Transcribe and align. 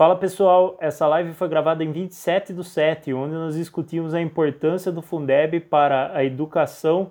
Fala 0.00 0.16
pessoal, 0.16 0.78
essa 0.80 1.06
live 1.06 1.34
foi 1.34 1.46
gravada 1.46 1.84
em 1.84 1.92
27 1.92 2.54
do 2.54 2.64
7, 2.64 3.12
onde 3.12 3.34
nós 3.34 3.54
discutimos 3.54 4.14
a 4.14 4.20
importância 4.22 4.90
do 4.90 5.02
Fundeb 5.02 5.60
para 5.60 6.10
a 6.16 6.24
educação 6.24 7.10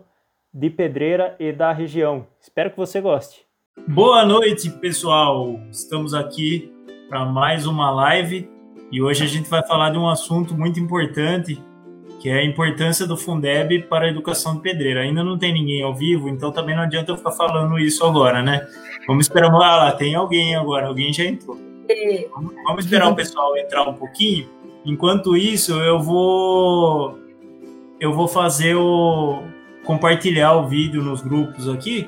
de 0.52 0.72
Pedreira 0.72 1.36
e 1.40 1.52
da 1.54 1.72
região. 1.72 2.26
Espero 2.42 2.72
que 2.72 2.78
você 2.78 3.00
goste. 3.00 3.46
Boa 3.88 4.26
noite, 4.26 4.72
pessoal. 4.72 5.60
Estamos 5.70 6.16
aqui 6.16 6.74
para 7.08 7.26
mais 7.26 7.68
uma 7.68 7.92
live 7.92 8.50
e 8.92 9.00
hoje 9.04 9.24
a 9.24 9.28
gente 9.28 9.48
vai 9.48 9.64
falar 9.68 9.92
de 9.92 10.00
um 10.00 10.10
assunto 10.10 10.56
muito 10.56 10.80
importante, 10.80 11.64
que 12.20 12.28
é 12.28 12.40
a 12.40 12.44
importância 12.44 13.06
do 13.06 13.16
Fundeb 13.16 13.84
para 13.84 14.06
a 14.06 14.10
educação 14.10 14.56
de 14.56 14.62
Pedreira. 14.64 15.02
Ainda 15.02 15.24
não 15.24 15.38
tem 15.38 15.54
ninguém 15.54 15.84
ao 15.84 15.94
vivo, 15.94 16.28
então 16.28 16.52
também 16.52 16.76
não 16.76 16.82
adianta 16.82 17.12
eu 17.12 17.18
ficar 17.18 17.34
falando 17.34 17.78
isso 17.78 18.04
agora, 18.04 18.42
né? 18.42 18.68
Vamos 19.06 19.28
esperar. 19.28 19.54
Ah, 19.54 19.76
lá, 19.76 19.92
tem 19.92 20.16
alguém 20.16 20.56
agora, 20.56 20.88
alguém 20.88 21.14
já 21.14 21.24
entrou. 21.24 21.69
Vamos 22.64 22.86
esperar 22.86 23.10
o 23.10 23.16
pessoal 23.16 23.58
entrar 23.58 23.88
um 23.88 23.94
pouquinho. 23.94 24.48
Enquanto 24.86 25.36
isso, 25.36 25.74
eu 25.74 26.00
vou 26.00 27.20
eu 28.00 28.14
vou 28.14 28.28
fazer 28.28 28.76
o 28.76 29.44
compartilhar 29.84 30.54
o 30.54 30.68
vídeo 30.68 31.04
nos 31.04 31.22
grupos 31.22 31.68
aqui 31.68 32.08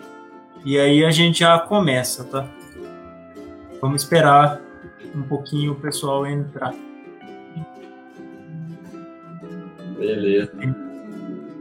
e 0.64 0.78
aí 0.78 1.04
a 1.04 1.10
gente 1.10 1.40
já 1.40 1.58
começa, 1.60 2.24
tá? 2.24 2.48
Vamos 3.82 4.04
esperar 4.04 4.62
um 5.16 5.24
pouquinho 5.24 5.74
o 5.74 5.76
pessoal 5.76 6.26
entrar. 6.28 6.74
Beleza. 9.98 10.52
Tem 10.58 10.76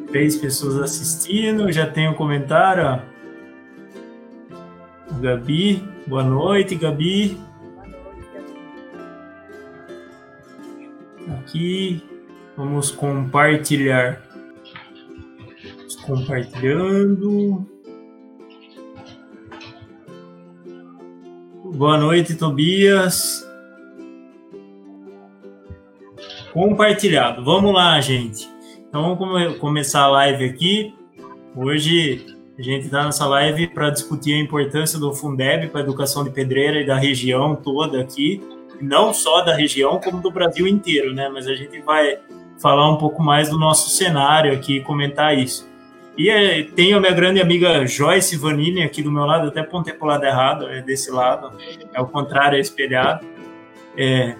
três 0.08 0.36
pessoas 0.36 0.76
assistindo, 0.78 1.72
já 1.72 1.86
tem 1.86 2.08
um 2.08 2.14
comentário. 2.14 3.02
Gabi, 5.20 5.82
boa 6.06 6.22
noite, 6.22 6.74
Gabi. 6.74 7.49
Aqui. 11.34 12.02
Vamos 12.56 12.90
compartilhar. 12.90 14.22
Vamos 15.76 15.96
compartilhando. 15.96 17.66
Boa 21.74 21.96
noite, 21.96 22.34
Tobias. 22.34 23.46
Compartilhado. 26.52 27.44
Vamos 27.44 27.72
lá, 27.72 28.00
gente. 28.00 28.48
Então 28.88 29.14
vamos 29.16 29.56
começar 29.58 30.02
a 30.02 30.08
live 30.08 30.44
aqui. 30.44 30.94
Hoje 31.54 32.26
a 32.58 32.62
gente 32.62 32.86
está 32.86 33.04
nessa 33.04 33.26
live 33.26 33.68
para 33.68 33.90
discutir 33.90 34.34
a 34.34 34.38
importância 34.38 34.98
do 34.98 35.14
Fundeb 35.14 35.68
para 35.68 35.80
a 35.80 35.84
educação 35.84 36.24
de 36.24 36.30
pedreira 36.30 36.80
e 36.80 36.86
da 36.86 36.96
região 36.96 37.54
toda 37.54 38.00
aqui 38.00 38.42
não 38.80 39.12
só 39.12 39.42
da 39.42 39.54
região, 39.54 40.00
como 40.00 40.20
do 40.20 40.30
Brasil 40.30 40.66
inteiro, 40.66 41.12
né? 41.12 41.28
Mas 41.28 41.46
a 41.46 41.54
gente 41.54 41.80
vai 41.80 42.18
falar 42.60 42.90
um 42.90 42.96
pouco 42.96 43.22
mais 43.22 43.48
do 43.48 43.58
nosso 43.58 43.90
cenário 43.90 44.52
aqui 44.52 44.76
e 44.76 44.80
comentar 44.80 45.36
isso. 45.36 45.68
E 46.16 46.28
é, 46.28 46.62
tenho 46.62 46.98
a 46.98 47.00
minha 47.00 47.12
grande 47.12 47.40
amiga 47.40 47.86
Joyce 47.86 48.36
Vanini 48.36 48.82
aqui 48.82 49.02
do 49.02 49.10
meu 49.10 49.24
lado, 49.24 49.48
até 49.48 49.62
pontei 49.62 49.94
para 49.94 50.04
o 50.04 50.08
lado 50.08 50.24
errado, 50.24 50.68
é 50.68 50.82
desse 50.82 51.10
lado, 51.10 51.56
é 51.94 52.00
o 52.00 52.06
contrário, 52.06 52.56
é 52.56 52.60
espelhado. 52.60 53.26
É, 53.96 54.36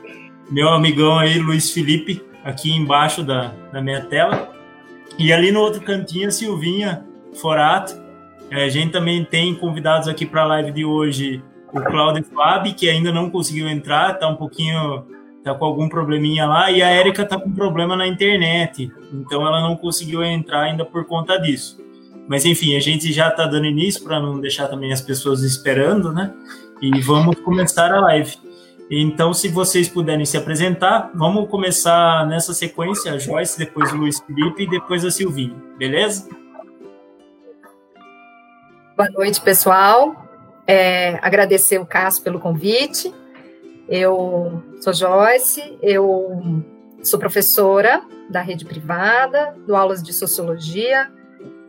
meu 0.51 0.69
amigão 0.69 1.19
aí, 1.19 1.39
Luiz 1.39 1.71
Felipe, 1.71 2.23
aqui 2.45 2.73
embaixo 2.73 3.23
da, 3.23 3.53
da 3.73 3.81
minha 3.81 4.03
tela. 4.03 4.53
E 5.19 5.33
ali 5.33 5.51
no 5.51 5.61
outro 5.61 5.81
cantinho, 5.81 6.29
a 6.29 6.31
Silvinha 6.31 7.05
Forato. 7.41 7.95
É, 8.51 8.65
a 8.65 8.69
gente 8.69 8.91
também 8.91 9.25
tem 9.25 9.55
convidados 9.55 10.09
aqui 10.09 10.27
para 10.27 10.43
a 10.43 10.47
live 10.47 10.73
de 10.73 10.85
hoje 10.85 11.43
o 11.73 11.83
Claudio 11.83 12.25
Fábio, 12.25 12.75
que 12.75 12.89
ainda 12.89 13.13
não 13.13 13.31
conseguiu 13.31 13.69
entrar, 13.69 14.15
tá 14.15 14.29
um 14.29 14.37
pouquinho, 14.37 15.05
tá 15.43 15.55
com 15.55 15.65
algum 15.65 15.89
probleminha 15.89 16.47
lá, 16.47 16.71
e 16.71 16.83
a 16.83 16.89
Érica 16.89 17.25
tá 17.25 17.39
com 17.39 17.51
problema 17.53 17.97
na 17.97 18.07
internet, 18.07 18.91
então 19.13 19.47
ela 19.47 19.61
não 19.61 19.77
conseguiu 19.77 20.23
entrar 20.23 20.63
ainda 20.63 20.85
por 20.85 21.05
conta 21.07 21.39
disso. 21.39 21.81
Mas 22.29 22.45
enfim, 22.45 22.77
a 22.77 22.81
gente 22.81 23.13
já 23.13 23.31
tá 23.31 23.47
dando 23.47 23.67
início 23.67 24.05
para 24.05 24.21
não 24.21 24.41
deixar 24.41 24.69
também 24.69 24.93
as 24.93 25.01
pessoas 25.01 25.43
esperando, 25.43 26.13
né? 26.13 26.33
E 26.81 27.01
vamos 27.01 27.39
começar 27.41 27.93
a 27.93 28.01
live. 28.01 28.37
Então, 28.89 29.33
se 29.33 29.49
vocês 29.49 29.89
puderem 29.89 30.25
se 30.25 30.37
apresentar, 30.37 31.11
vamos 31.15 31.49
começar 31.49 32.27
nessa 32.27 32.53
sequência, 32.53 33.13
a 33.13 33.19
Joyce, 33.19 33.59
depois 33.59 33.93
o 33.93 33.97
Luiz 33.97 34.21
Felipe 34.21 34.65
e 34.65 34.71
depois 34.71 35.05
a 35.05 35.11
Silvinha, 35.11 35.57
beleza? 35.77 36.29
Boa 38.97 39.11
noite, 39.11 39.41
pessoal 39.41 40.30
é, 40.71 41.19
agradecer 41.21 41.79
o 41.79 41.87
Cássio 41.87 42.23
pelo 42.23 42.39
convite. 42.39 43.13
Eu 43.89 44.63
sou 44.81 44.93
Joyce, 44.93 45.77
eu 45.83 46.63
sou 47.03 47.19
professora 47.19 48.03
da 48.29 48.41
rede 48.41 48.65
privada, 48.65 49.53
dou 49.67 49.75
aulas 49.75 50.01
de 50.01 50.13
sociologia 50.13 51.11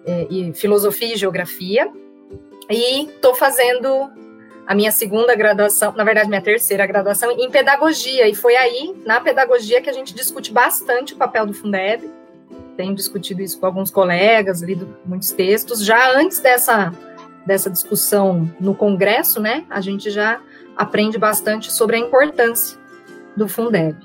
é, 0.06 0.28
e 0.30 0.54
filosofia 0.54 1.16
e 1.16 1.18
geografia, 1.18 1.92
e 2.70 3.06
estou 3.06 3.34
fazendo 3.34 4.12
a 4.68 4.76
minha 4.76 4.92
segunda 4.92 5.34
graduação, 5.34 5.94
na 5.94 6.04
verdade, 6.04 6.30
minha 6.30 6.42
terceira 6.42 6.86
graduação 6.86 7.32
em 7.32 7.50
pedagogia, 7.50 8.30
e 8.30 8.36
foi 8.36 8.56
aí, 8.56 8.96
na 9.04 9.20
pedagogia, 9.20 9.82
que 9.82 9.90
a 9.90 9.94
gente 9.94 10.14
discute 10.14 10.54
bastante 10.54 11.16
o 11.16 11.18
papel 11.18 11.48
do 11.48 11.56
Fundeb. 11.56 12.08
Tenho 12.78 12.94
discutido 12.94 13.42
isso 13.42 13.60
com 13.60 13.66
alguns 13.66 13.90
colegas, 13.90 14.62
lido 14.62 14.96
muitos 15.04 15.32
textos. 15.32 15.84
Já 15.84 16.16
antes 16.16 16.40
dessa 16.40 16.94
dessa 17.46 17.70
discussão 17.70 18.50
no 18.60 18.76
Congresso, 18.76 19.42
né, 19.42 19.66
a 19.70 19.82
gente 19.82 20.10
já 20.10 20.40
aprende 20.76 21.18
bastante 21.18 21.72
sobre 21.72 21.96
a 21.96 22.00
importância 22.00 22.78
do 23.36 23.48
Fundeb. 23.48 23.96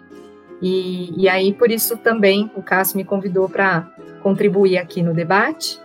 E, 0.60 1.12
e 1.22 1.28
aí, 1.28 1.52
por 1.52 1.70
isso 1.70 1.97
também, 1.98 2.50
o 2.54 2.62
Cássio 2.62 2.97
me 2.97 3.04
convidou 3.04 3.48
para 3.48 3.88
contribuir 4.22 4.78
aqui 4.78 5.02
no 5.02 5.12
debate. 5.12 5.78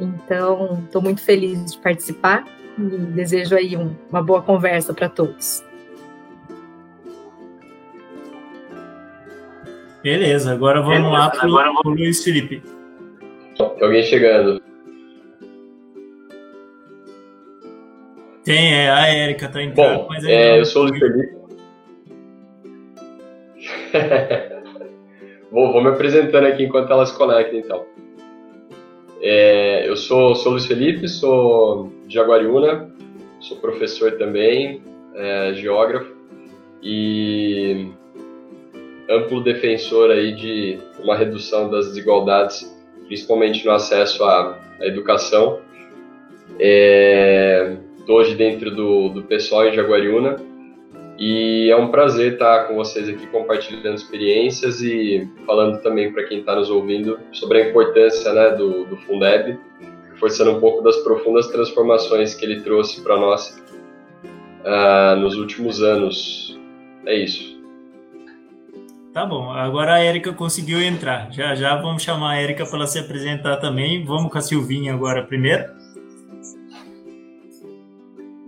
Então, 0.00 0.82
estou 0.84 1.02
muito 1.02 1.22
feliz 1.22 1.72
de 1.72 1.78
participar 1.78 2.44
e 2.78 2.82
desejo 2.82 3.54
aí 3.54 3.76
um, 3.76 3.94
uma 4.10 4.22
boa 4.22 4.42
conversa 4.42 4.94
para 4.94 5.08
todos. 5.08 5.64
Beleza, 10.02 10.52
agora 10.52 10.80
vamos 10.80 10.98
Beleza, 10.98 11.12
lá 11.12 11.30
para 11.30 11.48
o 11.48 11.90
Luiz 11.90 12.22
Felipe. 12.22 12.62
Tem 13.56 13.82
alguém 13.82 14.02
chegando. 14.04 14.62
Tem, 18.46 18.74
é, 18.74 18.88
a 18.88 19.08
Érica 19.08 19.48
tá 19.48 19.60
entrando, 19.60 20.02
Bom, 20.02 20.06
mas 20.08 20.24
é, 20.24 20.60
eu 20.60 20.64
sou 20.64 20.84
o 20.84 20.86
Luiz 20.86 21.00
Felipe. 21.00 21.36
vou, 25.50 25.72
vou 25.72 25.82
me 25.82 25.88
apresentando 25.88 26.46
aqui 26.46 26.62
enquanto 26.62 26.92
elas 26.92 27.10
conectam, 27.10 27.58
então. 27.58 27.84
É, 29.20 29.88
eu 29.88 29.96
sou, 29.96 30.36
sou 30.36 30.52
Luiz 30.52 30.64
Felipe, 30.64 31.08
sou 31.08 31.92
de 32.06 32.14
Jaguariúna, 32.14 32.88
sou 33.40 33.56
professor 33.56 34.12
também, 34.12 34.80
é, 35.16 35.52
geógrafo 35.54 36.14
e 36.80 37.88
amplo 39.10 39.42
defensor 39.42 40.12
aí 40.12 40.32
de 40.36 40.78
uma 41.00 41.16
redução 41.16 41.68
das 41.68 41.88
desigualdades, 41.88 42.72
principalmente 43.08 43.66
no 43.66 43.72
acesso 43.72 44.22
à, 44.22 44.56
à 44.78 44.86
educação. 44.86 45.58
É, 46.60 47.76
Estou 48.06 48.18
hoje 48.20 48.36
dentro 48.36 48.70
do, 48.70 49.08
do 49.08 49.24
pessoal 49.24 49.66
em 49.66 49.74
Jaguariúna 49.74 50.36
e 51.18 51.68
é 51.68 51.76
um 51.76 51.88
prazer 51.88 52.34
estar 52.34 52.68
com 52.68 52.76
vocês 52.76 53.08
aqui 53.08 53.26
compartilhando 53.26 53.96
experiências 53.96 54.80
e 54.80 55.28
falando 55.44 55.82
também 55.82 56.12
para 56.12 56.22
quem 56.22 56.38
está 56.38 56.54
nos 56.54 56.70
ouvindo 56.70 57.18
sobre 57.32 57.62
a 57.62 57.68
importância 57.68 58.32
né, 58.32 58.50
do, 58.50 58.84
do 58.84 58.96
Fundeb, 58.98 59.58
forçando 60.20 60.52
um 60.52 60.60
pouco 60.60 60.84
das 60.84 60.98
profundas 60.98 61.48
transformações 61.48 62.32
que 62.32 62.44
ele 62.44 62.60
trouxe 62.60 63.02
para 63.02 63.16
nós 63.16 63.60
uh, 64.62 65.16
nos 65.16 65.36
últimos 65.36 65.82
anos. 65.82 66.56
É 67.06 67.16
isso. 67.16 67.60
Tá 69.12 69.26
bom, 69.26 69.50
agora 69.50 69.94
a 69.94 69.98
Érica 69.98 70.32
conseguiu 70.32 70.80
entrar. 70.80 71.32
Já 71.32 71.56
já 71.56 71.74
vamos 71.74 72.04
chamar 72.04 72.34
a 72.34 72.40
Érica 72.40 72.64
para 72.66 72.76
ela 72.76 72.86
se 72.86 73.00
apresentar 73.00 73.56
também. 73.56 74.04
Vamos 74.04 74.30
com 74.30 74.38
a 74.38 74.42
Silvinha 74.42 74.94
agora 74.94 75.24
primeiro. 75.24 75.85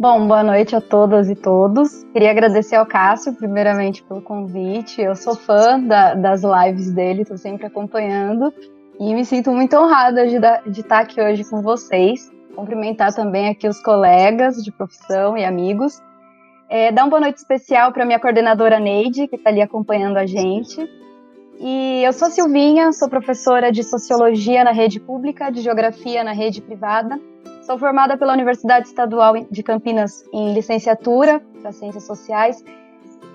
Bom, 0.00 0.28
boa 0.28 0.44
noite 0.44 0.76
a 0.76 0.80
todas 0.80 1.28
e 1.28 1.34
todos. 1.34 2.04
Queria 2.12 2.30
agradecer 2.30 2.76
ao 2.76 2.86
Cássio, 2.86 3.34
primeiramente, 3.34 4.00
pelo 4.04 4.22
convite. 4.22 5.02
Eu 5.02 5.16
sou 5.16 5.34
fã 5.34 5.80
da, 5.80 6.14
das 6.14 6.42
lives 6.44 6.92
dele, 6.92 7.22
estou 7.22 7.36
sempre 7.36 7.66
acompanhando. 7.66 8.54
E 9.00 9.12
me 9.12 9.24
sinto 9.24 9.50
muito 9.50 9.76
honrada 9.76 10.24
de, 10.24 10.38
de 10.70 10.82
estar 10.82 11.00
aqui 11.00 11.20
hoje 11.20 11.42
com 11.42 11.62
vocês. 11.62 12.30
Cumprimentar 12.54 13.12
também 13.12 13.48
aqui 13.48 13.66
os 13.66 13.82
colegas 13.82 14.62
de 14.62 14.70
profissão 14.70 15.36
e 15.36 15.44
amigos. 15.44 16.00
É, 16.70 16.92
dar 16.92 17.02
uma 17.02 17.10
boa 17.10 17.22
noite 17.22 17.38
especial 17.38 17.92
para 17.92 18.04
minha 18.04 18.20
coordenadora 18.20 18.78
Neide, 18.78 19.26
que 19.26 19.34
está 19.34 19.50
ali 19.50 19.60
acompanhando 19.60 20.16
a 20.16 20.26
gente. 20.26 20.88
E 21.58 22.04
eu 22.04 22.12
sou 22.12 22.30
Silvinha, 22.30 22.92
sou 22.92 23.08
professora 23.08 23.72
de 23.72 23.82
Sociologia 23.82 24.62
na 24.62 24.70
rede 24.70 25.00
pública, 25.00 25.50
de 25.50 25.60
Geografia 25.60 26.22
na 26.22 26.30
rede 26.30 26.62
privada 26.62 27.18
Sou 27.68 27.76
formada 27.76 28.16
pela 28.16 28.32
Universidade 28.32 28.86
Estadual 28.86 29.34
de 29.50 29.62
Campinas 29.62 30.24
em 30.32 30.54
licenciatura 30.54 31.38
para 31.60 31.70
Ciências 31.70 32.04
Sociais 32.04 32.64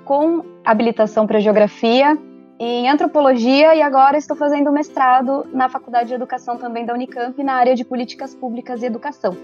com 0.06 0.44
habilitação 0.66 1.28
para 1.28 1.40
geografia 1.40 2.18
em 2.58 2.90
antropologia 2.90 3.76
e 3.76 3.82
agora 3.84 4.18
estou 4.18 4.36
fazendo 4.36 4.72
mestrado 4.72 5.46
na 5.54 5.70
Faculdade 5.70 6.08
de 6.08 6.16
Educação 6.16 6.58
também 6.58 6.84
da 6.84 6.96
Unicamp 6.96 7.44
na 7.44 7.54
área 7.54 7.76
de 7.76 7.86
políticas 7.86 8.34
públicas 8.34 8.82
e 8.82 8.88
educação. 8.88 9.38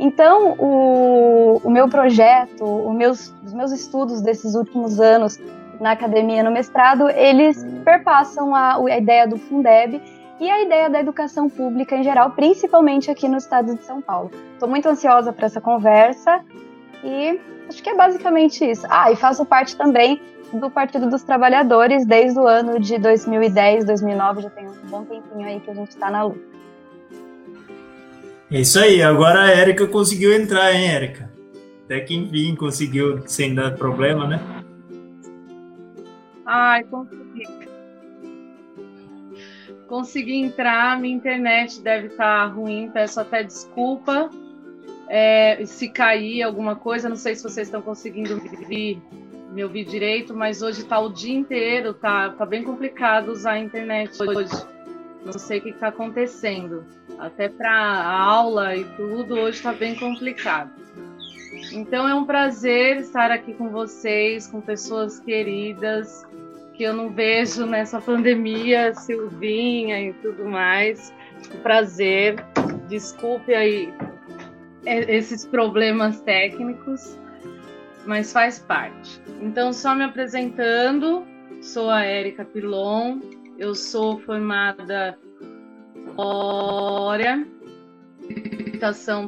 Então, 0.00 0.56
o, 0.58 1.60
o 1.62 1.68
meu 1.68 1.86
projeto, 1.90 2.64
meus, 2.94 3.34
os 3.44 3.52
meus 3.52 3.70
estudos 3.70 4.22
desses 4.22 4.54
últimos 4.54 4.98
anos 4.98 5.38
na 5.78 5.90
academia, 5.90 6.42
no 6.42 6.50
mestrado, 6.50 7.06
eles 7.10 7.62
perpassam 7.84 8.54
a, 8.54 8.76
a 8.76 8.96
ideia 8.96 9.28
do 9.28 9.36
Fundeb 9.36 10.00
e 10.42 10.50
a 10.50 10.60
ideia 10.60 10.90
da 10.90 10.98
educação 10.98 11.48
pública 11.48 11.94
em 11.94 12.02
geral, 12.02 12.32
principalmente 12.32 13.08
aqui 13.08 13.28
no 13.28 13.36
estado 13.36 13.76
de 13.76 13.84
São 13.84 14.02
Paulo. 14.02 14.28
Estou 14.54 14.68
muito 14.68 14.88
ansiosa 14.88 15.32
para 15.32 15.46
essa 15.46 15.60
conversa 15.60 16.40
e 17.04 17.38
acho 17.68 17.80
que 17.80 17.88
é 17.88 17.94
basicamente 17.94 18.68
isso. 18.68 18.84
Ah, 18.90 19.12
e 19.12 19.14
faço 19.14 19.44
parte 19.46 19.76
também 19.76 20.20
do 20.52 20.68
Partido 20.68 21.08
dos 21.08 21.22
Trabalhadores 21.22 22.04
desde 22.04 22.40
o 22.40 22.48
ano 22.48 22.80
de 22.80 22.98
2010, 22.98 23.84
2009, 23.84 24.42
já 24.42 24.50
tem 24.50 24.66
um 24.66 24.74
bom 24.90 25.04
tempinho 25.04 25.46
aí 25.46 25.60
que 25.60 25.70
a 25.70 25.74
gente 25.74 25.90
está 25.90 26.10
na 26.10 26.24
luta. 26.24 26.40
É 28.50 28.60
isso 28.60 28.80
aí, 28.80 29.00
agora 29.00 29.42
a 29.42 29.50
Érica 29.50 29.86
conseguiu 29.86 30.34
entrar, 30.34 30.74
hein, 30.74 30.88
Érica? 30.88 31.30
Até 31.84 32.00
que 32.00 32.16
enfim 32.16 32.56
conseguiu 32.56 33.22
sem 33.28 33.54
dar 33.54 33.76
problema, 33.76 34.26
né? 34.26 34.40
Ai, 36.44 36.82
consegui. 36.82 37.21
Consegui 39.92 40.36
entrar, 40.36 40.98
minha 40.98 41.14
internet 41.14 41.82
deve 41.82 42.06
estar 42.06 42.46
tá 42.46 42.46
ruim, 42.46 42.90
peço 42.90 43.20
até 43.20 43.42
desculpa. 43.42 44.30
É, 45.06 45.62
se 45.66 45.86
cair 45.90 46.42
alguma 46.42 46.74
coisa, 46.74 47.10
não 47.10 47.16
sei 47.16 47.34
se 47.34 47.42
vocês 47.42 47.68
estão 47.68 47.82
conseguindo 47.82 48.32
ouvir, 48.32 49.02
me 49.52 49.62
ouvir 49.62 49.84
direito, 49.84 50.34
mas 50.34 50.62
hoje 50.62 50.80
está 50.80 50.98
o 50.98 51.10
dia 51.10 51.34
inteiro, 51.34 51.92
tá, 51.92 52.30
tá 52.30 52.46
bem 52.46 52.64
complicado 52.64 53.32
usar 53.32 53.52
a 53.52 53.58
internet 53.58 54.16
hoje. 54.22 54.66
Não 55.26 55.34
sei 55.34 55.58
o 55.58 55.62
que 55.62 55.68
está 55.68 55.88
acontecendo. 55.88 56.86
Até 57.18 57.50
para 57.50 57.70
a 57.70 58.18
aula 58.18 58.74
e 58.74 58.84
tudo, 58.96 59.34
hoje 59.34 59.58
está 59.58 59.74
bem 59.74 59.94
complicado. 59.94 60.70
Então 61.70 62.08
é 62.08 62.14
um 62.14 62.24
prazer 62.24 62.96
estar 62.96 63.30
aqui 63.30 63.52
com 63.52 63.68
vocês, 63.68 64.46
com 64.46 64.58
pessoas 64.58 65.20
queridas 65.20 66.24
que 66.82 66.86
eu 66.86 66.94
não 66.94 67.10
vejo 67.10 67.64
nessa 67.64 68.00
pandemia, 68.00 68.92
Silvinha 68.92 70.08
e 70.08 70.12
tudo 70.14 70.44
mais. 70.46 71.14
Prazer. 71.62 72.44
Desculpe 72.88 73.54
aí 73.54 73.94
esses 74.84 75.46
problemas 75.46 76.20
técnicos, 76.22 77.16
mas 78.04 78.32
faz 78.32 78.58
parte. 78.58 79.20
Então, 79.40 79.72
só 79.72 79.94
me 79.94 80.02
apresentando, 80.02 81.24
sou 81.60 81.88
a 81.88 82.02
Érica 82.04 82.44
Pilon, 82.44 83.20
eu 83.60 83.76
sou 83.76 84.18
formada 84.18 85.16
em 85.40 86.10
História, 86.10 87.46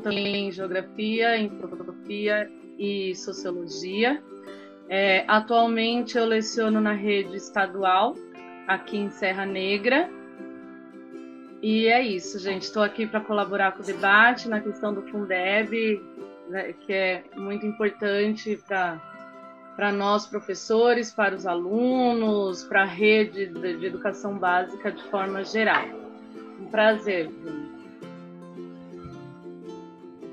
também 0.02 0.48
em 0.48 0.50
Geografia, 0.50 1.36
em 1.36 1.50
Filosofia 1.50 2.50
e 2.76 3.14
Sociologia. 3.14 4.20
É, 4.88 5.24
atualmente 5.26 6.16
eu 6.18 6.24
leciono 6.24 6.80
na 6.80 6.92
rede 6.92 7.36
estadual, 7.36 8.16
aqui 8.66 8.98
em 8.98 9.10
Serra 9.10 9.46
Negra. 9.46 10.08
E 11.62 11.86
é 11.86 12.02
isso, 12.02 12.38
gente. 12.38 12.64
Estou 12.64 12.82
aqui 12.82 13.06
para 13.06 13.20
colaborar 13.20 13.72
com 13.72 13.82
o 13.82 13.86
debate 13.86 14.48
na 14.48 14.60
questão 14.60 14.92
do 14.92 15.02
Fundeb, 15.02 16.02
né, 16.48 16.74
que 16.80 16.92
é 16.92 17.24
muito 17.36 17.64
importante 17.64 18.58
para 18.66 19.90
nós 19.90 20.26
professores, 20.26 21.10
para 21.10 21.34
os 21.34 21.46
alunos, 21.46 22.64
para 22.64 22.82
a 22.82 22.86
rede 22.86 23.46
de, 23.46 23.78
de, 23.78 23.86
educação 23.86 24.36
básica 24.38 24.92
de 24.92 25.02
forma 25.04 25.42
geral. 25.42 25.86
Um 26.60 26.66
prazer. 26.66 27.30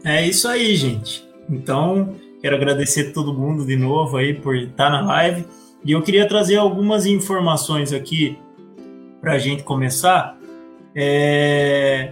É 0.03 0.27
isso 0.27 0.49
aí, 0.49 0.75
gente. 0.75 1.25
Então, 1.49 2.15
Quero 2.41 2.55
agradecer 2.55 3.11
todo 3.13 3.33
mundo 3.33 3.65
de 3.65 3.75
novo 3.75 4.17
aí 4.17 4.33
por 4.33 4.55
estar 4.55 4.89
na 4.89 5.01
live. 5.01 5.45
E 5.85 5.91
eu 5.91 6.01
queria 6.01 6.27
trazer 6.27 6.55
algumas 6.55 7.05
informações 7.05 7.93
aqui 7.93 8.37
para 9.19 9.33
a 9.33 9.37
gente 9.37 9.63
começar. 9.63 10.37
É... 10.95 12.11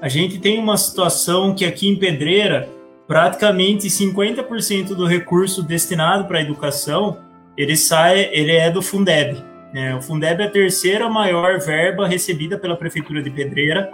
A 0.00 0.08
gente 0.08 0.38
tem 0.38 0.58
uma 0.60 0.76
situação 0.76 1.54
que 1.54 1.64
aqui 1.64 1.88
em 1.88 1.96
Pedreira, 1.96 2.68
praticamente 3.06 3.88
50% 3.88 4.94
do 4.94 5.04
recurso 5.06 5.62
destinado 5.62 6.26
para 6.26 6.38
a 6.38 6.40
educação, 6.40 7.18
ele 7.56 7.76
sai, 7.76 8.30
ele 8.32 8.52
é 8.52 8.70
do 8.70 8.80
Fundeb. 8.80 9.42
É, 9.74 9.94
o 9.94 10.00
Fundeb 10.00 10.40
é 10.40 10.46
a 10.46 10.50
terceira 10.50 11.08
maior 11.10 11.58
verba 11.58 12.06
recebida 12.06 12.56
pela 12.56 12.76
Prefeitura 12.76 13.20
de 13.20 13.30
Pedreira. 13.30 13.90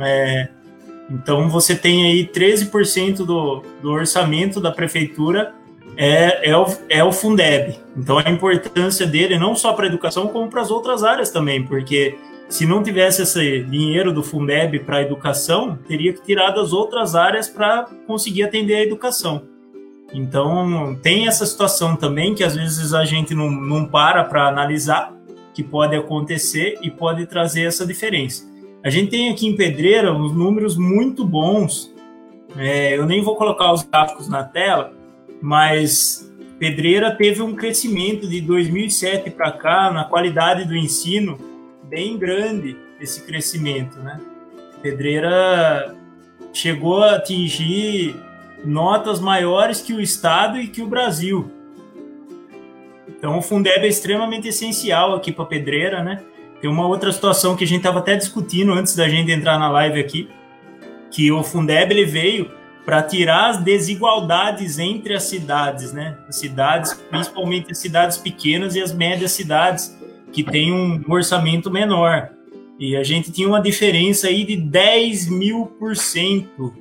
É, 0.00 0.48
então 1.12 1.48
você 1.50 1.76
tem 1.76 2.04
aí 2.04 2.26
13% 2.26 3.18
do, 3.18 3.62
do 3.82 3.90
orçamento 3.90 4.60
da 4.60 4.72
prefeitura 4.72 5.54
é, 5.94 6.50
é, 6.50 6.56
o, 6.56 6.66
é 6.88 7.04
o 7.04 7.12
Fundeb. 7.12 7.78
Então 7.94 8.16
a 8.18 8.30
importância 8.30 9.06
dele 9.06 9.38
não 9.38 9.54
só 9.54 9.74
para 9.74 9.84
a 9.84 9.88
educação, 9.88 10.28
como 10.28 10.48
para 10.48 10.62
as 10.62 10.70
outras 10.70 11.04
áreas 11.04 11.28
também, 11.28 11.62
porque 11.62 12.16
se 12.48 12.64
não 12.64 12.82
tivesse 12.82 13.22
esse 13.22 13.62
dinheiro 13.64 14.10
do 14.10 14.22
Fundeb 14.22 14.78
para 14.80 14.98
a 14.98 15.02
educação, 15.02 15.78
teria 15.86 16.14
que 16.14 16.22
tirar 16.22 16.50
das 16.50 16.72
outras 16.72 17.14
áreas 17.14 17.46
para 17.46 17.84
conseguir 18.06 18.44
atender 18.44 18.76
a 18.76 18.82
educação. 18.82 19.42
Então 20.14 20.98
tem 21.02 21.26
essa 21.26 21.44
situação 21.44 21.94
também 21.94 22.34
que 22.34 22.42
às 22.42 22.56
vezes 22.56 22.94
a 22.94 23.04
gente 23.04 23.34
não, 23.34 23.50
não 23.50 23.84
para 23.84 24.24
para 24.24 24.48
analisar 24.48 25.14
que 25.52 25.62
pode 25.62 25.94
acontecer 25.94 26.78
e 26.80 26.90
pode 26.90 27.26
trazer 27.26 27.64
essa 27.64 27.86
diferença. 27.86 28.50
A 28.84 28.90
gente 28.90 29.10
tem 29.10 29.30
aqui 29.30 29.46
em 29.46 29.54
Pedreira 29.54 30.12
uns 30.12 30.32
números 30.32 30.76
muito 30.76 31.24
bons. 31.24 31.92
É, 32.56 32.96
eu 32.96 33.06
nem 33.06 33.22
vou 33.22 33.36
colocar 33.36 33.72
os 33.72 33.84
gráficos 33.84 34.28
na 34.28 34.42
tela, 34.42 34.92
mas 35.40 36.28
Pedreira 36.58 37.14
teve 37.14 37.42
um 37.42 37.54
crescimento 37.54 38.28
de 38.28 38.40
2007 38.40 39.30
para 39.30 39.52
cá 39.52 39.90
na 39.90 40.04
qualidade 40.04 40.64
do 40.64 40.76
ensino 40.76 41.38
bem 41.84 42.18
grande 42.18 42.76
esse 43.00 43.22
crescimento, 43.22 43.98
né? 43.98 44.20
Pedreira 44.82 45.94
chegou 46.52 47.02
a 47.02 47.16
atingir 47.16 48.16
notas 48.64 49.20
maiores 49.20 49.80
que 49.80 49.92
o 49.92 50.00
estado 50.00 50.58
e 50.58 50.66
que 50.66 50.82
o 50.82 50.86
Brasil. 50.86 51.50
Então 53.08 53.38
o 53.38 53.42
Fundeb 53.42 53.84
é 53.84 53.88
extremamente 53.88 54.48
essencial 54.48 55.14
aqui 55.14 55.30
para 55.30 55.44
Pedreira, 55.44 56.02
né? 56.02 56.22
Tem 56.62 56.70
uma 56.70 56.86
outra 56.86 57.10
situação 57.10 57.56
que 57.56 57.64
a 57.64 57.66
gente 57.66 57.78
estava 57.78 57.98
até 57.98 58.14
discutindo 58.14 58.72
antes 58.72 58.94
da 58.94 59.08
gente 59.08 59.32
entrar 59.32 59.58
na 59.58 59.68
live 59.68 59.98
aqui, 59.98 60.28
que 61.10 61.32
o 61.32 61.42
Fundeb 61.42 61.92
ele 61.92 62.04
veio 62.04 62.52
para 62.84 63.02
tirar 63.02 63.50
as 63.50 63.56
desigualdades 63.56 64.78
entre 64.78 65.12
as 65.12 65.24
cidades, 65.24 65.92
né? 65.92 66.16
As 66.28 66.36
cidades, 66.36 66.94
principalmente 67.10 67.72
as 67.72 67.78
cidades 67.78 68.16
pequenas 68.16 68.76
e 68.76 68.80
as 68.80 68.94
médias 68.94 69.32
cidades, 69.32 69.98
que 70.32 70.44
têm 70.44 70.72
um 70.72 71.02
orçamento 71.08 71.68
menor. 71.68 72.30
E 72.78 72.94
a 72.96 73.02
gente 73.02 73.32
tinha 73.32 73.48
uma 73.48 73.60
diferença 73.60 74.28
aí 74.28 74.44
de 74.44 74.56
10 74.56 75.28
mil 75.30 75.66
por 75.66 75.96
cento 75.96 76.72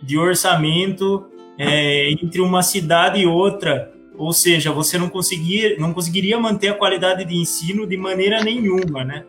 de 0.00 0.16
orçamento 0.16 1.26
é, 1.58 2.08
entre 2.12 2.40
uma 2.40 2.62
cidade 2.62 3.18
e 3.18 3.26
outra 3.26 3.93
ou 4.16 4.32
seja, 4.32 4.72
você 4.72 4.98
não, 4.98 5.08
conseguir, 5.08 5.78
não 5.78 5.92
conseguiria 5.92 6.38
manter 6.38 6.68
a 6.68 6.74
qualidade 6.74 7.24
de 7.24 7.36
ensino 7.36 7.86
de 7.86 7.96
maneira 7.96 8.42
nenhuma, 8.42 9.04
né? 9.04 9.24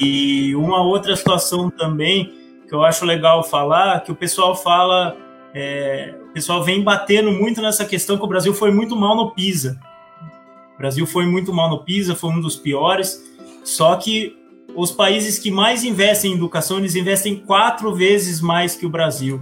E 0.00 0.54
uma 0.56 0.82
outra 0.82 1.14
situação 1.16 1.70
também 1.70 2.32
que 2.68 2.74
eu 2.74 2.82
acho 2.82 3.04
legal 3.04 3.44
falar, 3.44 4.00
que 4.00 4.10
o 4.10 4.14
pessoal 4.16 4.54
fala, 4.54 5.16
é, 5.54 6.14
o 6.30 6.32
pessoal 6.32 6.62
vem 6.62 6.82
batendo 6.82 7.30
muito 7.30 7.62
nessa 7.62 7.84
questão 7.84 8.18
que 8.18 8.24
o 8.24 8.28
Brasil 8.28 8.52
foi 8.52 8.72
muito 8.72 8.96
mal 8.96 9.16
no 9.16 9.30
PISA. 9.30 9.78
O 10.74 10.78
Brasil 10.78 11.06
foi 11.06 11.24
muito 11.24 11.52
mal 11.52 11.70
no 11.70 11.84
PISA, 11.84 12.14
foi 12.14 12.30
um 12.30 12.40
dos 12.40 12.56
piores, 12.56 13.22
só 13.64 13.94
que 13.96 14.36
os 14.74 14.90
países 14.90 15.38
que 15.38 15.50
mais 15.50 15.84
investem 15.84 16.32
em 16.32 16.34
educação, 16.34 16.78
eles 16.78 16.96
investem 16.96 17.36
quatro 17.36 17.94
vezes 17.94 18.40
mais 18.40 18.74
que 18.76 18.84
o 18.84 18.90
Brasil. 18.90 19.40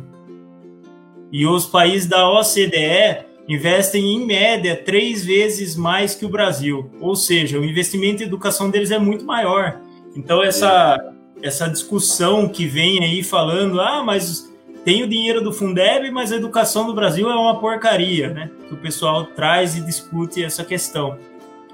E 1.33 1.47
os 1.47 1.67
países 1.67 2.09
da 2.09 2.31
OCDE, 2.31 3.27
investem 3.49 4.15
em 4.15 4.27
média 4.27 4.77
três 4.77 5.25
vezes 5.25 5.77
mais 5.77 6.15
que 6.15 6.25
o 6.25 6.29
Brasil, 6.29 6.91
ou 7.01 7.15
seja, 7.15 7.59
o 7.59 7.65
investimento 7.65 8.23
em 8.23 8.27
educação 8.27 8.71
deles 8.71 8.91
é 8.91 8.99
muito 8.99 9.25
maior. 9.25 9.81
Então 10.17 10.43
essa 10.43 10.99
essa 11.43 11.69
discussão 11.69 12.49
que 12.49 12.67
vem 12.67 13.05
aí 13.05 13.23
falando, 13.23 13.79
ah, 13.79 14.03
mas 14.03 14.51
tem 14.83 15.03
o 15.03 15.09
dinheiro 15.09 15.43
do 15.43 15.53
Fundeb, 15.53 16.11
mas 16.11 16.33
a 16.33 16.37
educação 16.37 16.87
do 16.87 16.95
Brasil 16.95 17.29
é 17.31 17.35
uma 17.35 17.61
porcaria, 17.61 18.31
né? 18.31 18.51
Que 18.67 18.73
o 18.73 18.79
pessoal 18.79 19.27
traz 19.27 19.77
e 19.77 19.83
discute 19.83 20.43
essa 20.43 20.65
questão. 20.65 21.19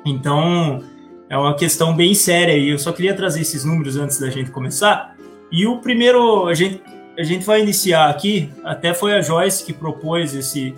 Então 0.04 0.82
é 1.28 1.38
uma 1.38 1.54
questão 1.54 1.94
bem 1.94 2.14
séria 2.14 2.56
e 2.56 2.68
eu 2.68 2.78
só 2.78 2.90
queria 2.92 3.14
trazer 3.14 3.42
esses 3.42 3.64
números 3.64 3.96
antes 3.96 4.18
da 4.18 4.28
gente 4.28 4.50
começar. 4.50 5.16
E 5.52 5.66
o 5.66 5.78
primeiro 5.78 6.48
a 6.48 6.54
gente 6.54 6.82
a 7.18 7.22
gente 7.22 7.44
vai 7.44 7.60
iniciar 7.60 8.08
aqui, 8.08 8.50
até 8.64 8.94
foi 8.94 9.12
a 9.12 9.20
Joyce 9.20 9.64
que 9.64 9.72
propôs 9.72 10.34
esse 10.34 10.74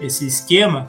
esse 0.00 0.26
esquema, 0.26 0.88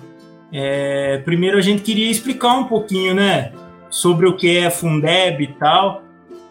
é, 0.51 1.17
primeiro 1.25 1.57
a 1.57 1.61
gente 1.61 1.81
queria 1.81 2.09
explicar 2.09 2.57
um 2.57 2.65
pouquinho, 2.65 3.13
né, 3.13 3.51
sobre 3.89 4.27
o 4.27 4.35
que 4.35 4.57
é 4.57 4.69
Fundeb 4.69 5.43
e 5.43 5.53
tal. 5.53 6.03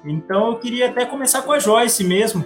Então 0.04 0.48
eu 0.48 0.56
queria 0.56 0.88
até 0.88 1.04
começar 1.04 1.42
com 1.42 1.52
a 1.52 1.58
Joyce 1.58 2.04
mesmo. 2.04 2.44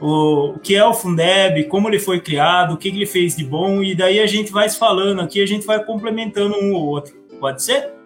O, 0.00 0.54
o 0.54 0.58
que 0.58 0.74
é 0.74 0.84
o 0.84 0.94
Fundeb, 0.94 1.64
como 1.64 1.88
ele 1.88 1.98
foi 1.98 2.20
criado, 2.20 2.74
o 2.74 2.76
que 2.76 2.88
ele 2.88 3.06
fez 3.06 3.36
de 3.36 3.44
bom, 3.44 3.82
e 3.82 3.94
daí 3.94 4.18
a 4.20 4.26
gente 4.26 4.50
vai 4.50 4.68
falando 4.70 5.20
aqui, 5.20 5.42
a 5.42 5.46
gente 5.46 5.66
vai 5.66 5.84
complementando 5.84 6.56
um 6.56 6.72
ou 6.72 6.86
outro. 6.86 7.14
Pode 7.38 7.62
ser? 7.62 7.99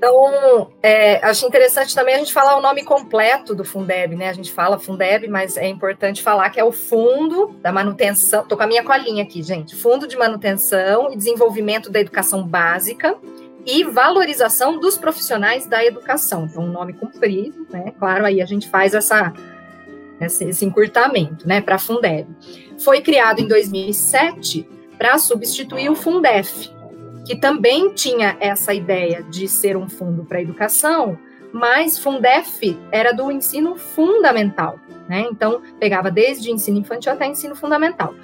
Então, 0.00 0.72
é, 0.82 1.22
acho 1.26 1.46
interessante 1.46 1.94
também 1.94 2.14
a 2.14 2.18
gente 2.18 2.32
falar 2.32 2.56
o 2.56 2.62
nome 2.62 2.82
completo 2.82 3.54
do 3.54 3.66
Fundeb, 3.66 4.16
né? 4.16 4.30
A 4.30 4.32
gente 4.32 4.50
fala 4.50 4.78
Fundeb, 4.78 5.28
mas 5.28 5.58
é 5.58 5.68
importante 5.68 6.22
falar 6.22 6.48
que 6.48 6.58
é 6.58 6.64
o 6.64 6.72
Fundo 6.72 7.48
da 7.60 7.70
Manutenção. 7.70 8.46
Tô 8.46 8.56
com 8.56 8.62
a 8.62 8.66
minha 8.66 8.82
colinha 8.82 9.22
aqui, 9.22 9.42
gente. 9.42 9.76
Fundo 9.76 10.08
de 10.08 10.16
Manutenção 10.16 11.12
e 11.12 11.16
Desenvolvimento 11.18 11.90
da 11.90 12.00
Educação 12.00 12.42
Básica 12.42 13.14
e 13.66 13.84
Valorização 13.84 14.80
dos 14.80 14.96
Profissionais 14.96 15.66
da 15.66 15.84
Educação. 15.84 16.46
Então, 16.50 16.62
um 16.62 16.72
nome 16.72 16.94
comprido, 16.94 17.66
né? 17.68 17.92
Claro, 17.98 18.24
aí 18.24 18.40
a 18.40 18.46
gente 18.46 18.70
faz 18.70 18.94
essa, 18.94 19.34
esse, 20.18 20.64
encurtamento, 20.64 21.46
né? 21.46 21.60
Para 21.60 21.78
Fundeb. 21.78 22.26
Foi 22.78 23.02
criado 23.02 23.40
em 23.40 23.46
2007 23.46 24.66
para 24.96 25.18
substituir 25.18 25.90
o 25.90 25.94
Fundef, 25.94 26.70
que 27.30 27.36
também 27.36 27.94
tinha 27.94 28.36
essa 28.40 28.74
ideia 28.74 29.22
de 29.22 29.46
ser 29.46 29.76
um 29.76 29.88
fundo 29.88 30.24
para 30.24 30.38
a 30.38 30.42
educação, 30.42 31.16
mas 31.52 31.96
Fundef 31.96 32.76
era 32.90 33.12
do 33.12 33.30
ensino 33.30 33.76
fundamental, 33.76 34.80
né? 35.08 35.28
Então, 35.30 35.62
pegava 35.78 36.10
desde 36.10 36.50
ensino 36.50 36.78
infantil 36.78 37.12
até 37.12 37.28
ensino 37.28 37.54
fundamental. 37.54 38.16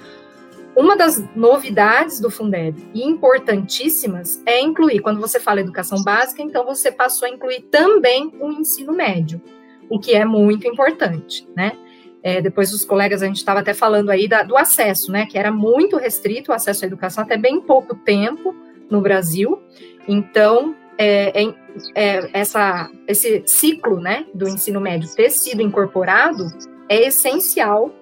Uma 0.75 0.97
das 0.97 1.23
novidades 1.33 2.19
do 2.19 2.29
Fundeb, 2.29 2.75
e 2.93 3.01
importantíssimas, 3.01 4.43
é 4.45 4.59
incluir, 4.59 4.99
quando 4.99 5.21
você 5.21 5.39
fala 5.39 5.61
educação 5.61 6.03
básica, 6.03 6.41
então 6.41 6.65
você 6.65 6.91
passou 6.91 7.29
a 7.29 7.31
incluir 7.31 7.61
também 7.71 8.33
o 8.41 8.51
ensino 8.51 8.91
médio, 8.91 9.41
o 9.89 9.97
que 9.97 10.15
é 10.15 10.25
muito 10.25 10.67
importante, 10.67 11.47
né? 11.55 11.77
É, 12.21 12.41
depois 12.41 12.73
os 12.73 12.83
colegas, 12.83 13.23
a 13.23 13.25
gente 13.25 13.37
estava 13.37 13.61
até 13.61 13.73
falando 13.73 14.09
aí 14.09 14.27
da, 14.27 14.43
do 14.43 14.57
acesso, 14.57 15.13
né? 15.13 15.25
Que 15.25 15.37
era 15.37 15.49
muito 15.49 15.95
restrito 15.95 16.51
o 16.51 16.53
acesso 16.53 16.83
à 16.83 16.87
educação 16.87 17.23
até 17.23 17.37
bem 17.37 17.61
pouco 17.61 17.95
tempo, 17.95 18.53
no 18.89 19.01
Brasil. 19.01 19.61
Então, 20.07 20.75
é, 20.97 21.43
é, 21.43 21.53
é, 21.93 22.29
essa, 22.33 22.89
esse 23.07 23.43
ciclo 23.45 23.99
né, 23.99 24.25
do 24.33 24.47
ensino 24.47 24.81
médio 24.81 25.13
ter 25.15 25.29
sido 25.29 25.61
incorporado 25.61 26.47
é 26.89 27.07
essencial 27.07 27.93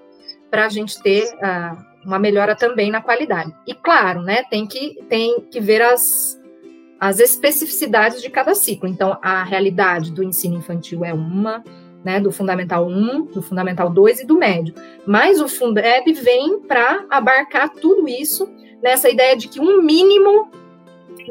para 0.50 0.66
a 0.66 0.70
gente 0.70 1.02
ter 1.02 1.26
uh, 1.36 1.78
uma 2.06 2.18
melhora 2.18 2.56
também 2.56 2.90
na 2.90 3.02
qualidade. 3.02 3.54
E 3.68 3.74
claro, 3.74 4.22
né, 4.22 4.44
tem 4.50 4.66
que, 4.66 4.98
tem 5.10 5.42
que 5.52 5.60
ver 5.60 5.82
as, 5.82 6.40
as 7.00 7.20
especificidades 7.20 8.22
de 8.22 8.30
cada 8.30 8.56
ciclo. 8.56 8.88
Então, 8.88 9.18
a 9.22 9.44
realidade 9.44 10.12
do 10.12 10.24
ensino 10.24 10.56
infantil 10.56 11.04
é 11.04 11.14
uma, 11.14 11.64
né, 12.04 12.22
do 12.22 12.32
Fundamental 12.32 12.88
1, 12.88 13.26
do 13.26 13.42
Fundamental 13.42 13.90
2 13.90 14.22
e 14.22 14.26
do 14.26 14.38
médio. 14.38 14.74
Mas 15.06 15.42
o 15.42 15.50
Fundeb 15.50 16.14
vem 16.14 16.60
para 16.62 17.06
abarcar 17.10 17.70
tudo 17.70 18.08
isso 18.08 18.50
nessa 18.82 19.10
ideia 19.10 19.36
de 19.36 19.50
que 19.50 19.60
um 19.60 19.82
mínimo 19.82 20.50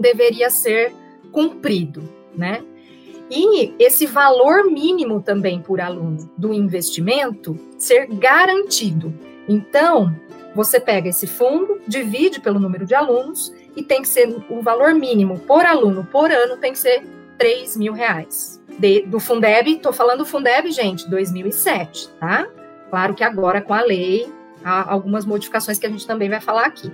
deveria 0.01 0.51
ser 0.51 0.93
cumprido, 1.33 2.03
né? 2.35 2.63
E 3.31 3.75
esse 3.79 4.07
valor 4.07 4.71
mínimo 4.71 5.21
também 5.21 5.61
por 5.61 5.81
aluno 5.81 6.31
do 6.37 6.53
investimento 6.53 7.59
ser 7.79 8.07
garantido. 8.07 9.13
Então, 9.49 10.15
você 10.55 10.79
pega 10.79 11.09
esse 11.09 11.27
fundo, 11.27 11.81
divide 11.87 12.41
pelo 12.41 12.61
número 12.61 12.87
de 12.87 12.95
alunos 12.95 13.53
e 13.75 13.83
tem 13.83 14.03
que 14.03 14.09
ser 14.09 14.29
o 14.49 14.63
valor 14.63 14.95
mínimo 14.95 15.39
por 15.41 15.65
aluno 15.67 16.05
por 16.05 16.31
ano 16.31 16.57
tem 16.57 16.73
que 16.73 16.79
ser 16.79 17.03
3 17.39 17.77
mil 17.77 17.93
reais. 17.93 18.63
De, 18.79 19.03
do 19.03 19.19
Fundeb, 19.19 19.73
estou 19.73 19.93
falando 19.93 20.19
do 20.19 20.27
Fundeb, 20.27 20.71
gente, 20.71 21.09
2007, 21.09 22.09
tá? 22.21 22.47
Claro 22.91 23.15
que 23.15 23.25
agora 23.25 23.61
com 23.61 23.75
a 23.75 23.83
lei 23.83 24.29
há 24.65 24.93
algumas 24.93 25.25
modificações 25.25 25.79
que 25.79 25.87
a 25.87 25.91
gente 25.91 26.07
também 26.07 26.29
vai 26.29 26.41
falar 26.41 26.67
aqui. 26.67 26.91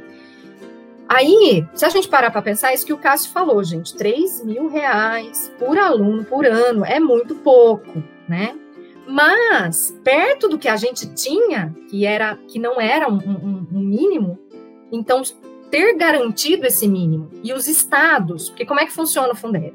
Aí, 1.12 1.67
se 1.75 1.85
a 1.85 1.88
gente 1.88 2.09
parar 2.09 2.31
para 2.31 2.40
pensar, 2.40 2.71
é 2.71 2.75
isso 2.75 2.87
que 2.87 2.93
o 2.93 2.97
Cássio 2.97 3.33
falou, 3.33 3.64
gente, 3.64 3.97
3 3.97 4.45
mil 4.45 4.69
reais 4.69 5.52
por 5.59 5.76
aluno 5.76 6.25
por 6.25 6.47
ano 6.47 6.85
é 6.85 7.00
muito 7.00 7.35
pouco, 7.35 8.00
né? 8.29 8.57
Mas, 9.09 9.93
perto 10.05 10.49
do 10.49 10.57
que 10.57 10.69
a 10.69 10.76
gente 10.76 11.12
tinha, 11.12 11.75
que, 11.88 12.07
era, 12.07 12.37
que 12.47 12.61
não 12.61 12.81
era 12.81 13.11
um, 13.11 13.17
um, 13.17 13.67
um 13.73 13.81
mínimo, 13.81 14.38
então, 14.93 15.21
ter 15.69 15.97
garantido 15.97 16.64
esse 16.64 16.87
mínimo, 16.87 17.29
e 17.43 17.52
os 17.52 17.67
estados, 17.67 18.49
porque 18.49 18.64
como 18.64 18.79
é 18.79 18.87
que 18.87 18.93
funciona 18.93 19.33
o 19.33 19.37
Fundeb? 19.37 19.75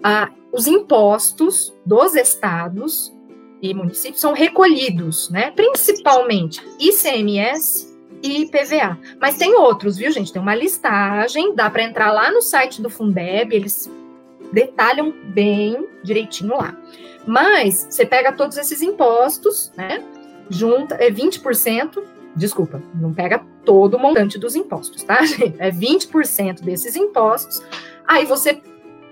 Ah, 0.00 0.30
os 0.52 0.68
impostos 0.68 1.74
dos 1.84 2.14
estados 2.14 3.12
e 3.60 3.74
municípios 3.74 4.20
são 4.20 4.32
recolhidos, 4.32 5.28
né? 5.28 5.50
Principalmente 5.50 6.62
ICMS 6.78 7.85
e 8.26 8.46
PVA. 8.46 8.98
Mas 9.20 9.36
tem 9.36 9.54
outros, 9.54 9.96
viu, 9.96 10.10
gente? 10.10 10.32
Tem 10.32 10.40
uma 10.40 10.54
listagem, 10.54 11.54
dá 11.54 11.70
para 11.70 11.82
entrar 11.82 12.12
lá 12.12 12.30
no 12.30 12.42
site 12.42 12.82
do 12.82 12.90
Fundeb, 12.90 13.54
eles 13.54 13.90
detalham 14.52 15.12
bem 15.26 15.86
direitinho 16.02 16.56
lá. 16.56 16.76
Mas 17.26 17.86
você 17.90 18.06
pega 18.06 18.32
todos 18.32 18.56
esses 18.56 18.82
impostos, 18.82 19.72
né? 19.76 20.02
Junta, 20.48 20.94
é 20.96 21.10
20%, 21.10 22.02
desculpa, 22.36 22.80
não 22.94 23.12
pega 23.12 23.44
todo 23.64 23.94
o 23.96 23.98
montante 23.98 24.38
dos 24.38 24.54
impostos, 24.54 25.02
tá, 25.02 25.22
gente? 25.26 25.54
É 25.58 25.70
20% 25.70 26.62
desses 26.62 26.94
impostos, 26.94 27.62
aí 28.06 28.24
você 28.24 28.62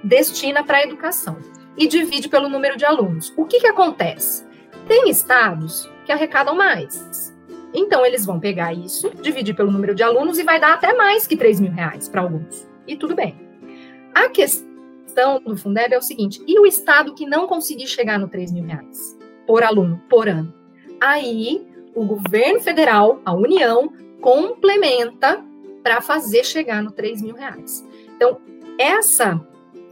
destina 0.02 0.62
para 0.62 0.78
a 0.78 0.83
educação 0.83 1.38
e 1.76 1.88
divide 1.88 2.28
pelo 2.28 2.49
número 2.49 2.76
de 2.76 2.85
alunos. 2.85 3.33
O 3.37 3.44
que, 3.44 3.59
que 3.59 3.66
acontece? 3.66 4.44
Tem 4.87 5.11
estados 5.11 5.90
que 6.04 6.12
arrecadam 6.12 6.54
mais, 6.54 7.34
então, 7.75 8.07
eles 8.07 8.25
vão 8.25 8.38
pegar 8.38 8.73
isso, 8.73 9.11
dividir 9.21 9.54
pelo 9.54 9.73
número 9.73 9.95
de 9.95 10.02
alunos 10.04 10.38
e 10.38 10.45
vai 10.45 10.61
dar 10.61 10.75
até 10.75 10.95
mais 10.95 11.26
que 11.26 11.37
3 11.37 11.59
mil 11.61 11.73
reais 11.73 12.09
para 12.09 12.21
alguns. 12.21 12.69
E 12.87 12.97
tudo 12.97 13.16
bem. 13.16 13.37
A 14.14 14.28
questão 14.28 15.43
do 15.45 15.57
Fundeb 15.57 15.93
é 15.93 15.99
o 15.99 16.02
seguinte: 16.02 16.40
e 16.47 16.59
o 16.59 16.64
Estado 16.64 17.14
que 17.14 17.26
não 17.26 17.49
conseguir 17.49 17.88
chegar 17.88 18.19
no 18.19 18.28
3 18.28 18.52
mil 18.52 18.64
reais 18.64 19.19
por 19.45 19.64
aluno, 19.64 20.00
por 20.09 20.28
ano? 20.28 20.54
Aí, 21.00 21.66
o 21.95 22.04
governo 22.04 22.61
federal, 22.61 23.21
a 23.25 23.35
União, 23.35 23.93
complementa 24.21 25.45
para 25.83 26.00
fazer 26.00 26.45
chegar 26.45 26.83
no 26.83 26.93
3 26.93 27.21
mil 27.21 27.35
reais. 27.35 27.85
Então, 28.16 28.40
essa 28.78 29.40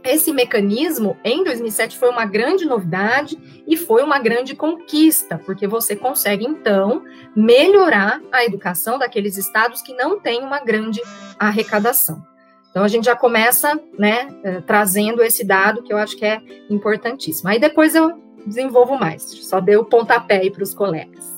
esse 0.03 0.33
mecanismo, 0.33 1.17
em 1.23 1.43
2007, 1.43 1.97
foi 1.97 2.09
uma 2.09 2.25
grande 2.25 2.65
novidade 2.65 3.37
e 3.65 3.77
foi 3.77 4.03
uma 4.03 4.19
grande 4.19 4.55
conquista, 4.55 5.39
porque 5.45 5.65
você 5.65 5.95
consegue, 5.95 6.45
então, 6.45 7.03
melhorar 7.35 8.21
a 8.31 8.43
educação 8.43 8.99
daqueles 8.99 9.37
estados 9.37 9.81
que 9.81 9.93
não 9.93 10.19
têm 10.19 10.41
uma 10.41 10.59
grande 10.59 11.01
arrecadação. 11.39 12.21
Então, 12.69 12.83
a 12.83 12.87
gente 12.87 13.05
já 13.05 13.15
começa 13.15 13.79
né, 13.97 14.35
eh, 14.43 14.61
trazendo 14.61 15.23
esse 15.23 15.45
dado 15.45 15.83
que 15.83 15.93
eu 15.93 15.97
acho 15.97 16.17
que 16.17 16.25
é 16.25 16.41
importantíssimo. 16.69 17.49
Aí 17.49 17.59
depois 17.59 17.93
eu 17.93 18.19
desenvolvo 18.45 18.97
mais, 18.97 19.21
só 19.23 19.59
dei 19.59 19.77
o 19.77 19.85
pontapé 19.85 20.39
aí 20.39 20.51
para 20.51 20.63
os 20.63 20.73
colegas. 20.73 21.31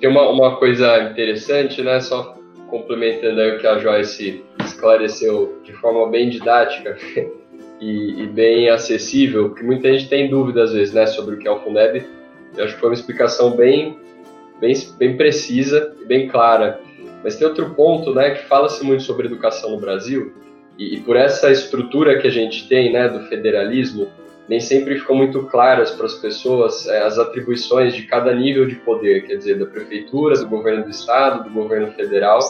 Tem 0.00 0.10
uma, 0.10 0.28
uma 0.30 0.56
coisa 0.56 1.10
interessante, 1.10 1.82
né? 1.82 2.00
Só 2.00 2.35
complementando 2.78 3.40
aí 3.40 3.56
o 3.56 3.58
que 3.58 3.66
a 3.66 3.78
Joyce 3.78 4.44
esclareceu 4.64 5.60
de 5.64 5.72
forma 5.74 6.08
bem 6.08 6.28
didática 6.28 6.96
e, 7.80 8.22
e, 8.22 8.26
bem 8.26 8.68
acessível, 8.68 9.48
porque 9.48 9.64
muita 9.64 9.92
gente 9.92 10.08
tem 10.08 10.28
dúvida 10.28 10.64
às 10.64 10.72
vezes, 10.72 10.94
né, 10.94 11.06
sobre 11.06 11.34
o 11.34 11.38
que 11.38 11.48
é 11.48 11.50
o 11.50 11.60
Fundeb. 11.60 12.04
Eu 12.56 12.64
acho 12.64 12.74
que 12.74 12.80
foi 12.80 12.90
uma 12.90 12.94
explicação 12.94 13.56
bem, 13.56 13.98
bem, 14.60 14.74
bem 14.98 15.16
precisa 15.16 15.94
e 16.00 16.04
bem 16.04 16.28
clara. 16.28 16.80
Mas 17.22 17.36
tem 17.36 17.46
outro 17.46 17.70
ponto, 17.74 18.14
né, 18.14 18.30
que 18.30 18.46
fala-se 18.46 18.84
muito 18.84 19.02
sobre 19.02 19.26
educação 19.26 19.70
no 19.70 19.80
Brasil 19.80 20.32
e, 20.78 20.96
e 20.96 21.00
por 21.00 21.16
essa 21.16 21.50
estrutura 21.50 22.18
que 22.18 22.26
a 22.26 22.30
gente 22.30 22.68
tem, 22.68 22.92
né, 22.92 23.08
do 23.08 23.26
federalismo, 23.26 24.08
nem 24.48 24.60
sempre 24.60 24.98
ficam 24.98 25.16
muito 25.16 25.44
claras 25.46 25.90
para 25.90 26.06
as 26.06 26.14
pessoas 26.14 26.86
é, 26.86 27.02
as 27.02 27.18
atribuições 27.18 27.94
de 27.94 28.04
cada 28.04 28.32
nível 28.34 28.66
de 28.66 28.76
poder, 28.76 29.26
quer 29.26 29.36
dizer, 29.36 29.58
da 29.58 29.66
prefeitura, 29.66 30.38
do 30.38 30.48
governo 30.48 30.84
do 30.84 30.90
estado, 30.90 31.44
do 31.44 31.50
governo 31.50 31.92
federal. 31.92 32.40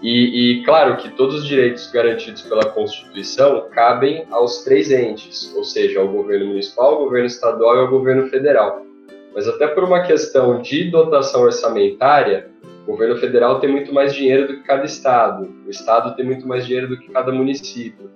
E, 0.00 0.60
e, 0.60 0.64
claro 0.64 0.96
que 0.96 1.10
todos 1.10 1.40
os 1.40 1.46
direitos 1.46 1.90
garantidos 1.90 2.42
pela 2.42 2.64
Constituição 2.66 3.68
cabem 3.70 4.24
aos 4.30 4.62
três 4.62 4.92
entes, 4.92 5.52
ou 5.56 5.64
seja, 5.64 5.98
ao 5.98 6.06
governo 6.06 6.46
municipal, 6.46 6.94
ao 6.94 7.04
governo 7.04 7.26
estadual 7.26 7.76
e 7.76 7.80
ao 7.80 7.88
governo 7.88 8.28
federal. 8.28 8.86
Mas 9.34 9.48
até 9.48 9.66
por 9.66 9.82
uma 9.82 10.02
questão 10.02 10.62
de 10.62 10.88
dotação 10.88 11.42
orçamentária, 11.42 12.48
o 12.86 12.92
governo 12.92 13.16
federal 13.16 13.58
tem 13.58 13.70
muito 13.70 13.92
mais 13.92 14.14
dinheiro 14.14 14.46
do 14.46 14.54
que 14.58 14.62
cada 14.62 14.84
estado, 14.84 15.52
o 15.66 15.70
estado 15.70 16.14
tem 16.14 16.24
muito 16.24 16.46
mais 16.46 16.64
dinheiro 16.64 16.88
do 16.88 16.96
que 16.96 17.10
cada 17.10 17.32
município. 17.32 18.08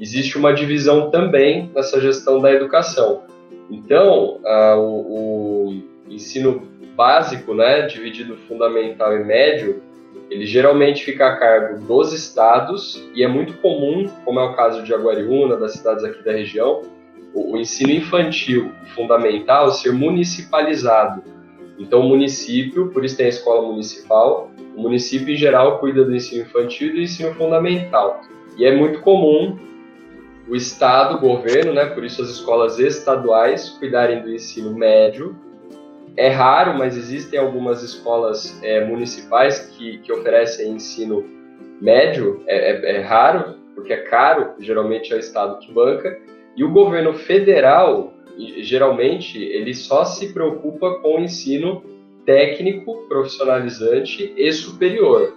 Existe 0.00 0.38
uma 0.38 0.52
divisão 0.52 1.10
também 1.10 1.70
nessa 1.74 2.00
gestão 2.00 2.40
da 2.40 2.50
educação. 2.50 3.24
Então, 3.70 4.40
o, 4.78 5.68
o 5.68 5.82
ensino 6.08 6.66
básico, 6.96 7.54
né, 7.54 7.82
dividido 7.82 8.36
fundamental 8.48 9.14
e 9.14 9.22
médio, 9.22 9.82
ele 10.30 10.46
geralmente 10.46 11.04
fica 11.04 11.26
a 11.26 11.36
cargo 11.36 11.84
dos 11.86 12.12
estados 12.12 13.06
e 13.14 13.22
é 13.22 13.28
muito 13.28 13.54
comum, 13.58 14.08
como 14.24 14.40
é 14.40 14.44
o 14.44 14.54
caso 14.54 14.82
de 14.82 14.94
Aguariúna, 14.94 15.56
das 15.56 15.74
cidades 15.74 16.02
aqui 16.02 16.24
da 16.24 16.32
região, 16.32 16.82
o, 17.34 17.52
o 17.52 17.58
ensino 17.58 17.92
infantil 17.92 18.72
fundamental 18.94 19.70
ser 19.70 19.92
municipalizado. 19.92 21.22
Então, 21.78 22.00
o 22.00 22.08
município, 22.08 22.90
por 22.90 23.04
isso 23.04 23.16
tem 23.16 23.26
a 23.26 23.30
escola 23.30 23.66
municipal, 23.68 24.50
o 24.76 24.82
município 24.82 25.32
em 25.32 25.36
geral 25.36 25.78
cuida 25.78 26.04
do 26.04 26.14
ensino 26.14 26.42
infantil 26.42 26.88
e 26.88 26.92
do 26.92 27.00
ensino 27.00 27.34
fundamental. 27.34 28.20
E 28.56 28.64
é 28.64 28.74
muito 28.74 29.00
comum 29.00 29.58
o 30.50 30.56
Estado, 30.56 31.14
o 31.14 31.20
governo, 31.20 31.72
né, 31.72 31.86
por 31.86 32.04
isso 32.04 32.20
as 32.20 32.28
escolas 32.28 32.80
estaduais, 32.80 33.68
cuidarem 33.78 34.20
do 34.20 34.34
ensino 34.34 34.74
médio. 34.74 35.36
É 36.16 36.28
raro, 36.28 36.76
mas 36.76 36.96
existem 36.96 37.38
algumas 37.38 37.84
escolas 37.84 38.60
é, 38.60 38.84
municipais 38.84 39.60
que, 39.60 39.98
que 39.98 40.12
oferecem 40.12 40.72
ensino 40.72 41.24
médio. 41.80 42.42
É, 42.48 42.72
é, 42.72 42.96
é 42.96 43.00
raro, 43.00 43.54
porque 43.76 43.92
é 43.92 43.98
caro, 43.98 44.54
geralmente 44.58 45.12
é 45.12 45.16
o 45.16 45.20
Estado 45.20 45.60
que 45.60 45.72
banca. 45.72 46.18
E 46.56 46.64
o 46.64 46.72
governo 46.72 47.14
federal, 47.14 48.12
geralmente, 48.58 49.38
ele 49.38 49.72
só 49.72 50.04
se 50.04 50.32
preocupa 50.32 50.98
com 51.00 51.16
o 51.16 51.20
ensino 51.20 51.84
técnico, 52.26 53.06
profissionalizante 53.08 54.34
e 54.36 54.52
superior. 54.52 55.32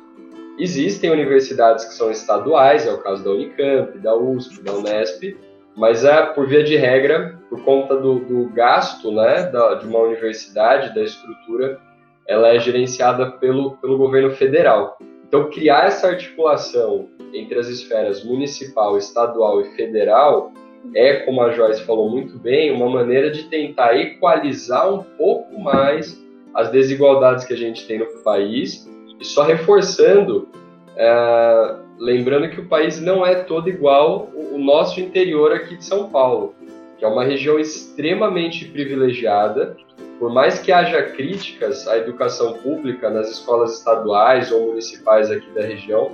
Existem 0.57 1.09
universidades 1.09 1.85
que 1.85 1.93
são 1.93 2.11
estaduais, 2.11 2.85
é 2.85 2.93
o 2.93 2.99
caso 2.99 3.23
da 3.23 3.31
Unicamp, 3.31 3.97
da 3.99 4.15
USP, 4.15 4.61
da 4.61 4.73
Unesp, 4.73 5.35
mas 5.75 6.05
é 6.05 6.23
por 6.27 6.47
via 6.47 6.63
de 6.63 6.75
regra, 6.75 7.39
por 7.49 7.63
conta 7.63 7.97
do, 7.97 8.19
do 8.19 8.49
gasto 8.49 9.11
né, 9.11 9.43
da, 9.43 9.75
de 9.75 9.87
uma 9.87 9.99
universidade, 9.99 10.93
da 10.93 11.01
estrutura, 11.01 11.79
ela 12.27 12.49
é 12.49 12.59
gerenciada 12.59 13.31
pelo, 13.31 13.77
pelo 13.77 13.97
governo 13.97 14.31
federal. 14.31 14.97
Então, 15.27 15.49
criar 15.49 15.87
essa 15.87 16.07
articulação 16.07 17.09
entre 17.33 17.57
as 17.57 17.67
esferas 17.67 18.23
municipal, 18.23 18.97
estadual 18.97 19.61
e 19.61 19.75
federal 19.75 20.53
é, 20.93 21.17
como 21.17 21.41
a 21.41 21.51
Joyce 21.51 21.83
falou 21.83 22.09
muito 22.09 22.37
bem, 22.37 22.71
uma 22.71 22.89
maneira 22.89 23.31
de 23.31 23.43
tentar 23.43 23.95
equalizar 23.97 24.93
um 24.93 25.01
pouco 25.01 25.59
mais 25.59 26.21
as 26.53 26.69
desigualdades 26.71 27.45
que 27.45 27.53
a 27.53 27.57
gente 27.57 27.87
tem 27.87 27.99
no 27.99 28.05
país 28.23 28.87
e 29.19 29.25
só 29.25 29.43
reforçando, 29.43 30.47
é, 30.95 31.75
lembrando 31.97 32.49
que 32.49 32.59
o 32.59 32.67
país 32.67 32.99
não 32.99 33.25
é 33.25 33.35
todo 33.35 33.69
igual 33.69 34.29
o, 34.33 34.57
nosso 34.57 34.99
interior 34.99 35.51
aqui 35.51 35.77
de 35.77 35.85
São 35.85 36.09
Paulo, 36.09 36.55
que 36.97 37.05
é 37.05 37.07
uma 37.07 37.23
região 37.23 37.59
extremamente 37.59 38.65
privilegiada. 38.65 39.75
Por 40.19 40.31
mais 40.31 40.59
que 40.59 40.71
haja 40.71 41.01
críticas 41.03 41.87
à 41.87 41.97
educação 41.97 42.53
pública 42.53 43.09
nas 43.09 43.29
escolas 43.29 43.77
estaduais 43.77 44.51
ou 44.51 44.67
municipais 44.67 45.29
aqui 45.29 45.49
da 45.51 45.63
região, 45.63 46.11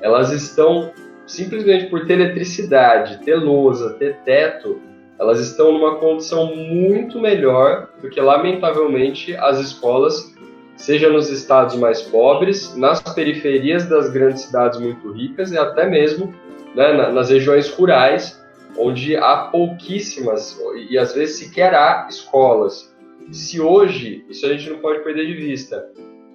elas 0.00 0.32
estão 0.32 0.92
simplesmente 1.26 1.86
por 1.86 2.06
ter 2.06 2.14
eletricidade, 2.14 3.24
ter 3.24 3.36
lousa, 3.36 3.94
ter 3.94 4.18
teto, 4.18 4.80
elas 5.18 5.40
estão 5.40 5.72
numa 5.72 5.96
condição 5.96 6.54
muito 6.54 7.20
melhor 7.20 7.88
do 8.00 8.10
que, 8.10 8.20
lamentavelmente, 8.20 9.36
as 9.36 9.60
escolas 9.60 10.34
seja 10.76 11.08
nos 11.08 11.30
estados 11.30 11.76
mais 11.76 12.02
pobres, 12.02 12.74
nas 12.76 13.00
periferias 13.00 13.86
das 13.86 14.10
grandes 14.10 14.42
cidades 14.42 14.78
muito 14.80 15.12
ricas 15.12 15.52
e 15.52 15.58
até 15.58 15.88
mesmo 15.88 16.34
né, 16.74 17.10
nas 17.10 17.30
regiões 17.30 17.68
rurais, 17.70 18.42
onde 18.78 19.16
há 19.16 19.48
pouquíssimas 19.52 20.58
e 20.88 20.98
às 20.98 21.14
vezes 21.14 21.36
sequer 21.36 21.74
há 21.74 22.06
escolas. 22.08 22.92
Se 23.30 23.60
hoje, 23.60 24.24
isso 24.28 24.46
a 24.46 24.48
gente 24.50 24.70
não 24.70 24.78
pode 24.78 25.00
perder 25.04 25.26
de 25.26 25.34
vista, 25.34 25.88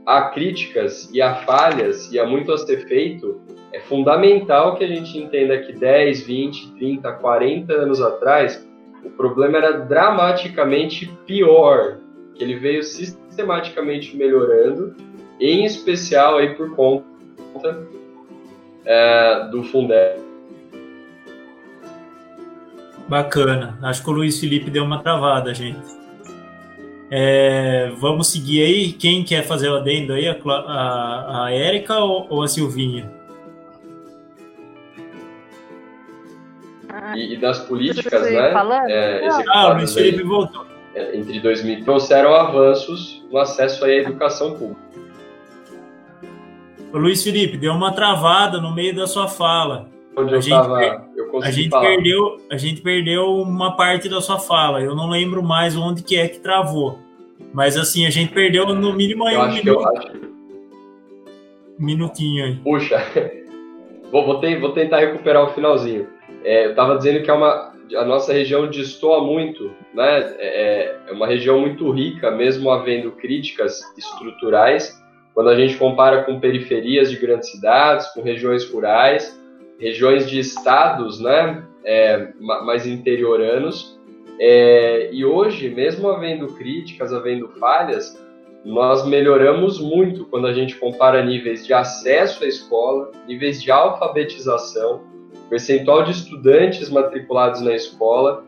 há 0.05 0.29
críticas 0.29 1.09
e 1.13 1.21
há 1.21 1.35
falhas 1.35 2.11
e 2.11 2.19
há 2.19 2.25
muito 2.25 2.51
a 2.53 2.57
ser 2.57 2.87
feito, 2.87 3.41
é 3.73 3.79
fundamental 3.81 4.75
que 4.75 4.83
a 4.83 4.87
gente 4.87 5.17
entenda 5.17 5.57
que 5.59 5.73
10, 5.73 6.21
20, 6.21 6.71
30, 6.75 7.11
40 7.13 7.73
anos 7.73 8.01
atrás, 8.01 8.65
o 9.03 9.09
problema 9.09 9.57
era 9.57 9.71
dramaticamente 9.73 11.07
pior, 11.25 11.97
que 12.33 12.43
ele 12.43 12.55
veio 12.55 12.83
sistematicamente 13.37 14.17
melhorando, 14.17 14.95
em 15.39 15.63
especial 15.63 16.37
aí 16.37 16.55
por 16.55 16.75
conta 16.75 17.87
é, 18.83 19.47
do 19.51 19.63
Fundeb. 19.65 20.19
Bacana. 23.07 23.77
Acho 23.83 24.03
que 24.03 24.09
o 24.09 24.13
Luiz 24.13 24.39
Felipe 24.39 24.71
deu 24.71 24.83
uma 24.83 25.01
travada, 25.01 25.53
gente. 25.53 25.95
É, 27.09 27.91
vamos 27.97 28.27
seguir 28.27 28.63
aí. 28.63 28.91
Quem 28.91 29.23
quer 29.23 29.43
fazer 29.43 29.69
o 29.69 29.77
adendo 29.77 30.13
aí? 30.13 30.27
A, 30.27 30.33
a, 30.33 31.45
a 31.45 31.53
Érica 31.53 31.99
ou, 31.99 32.27
ou, 32.29 32.43
a 32.43 32.47
Silvinha? 32.47 33.09
E, 37.15 37.35
e 37.35 37.37
das 37.37 37.59
políticas, 37.59 38.23
né? 38.23 38.51
É, 38.89 39.27
ah, 39.47 39.69
o 39.69 39.73
Luiz 39.75 39.93
Felipe 39.93 40.19
aí. 40.19 40.27
voltou. 40.27 40.66
É, 40.97 41.15
entre 41.15 41.39
2000 41.39 41.83
trouxeram 41.83 42.33
avanços 42.33 43.23
no 43.31 43.37
acesso 43.37 43.85
à 43.85 43.89
educação 43.89 44.53
pública. 44.53 44.81
Luiz 46.91 47.23
Felipe, 47.23 47.55
deu 47.55 47.71
uma 47.73 47.93
travada 47.93 48.59
no 48.59 48.73
meio 48.73 48.95
da 48.95 49.05
sua 49.05 49.27
fala. 49.27 49.87
Onde 50.17 50.31
a 50.31 50.33
eu 50.33 50.39
estava, 50.39 51.05
eu 51.15 51.39
a 51.39 51.51
gente 51.51 51.69
falar. 51.69 51.85
perdeu, 51.85 52.37
a 52.49 52.57
gente 52.57 52.81
perdeu 52.81 53.35
uma 53.35 53.75
parte 53.75 54.09
da 54.09 54.19
sua 54.19 54.39
fala. 54.39 54.81
Eu 54.81 54.95
não 54.95 55.07
lembro 55.07 55.43
mais 55.43 55.77
onde 55.77 56.01
que 56.01 56.17
é 56.17 56.27
que 56.27 56.39
travou. 56.39 56.97
Mas 57.53 57.77
assim, 57.77 58.07
a 58.07 58.09
gente 58.09 58.33
perdeu 58.33 58.65
no 58.65 58.93
mínimo 58.93 59.27
aí 59.27 59.35
eu 59.35 59.41
um 59.41 59.49
minuto. 59.49 59.67
Eu 59.67 59.87
acho. 59.87 60.11
Minutinho 61.77 62.43
aí. 62.43 62.55
Puxa, 62.55 63.05
vou, 64.11 64.25
vou 64.25 64.71
tentar 64.71 64.97
recuperar 64.97 65.43
o 65.43 65.53
finalzinho. 65.53 66.07
É, 66.43 66.65
eu 66.65 66.69
estava 66.71 66.97
dizendo 66.97 67.21
que 67.21 67.29
é 67.29 67.33
uma, 67.33 67.71
a 67.95 68.05
nossa 68.05 68.33
região 68.33 68.69
destoa 68.69 69.23
muito, 69.23 69.71
né? 69.93 70.35
É, 70.39 70.95
é 71.07 71.11
uma 71.11 71.27
região 71.27 71.59
muito 71.59 71.89
rica, 71.91 72.31
mesmo 72.31 72.69
havendo 72.69 73.11
críticas 73.11 73.81
estruturais, 73.97 75.01
quando 75.33 75.49
a 75.49 75.55
gente 75.55 75.77
compara 75.77 76.23
com 76.23 76.39
periferias 76.39 77.11
de 77.11 77.17
grandes 77.17 77.51
cidades, 77.51 78.07
com 78.07 78.21
regiões 78.21 78.69
rurais, 78.69 79.39
regiões 79.79 80.29
de 80.29 80.39
estados, 80.39 81.19
né? 81.19 81.63
É, 81.85 82.33
mais 82.39 82.85
interioranos. 82.85 83.97
É, 84.39 85.09
e 85.11 85.23
hoje, 85.23 85.69
mesmo 85.69 86.09
havendo 86.09 86.47
críticas, 86.47 87.13
havendo 87.13 87.47
falhas, 87.59 88.21
nós 88.65 89.07
melhoramos 89.07 89.79
muito 89.79 90.25
quando 90.25 90.47
a 90.47 90.53
gente 90.53 90.75
compara 90.75 91.23
níveis 91.23 91.65
de 91.65 91.73
acesso 91.73 92.43
à 92.43 92.47
escola, 92.47 93.11
níveis 93.27 93.61
de 93.61 93.71
alfabetização, 93.71 95.03
percentual 95.49 96.03
de 96.03 96.11
estudantes 96.11 96.89
matriculados 96.89 97.61
na 97.61 97.73
escola, 97.73 98.43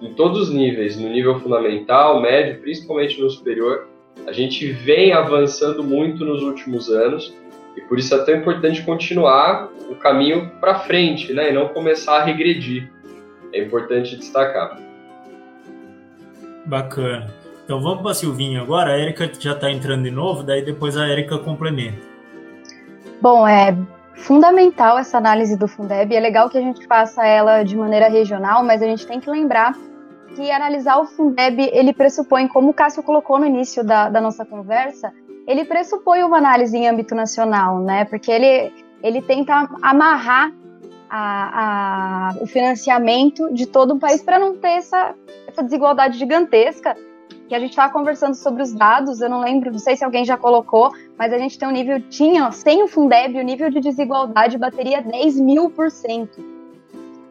em 0.00 0.14
todos 0.14 0.48
os 0.48 0.50
níveis, 0.50 0.96
no 0.98 1.08
nível 1.08 1.38
fundamental, 1.40 2.20
médio, 2.20 2.60
principalmente 2.60 3.20
no 3.20 3.28
superior, 3.30 3.86
a 4.26 4.32
gente 4.32 4.70
vem 4.72 5.12
avançando 5.12 5.82
muito 5.82 6.24
nos 6.24 6.42
últimos 6.42 6.88
anos 6.90 7.34
e 7.76 7.80
por 7.82 7.98
isso 7.98 8.14
é 8.14 8.24
tão 8.24 8.34
importante 8.34 8.82
continuar 8.82 9.68
o 9.88 9.94
caminho 9.94 10.50
para 10.60 10.80
frente, 10.80 11.32
né, 11.32 11.50
e 11.50 11.52
não 11.52 11.68
começar 11.68 12.18
a 12.18 12.24
regredir. 12.24 12.90
É 13.52 13.62
importante 13.62 14.16
destacar. 14.16 14.78
Bacana. 16.66 17.34
Então 17.64 17.80
vamos 17.80 18.02
para 18.02 18.12
a 18.12 18.14
Silvinha 18.14 18.62
agora. 18.62 18.92
A 18.92 18.98
Erika 18.98 19.30
já 19.38 19.52
está 19.52 19.70
entrando 19.70 20.04
de 20.04 20.10
novo, 20.10 20.42
daí 20.42 20.64
depois 20.64 20.96
a 20.96 21.08
Erika 21.08 21.38
complementa. 21.38 21.98
Bom, 23.20 23.46
é 23.46 23.76
fundamental 24.20 24.98
essa 24.98 25.18
análise 25.18 25.56
do 25.56 25.66
Fundeb. 25.66 26.14
É 26.14 26.20
legal 26.20 26.48
que 26.48 26.58
a 26.58 26.60
gente 26.60 26.86
faça 26.86 27.26
ela 27.26 27.62
de 27.62 27.76
maneira 27.76 28.08
regional, 28.08 28.64
mas 28.64 28.82
a 28.82 28.86
gente 28.86 29.06
tem 29.06 29.20
que 29.20 29.30
lembrar 29.30 29.74
que 30.34 30.50
analisar 30.50 30.98
o 30.98 31.06
Fundeb, 31.06 31.70
ele 31.72 31.92
pressupõe, 31.92 32.46
como 32.46 32.70
o 32.70 32.74
Cássio 32.74 33.02
colocou 33.02 33.38
no 33.38 33.46
início 33.46 33.84
da, 33.84 34.08
da 34.08 34.20
nossa 34.20 34.44
conversa, 34.44 35.12
ele 35.46 35.64
pressupõe 35.64 36.22
uma 36.22 36.38
análise 36.38 36.76
em 36.76 36.88
âmbito 36.88 37.14
nacional, 37.14 37.80
né? 37.80 38.04
Porque 38.04 38.30
ele, 38.30 38.72
ele 39.02 39.20
tenta 39.22 39.68
amarrar 39.82 40.52
a, 41.08 42.30
a, 42.30 42.34
o 42.40 42.46
financiamento 42.46 43.52
de 43.52 43.66
todo 43.66 43.94
o 43.94 43.98
país 43.98 44.22
para 44.22 44.38
não 44.38 44.56
ter 44.56 44.76
essa, 44.76 45.14
essa 45.48 45.62
desigualdade 45.62 46.16
gigantesca 46.16 46.96
que 47.50 47.54
a 47.56 47.58
gente 47.58 47.70
estava 47.70 47.92
conversando 47.92 48.36
sobre 48.36 48.62
os 48.62 48.72
dados, 48.72 49.20
eu 49.20 49.28
não 49.28 49.40
lembro, 49.40 49.72
não 49.72 49.78
sei 49.80 49.96
se 49.96 50.04
alguém 50.04 50.24
já 50.24 50.36
colocou, 50.36 50.92
mas 51.18 51.32
a 51.32 51.38
gente 51.38 51.58
tem 51.58 51.66
um 51.66 51.72
nível, 51.72 52.00
tinha, 52.08 52.48
sem 52.52 52.80
o 52.84 52.86
Fundeb, 52.86 53.36
o 53.36 53.42
nível 53.42 53.68
de 53.68 53.80
desigualdade 53.80 54.56
bateria 54.56 55.02
10 55.02 55.40
mil 55.40 55.68
por 55.68 55.90
cento. 55.90 56.40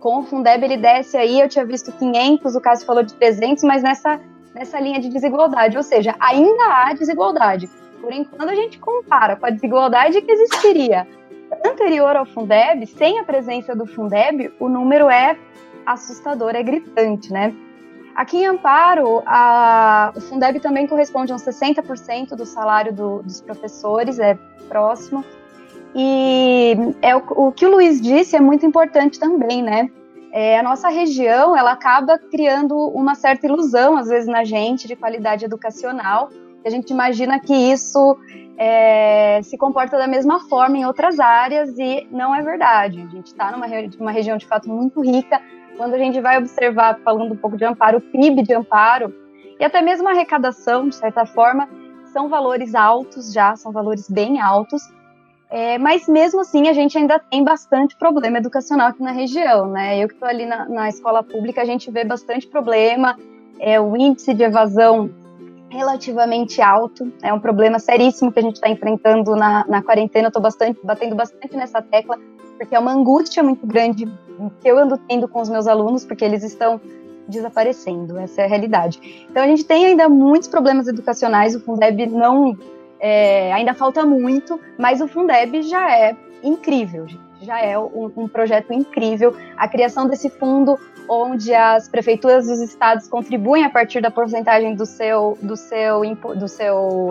Com 0.02 0.20
o 0.20 0.24
Fundeb 0.24 0.62
ele 0.62 0.76
desce 0.76 1.16
aí, 1.16 1.40
eu 1.40 1.48
tinha 1.48 1.66
visto 1.66 1.94
500, 1.94 2.54
o 2.54 2.60
caso 2.60 2.86
falou 2.86 3.02
de 3.02 3.14
300, 3.14 3.64
mas 3.64 3.82
nessa, 3.82 4.20
nessa 4.54 4.78
linha 4.78 5.00
de 5.00 5.08
desigualdade, 5.08 5.78
ou 5.78 5.84
seja, 5.84 6.14
ainda 6.20 6.66
há 6.66 6.94
desigualdade. 6.94 7.70
Porém, 8.02 8.26
quando 8.26 8.50
a 8.50 8.56
gente 8.56 8.78
compara 8.78 9.38
com 9.38 9.46
a 9.46 9.50
desigualdade 9.50 10.22
que 10.22 10.32
existiria 10.34 11.08
anterior 11.66 12.18
ao 12.18 12.26
Fundeb, 12.26 12.86
sem 12.88 13.20
a 13.20 13.24
presença 13.24 13.74
do 13.74 13.86
Fundeb, 13.86 14.52
o 14.60 14.68
número 14.68 15.10
é 15.10 15.38
assustador, 15.86 16.58
é 16.58 16.62
gritante, 16.62 17.32
né? 17.32 17.56
Aqui 18.16 18.38
em 18.38 18.48
Amparo, 18.48 19.24
a, 19.26 20.12
o 20.16 20.22
Fundeb 20.22 20.60
também 20.60 20.88
corresponde 20.88 21.32
a 21.32 21.36
uns 21.36 21.44
60% 21.44 22.36
do 22.36 22.46
salário 22.46 22.94
do, 22.94 23.24
dos 23.24 23.42
professores, 23.42 24.20
é 24.20 24.38
próximo. 24.68 25.24
E 25.96 26.76
é 27.02 27.16
o, 27.16 27.24
o, 27.30 27.52
que 27.52 27.66
o 27.66 27.72
Luiz 27.72 28.00
disse 28.02 28.36
é 28.36 28.40
muito 28.40 28.66
importante 28.66 29.20
também, 29.20 29.64
né? 29.64 29.90
É, 30.32 30.60
a 30.60 30.64
nossa 30.64 30.90
região, 30.90 31.58
ela 31.58 31.72
acaba 31.72 32.20
criando 32.20 32.76
uma 32.90 33.16
certa 33.16 33.48
ilusão, 33.48 33.98
às 33.98 34.10
vezes, 34.10 34.28
na 34.28 34.44
gente, 34.44 34.88
de 34.88 34.96
qualidade 34.96 35.46
educacional. 35.46 36.30
A 36.64 36.70
gente 36.70 36.92
imagina 36.92 37.40
que 37.40 37.54
isso 37.54 38.18
é, 38.58 39.42
se 39.42 39.58
comporta 39.58 39.98
da 39.98 40.08
mesma 40.08 40.42
forma 40.42 40.78
em 40.78 40.86
outras 40.86 41.20
áreas 41.20 41.78
e 41.80 42.08
não 42.12 42.36
é 42.36 42.44
verdade. 42.44 43.02
A 43.02 43.08
gente 43.08 43.28
está 43.28 43.52
numa 43.52 43.66
uma 44.00 44.12
região, 44.12 44.38
de 44.38 44.46
fato, 44.46 44.70
muito 44.70 45.02
rica. 45.02 45.42
Quando 45.80 45.94
a 45.94 45.98
gente 45.98 46.20
vai 46.20 46.38
observar, 46.38 47.00
falando 47.06 47.32
um 47.32 47.38
pouco 47.38 47.56
de 47.56 47.64
amparo, 47.64 48.00
o 48.00 48.02
PIB 48.02 48.44
de 48.44 48.54
amparo 48.54 49.16
e 49.58 49.64
até 49.64 49.82
mesmo 49.82 50.10
a 50.10 50.12
arrecadação, 50.12 50.90
de 50.90 50.96
certa 50.96 51.26
forma, 51.26 51.70
são 52.12 52.28
valores 52.28 52.76
altos 52.76 53.32
já, 53.32 53.56
são 53.56 53.72
valores 53.72 54.10
bem 54.10 54.42
altos. 54.42 54.82
É, 55.50 55.78
mas 55.78 56.06
mesmo 56.06 56.42
assim, 56.42 56.68
a 56.68 56.74
gente 56.74 56.98
ainda 56.98 57.18
tem 57.18 57.46
bastante 57.46 57.96
problema 57.96 58.40
educacional 58.40 58.90
aqui 58.90 59.02
na 59.02 59.14
região, 59.14 59.68
né? 59.68 59.98
Eu 59.98 60.10
que 60.10 60.16
estou 60.16 60.28
ali 60.28 60.46
na, 60.46 60.68
na, 60.68 60.90
escola 60.90 61.24
pública, 61.24 61.62
a 61.62 61.66
gente 61.66 61.90
vê 61.90 62.04
bastante 62.04 62.46
problema. 62.46 63.18
É, 63.58 63.80
o 63.80 63.96
índice 63.96 64.34
de 64.34 64.44
evasão 64.44 65.10
relativamente 65.70 66.62
alto, 66.62 67.12
é 67.22 67.34
um 67.34 67.40
problema 67.40 67.80
seríssimo 67.80 68.32
que 68.32 68.40
a 68.40 68.42
gente 68.42 68.56
está 68.56 68.70
enfrentando 68.70 69.36
na, 69.36 69.66
na 69.68 69.82
quarentena. 69.82 70.26
Eu 70.26 70.30
estou 70.30 70.42
bastante, 70.42 70.80
batendo 70.84 71.16
bastante 71.16 71.56
nessa 71.56 71.82
tecla, 71.82 72.18
porque 72.58 72.76
é 72.76 72.80
uma 72.80 72.92
angústia 72.92 73.44
muito 73.44 73.66
grande 73.66 74.06
que 74.62 74.68
eu 74.68 74.78
ando 74.78 74.98
tendo 74.98 75.28
com 75.28 75.42
os 75.42 75.50
meus 75.50 75.68
alunos, 75.68 76.06
porque 76.06 76.26
eles 76.26 76.44
estão 76.44 76.80
desaparecendo, 77.28 78.18
essa 78.18 78.42
é 78.42 78.46
a 78.46 78.48
realidade. 78.48 79.28
Então 79.30 79.44
a 79.44 79.48
gente 79.48 79.64
tem 79.64 79.86
ainda 79.86 80.10
muitos 80.10 80.48
problemas 80.48 80.88
educacionais, 80.88 81.56
o 81.56 81.60
Fundeb 81.60 82.08
não 82.08 82.58
é, 83.00 83.54
ainda 83.54 83.74
falta 83.74 84.06
muito, 84.06 84.60
mas 84.78 85.00
o 85.00 85.08
Fundeb 85.08 85.62
já 85.62 85.96
é 85.96 86.16
incrível, 86.44 87.06
já 87.42 87.62
é 87.62 87.78
um, 87.78 88.12
um, 88.18 88.28
projeto 88.28 88.74
incrível. 88.74 89.36
A 89.56 89.68
criação 89.68 90.08
desse 90.08 90.30
fundo, 90.30 90.78
onde 91.10 91.54
as 91.54 91.90
prefeituras 91.90 92.48
dos 92.48 92.62
estados 92.62 93.08
contribuem 93.08 93.64
a 93.64 93.70
partir 93.70 94.00
da 94.00 94.12
porcentagem 94.12 94.76
do 94.76 94.86
seu, 94.86 95.38
do 95.42 95.56
seu, 95.56 96.02
do 96.36 96.48
seu, 96.48 97.10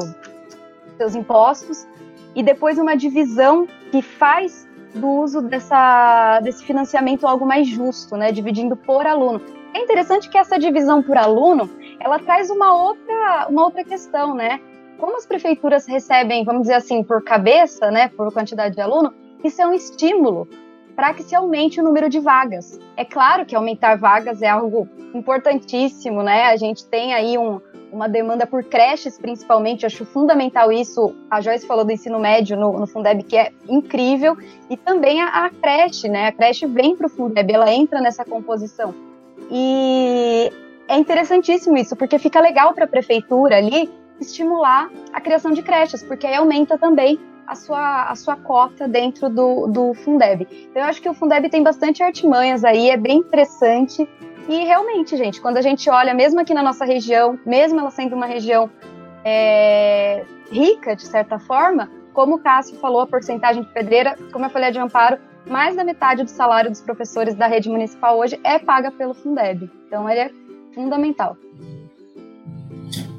seus 0.97 1.15
impostos, 1.15 1.87
e 2.35 2.43
depois 2.43 2.79
uma 2.79 2.97
divisão 2.97 3.67
que 3.91 4.01
faz 4.01 4.69
do 4.95 5.09
uso 5.09 5.43
dessa, 5.43 6.41
desse 6.41 6.65
financiamento 6.65 7.27
algo 7.27 7.45
mais 7.45 7.67
justo, 7.67 8.17
né, 8.17 8.31
dividindo 8.31 8.77
por 8.77 9.07
aluno. 9.07 9.41
É 9.75 9.81
interessante 9.81 10.31
que 10.31 10.39
essa 10.39 10.59
divisão 10.59 11.03
por 11.03 11.17
aluno, 11.17 11.69
ela 12.01 12.19
traz 12.19 12.49
uma 12.49 12.75
outra, 12.75 13.49
uma 13.51 13.65
outra 13.65 13.85
questão, 13.85 14.35
né? 14.35 14.61
como 14.99 15.17
as 15.17 15.25
prefeituras 15.25 15.87
recebem, 15.87 16.45
vamos 16.45 16.63
dizer 16.63 16.75
assim, 16.75 17.03
por 17.03 17.23
cabeça, 17.23 17.91
né, 17.91 18.09
por 18.09 18.33
quantidade 18.33 18.75
de 18.75 18.81
aluno, 18.81 19.15
isso 19.43 19.63
é 19.63 19.67
um 19.67 19.73
estímulo 19.73 20.49
para 20.99 21.15
que 21.15 21.23
se 21.23 21.33
aumente 21.33 21.81
o 21.81 21.85
número 21.85 22.09
de 22.09 22.19
vagas. 22.19 22.77
É 22.97 23.05
claro 23.05 23.47
que 23.47 23.55
aumentar 23.55 23.97
vagas 23.97 24.43
é 24.43 24.49
algo 24.49 24.89
importantíssimo, 25.15 26.25
né? 26.25 26.47
A 26.47 26.57
gente 26.57 26.85
tem 26.87 27.15
aí 27.15 27.39
um, 27.39 27.61
uma 27.93 28.09
demanda 28.09 28.45
por 28.49 28.65
creches, 28.65 29.17
principalmente, 29.17 29.87
acho 29.87 30.05
fundamental 30.05 30.73
isso. 30.73 31.15
A 31.31 31.41
Joyce 31.41 31.69
falou 31.69 31.85
do 31.85 31.93
ensino 31.93 32.19
médio 32.19 32.57
no, 32.57 32.81
no 32.81 32.85
Fundeb, 32.89 33.23
que 33.23 33.37
é 33.37 33.53
incrível, 33.69 34.37
e 34.69 34.77
também 34.77 35.23
a, 35.23 35.45
a 35.45 35.51
creche, 35.51 36.09
né? 36.09 36.27
A 36.27 36.33
creche 36.33 36.67
vem 36.67 36.97
para 36.97 37.07
o 37.07 37.11
Fundeb, 37.11 37.49
ela 37.49 37.73
entra 37.73 38.01
nessa 38.01 38.25
composição. 38.25 38.93
E 39.53 40.53
é 40.89 40.99
interessantíssimo 40.99 41.79
isso, 41.79 41.95
porque 41.95 42.19
fica 42.19 42.41
legal 42.41 42.75
para 42.75 42.87
a 42.87 42.89
prefeitura 42.89 43.57
ali 43.57 43.89
estimular 44.21 44.91
a 45.13 45.21
criação 45.21 45.53
de 45.53 45.63
creches, 45.63 46.03
porque 46.03 46.27
aí 46.27 46.35
aumenta 46.35 46.77
também 46.77 47.21
a 47.49 47.55
sua, 47.55 48.11
a 48.11 48.15
sua 48.15 48.37
cota 48.37 48.87
dentro 48.87 49.31
do, 49.31 49.67
do 49.67 49.95
Fundeb. 49.95 50.47
Então, 50.71 50.83
eu 50.83 50.89
acho 50.89 51.01
que 51.01 51.09
o 51.09 51.15
Fundeb 51.15 51.49
tem 51.49 51.63
bastante 51.63 52.03
artimanhas 52.03 52.63
aí, 52.63 52.91
é 52.91 52.97
bem 52.97 53.19
interessante. 53.19 54.07
E 54.47 54.65
realmente, 54.65 55.17
gente, 55.17 55.41
quando 55.41 55.57
a 55.57 55.63
gente 55.63 55.89
olha, 55.89 56.13
mesmo 56.13 56.39
aqui 56.41 56.53
na 56.53 56.63
nossa 56.63 56.85
região, 56.85 57.39
mesmo 57.47 57.81
ela 57.81 57.91
sendo 57.91 58.15
uma 58.15 58.27
região 58.27 58.71
é, 59.25 60.25
rica, 60.51 60.95
de 60.95 61.07
certa 61.07 61.39
forma, 61.39 61.91
como 62.13 62.37
o 62.37 62.39
Cássio 62.39 62.79
falou, 62.79 63.01
a 63.01 63.07
porcentagem 63.07 63.63
de 63.63 63.73
pedreira, 63.73 64.15
como 64.31 64.45
eu 64.45 64.51
falei 64.51 64.71
de 64.71 64.79
amparo, 64.79 65.19
mais 65.47 65.75
da 65.75 65.83
metade 65.83 66.23
do 66.23 66.31
salário 66.31 66.71
dos 66.71 66.83
professores 66.83 67.35
da 67.35 67.47
rede 67.47 67.71
municipal 67.71 68.19
hoje 68.19 68.39
é 68.45 68.59
paga 68.59 68.91
pelo 68.91 69.15
Fundeb. 69.15 69.71
Então, 69.87 70.09
ele 70.09 70.21
é 70.21 70.31
fundamental. 70.75 71.35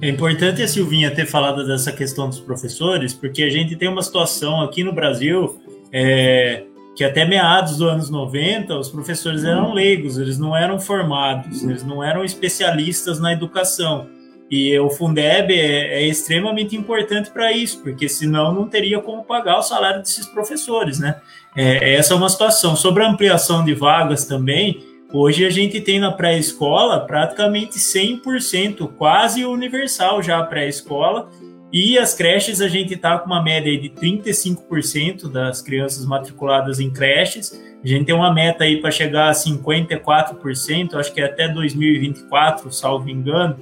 É 0.02 0.08
importante 0.08 0.62
a 0.62 0.68
Silvinha 0.68 1.12
ter 1.12 1.26
falado 1.26 1.68
dessa 1.68 1.92
questão 1.92 2.30
dos 2.30 2.40
professores, 2.40 3.14
porque 3.14 3.44
a 3.44 3.50
gente 3.50 3.76
tem 3.76 3.90
uma 3.90 4.02
situação 4.02 4.62
aqui 4.62 4.82
no 4.82 4.94
Brasil 4.94 5.60
é, 5.92 6.64
que 6.96 7.04
até 7.04 7.26
meados 7.26 7.78
dos 7.78 7.88
anos 7.88 8.10
90 8.10 8.78
os 8.78 8.90
professores 8.90 9.44
eram 9.44 9.74
leigos, 9.74 10.18
eles 10.18 10.38
não 10.38 10.56
eram 10.56 10.80
formados, 10.80 11.64
eles 11.64 11.84
não 11.84 12.02
eram 12.02 12.24
especialistas 12.24 13.20
na 13.20 13.34
educação. 13.34 14.08
E 14.50 14.78
o 14.80 14.90
Fundeb 14.90 15.54
é, 15.54 16.02
é 16.02 16.08
extremamente 16.08 16.76
importante 16.76 17.30
para 17.30 17.52
isso, 17.52 17.84
porque 17.84 18.10
senão 18.10 18.54
não 18.54 18.68
teria 18.68 19.00
como 19.00 19.24
pagar 19.24 19.60
o 19.60 19.62
salário 19.62 20.00
desses 20.00 20.26
professores, 20.26 20.98
né? 20.98 21.18
É, 21.56 21.96
essa 21.96 22.14
é 22.14 22.18
uma 22.18 22.30
situação. 22.30 22.76
Sobre 22.76 23.04
a 23.04 23.10
ampliação 23.10 23.64
de 23.64 23.76
vagas 23.76 24.26
também, 24.26 24.82
Hoje 25.12 25.44
a 25.44 25.50
gente 25.50 25.82
tem 25.82 26.00
na 26.00 26.12
pré-escola 26.12 27.00
praticamente 27.00 27.80
100%, 27.80 28.88
quase 28.96 29.44
universal 29.44 30.22
já 30.22 30.38
a 30.38 30.44
pré-escola, 30.44 31.32
e 31.74 31.98
as 31.98 32.14
creches 32.14 32.62
a 32.62 32.68
gente 32.68 32.94
está 32.94 33.18
com 33.18 33.26
uma 33.26 33.42
média 33.42 33.76
de 33.76 33.90
35% 33.90 35.32
das 35.32 35.64
crianças 35.64 36.06
matriculadas 36.06 36.80
em 36.80 36.92
creches. 36.92 37.60
A 37.84 37.88
gente 37.88 38.06
tem 38.06 38.14
uma 38.14 38.32
meta 38.32 38.66
aí 38.66 38.82
para 38.82 38.92
chegar 38.92 39.30
a 39.30 39.32
54%, 39.32 40.94
acho 40.94 41.12
que 41.12 41.22
é 41.22 41.26
até 41.26 41.48
2024, 41.48 42.72
salvo 42.72 43.10
engano. 43.10 43.58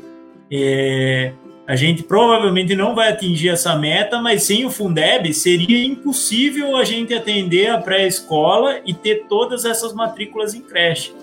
É, 0.52 1.32
a 1.66 1.78
gente 1.78 2.04
provavelmente 2.04 2.76
não 2.76 2.94
vai 2.94 3.10
atingir 3.10 3.50
essa 3.50 3.74
meta, 3.78 4.22
mas 4.22 4.44
sem 4.44 4.66
o 4.66 4.70
Fundeb 4.70 5.34
seria 5.34 5.86
impossível 5.86 6.76
a 6.76 6.84
gente 6.84 7.14
atender 7.14 7.70
a 7.70 7.78
pré-escola 7.78 8.82
e 8.86 8.94
ter 8.94 9.28
todas 9.30 9.64
essas 9.64 9.94
matrículas 9.94 10.54
em 10.54 10.62
creche. 10.62 11.14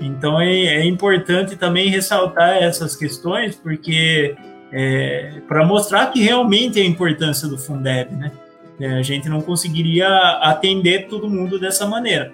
Então 0.00 0.40
é, 0.40 0.52
é 0.52 0.84
importante 0.84 1.56
também 1.56 1.88
ressaltar 1.88 2.62
essas 2.62 2.96
questões, 2.96 3.56
porque 3.56 4.34
é, 4.72 5.40
para 5.46 5.64
mostrar 5.64 6.06
que 6.06 6.20
realmente 6.20 6.80
é 6.80 6.82
a 6.82 6.86
importância 6.86 7.46
do 7.48 7.56
Fundeb, 7.56 8.12
né? 8.14 8.32
É, 8.80 8.88
a 8.94 9.02
gente 9.02 9.28
não 9.28 9.40
conseguiria 9.40 10.08
atender 10.42 11.06
todo 11.06 11.30
mundo 11.30 11.60
dessa 11.60 11.86
maneira. 11.86 12.32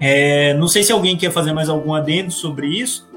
É, 0.00 0.54
não 0.54 0.68
sei 0.68 0.84
se 0.84 0.92
alguém 0.92 1.16
quer 1.16 1.32
fazer 1.32 1.52
mais 1.52 1.68
algum 1.68 1.92
adendo 1.92 2.30
sobre 2.30 2.68
isso. 2.68 3.10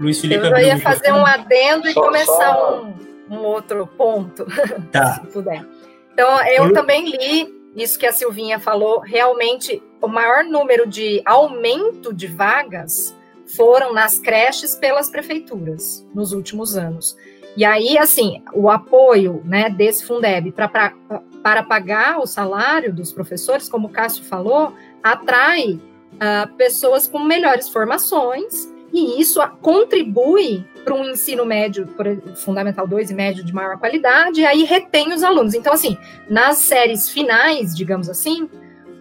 Luiz 0.00 0.20
Felipe 0.20 0.44
Eu 0.44 0.58
ia 0.58 0.78
fazer 0.78 1.12
um 1.12 1.24
adendo 1.24 1.88
e 1.88 1.92
só, 1.92 2.00
começar 2.00 2.54
só... 2.54 2.82
Um, 2.82 3.36
um, 3.36 3.44
outro 3.44 3.86
ponto, 3.86 4.44
tá. 4.90 5.14
se 5.22 5.26
puder. 5.28 5.64
Então, 6.12 6.44
eu 6.46 6.64
Lu... 6.64 6.72
também 6.72 7.08
li 7.08 7.48
isso 7.76 7.98
que 7.98 8.06
a 8.06 8.12
Silvinha 8.12 8.58
falou, 8.58 8.98
realmente 8.98 9.80
o 10.02 10.08
maior 10.08 10.44
número 10.44 10.86
de 10.86 11.22
aumento 11.24 12.12
de 12.12 12.26
vagas 12.26 13.16
foram 13.46 13.92
nas 13.92 14.18
creches 14.18 14.74
pelas 14.74 15.08
prefeituras 15.08 16.06
nos 16.14 16.32
últimos 16.32 16.76
anos. 16.76 17.16
E 17.56 17.64
aí, 17.64 17.98
assim, 17.98 18.42
o 18.52 18.70
apoio 18.70 19.42
né, 19.44 19.68
desse 19.68 20.04
Fundeb 20.06 20.52
para 20.52 21.62
pagar 21.62 22.18
o 22.18 22.26
salário 22.26 22.92
dos 22.92 23.12
professores, 23.12 23.68
como 23.68 23.88
o 23.88 23.90
Cássio 23.90 24.24
falou, 24.24 24.74
atrai 25.02 25.74
uh, 25.74 26.52
pessoas 26.56 27.06
com 27.06 27.18
melhores 27.18 27.68
formações 27.68 28.72
e 28.92 29.20
isso 29.20 29.40
contribui 29.60 30.64
para 30.84 30.94
um 30.94 31.04
ensino 31.10 31.44
médio, 31.46 31.88
fundamental 32.36 32.86
2 32.86 33.10
e 33.10 33.14
médio 33.14 33.44
de 33.44 33.54
maior 33.54 33.78
qualidade, 33.78 34.40
e 34.40 34.46
aí 34.46 34.64
retém 34.64 35.12
os 35.12 35.22
alunos. 35.22 35.54
Então, 35.54 35.72
assim, 35.72 35.96
nas 36.28 36.58
séries 36.58 37.08
finais, 37.08 37.74
digamos 37.74 38.08
assim, 38.08 38.50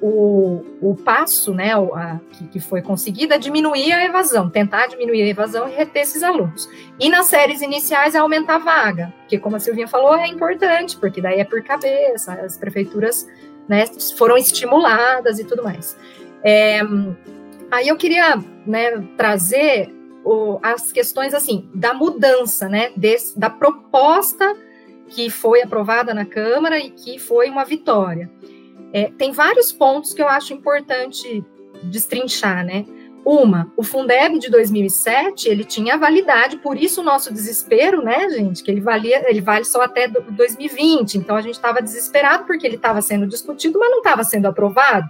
o, 0.01 0.63
o 0.81 0.95
passo 0.95 1.53
né, 1.53 1.73
a, 1.73 2.19
que, 2.31 2.47
que 2.47 2.59
foi 2.59 2.81
conseguido 2.81 3.33
é 3.33 3.37
diminuir 3.37 3.93
a 3.93 4.03
evasão, 4.03 4.49
tentar 4.49 4.87
diminuir 4.87 5.21
a 5.21 5.27
evasão 5.27 5.69
e 5.69 5.71
reter 5.71 6.01
esses 6.01 6.23
alunos. 6.23 6.67
E 6.99 7.09
nas 7.09 7.27
séries 7.27 7.61
iniciais 7.61 8.15
é 8.15 8.17
aumentar 8.17 8.55
a 8.55 8.59
vaga, 8.59 9.13
que, 9.27 9.37
como 9.37 9.55
a 9.55 9.59
Silvinha 9.59 9.87
falou, 9.87 10.15
é 10.15 10.27
importante, 10.27 10.97
porque 10.97 11.21
daí 11.21 11.39
é 11.39 11.45
por 11.45 11.63
cabeça, 11.63 12.33
as 12.33 12.57
prefeituras 12.57 13.27
né, 13.67 13.85
foram 14.17 14.37
estimuladas 14.37 15.39
e 15.39 15.43
tudo 15.43 15.63
mais. 15.63 15.95
É, 16.43 16.81
Aí 17.71 17.87
eu 17.87 17.95
queria 17.95 18.37
né, 18.67 19.01
trazer 19.15 19.89
o, 20.25 20.59
as 20.61 20.91
questões 20.91 21.33
assim 21.33 21.69
da 21.73 21.93
mudança, 21.93 22.67
né, 22.67 22.91
desse, 22.97 23.39
da 23.39 23.49
proposta 23.49 24.57
que 25.07 25.29
foi 25.29 25.61
aprovada 25.61 26.13
na 26.13 26.25
Câmara 26.25 26.77
e 26.77 26.91
que 26.91 27.17
foi 27.17 27.49
uma 27.49 27.63
vitória. 27.63 28.29
É, 28.93 29.11
tem 29.17 29.31
vários 29.31 29.71
pontos 29.71 30.13
que 30.13 30.21
eu 30.21 30.27
acho 30.27 30.53
importante 30.53 31.43
destrinchar, 31.83 32.65
né? 32.65 32.85
Uma, 33.23 33.71
o 33.77 33.83
Fundeb 33.83 34.39
de 34.39 34.49
2007, 34.49 35.47
ele 35.47 35.63
tinha 35.63 35.95
validade, 35.95 36.57
por 36.57 36.75
isso 36.75 37.01
o 37.01 37.03
nosso 37.03 37.31
desespero, 37.31 38.01
né, 38.01 38.27
gente, 38.31 38.63
que 38.63 38.71
ele 38.71 38.81
valia, 38.81 39.29
ele 39.29 39.39
vale 39.39 39.63
só 39.63 39.83
até 39.83 40.07
2020. 40.07 41.19
Então 41.19 41.35
a 41.35 41.41
gente 41.41 41.53
estava 41.53 41.83
desesperado 41.83 42.45
porque 42.45 42.65
ele 42.65 42.77
estava 42.77 42.99
sendo 42.99 43.27
discutido, 43.27 43.77
mas 43.77 43.91
não 43.91 43.99
estava 43.99 44.23
sendo 44.23 44.47
aprovado. 44.47 45.07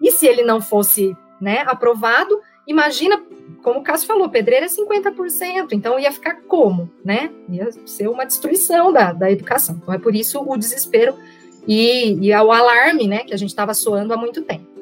E 0.00 0.12
se 0.12 0.26
ele 0.26 0.44
não 0.44 0.60
fosse, 0.60 1.16
né, 1.40 1.64
aprovado, 1.66 2.40
imagina, 2.68 3.20
como 3.64 3.80
o 3.80 3.82
Cássio 3.82 4.06
falou, 4.06 4.28
pedreira 4.28 4.66
é 4.66 4.68
50%, 4.68 5.72
então 5.72 5.98
ia 5.98 6.12
ficar 6.12 6.36
como, 6.42 6.88
né? 7.04 7.32
Ia 7.48 7.68
ser 7.84 8.08
uma 8.08 8.24
destruição 8.24 8.92
da, 8.92 9.12
da 9.12 9.30
educação. 9.30 9.80
Então 9.82 9.92
é 9.92 9.98
por 9.98 10.14
isso 10.14 10.40
o 10.40 10.56
desespero 10.56 11.16
e, 11.66 12.18
e 12.20 12.34
o 12.34 12.52
alarme, 12.52 13.06
né, 13.06 13.18
que 13.18 13.34
a 13.34 13.36
gente 13.36 13.50
estava 13.50 13.74
soando 13.74 14.12
há 14.12 14.16
muito 14.16 14.42
tempo. 14.42 14.74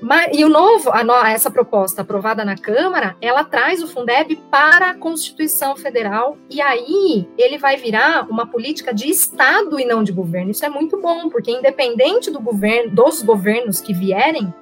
Mas, 0.00 0.30
e 0.32 0.44
o 0.44 0.48
novo, 0.48 0.90
a, 0.90 1.30
essa 1.30 1.50
proposta 1.50 2.00
aprovada 2.00 2.42
na 2.42 2.56
Câmara, 2.56 3.16
ela 3.20 3.44
traz 3.44 3.82
o 3.82 3.86
Fundeb 3.86 4.34
para 4.50 4.90
a 4.90 4.94
Constituição 4.94 5.76
Federal 5.76 6.38
e 6.48 6.60
aí 6.60 7.28
ele 7.36 7.58
vai 7.58 7.76
virar 7.76 8.26
uma 8.30 8.46
política 8.46 8.94
de 8.94 9.10
Estado 9.10 9.78
e 9.78 9.84
não 9.84 10.02
de 10.02 10.10
governo. 10.10 10.50
Isso 10.50 10.64
é 10.64 10.70
muito 10.70 10.98
bom, 10.98 11.28
porque 11.28 11.50
independente 11.50 12.30
do 12.30 12.40
governo, 12.40 12.90
dos 12.92 13.20
governos 13.20 13.80
que 13.80 13.92
vierem, 13.92 14.52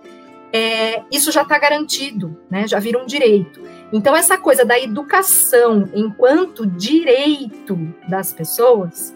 é, 0.52 1.02
isso 1.12 1.30
já 1.30 1.42
está 1.42 1.58
garantido, 1.58 2.36
né? 2.50 2.66
Já 2.66 2.80
vira 2.80 2.98
um 2.98 3.06
direito. 3.06 3.60
Então 3.92 4.16
essa 4.16 4.36
coisa 4.36 4.64
da 4.64 4.78
educação 4.78 5.88
enquanto 5.94 6.66
direito 6.66 7.76
das 8.08 8.32
pessoas 8.32 9.14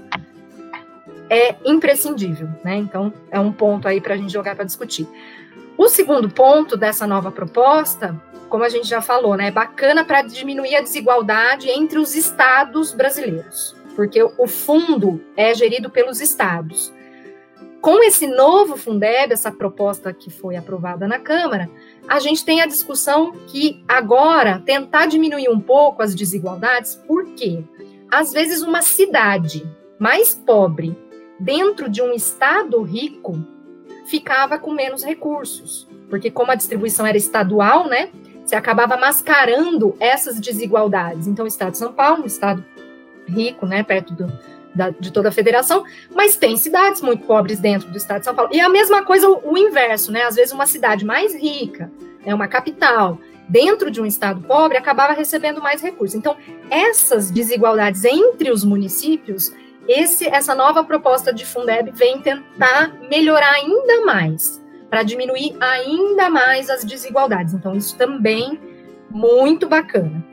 é 1.33 1.57
imprescindível, 1.65 2.47
né? 2.63 2.77
Então 2.77 3.11
é 3.31 3.41
um 3.41 3.51
ponto 3.51 3.89
aí 3.89 4.03
para 4.03 4.13
a 4.13 4.17
gente 4.19 4.31
jogar 4.31 4.55
para 4.55 4.67
discutir. 4.67 5.09
O 5.79 5.89
segundo 5.89 6.29
ponto 6.29 6.77
dessa 6.77 7.07
nova 7.07 7.33
proposta, 7.33 8.21
como 8.51 8.63
a 8.63 8.69
gente 8.69 8.87
já 8.87 9.01
falou, 9.01 9.35
né, 9.35 9.47
é 9.47 9.51
bacana 9.51 10.05
para 10.05 10.21
diminuir 10.21 10.77
a 10.77 10.83
desigualdade 10.83 11.71
entre 11.71 11.99
os 11.99 12.15
estados 12.15 12.93
brasileiros, 12.93 13.75
porque 13.97 14.23
o 14.23 14.47
fundo 14.47 15.25
é 15.35 15.55
gerido 15.55 15.89
pelos 15.89 16.21
estados. 16.21 16.93
Com 17.81 18.05
esse 18.05 18.27
novo 18.27 18.77
Fundeb, 18.77 19.33
essa 19.33 19.51
proposta 19.51 20.13
que 20.13 20.31
foi 20.31 20.55
aprovada 20.55 21.09
na 21.09 21.19
Câmara, 21.19 21.69
a 22.07 22.21
gente 22.21 22.45
tem 22.45 22.61
a 22.61 22.67
discussão 22.67 23.33
que 23.47 23.83
agora 23.89 24.63
tentar 24.65 25.07
diminuir 25.07 25.49
um 25.49 25.59
pouco 25.59 26.03
as 26.03 26.15
desigualdades, 26.15 26.95
porque 27.09 27.65
às 28.11 28.33
vezes 28.33 28.61
uma 28.61 28.83
cidade 28.83 29.67
mais 29.99 30.35
pobre 30.35 30.95
dentro 31.43 31.89
de 31.89 32.01
um 32.01 32.13
estado 32.13 32.81
rico 32.83 33.45
ficava 34.07 34.59
com 34.59 34.73
menos 34.73 35.05
recursos, 35.05 35.89
porque 36.09 36.31
como 36.31 36.53
a 36.53 36.55
distribuição 36.55 37.05
era 37.05 37.17
estadual, 37.17 37.89
né, 37.89 38.11
você 38.45 38.55
acabava 38.55 38.97
mascarando 38.97 39.97
essas 39.99 40.39
desigualdades. 40.39 41.27
Então, 41.27 41.45
o 41.45 41.49
estado 41.49 41.73
de 41.73 41.79
São 41.79 41.93
Paulo, 41.93 42.23
um 42.23 42.27
estado 42.27 42.65
rico, 43.27 43.67
né, 43.67 43.83
perto 43.83 44.15
do, 44.15 44.33
da, 44.75 44.91
de 44.91 45.13
toda 45.13 45.31
a 45.31 45.33
federação, 45.33 45.85
mas 46.15 46.37
tem 46.37 46.57
cidades 46.57 47.01
muito 47.01 47.25
pobres 47.25 47.59
dentro 47.59 47.91
do 47.91 47.97
estado 47.97 48.21
de 48.21 48.27
São 48.27 48.35
Paulo. 48.35 48.51
E 48.53 48.61
a 48.61 48.69
mesma 48.69 49.03
coisa 49.03 49.29
o, 49.29 49.53
o 49.53 49.59
inverso, 49.59 50.13
né? 50.13 50.23
Às 50.25 50.37
vezes 50.37 50.53
uma 50.53 50.67
cidade 50.67 51.05
mais 51.05 51.35
rica, 51.35 51.91
é 52.25 52.35
uma 52.35 52.47
capital, 52.47 53.19
dentro 53.49 53.91
de 53.91 54.01
um 54.01 54.07
estado 54.07 54.41
pobre, 54.43 54.77
acabava 54.77 55.13
recebendo 55.13 55.61
mais 55.61 55.83
recursos. 55.83 56.15
Então, 56.17 56.37
essas 56.71 57.31
desigualdades 57.31 58.05
entre 58.05 58.51
os 58.51 58.65
municípios 58.65 59.53
esse, 59.89 60.27
essa 60.27 60.55
nova 60.55 60.85
proposta 60.85 61.33
de 61.33 61.45
Fundeb 61.45 61.91
vem 61.93 62.21
tentar 62.21 62.93
melhorar 63.11 63.53
ainda 63.53 64.05
mais, 64.05 64.63
para 64.89 65.03
diminuir 65.03 65.57
ainda 65.61 66.31
mais 66.31 66.71
as 66.71 66.85
desigualdades. 66.85 67.55
Então, 67.55 67.75
isso 67.75 67.97
também 67.97 68.61
muito 69.11 69.69
bacana. 69.69 70.25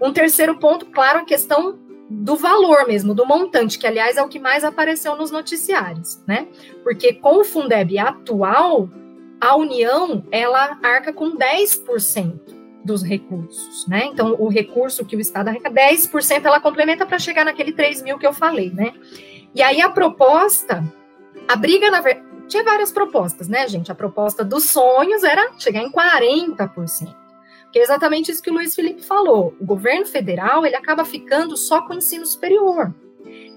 Um 0.00 0.12
terceiro 0.12 0.58
ponto, 0.58 0.86
claro, 0.86 1.20
a 1.20 1.24
questão 1.24 1.78
do 2.08 2.36
valor 2.36 2.86
mesmo, 2.86 3.14
do 3.14 3.26
montante, 3.26 3.78
que 3.78 3.86
aliás 3.86 4.16
é 4.16 4.22
o 4.22 4.28
que 4.28 4.38
mais 4.38 4.62
apareceu 4.62 5.16
nos 5.16 5.30
noticiários, 5.30 6.22
né? 6.26 6.46
Porque 6.84 7.14
com 7.14 7.40
o 7.40 7.44
Fundeb 7.44 7.98
atual, 7.98 8.88
a 9.40 9.56
União 9.56 10.24
ela 10.30 10.78
arca 10.82 11.12
com 11.12 11.36
10% 11.36 12.55
dos 12.86 13.02
recursos, 13.02 13.86
né? 13.86 14.06
Então, 14.06 14.36
o 14.38 14.48
recurso 14.48 15.04
que 15.04 15.16
o 15.16 15.20
Estado 15.20 15.48
arrecada, 15.48 15.74
10% 15.74 16.44
ela 16.44 16.60
complementa 16.60 17.04
para 17.04 17.18
chegar 17.18 17.44
naquele 17.44 17.72
3 17.72 18.02
mil 18.02 18.18
que 18.18 18.26
eu 18.26 18.32
falei, 18.32 18.70
né? 18.70 18.94
E 19.54 19.62
aí 19.62 19.82
a 19.82 19.90
proposta, 19.90 20.84
a 21.48 21.56
briga, 21.56 21.90
na 21.90 22.00
verdade, 22.00 22.26
tinha 22.46 22.62
várias 22.62 22.92
propostas, 22.92 23.48
né, 23.48 23.66
gente? 23.66 23.90
A 23.90 23.94
proposta 23.94 24.44
dos 24.44 24.64
sonhos 24.64 25.24
era 25.24 25.52
chegar 25.58 25.82
em 25.82 25.90
40%. 25.90 27.14
Que 27.72 27.80
é 27.80 27.82
exatamente 27.82 28.30
isso 28.30 28.42
que 28.42 28.50
o 28.50 28.54
Luiz 28.54 28.74
Felipe 28.74 29.02
falou. 29.02 29.54
O 29.60 29.66
governo 29.66 30.06
federal, 30.06 30.64
ele 30.64 30.76
acaba 30.76 31.04
ficando 31.04 31.56
só 31.56 31.82
com 31.82 31.94
o 31.94 31.96
ensino 31.98 32.24
superior. 32.24 32.94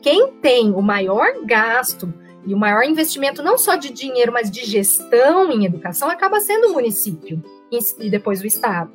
Quem 0.01 0.33
tem 0.41 0.71
o 0.73 0.81
maior 0.81 1.27
gasto 1.45 2.11
e 2.45 2.53
o 2.53 2.57
maior 2.57 2.83
investimento, 2.83 3.43
não 3.43 3.57
só 3.57 3.75
de 3.75 3.91
dinheiro, 3.91 4.31
mas 4.31 4.49
de 4.49 4.65
gestão 4.65 5.51
em 5.51 5.65
educação, 5.65 6.09
acaba 6.09 6.39
sendo 6.39 6.69
o 6.69 6.73
município 6.73 7.43
e 7.99 8.09
depois 8.09 8.41
o 8.41 8.47
Estado. 8.47 8.91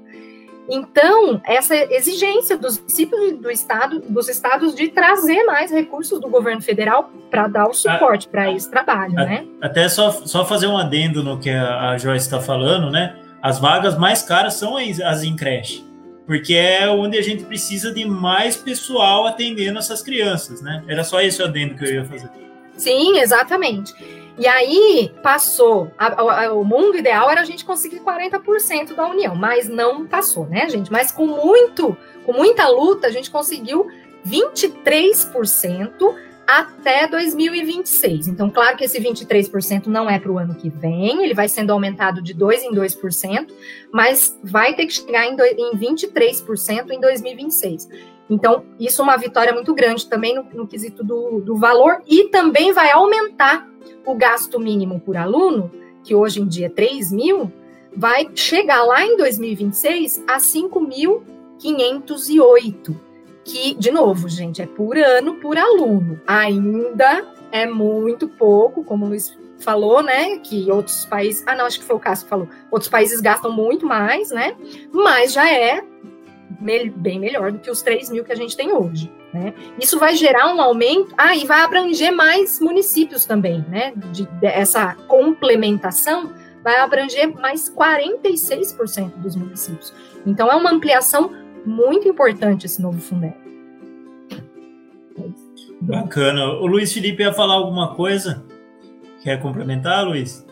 Então, 0.68 1.40
essa 1.44 1.76
exigência 1.92 2.56
dos 2.56 2.78
municípios 2.78 3.38
do 3.38 3.50
estado, 3.50 4.00
dos 4.08 4.28
estados 4.28 4.74
de 4.74 4.88
trazer 4.88 5.44
mais 5.44 5.70
recursos 5.70 6.18
do 6.20 6.28
governo 6.28 6.62
federal 6.62 7.10
para 7.30 7.46
dar 7.46 7.68
o 7.68 7.74
suporte 7.74 8.28
para 8.28 8.50
esse 8.50 8.70
trabalho, 8.70 9.18
a, 9.18 9.24
né? 9.24 9.46
Até 9.60 9.88
só, 9.88 10.10
só 10.10 10.44
fazer 10.44 10.66
um 10.66 10.76
adendo 10.76 11.22
no 11.22 11.38
que 11.38 11.50
a, 11.50 11.90
a 11.90 11.98
Joyce 11.98 12.26
está 12.26 12.40
falando, 12.40 12.90
né? 12.90 13.16
As 13.42 13.58
vagas 13.58 13.98
mais 13.98 14.22
caras 14.22 14.54
são 14.54 14.76
as 14.78 15.22
em 15.22 15.36
creche, 15.36 15.84
porque 16.26 16.54
é 16.54 16.88
onde 16.88 17.18
a 17.18 17.22
gente 17.22 17.44
precisa 17.44 17.92
de 17.92 18.06
mais 18.06 18.56
pessoal 18.56 19.26
atendendo 19.26 19.78
essas 19.78 20.02
crianças, 20.02 20.62
né? 20.62 20.82
Era 20.88 21.04
só 21.04 21.20
esse 21.20 21.42
o 21.42 21.44
adendo 21.44 21.74
que 21.74 21.84
eu 21.84 21.94
ia 21.94 22.04
fazer. 22.06 22.30
Sim, 22.74 23.18
exatamente. 23.18 23.94
E 24.36 24.46
aí 24.46 25.12
passou. 25.22 25.90
A, 25.96 26.46
a, 26.46 26.52
o 26.52 26.64
mundo 26.64 26.96
ideal 26.96 27.30
era 27.30 27.40
a 27.40 27.44
gente 27.44 27.64
conseguir 27.64 28.00
40% 28.00 28.94
da 28.94 29.06
União, 29.06 29.34
mas 29.34 29.68
não 29.68 30.06
passou, 30.06 30.46
né, 30.46 30.68
gente? 30.68 30.90
Mas 30.90 31.12
com 31.12 31.26
muito, 31.26 31.96
com 32.24 32.32
muita 32.32 32.68
luta, 32.68 33.06
a 33.06 33.10
gente 33.10 33.30
conseguiu 33.30 33.86
23% 34.26 36.14
até 36.46 37.06
2026. 37.06 38.28
Então, 38.28 38.50
claro 38.50 38.76
que 38.76 38.84
esse 38.84 39.00
23% 39.00 39.86
não 39.86 40.08
é 40.08 40.18
para 40.18 40.30
o 40.30 40.38
ano 40.38 40.54
que 40.54 40.68
vem, 40.68 41.22
ele 41.22 41.34
vai 41.34 41.48
sendo 41.48 41.72
aumentado 41.72 42.20
de 42.22 42.34
2 42.34 42.64
em 42.64 42.72
2%, 42.72 43.48
mas 43.92 44.38
vai 44.42 44.74
ter 44.74 44.86
que 44.86 44.92
chegar 44.92 45.26
em, 45.26 45.36
do, 45.36 45.44
em 45.44 45.76
23% 45.76 46.90
em 46.90 47.00
2026. 47.00 47.88
Então, 48.28 48.64
isso 48.78 49.00
é 49.02 49.04
uma 49.04 49.16
vitória 49.16 49.52
muito 49.52 49.74
grande 49.74 50.08
também 50.08 50.34
no, 50.34 50.44
no 50.52 50.66
quesito 50.66 51.04
do, 51.04 51.40
do 51.40 51.56
valor 51.56 52.02
e 52.06 52.28
também 52.28 52.72
vai 52.72 52.90
aumentar 52.90 53.68
o 54.06 54.14
gasto 54.14 54.58
mínimo 54.58 54.98
por 55.00 55.14
aluno, 55.16 55.70
que 56.02 56.14
hoje 56.14 56.40
em 56.40 56.46
dia 56.46 56.66
é 56.66 56.70
3 56.70 57.12
mil, 57.12 57.52
vai 57.96 58.28
chegar 58.34 58.82
lá 58.84 59.04
em 59.04 59.16
2026 59.16 60.24
a 60.26 60.38
5.508, 60.38 62.96
que, 63.44 63.74
de 63.74 63.90
novo, 63.90 64.28
gente, 64.28 64.62
é 64.62 64.66
por 64.66 64.96
ano, 64.98 65.34
por 65.36 65.58
aluno. 65.58 66.20
Ainda 66.26 67.26
é 67.52 67.66
muito 67.66 68.26
pouco, 68.28 68.82
como 68.84 69.04
o 69.04 69.08
Luiz 69.08 69.36
falou, 69.58 70.02
né, 70.02 70.38
que 70.38 70.70
outros 70.70 71.04
países, 71.06 71.44
ah, 71.46 71.54
não, 71.54 71.64
acho 71.64 71.78
que 71.78 71.86
foi 71.86 71.96
o 71.96 72.00
Cássio 72.00 72.24
que 72.24 72.30
falou, 72.30 72.48
outros 72.70 72.90
países 72.90 73.20
gastam 73.20 73.52
muito 73.52 73.86
mais, 73.86 74.30
né, 74.30 74.56
mas 74.92 75.32
já 75.32 75.50
é 75.50 75.82
bem 76.60 77.18
melhor 77.18 77.52
do 77.52 77.58
que 77.58 77.70
os 77.70 77.82
3 77.82 78.10
mil 78.10 78.24
que 78.24 78.32
a 78.32 78.36
gente 78.36 78.56
tem 78.56 78.72
hoje. 78.72 79.10
Né? 79.32 79.52
Isso 79.80 79.98
vai 79.98 80.14
gerar 80.14 80.54
um 80.54 80.60
aumento, 80.60 81.12
ah, 81.18 81.34
e 81.34 81.44
vai 81.44 81.60
abranger 81.60 82.12
mais 82.12 82.60
municípios 82.60 83.24
também, 83.24 83.64
né? 83.68 83.92
De, 84.12 84.26
de, 84.26 84.46
essa 84.46 84.94
complementação 85.08 86.32
vai 86.62 86.76
abranger 86.76 87.34
mais 87.34 87.68
46% 87.68 89.16
dos 89.16 89.36
municípios. 89.36 89.92
Então 90.24 90.50
é 90.50 90.54
uma 90.54 90.70
ampliação 90.70 91.32
muito 91.66 92.08
importante 92.08 92.66
esse 92.66 92.80
novo 92.80 93.00
Fundeb. 93.00 93.34
Bacana. 95.80 96.46
O 96.60 96.66
Luiz 96.66 96.92
Felipe 96.92 97.22
ia 97.22 97.32
falar 97.32 97.54
alguma 97.54 97.94
coisa? 97.94 98.44
Quer 99.22 99.40
complementar, 99.40 100.06
Luiz? 100.06 100.46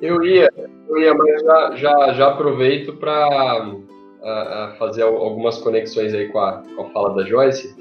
Eu 0.00 0.24
ia, 0.24 0.50
eu 0.88 0.98
ia, 0.98 1.14
mas 1.14 1.42
já, 1.42 1.76
já, 1.76 2.12
já 2.14 2.28
aproveito 2.28 2.94
para 2.94 3.76
a, 4.22 4.74
fazer 4.78 5.02
algumas 5.02 5.58
conexões 5.58 6.14
aí 6.14 6.28
com 6.28 6.38
a, 6.38 6.62
com 6.74 6.82
a 6.82 6.90
fala 6.90 7.14
da 7.14 7.24
Joyce. 7.24 7.74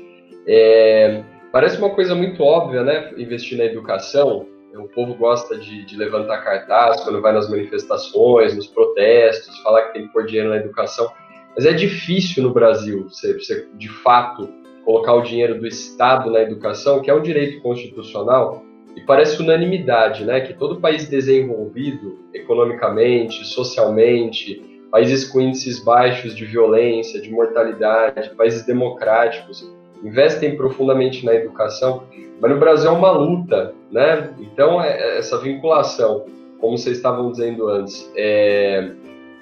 É, 0.47 1.23
parece 1.51 1.77
uma 1.77 1.89
coisa 1.89 2.15
muito 2.15 2.43
óbvia, 2.43 2.83
né? 2.83 3.13
Investir 3.17 3.57
na 3.57 3.65
educação. 3.65 4.47
O 4.75 4.87
povo 4.89 5.15
gosta 5.15 5.57
de, 5.57 5.85
de, 5.85 5.97
levantar 5.97 6.43
cartaz 6.43 7.01
quando 7.03 7.21
vai 7.21 7.33
nas 7.33 7.49
manifestações, 7.49 8.55
nos 8.55 8.67
protestos, 8.67 9.57
falar 9.59 9.83
que 9.83 9.93
tem 9.93 10.07
que 10.07 10.13
pôr 10.13 10.25
dinheiro 10.25 10.49
na 10.49 10.57
educação. 10.57 11.11
Mas 11.55 11.65
é 11.65 11.73
difícil 11.73 12.43
no 12.43 12.53
Brasil, 12.53 13.09
você, 13.09 13.33
você 13.33 13.67
de 13.73 13.89
fato 13.89 14.47
colocar 14.85 15.15
o 15.15 15.21
dinheiro 15.21 15.59
do 15.59 15.65
Estado 15.65 16.29
na 16.29 16.41
educação, 16.41 17.01
que 17.01 17.09
é 17.09 17.13
um 17.13 17.21
direito 17.21 17.59
constitucional, 17.61 18.63
e 18.95 19.01
parece 19.01 19.41
unanimidade, 19.41 20.23
né, 20.23 20.41
que 20.41 20.53
todo 20.53 20.79
país 20.79 21.09
desenvolvido 21.09 22.19
economicamente, 22.33 23.45
socialmente, 23.45 24.76
países 24.97 25.25
com 25.25 25.39
índices 25.39 25.77
baixos 25.77 26.35
de 26.35 26.43
violência, 26.43 27.21
de 27.21 27.29
mortalidade, 27.29 28.31
países 28.31 28.65
democráticos, 28.65 29.71
investem 30.03 30.57
profundamente 30.57 31.23
na 31.23 31.35
educação, 31.35 32.05
mas 32.41 32.51
no 32.51 32.57
Brasil 32.57 32.89
é 32.89 32.93
uma 32.93 33.11
luta, 33.11 33.75
né? 33.91 34.33
Então, 34.39 34.81
é, 34.81 34.97
é 34.97 35.17
essa 35.19 35.37
vinculação, 35.39 36.25
como 36.59 36.75
vocês 36.79 36.97
estavam 36.97 37.31
dizendo 37.31 37.69
antes, 37.69 38.11
é, 38.15 38.89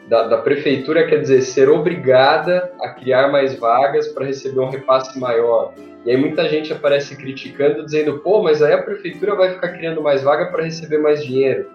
da, 0.09 0.27
da, 0.27 0.37
prefeitura 0.39 1.07
quer 1.07 1.21
dizer 1.21 1.41
ser 1.41 1.69
obrigada 1.69 2.73
a 2.81 2.89
criar 2.89 3.31
mais 3.31 3.57
vagas 3.57 4.09
para 4.09 4.25
receber 4.25 4.59
um 4.59 4.69
repasse 4.69 5.17
maior. 5.17 5.73
E 6.05 6.11
aí 6.11 6.17
muita 6.17 6.49
gente 6.49 6.73
aparece 6.73 7.15
criticando, 7.15 7.85
dizendo, 7.85 8.19
pô, 8.19 8.43
mas 8.43 8.61
aí 8.61 8.73
a 8.73 8.83
prefeitura 8.83 9.35
vai 9.35 9.53
ficar 9.53 9.69
criando 9.69 10.01
mais 10.01 10.21
vaga 10.21 10.47
para 10.47 10.65
receber 10.65 10.97
mais 10.97 11.23
dinheiro. 11.23 11.71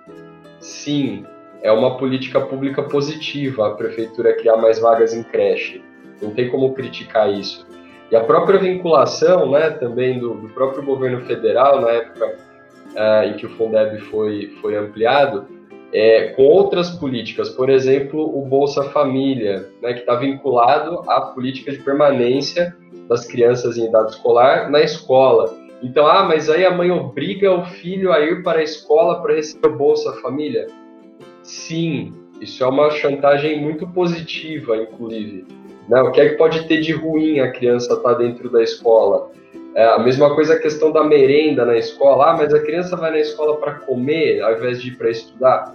Sim, 0.61 1.25
é 1.63 1.71
uma 1.71 1.97
política 1.97 2.41
pública 2.41 2.83
positiva 2.83 3.69
a 3.69 3.75
prefeitura 3.75 4.35
criar 4.35 4.57
mais 4.57 4.79
vagas 4.79 5.13
em 5.13 5.23
creche. 5.23 5.83
Não 6.21 6.31
tem 6.31 6.49
como 6.49 6.75
criticar 6.75 7.33
isso. 7.33 7.67
E 8.11 8.17
a 8.17 8.25
própria 8.25 8.59
vinculação, 8.59 9.51
né, 9.51 9.71
também 9.71 10.19
do, 10.19 10.35
do 10.35 10.49
próprio 10.49 10.83
governo 10.83 11.21
federal, 11.27 11.81
na 11.81 11.91
época 11.91 12.37
uh, 12.93 13.29
em 13.29 13.35
que 13.35 13.47
o 13.47 13.51
Fundeb 13.51 14.01
foi, 14.01 14.57
foi 14.61 14.77
ampliado, 14.77 15.47
é, 15.93 16.29
com 16.29 16.43
outras 16.43 16.91
políticas, 16.91 17.49
por 17.51 17.69
exemplo, 17.69 18.21
o 18.21 18.47
Bolsa 18.47 18.85
Família, 18.91 19.69
né, 19.83 19.93
que 19.93 20.01
está 20.01 20.15
vinculado 20.15 21.03
à 21.11 21.21
política 21.21 21.73
de 21.73 21.79
permanência 21.79 22.77
das 23.09 23.27
crianças 23.27 23.77
em 23.77 23.87
idade 23.87 24.13
escolar 24.13 24.71
na 24.71 24.81
escola. 24.81 25.53
Então, 25.83 26.07
ah, 26.07 26.25
mas 26.25 26.49
aí 26.49 26.65
a 26.65 26.71
mãe 26.71 26.91
obriga 26.91 27.51
o 27.53 27.65
filho 27.65 28.13
a 28.13 28.21
ir 28.21 28.43
para 28.43 28.61
a 28.61 28.63
escola 28.63 29.21
para 29.21 29.35
receber 29.35 29.69
o 29.69 29.77
Bolsa 29.77 30.13
Família? 30.21 30.67
Sim, 31.51 32.13
isso 32.41 32.63
é 32.63 32.67
uma 32.69 32.91
chantagem 32.93 33.61
muito 33.61 33.85
positiva, 33.89 34.77
inclusive. 34.77 35.45
Né? 35.89 36.01
O 36.01 36.13
que 36.13 36.21
é 36.21 36.29
que 36.29 36.37
pode 36.37 36.65
ter 36.69 36.81
de 36.81 36.93
ruim 36.93 37.41
a 37.41 37.51
criança 37.51 37.95
estar 37.95 38.11
tá 38.11 38.15
dentro 38.15 38.49
da 38.49 38.63
escola? 38.63 39.33
É 39.75 39.85
a 39.85 39.99
mesma 39.99 40.33
coisa 40.33 40.55
a 40.55 40.59
questão 40.61 40.93
da 40.93 41.03
merenda 41.03 41.65
na 41.65 41.77
escola. 41.77 42.31
Ah, 42.31 42.37
mas 42.37 42.55
a 42.55 42.61
criança 42.61 42.97
vai 42.97 43.11
na 43.11 43.19
escola 43.19 43.57
para 43.57 43.75
comer 43.81 44.41
ao 44.43 44.55
invés 44.55 44.81
de 44.81 44.91
ir 44.91 44.97
para 44.97 45.11
estudar. 45.11 45.75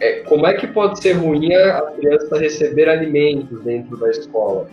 É, 0.00 0.20
como 0.22 0.48
é 0.48 0.54
que 0.54 0.66
pode 0.66 1.00
ser 1.00 1.12
ruim 1.12 1.54
a 1.54 1.80
criança 1.96 2.36
receber 2.36 2.88
alimentos 2.88 3.62
dentro 3.62 3.96
da 3.96 4.10
escola? 4.10 4.66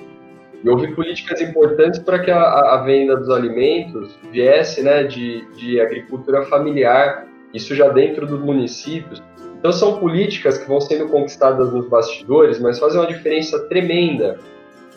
E 0.64 0.68
houve 0.68 0.88
políticas 0.96 1.40
importantes 1.40 2.00
para 2.00 2.18
que 2.18 2.32
a, 2.32 2.42
a, 2.42 2.78
venda 2.78 3.16
dos 3.16 3.30
alimentos 3.30 4.18
viesse 4.32 4.82
né, 4.82 5.04
de, 5.04 5.46
de 5.56 5.80
agricultura 5.80 6.42
familiar, 6.46 7.28
isso 7.54 7.76
já 7.76 7.90
dentro 7.90 8.26
dos 8.26 8.40
municípios. 8.40 9.22
Então 9.66 9.74
são 9.74 9.98
políticas 9.98 10.60
que 10.60 10.68
vão 10.68 10.80
sendo 10.80 11.10
conquistadas 11.10 11.74
nos 11.74 11.90
bastidores, 11.90 12.60
mas 12.60 12.78
fazem 12.78 13.00
uma 13.00 13.08
diferença 13.08 13.68
tremenda 13.68 14.38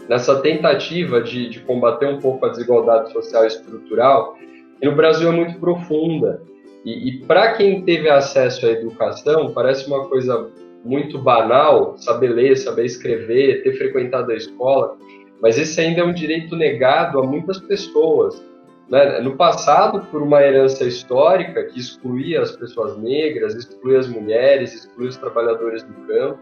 nessa 0.07 0.41
tentativa 0.41 1.23
de, 1.23 1.49
de 1.49 1.61
combater 1.61 2.05
um 2.05 2.21
pouco 2.21 2.45
a 2.45 2.51
desigualdade 2.51 3.11
social 3.11 3.45
e 3.45 3.47
estrutural, 3.47 4.37
que 4.79 4.87
no 4.87 4.95
Brasil 4.95 5.27
é 5.31 5.33
muito 5.33 5.59
profunda. 5.59 6.43
E, 6.85 7.09
e 7.09 7.19
para 7.21 7.55
quem 7.55 7.81
teve 7.81 8.11
acesso 8.11 8.67
à 8.67 8.69
educação, 8.69 9.55
parece 9.55 9.87
uma 9.87 10.07
coisa 10.07 10.51
muito 10.85 11.19
banal 11.19 11.97
saber 11.97 12.29
ler, 12.29 12.55
saber 12.55 12.85
escrever, 12.85 13.63
ter 13.63 13.73
frequentado 13.73 14.31
a 14.33 14.37
escola, 14.37 14.99
mas 15.41 15.59
esse 15.59 15.81
ainda 15.81 16.03
é 16.03 16.05
um 16.05 16.13
direito 16.13 16.55
negado 16.55 17.19
a 17.21 17.27
muitas 17.27 17.59
pessoas. 17.59 18.39
Né? 18.89 19.21
No 19.21 19.37
passado, 19.37 20.07
por 20.11 20.23
uma 20.23 20.43
herança 20.43 20.85
histórica 20.85 21.65
que 21.65 21.79
excluía 21.79 22.41
as 22.41 22.53
pessoas 22.53 22.97
negras, 22.97 23.55
excluía 23.55 23.99
as 23.99 24.09
mulheres, 24.09 24.75
excluía 24.75 25.11
os 25.11 25.17
trabalhadores 25.17 25.83
do 25.83 25.93
campo. 26.07 26.41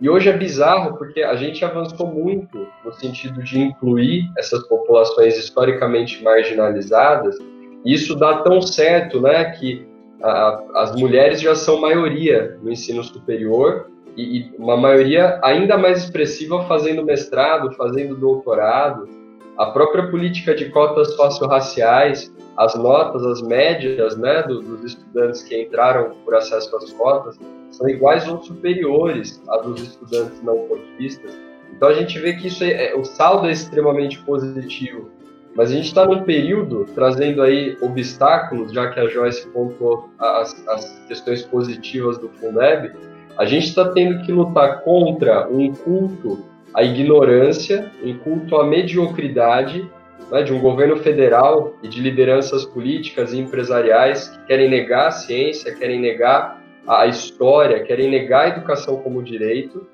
E 0.00 0.08
hoje 0.08 0.28
é 0.28 0.36
bizarro 0.36 0.98
porque 0.98 1.22
a 1.22 1.34
gente 1.36 1.64
avançou 1.64 2.06
muito 2.06 2.66
no 2.84 2.92
sentido 2.92 3.42
de 3.42 3.58
incluir 3.58 4.30
essas 4.36 4.66
populações 4.66 5.38
historicamente 5.38 6.22
marginalizadas. 6.22 7.38
E 7.84 7.94
isso 7.94 8.14
dá 8.14 8.42
tão 8.42 8.60
certo, 8.60 9.20
né, 9.20 9.44
que 9.52 9.86
a, 10.22 10.62
as 10.74 10.96
mulheres 10.96 11.40
já 11.40 11.54
são 11.54 11.80
maioria 11.80 12.58
no 12.62 12.70
ensino 12.70 13.02
superior 13.02 13.90
e, 14.16 14.38
e 14.38 14.54
uma 14.58 14.76
maioria 14.76 15.40
ainda 15.42 15.78
mais 15.78 16.04
expressiva 16.04 16.64
fazendo 16.64 17.04
mestrado, 17.04 17.72
fazendo 17.72 18.16
doutorado 18.16 19.23
a 19.56 19.66
própria 19.66 20.08
política 20.08 20.54
de 20.54 20.68
cotas 20.70 21.14
socio-raciais, 21.14 22.32
as 22.56 22.74
notas, 22.74 23.24
as 23.24 23.42
médias 23.42 24.16
né, 24.16 24.42
dos 24.42 24.84
estudantes 24.84 25.42
que 25.42 25.60
entraram 25.60 26.10
por 26.24 26.34
acesso 26.34 26.74
às 26.76 26.92
cotas 26.92 27.38
são 27.70 27.88
iguais 27.88 28.28
ou 28.28 28.42
superiores 28.42 29.42
a 29.48 29.58
dos 29.58 29.80
estudantes 29.82 30.42
não 30.42 30.66
cotistas. 30.68 31.38
Então 31.72 31.88
a 31.88 31.94
gente 31.94 32.18
vê 32.18 32.34
que 32.34 32.48
isso 32.48 32.62
é, 32.64 32.90
é 32.90 32.96
o 32.96 33.04
saldo 33.04 33.46
é 33.46 33.52
extremamente 33.52 34.18
positivo. 34.20 35.10
Mas 35.56 35.70
a 35.70 35.74
gente 35.74 35.86
está 35.86 36.04
num 36.04 36.24
período 36.24 36.84
trazendo 36.94 37.40
aí 37.40 37.76
obstáculos, 37.80 38.72
já 38.72 38.90
que 38.90 38.98
a 38.98 39.06
Joyce 39.06 39.46
pontuou 39.48 40.10
as, 40.18 40.68
as 40.68 40.98
questões 41.06 41.42
positivas 41.42 42.18
do 42.18 42.28
Fundeb, 42.28 42.92
a 43.38 43.44
gente 43.44 43.68
está 43.68 43.88
tendo 43.90 44.24
que 44.24 44.32
lutar 44.32 44.82
contra 44.82 45.48
um 45.48 45.72
culto 45.72 46.44
a 46.74 46.82
ignorância, 46.82 47.92
um 48.02 48.18
culto 48.18 48.56
à 48.56 48.66
mediocridade 48.66 49.88
né, 50.30 50.42
de 50.42 50.52
um 50.52 50.60
governo 50.60 50.96
federal 50.96 51.74
e 51.82 51.88
de 51.88 52.00
lideranças 52.00 52.64
políticas 52.64 53.32
e 53.32 53.38
empresariais 53.38 54.28
que 54.28 54.46
querem 54.46 54.68
negar 54.68 55.06
a 55.06 55.10
ciência, 55.12 55.74
querem 55.74 56.00
negar 56.00 56.60
a 56.86 57.06
história, 57.06 57.82
querem 57.84 58.10
negar 58.10 58.46
a 58.46 58.48
educação 58.48 58.96
como 58.96 59.22
direito, 59.22 59.86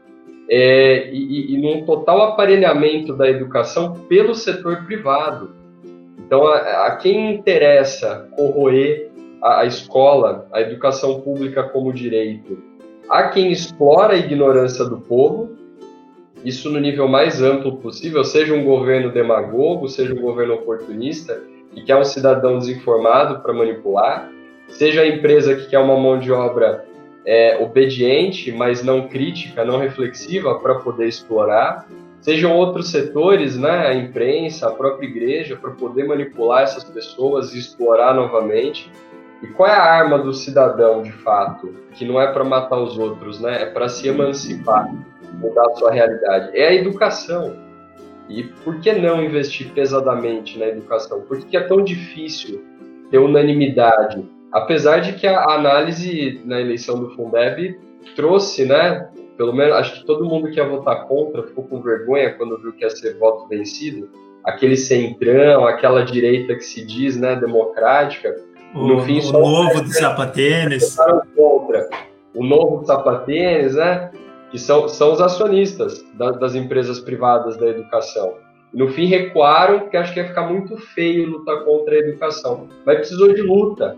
é, 0.48 1.10
e, 1.12 1.54
e, 1.54 1.58
num 1.58 1.84
total 1.84 2.22
aparelhamento 2.22 3.14
da 3.14 3.28
educação 3.30 3.92
pelo 4.08 4.34
setor 4.34 4.84
privado. 4.84 5.52
Então, 6.18 6.44
a, 6.44 6.86
a 6.86 6.96
quem 6.96 7.34
interessa 7.34 8.28
corroer 8.36 9.10
a, 9.40 9.60
a 9.60 9.66
escola, 9.66 10.48
a 10.52 10.60
educação 10.60 11.20
pública 11.20 11.62
como 11.62 11.92
direito? 11.92 12.58
Há 13.08 13.28
quem 13.28 13.52
explora 13.52 14.14
a 14.14 14.18
ignorância 14.18 14.84
do 14.84 15.00
povo 15.00 15.59
isso 16.44 16.70
no 16.70 16.80
nível 16.80 17.06
mais 17.06 17.42
amplo 17.42 17.76
possível, 17.76 18.24
seja 18.24 18.54
um 18.54 18.64
governo 18.64 19.10
demagogo, 19.10 19.88
seja 19.88 20.14
um 20.14 20.20
governo 20.20 20.54
oportunista, 20.54 21.40
que 21.74 21.82
quer 21.82 21.96
um 21.96 22.04
cidadão 22.04 22.58
desinformado 22.58 23.40
para 23.40 23.52
manipular, 23.52 24.30
seja 24.68 25.02
a 25.02 25.06
empresa 25.06 25.54
que 25.54 25.68
quer 25.68 25.78
uma 25.78 25.96
mão 25.96 26.18
de 26.18 26.32
obra 26.32 26.84
é, 27.26 27.58
obediente, 27.62 28.50
mas 28.50 28.82
não 28.82 29.08
crítica, 29.08 29.64
não 29.64 29.78
reflexiva 29.78 30.58
para 30.58 30.76
poder 30.76 31.06
explorar, 31.06 31.86
sejam 32.20 32.56
outros 32.56 32.90
setores, 32.90 33.56
né, 33.56 33.86
a 33.86 33.94
imprensa, 33.94 34.68
a 34.68 34.72
própria 34.72 35.06
igreja, 35.06 35.56
para 35.56 35.70
poder 35.70 36.04
manipular 36.04 36.62
essas 36.62 36.84
pessoas 36.84 37.54
e 37.54 37.58
explorar 37.58 38.14
novamente. 38.14 38.90
E 39.42 39.46
qual 39.46 39.68
é 39.68 39.72
a 39.72 39.82
arma 39.82 40.18
do 40.18 40.34
cidadão, 40.34 41.02
de 41.02 41.12
fato? 41.12 41.74
Que 41.94 42.04
não 42.04 42.20
é 42.20 42.30
para 42.30 42.44
matar 42.44 42.78
os 42.78 42.98
outros, 42.98 43.40
né? 43.40 43.62
É 43.62 43.66
para 43.66 43.88
se 43.88 44.06
emancipar 44.06 44.90
mudar 45.34 45.66
a 45.66 45.74
sua 45.76 45.90
realidade? 45.90 46.56
É 46.56 46.68
a 46.68 46.74
educação. 46.74 47.56
E 48.28 48.44
por 48.44 48.80
que 48.80 48.92
não 48.92 49.22
investir 49.22 49.70
pesadamente 49.72 50.58
na 50.58 50.68
educação? 50.68 51.22
Por 51.22 51.38
que 51.40 51.56
é 51.56 51.60
tão 51.60 51.82
difícil 51.82 52.64
ter 53.10 53.18
unanimidade? 53.18 54.24
Apesar 54.52 55.00
de 55.00 55.14
que 55.14 55.26
a 55.26 55.50
análise 55.50 56.40
na 56.44 56.60
eleição 56.60 56.98
do 56.98 57.10
Fundeb 57.10 57.78
trouxe, 58.14 58.64
né? 58.64 59.08
Pelo 59.36 59.52
menos 59.52 59.74
acho 59.74 60.00
que 60.00 60.06
todo 60.06 60.24
mundo 60.24 60.50
que 60.50 60.56
ia 60.56 60.68
votar 60.68 61.06
contra 61.06 61.42
ficou 61.42 61.64
com 61.64 61.80
vergonha 61.80 62.34
quando 62.34 62.60
viu 62.60 62.72
que 62.72 62.84
ia 62.84 62.90
ser 62.90 63.16
voto 63.18 63.48
vencido. 63.48 64.08
Aquele 64.44 64.76
centrão, 64.76 65.66
aquela 65.66 66.02
direita 66.02 66.54
que 66.54 66.64
se 66.64 66.84
diz, 66.84 67.16
né, 67.16 67.36
democrática. 67.36 68.34
O, 68.74 68.86
no 68.86 69.00
fim, 69.00 69.20
o 69.20 69.32
novo 69.32 69.82
do 69.82 69.88
sapatênis. 69.88 70.96
Contra. 71.36 71.88
O 72.34 72.44
novo 72.44 72.78
do 72.78 72.86
sapatênis, 72.86 73.74
né? 73.74 74.10
Que 74.50 74.58
são, 74.58 74.88
são 74.88 75.12
os 75.12 75.20
acionistas 75.20 76.04
da, 76.14 76.32
das 76.32 76.54
empresas 76.54 76.98
privadas 76.98 77.56
da 77.56 77.68
educação. 77.68 78.34
No 78.72 78.88
fim, 78.88 79.06
recuaram, 79.06 79.80
porque 79.80 79.96
acho 79.96 80.12
que 80.12 80.20
ia 80.20 80.28
ficar 80.28 80.48
muito 80.48 80.76
feio 80.76 81.28
lutar 81.28 81.64
contra 81.64 81.94
a 81.94 81.98
educação. 81.98 82.68
Mas 82.86 82.98
precisou 82.98 83.32
de 83.32 83.42
luta. 83.42 83.96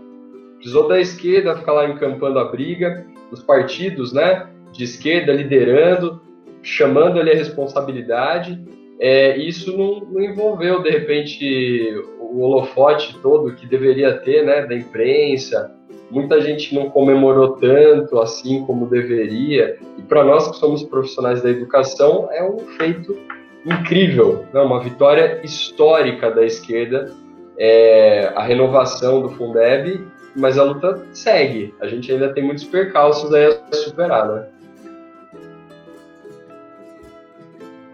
Precisou 0.55 0.87
da 0.87 0.99
esquerda 0.99 1.55
ficar 1.57 1.73
lá 1.73 1.87
encampando 1.87 2.39
a 2.39 2.45
briga, 2.45 3.05
os 3.31 3.43
partidos 3.43 4.13
né, 4.13 4.47
de 4.71 4.83
esquerda 4.83 5.31
liderando, 5.33 6.21
chamando 6.63 7.19
ali 7.19 7.31
a 7.31 7.35
responsabilidade. 7.35 8.63
É, 8.99 9.37
isso 9.37 9.77
não, 9.77 9.99
não, 10.11 10.21
envolveu, 10.21 10.81
de 10.81 10.89
repente, 10.89 11.93
o 12.19 12.41
holofote 12.41 13.19
todo 13.21 13.53
que 13.53 13.67
deveria 13.67 14.17
ter 14.19 14.43
né, 14.43 14.65
da 14.65 14.75
imprensa, 14.75 15.75
muita 16.13 16.39
gente 16.39 16.73
não 16.73 16.89
comemorou 16.89 17.57
tanto 17.57 18.19
assim 18.19 18.63
como 18.65 18.87
deveria. 18.87 19.77
E 19.97 20.01
para 20.03 20.23
nós 20.23 20.49
que 20.49 20.57
somos 20.57 20.83
profissionais 20.83 21.41
da 21.41 21.49
educação, 21.49 22.29
é 22.31 22.43
um 22.43 22.59
feito 22.77 23.17
incrível, 23.65 24.45
né? 24.53 24.61
uma 24.61 24.79
vitória 24.79 25.41
histórica 25.43 26.29
da 26.29 26.45
esquerda, 26.45 27.11
é, 27.57 28.31
a 28.35 28.43
renovação 28.43 29.21
do 29.21 29.29
Fundeb 29.29 30.01
mas 30.35 30.57
a 30.57 30.63
luta 30.63 31.05
segue. 31.13 31.73
A 31.79 31.87
gente 31.87 32.11
ainda 32.11 32.33
tem 32.33 32.43
muitos 32.43 32.63
percalços 32.63 33.33
aí 33.33 33.45
a 33.45 33.75
superar, 33.75 34.27
né? 34.27 34.47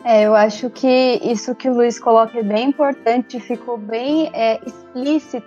É, 0.05 0.23
eu 0.25 0.33
acho 0.33 0.69
que 0.69 1.19
isso 1.21 1.53
que 1.53 1.69
o 1.69 1.73
Luiz 1.73 1.99
coloca 1.99 2.39
é 2.39 2.43
bem 2.43 2.69
importante, 2.69 3.39
ficou 3.39 3.77
bem 3.77 4.31
é, 4.33 4.59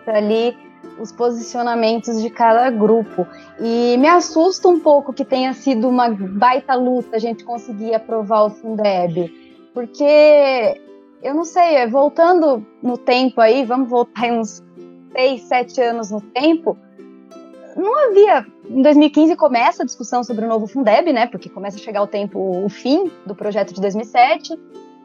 ali 0.07 0.57
os 1.03 1.13
posicionamentos 1.13 2.23
de 2.23 2.31
cada 2.31 2.71
grupo. 2.71 3.27
E 3.61 3.97
me 3.99 4.09
assusta 4.09 4.69
um 4.69 4.79
pouco 4.79 5.13
que 5.13 5.25
tenha 5.25 5.53
sido 5.53 5.89
uma 5.89 6.09
baita 6.09 6.75
luta 6.75 7.17
a 7.17 7.19
gente 7.19 7.45
conseguir 7.45 7.95
aprovar 7.95 8.45
o 8.45 8.51
Fundeb, 8.51 9.33
porque 9.75 10.81
eu 11.23 11.35
não 11.35 11.45
sei, 11.45 11.87
voltando 11.87 12.65
no 12.83 12.97
tempo 12.97 13.41
aí, 13.41 13.65
vamos 13.65 13.89
voltar 13.89 14.31
uns 14.33 14.63
seis, 15.13 15.43
sete 15.43 15.81
anos 15.81 16.11
no 16.11 16.21
tempo, 16.21 16.77
não 17.77 18.09
havia. 18.09 18.47
Em 18.69 18.83
2015 18.83 19.37
começa 19.37 19.83
a 19.83 19.87
discussão 19.87 20.23
sobre 20.23 20.45
o 20.45 20.49
novo 20.49 20.67
Fundeb, 20.67 21.13
né? 21.13 21.27
Porque 21.27 21.49
começa 21.49 21.77
a 21.77 21.81
chegar 21.81 22.03
o 22.03 22.07
tempo, 22.07 22.39
o 22.65 22.69
fim 22.69 23.11
do 23.27 23.35
projeto 23.35 23.73
de 23.75 23.81
2007. 23.81 24.59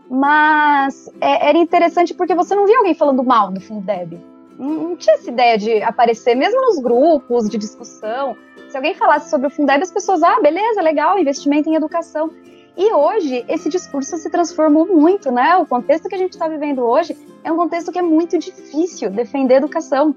Mas 0.10 1.10
é, 1.20 1.50
era 1.50 1.58
interessante 1.58 2.14
porque 2.14 2.34
você 2.34 2.56
não 2.56 2.66
via 2.66 2.78
alguém 2.78 2.94
falando 2.94 3.24
mal 3.24 3.52
do 3.52 3.60
Fundeb. 3.60 4.20
Não, 4.58 4.96
tinha 4.96 5.16
essa 5.16 5.30
ideia 5.30 5.58
de 5.58 5.84
aparecer, 5.84 6.36
mesmo 6.36 6.60
nos 6.62 6.80
grupos 6.80 7.50
de 7.50 7.58
discussão. 7.58 8.36
Se 8.70 8.76
alguém 8.76 8.96
falasse 8.96 9.30
sobre 9.30 9.48
o 9.48 9.50
Fundeb, 9.50 9.82
as 9.84 9.92
pessoas, 9.92 10.24
ah, 10.24 10.40
beleza, 10.42 10.82
legal, 10.82 11.18
investimento 11.20 11.70
em 11.70 11.76
educação. 11.76 12.32
E 12.76 12.94
hoje, 12.94 13.46
esse 13.48 13.70
discurso 13.70 14.18
se 14.18 14.30
transformou 14.30 14.86
muito, 14.86 15.32
né? 15.32 15.56
O 15.58 15.66
contexto 15.66 16.08
que 16.08 16.16
a 16.16 16.18
gente 16.18 16.34
está 16.34 16.48
vivendo 16.48 16.84
hoje 16.84 17.18
é 17.44 17.52
um 17.52 17.56
contexto 17.56 17.92
que 17.92 17.98
é 17.98 18.04
muito 18.04 18.38
difícil 18.38 19.10
defender 19.10 19.56
a 19.56 19.58
educação. 19.58 20.16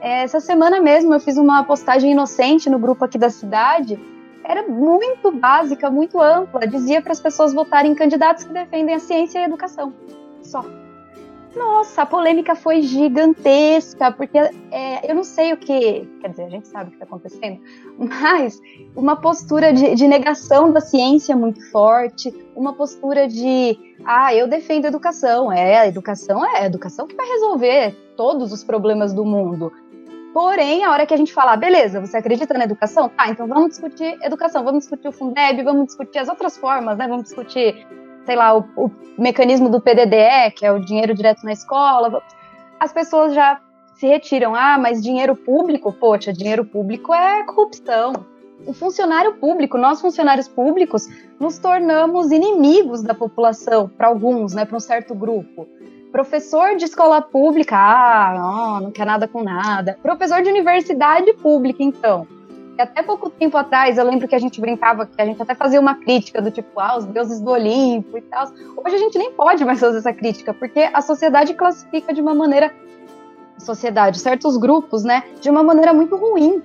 É, 0.00 0.22
essa 0.22 0.38
semana 0.38 0.80
mesmo 0.80 1.14
eu 1.14 1.18
fiz 1.18 1.36
uma 1.36 1.64
postagem 1.64 2.12
inocente 2.12 2.70
no 2.70 2.78
grupo 2.78 3.04
aqui 3.04 3.18
da 3.18 3.30
cidade. 3.30 3.98
Era 4.44 4.62
muito 4.68 5.32
básica, 5.32 5.90
muito 5.90 6.20
ampla. 6.20 6.66
Dizia 6.66 7.02
para 7.02 7.12
as 7.12 7.20
pessoas 7.20 7.52
votarem 7.52 7.90
em 7.90 7.94
candidatos 7.94 8.44
que 8.44 8.52
defendem 8.52 8.94
a 8.94 9.00
ciência 9.00 9.40
e 9.40 9.42
a 9.42 9.46
educação. 9.46 9.92
Só. 10.42 10.64
Nossa, 11.56 12.02
a 12.02 12.06
polêmica 12.06 12.54
foi 12.54 12.82
gigantesca, 12.82 14.12
porque 14.12 14.36
é, 14.36 15.10
eu 15.10 15.14
não 15.14 15.24
sei 15.24 15.54
o 15.54 15.56
que. 15.56 16.06
Quer 16.20 16.28
dizer, 16.28 16.44
a 16.44 16.50
gente 16.50 16.68
sabe 16.68 16.88
o 16.88 16.90
que 16.90 16.96
está 16.96 17.06
acontecendo, 17.06 17.58
mas 17.98 18.60
uma 18.94 19.16
postura 19.16 19.72
de, 19.72 19.94
de, 19.94 20.06
negação 20.06 20.70
da 20.70 20.82
ciência 20.82 21.34
muito 21.34 21.62
forte, 21.70 22.30
uma 22.54 22.74
postura 22.74 23.26
de. 23.26 23.78
Ah, 24.04 24.34
eu 24.34 24.46
defendo 24.46 24.84
a 24.84 24.88
educação. 24.88 25.50
É, 25.50 25.78
a 25.78 25.88
educação 25.88 26.44
é 26.44 26.60
a 26.60 26.66
educação 26.66 27.06
que 27.06 27.16
vai 27.16 27.26
resolver 27.26 27.96
todos 28.18 28.52
os 28.52 28.62
problemas 28.62 29.14
do 29.14 29.24
mundo. 29.24 29.72
Porém, 30.34 30.84
a 30.84 30.90
hora 30.90 31.06
que 31.06 31.14
a 31.14 31.16
gente 31.16 31.32
falar, 31.32 31.56
beleza, 31.56 31.98
você 31.98 32.18
acredita 32.18 32.52
na 32.52 32.64
educação? 32.64 33.08
Tá, 33.08 33.30
então 33.30 33.46
vamos 33.46 33.70
discutir 33.70 34.18
educação, 34.22 34.62
vamos 34.62 34.80
discutir 34.80 35.08
o 35.08 35.12
Fundeb, 35.12 35.62
vamos 35.62 35.86
discutir 35.86 36.18
as 36.18 36.28
outras 36.28 36.58
formas, 36.58 36.98
né? 36.98 37.08
Vamos 37.08 37.24
discutir 37.24 37.86
sei 38.26 38.36
lá, 38.36 38.54
o, 38.56 38.64
o 38.76 38.90
mecanismo 39.16 39.70
do 39.70 39.80
PDDE, 39.80 40.50
que 40.54 40.66
é 40.66 40.72
o 40.72 40.80
dinheiro 40.80 41.14
direto 41.14 41.44
na 41.44 41.52
escola, 41.52 42.22
as 42.78 42.92
pessoas 42.92 43.32
já 43.32 43.60
se 43.94 44.06
retiram. 44.06 44.54
Ah, 44.54 44.76
mas 44.78 45.02
dinheiro 45.02 45.34
público? 45.34 45.92
Poxa, 45.92 46.32
dinheiro 46.32 46.64
público 46.64 47.14
é 47.14 47.44
corrupção. 47.44 48.12
O 48.66 48.72
funcionário 48.72 49.34
público, 49.34 49.78
nós 49.78 50.00
funcionários 50.00 50.48
públicos, 50.48 51.08
nos 51.38 51.58
tornamos 51.58 52.32
inimigos 52.32 53.02
da 53.02 53.14
população, 53.14 53.88
para 53.88 54.08
alguns, 54.08 54.54
né, 54.54 54.64
para 54.64 54.76
um 54.76 54.80
certo 54.80 55.14
grupo. 55.14 55.68
Professor 56.10 56.76
de 56.76 56.84
escola 56.84 57.20
pública, 57.20 57.76
ah, 57.76 58.34
não, 58.34 58.80
não 58.80 58.90
quer 58.90 59.06
nada 59.06 59.28
com 59.28 59.42
nada. 59.42 59.98
Professor 60.02 60.42
de 60.42 60.48
universidade 60.48 61.32
pública, 61.34 61.82
então 61.82 62.26
até 62.82 63.02
pouco 63.02 63.30
tempo 63.30 63.56
atrás, 63.56 63.98
eu 63.98 64.04
lembro 64.04 64.28
que 64.28 64.34
a 64.34 64.38
gente 64.38 64.60
brincava, 64.60 65.06
que 65.06 65.20
a 65.20 65.24
gente 65.24 65.40
até 65.40 65.54
fazia 65.54 65.80
uma 65.80 65.94
crítica 65.94 66.40
do 66.40 66.50
tipo, 66.50 66.78
ah, 66.78 66.96
os 66.96 67.04
deuses 67.06 67.40
do 67.40 67.50
Olimpo 67.50 68.18
e 68.18 68.22
tal. 68.22 68.46
Hoje 68.76 68.96
a 68.96 68.98
gente 68.98 69.18
nem 69.18 69.32
pode 69.32 69.64
mais 69.64 69.80
fazer 69.80 69.98
essa 69.98 70.12
crítica, 70.12 70.52
porque 70.52 70.88
a 70.92 71.00
sociedade 71.00 71.54
classifica 71.54 72.12
de 72.12 72.20
uma 72.20 72.34
maneira. 72.34 72.72
Sociedade, 73.58 74.18
certos 74.18 74.58
grupos, 74.58 75.02
né, 75.02 75.24
de 75.40 75.48
uma 75.48 75.62
maneira 75.62 75.92
muito 75.94 76.14
ruim. 76.14 76.62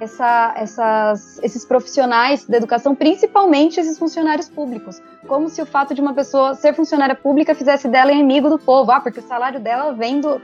Essa, 0.00 0.54
essas, 0.56 1.38
esses 1.44 1.64
profissionais 1.64 2.44
da 2.46 2.56
educação, 2.56 2.92
principalmente 2.92 3.78
esses 3.78 3.96
funcionários 3.96 4.48
públicos, 4.48 5.00
como 5.28 5.48
se 5.48 5.62
o 5.62 5.66
fato 5.66 5.94
de 5.94 6.00
uma 6.00 6.12
pessoa 6.12 6.54
ser 6.54 6.74
funcionária 6.74 7.14
pública 7.14 7.54
fizesse 7.54 7.86
dela 7.86 8.10
inimigo 8.10 8.48
do 8.48 8.58
povo, 8.58 8.90
ah, 8.90 9.00
porque 9.00 9.20
o 9.20 9.22
salário 9.22 9.60
dela 9.60 9.92
vem 9.92 10.20
do, 10.20 10.40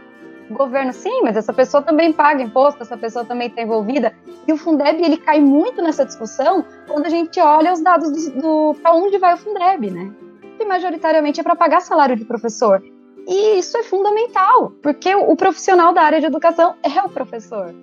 governo, 0.54 0.92
sim, 0.92 1.22
mas 1.22 1.36
essa 1.36 1.52
pessoa 1.52 1.82
também 1.82 2.12
paga 2.12 2.42
imposto, 2.42 2.82
essa 2.82 2.96
pessoa 2.96 3.24
também 3.24 3.48
está 3.48 3.62
envolvida. 3.62 4.14
E 4.46 4.52
o 4.52 4.56
Fundeb 4.56 5.02
ele 5.02 5.16
cai 5.16 5.40
muito 5.40 5.82
nessa 5.82 6.04
discussão 6.04 6.64
quando 6.86 7.06
a 7.06 7.10
gente 7.10 7.38
olha 7.40 7.72
os 7.72 7.80
dados 7.80 8.10
do, 8.10 8.40
do 8.40 8.74
para 8.80 8.94
onde 8.94 9.18
vai 9.18 9.34
o 9.34 9.36
Fundeb, 9.36 9.90
né? 9.90 10.12
Que 10.56 10.64
majoritariamente 10.64 11.40
é 11.40 11.42
para 11.42 11.56
pagar 11.56 11.80
salário 11.80 12.16
de 12.16 12.24
professor. 12.24 12.82
E 13.26 13.58
isso 13.58 13.76
é 13.76 13.82
fundamental, 13.82 14.72
porque 14.82 15.14
o, 15.14 15.36
profissional 15.36 15.92
da 15.92 16.00
área 16.00 16.18
de 16.18 16.24
educação 16.24 16.76
é 16.82 17.02
o 17.02 17.10
professor. 17.10 17.74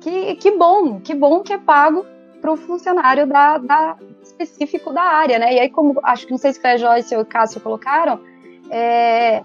Que, 0.00 0.36
que 0.36 0.52
bom, 0.52 1.00
que 1.00 1.12
bom 1.12 1.42
que 1.42 1.52
é 1.52 1.58
pago 1.58 2.06
para 2.40 2.52
o 2.52 2.56
funcionário 2.56 3.26
da, 3.26 3.58
da, 3.58 3.96
específico 4.22 4.92
da 4.92 5.02
área, 5.02 5.40
né? 5.40 5.54
E 5.54 5.58
aí, 5.58 5.70
como 5.70 5.98
acho 6.04 6.26
que 6.26 6.30
não 6.30 6.38
sei 6.38 6.52
se 6.52 6.60
foi 6.60 6.70
a 6.70 6.76
Joyce 6.76 7.16
ou 7.16 7.22
o 7.22 7.26
Cássio 7.26 7.60
colocaram, 7.60 8.20
é, 8.70 9.42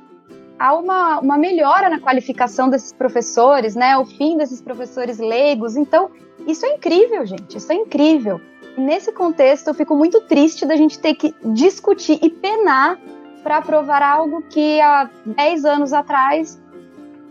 há 0.62 0.76
uma, 0.76 1.20
uma 1.20 1.38
melhora 1.40 1.90
na 1.90 2.00
qualificação 2.00 2.70
desses 2.70 2.94
professores, 2.94 3.76
né? 3.76 3.98
O 3.98 4.06
fim 4.06 4.38
desses 4.38 4.62
professores 4.62 5.18
leigos. 5.18 5.76
Então, 5.76 6.12
isso 6.46 6.64
é 6.68 6.76
incrível, 6.76 7.26
gente. 7.26 7.58
Isso 7.58 7.72
é 7.72 7.76
incrível. 7.76 8.40
E 8.78 8.80
nesse 8.80 9.12
contexto, 9.12 9.70
eu 9.70 9.74
fico 9.74 9.96
muito 9.96 10.22
triste 10.22 10.64
da 10.66 10.76
gente 10.76 11.00
ter 11.00 11.16
que 11.16 11.34
discutir 11.44 12.20
e 12.22 12.30
penar 12.30 13.00
para 13.42 13.58
aprovar 13.58 14.04
algo 14.04 14.44
que 14.44 14.80
há 14.80 15.10
10 15.26 15.66
anos 15.66 15.94
atrás 15.94 16.62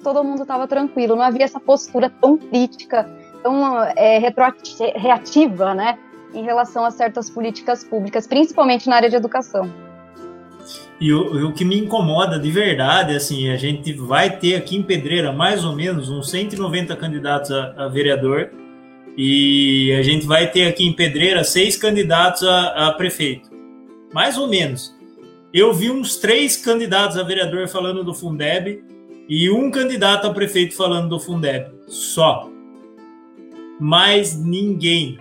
todo 0.02 0.24
mundo 0.24 0.42
estava 0.42 0.66
tranquilo. 0.66 1.14
Não 1.14 1.22
havia 1.22 1.44
essa 1.44 1.60
postura 1.60 2.10
tão 2.20 2.36
crítica, 2.36 3.08
tão 3.44 3.80
é, 3.80 4.18
reativa, 4.96 5.72
né? 5.72 6.00
Em 6.34 6.42
relação 6.42 6.84
a 6.84 6.90
certas 6.90 7.30
políticas 7.30 7.84
públicas, 7.84 8.26
principalmente 8.26 8.88
na 8.88 8.96
área 8.96 9.08
de 9.08 9.14
educação. 9.14 9.70
E 11.00 11.12
o, 11.14 11.48
o, 11.48 11.52
que 11.52 11.64
me 11.64 11.78
incomoda 11.78 12.38
de 12.38 12.50
verdade, 12.50 13.16
assim, 13.16 13.48
a 13.48 13.56
gente 13.56 13.92
vai 13.94 14.36
ter 14.36 14.54
aqui 14.54 14.76
em 14.76 14.82
Pedreira 14.82 15.32
mais 15.32 15.64
ou 15.64 15.74
menos 15.74 16.10
uns 16.10 16.28
190 16.28 16.94
candidatos 16.94 17.50
a, 17.50 17.72
a 17.84 17.88
vereador 17.88 18.50
e 19.16 19.92
a 19.98 20.02
gente 20.02 20.26
vai 20.26 20.50
ter 20.50 20.66
aqui 20.66 20.86
em 20.86 20.92
Pedreira 20.92 21.42
seis 21.42 21.76
candidatos 21.76 22.42
a, 22.42 22.88
a, 22.88 22.92
prefeito. 22.92 23.48
Mais 24.12 24.36
ou 24.36 24.46
menos. 24.46 24.94
Eu 25.52 25.72
vi 25.72 25.90
uns 25.90 26.16
três 26.16 26.56
candidatos 26.56 27.16
a 27.16 27.22
vereador 27.22 27.66
falando 27.66 28.04
do 28.04 28.14
Fundeb 28.14 28.84
e 29.28 29.50
um 29.50 29.70
candidato 29.70 30.26
a 30.26 30.34
prefeito 30.34 30.76
falando 30.76 31.08
do 31.08 31.18
Fundeb. 31.18 31.72
Só. 31.88 32.48
Mais 33.80 34.38
ninguém. 34.38 35.18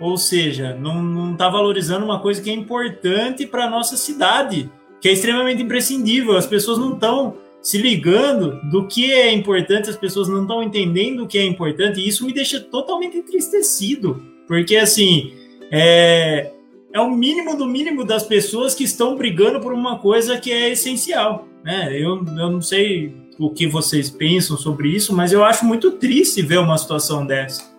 Ou 0.00 0.16
seja, 0.16 0.74
não 0.74 1.32
está 1.32 1.48
valorizando 1.48 2.04
uma 2.04 2.18
coisa 2.18 2.42
que 2.42 2.50
é 2.50 2.54
importante 2.54 3.46
para 3.46 3.66
a 3.66 3.70
nossa 3.70 3.96
cidade 3.96 4.70
que 5.00 5.08
é 5.08 5.12
extremamente 5.12 5.62
imprescindível. 5.62 6.36
As 6.36 6.46
pessoas 6.46 6.78
não 6.78 6.94
estão 6.94 7.34
se 7.62 7.78
ligando 7.78 8.60
do 8.70 8.86
que 8.86 9.12
é 9.12 9.32
importante, 9.32 9.90
as 9.90 9.96
pessoas 9.96 10.28
não 10.28 10.42
estão 10.42 10.62
entendendo 10.62 11.24
o 11.24 11.26
que 11.26 11.38
é 11.38 11.44
importante, 11.44 12.00
e 12.00 12.08
isso 12.08 12.24
me 12.24 12.32
deixa 12.32 12.58
totalmente 12.58 13.18
entristecido, 13.18 14.22
porque 14.46 14.76
assim 14.76 15.34
é, 15.70 16.50
é 16.92 17.00
o 17.00 17.10
mínimo 17.10 17.56
do 17.56 17.66
mínimo 17.66 18.04
das 18.04 18.22
pessoas 18.22 18.74
que 18.74 18.84
estão 18.84 19.14
brigando 19.14 19.60
por 19.60 19.72
uma 19.72 19.98
coisa 19.98 20.38
que 20.38 20.50
é 20.50 20.70
essencial. 20.70 21.46
Né? 21.62 21.90
Eu, 21.92 22.24
eu 22.24 22.50
não 22.50 22.62
sei 22.62 23.14
o 23.38 23.50
que 23.50 23.66
vocês 23.66 24.10
pensam 24.10 24.56
sobre 24.56 24.88
isso, 24.88 25.14
mas 25.14 25.32
eu 25.32 25.44
acho 25.44 25.64
muito 25.64 25.92
triste 25.92 26.42
ver 26.42 26.58
uma 26.58 26.76
situação 26.76 27.26
dessa. 27.26 27.70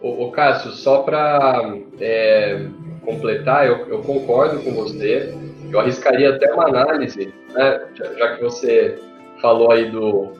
Ô, 0.00 0.30
Cássio, 0.30 0.72
só 0.72 1.02
para 1.02 1.76
é, 2.00 2.66
completar, 3.04 3.66
eu, 3.66 3.86
eu, 3.88 3.98
concordo 4.00 4.60
com 4.62 4.72
você. 4.72 5.34
Eu 5.70 5.80
arriscaria 5.80 6.30
até 6.30 6.52
uma 6.52 6.68
análise, 6.68 7.32
né, 7.52 7.80
já, 7.94 8.04
já 8.14 8.36
que 8.36 8.42
você 8.42 8.98
falou 9.40 9.70
aí 9.70 9.90
do, 9.90 10.32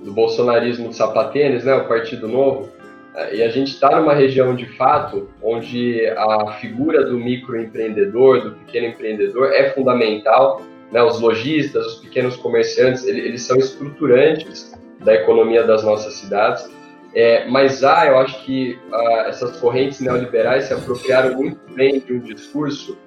do 0.00 0.12
bolsonarismo 0.12 0.88
de 0.88 0.96
sapatênis, 0.96 1.64
né, 1.64 1.74
o 1.74 1.86
Partido 1.86 2.26
Novo, 2.26 2.68
é, 3.14 3.36
e 3.36 3.42
a 3.42 3.48
gente 3.48 3.72
está 3.72 4.00
numa 4.00 4.14
região 4.14 4.54
de 4.54 4.66
fato 4.76 5.28
onde 5.42 6.06
a 6.16 6.52
figura 6.52 7.04
do 7.04 7.18
microempreendedor, 7.18 8.42
do 8.42 8.50
pequeno 8.52 8.88
empreendedor 8.88 9.52
é 9.52 9.70
fundamental. 9.70 10.62
Né, 10.90 11.02
os 11.02 11.20
lojistas, 11.20 11.86
os 11.86 11.94
pequenos 11.96 12.36
comerciantes, 12.36 13.06
eles, 13.06 13.24
eles 13.24 13.42
são 13.42 13.58
estruturantes 13.58 14.72
da 15.00 15.14
economia 15.14 15.62
das 15.64 15.84
nossas 15.84 16.14
cidades. 16.14 16.70
É, 17.14 17.46
mas 17.48 17.82
há, 17.82 18.06
eu 18.06 18.18
acho 18.18 18.44
que 18.44 18.78
ah, 18.92 19.24
essas 19.28 19.58
correntes 19.58 20.00
neoliberais 20.00 20.64
se 20.64 20.74
apropriaram 20.74 21.36
muito 21.36 21.72
bem 21.74 22.00
de 22.00 22.12
um 22.12 22.20
discurso 22.20 22.98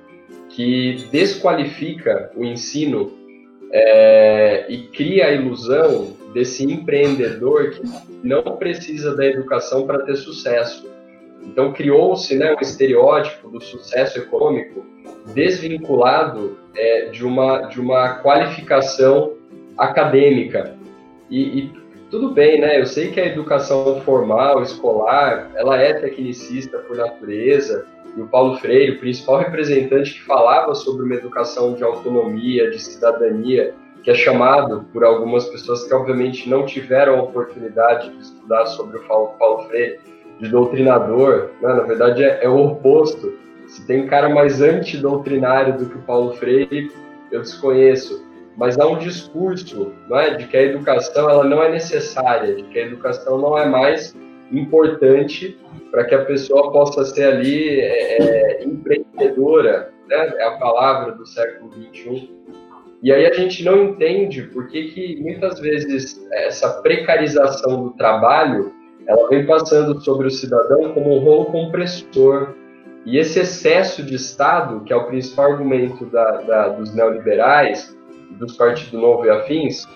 que 0.49 1.07
desqualifica 1.11 2.31
o 2.35 2.43
ensino 2.43 3.11
é, 3.71 4.65
e 4.69 4.83
cria 4.87 5.27
a 5.27 5.31
ilusão 5.31 6.17
desse 6.33 6.63
empreendedor 6.63 7.71
que 7.71 7.81
não 8.23 8.57
precisa 8.57 9.15
da 9.15 9.25
educação 9.25 9.85
para 9.85 10.03
ter 10.03 10.15
sucesso. 10.15 10.89
Então 11.43 11.71
criou-se 11.73 12.35
né, 12.35 12.53
um 12.53 12.61
estereótipo 12.61 13.49
do 13.49 13.61
sucesso 13.61 14.19
econômico 14.19 14.85
desvinculado 15.33 16.57
é, 16.75 17.05
de, 17.05 17.25
uma, 17.25 17.61
de 17.63 17.79
uma 17.79 18.15
qualificação 18.15 19.33
acadêmica. 19.77 20.75
E, 21.29 21.59
e, 21.59 21.80
tudo 22.11 22.33
bem, 22.33 22.59
né? 22.59 22.79
Eu 22.79 22.85
sei 22.85 23.09
que 23.09 23.21
a 23.21 23.25
educação 23.25 24.01
formal, 24.01 24.61
escolar, 24.61 25.49
ela 25.55 25.77
é 25.77 25.93
tecnicista 25.93 26.77
por 26.79 26.97
natureza, 26.97 27.87
e 28.15 28.21
o 28.21 28.27
Paulo 28.27 28.57
Freire, 28.57 28.97
o 28.97 28.99
principal 28.99 29.37
representante 29.37 30.15
que 30.15 30.23
falava 30.23 30.75
sobre 30.75 31.05
uma 31.05 31.15
educação 31.15 31.73
de 31.73 31.83
autonomia, 31.83 32.69
de 32.69 32.77
cidadania, 32.77 33.73
que 34.03 34.11
é 34.11 34.13
chamado 34.13 34.85
por 34.91 35.05
algumas 35.05 35.45
pessoas 35.45 35.87
que 35.87 35.93
obviamente 35.93 36.49
não 36.49 36.65
tiveram 36.65 37.17
a 37.17 37.23
oportunidade 37.23 38.09
de 38.09 38.21
estudar 38.21 38.65
sobre 38.65 38.97
o 38.97 39.01
Paulo 39.03 39.69
Freire, 39.69 39.99
de 40.37 40.49
doutrinador, 40.49 41.51
né? 41.61 41.73
na 41.73 41.83
verdade 41.83 42.23
é, 42.23 42.43
é, 42.43 42.49
o 42.49 42.57
oposto. 42.57 43.33
Se 43.67 43.85
tem 43.87 44.01
um 44.01 44.07
cara 44.07 44.27
mais 44.27 44.61
antidoutrinário 44.61 45.77
do 45.77 45.85
que 45.85 45.97
o 45.97 46.01
Paulo 46.01 46.33
Freire, 46.33 46.91
eu 47.31 47.39
desconheço. 47.39 48.20
Mas 48.57 48.77
há 48.77 48.87
um 48.87 48.97
discurso 48.97 49.93
é, 50.11 50.35
de 50.35 50.47
que 50.47 50.57
a 50.57 50.61
educação 50.61 51.29
ela 51.29 51.43
não 51.43 51.63
é 51.63 51.71
necessária, 51.71 52.55
de 52.55 52.63
que 52.63 52.79
a 52.79 52.85
educação 52.85 53.37
não 53.37 53.57
é 53.57 53.65
mais 53.65 54.15
importante 54.51 55.57
para 55.89 56.03
que 56.05 56.15
a 56.15 56.25
pessoa 56.25 56.71
possa 56.71 57.05
ser 57.05 57.23
ali 57.23 57.79
é, 57.79 58.21
é, 58.21 58.63
empreendedora, 58.63 59.91
né? 60.07 60.33
é 60.37 60.47
a 60.47 60.57
palavra 60.57 61.13
do 61.13 61.25
século 61.25 61.71
XXI. 61.71 62.29
E 63.03 63.11
aí 63.11 63.25
a 63.25 63.33
gente 63.33 63.63
não 63.63 63.83
entende 63.83 64.43
por 64.43 64.67
que, 64.67 64.89
que 64.89 65.21
muitas 65.21 65.59
vezes 65.59 66.21
essa 66.31 66.81
precarização 66.81 67.83
do 67.83 67.91
trabalho 67.91 68.73
ela 69.07 69.27
vem 69.27 69.45
passando 69.45 69.99
sobre 70.01 70.27
o 70.27 70.31
cidadão 70.31 70.93
como 70.93 71.15
um 71.15 71.19
rolo 71.19 71.45
compressor. 71.45 72.53
E 73.03 73.17
esse 73.17 73.39
excesso 73.39 74.03
de 74.03 74.15
Estado, 74.15 74.81
que 74.81 74.93
é 74.93 74.95
o 74.95 75.07
principal 75.07 75.53
argumento 75.53 76.05
da, 76.05 76.31
da, 76.41 76.67
dos 76.69 76.93
neoliberais, 76.93 77.97
dos 78.37 78.55
partidos 78.55 78.93
novo 78.93 79.25
e 79.25 79.29
afins, 79.29 79.87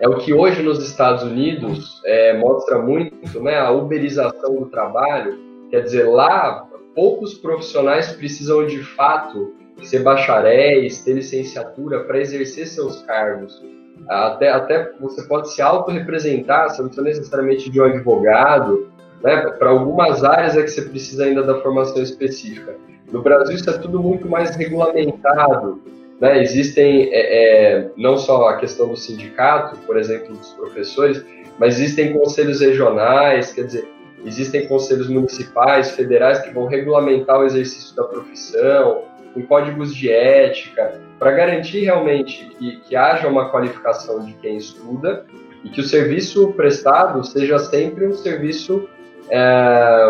é 0.00 0.08
o 0.08 0.16
que 0.16 0.32
hoje 0.32 0.62
nos 0.62 0.82
Estados 0.82 1.22
Unidos 1.22 2.00
é, 2.04 2.36
mostra 2.38 2.78
muito 2.78 3.40
né, 3.42 3.58
a 3.58 3.70
uberização 3.70 4.56
do 4.56 4.66
trabalho. 4.66 5.38
Quer 5.70 5.82
dizer, 5.82 6.04
lá 6.04 6.66
poucos 6.94 7.34
profissionais 7.34 8.12
precisam 8.12 8.66
de 8.66 8.82
fato 8.82 9.54
ser 9.82 10.02
bacharéis, 10.02 11.02
ter 11.02 11.14
licenciatura 11.14 12.04
para 12.04 12.18
exercer 12.18 12.66
seus 12.66 13.02
cargos. 13.02 13.62
Até, 14.08 14.50
até 14.50 14.92
você 14.98 15.22
pode 15.22 15.52
se 15.52 15.62
autorrepresentar, 15.62 16.70
você 16.70 16.82
não 16.82 16.88
precisa 16.88 17.06
necessariamente 17.06 17.70
de 17.70 17.80
um 17.80 17.84
advogado, 17.84 18.88
né? 19.22 19.36
Para 19.58 19.70
algumas 19.70 20.24
áreas 20.24 20.56
é 20.56 20.62
que 20.62 20.68
você 20.68 20.82
precisa 20.82 21.24
ainda 21.24 21.42
da 21.42 21.60
formação 21.60 22.02
específica. 22.02 22.74
No 23.12 23.22
Brasil 23.22 23.54
isso 23.54 23.68
é 23.68 23.78
tudo 23.78 24.02
muito 24.02 24.28
mais 24.28 24.56
regulamentado, 24.56 25.82
né? 26.20 26.42
Existem 26.42 27.08
é, 27.12 27.78
é, 27.78 27.90
não 27.96 28.18
só 28.18 28.48
a 28.48 28.56
questão 28.58 28.88
do 28.88 28.96
sindicato, 28.96 29.76
por 29.86 29.96
exemplo, 29.96 30.36
dos 30.36 30.52
professores, 30.52 31.24
mas 31.58 31.80
existem 31.80 32.12
conselhos 32.12 32.60
regionais, 32.60 33.52
quer 33.52 33.64
dizer, 33.64 33.88
existem 34.24 34.68
conselhos 34.68 35.08
municipais, 35.08 35.92
federais 35.92 36.40
que 36.40 36.50
vão 36.50 36.66
regulamentar 36.66 37.40
o 37.40 37.44
exercício 37.44 37.96
da 37.96 38.04
profissão, 38.04 39.04
com 39.32 39.42
códigos 39.46 39.94
de 39.94 40.10
ética, 40.10 41.00
para 41.18 41.32
garantir 41.32 41.80
realmente 41.84 42.50
que, 42.58 42.80
que 42.80 42.96
haja 42.96 43.28
uma 43.28 43.50
qualificação 43.50 44.24
de 44.24 44.32
quem 44.34 44.56
estuda 44.56 45.24
e 45.64 45.70
que 45.70 45.80
o 45.80 45.84
serviço 45.84 46.52
prestado 46.52 47.24
seja 47.24 47.58
sempre 47.58 48.06
um 48.06 48.14
serviço 48.14 48.88
é, 49.28 50.08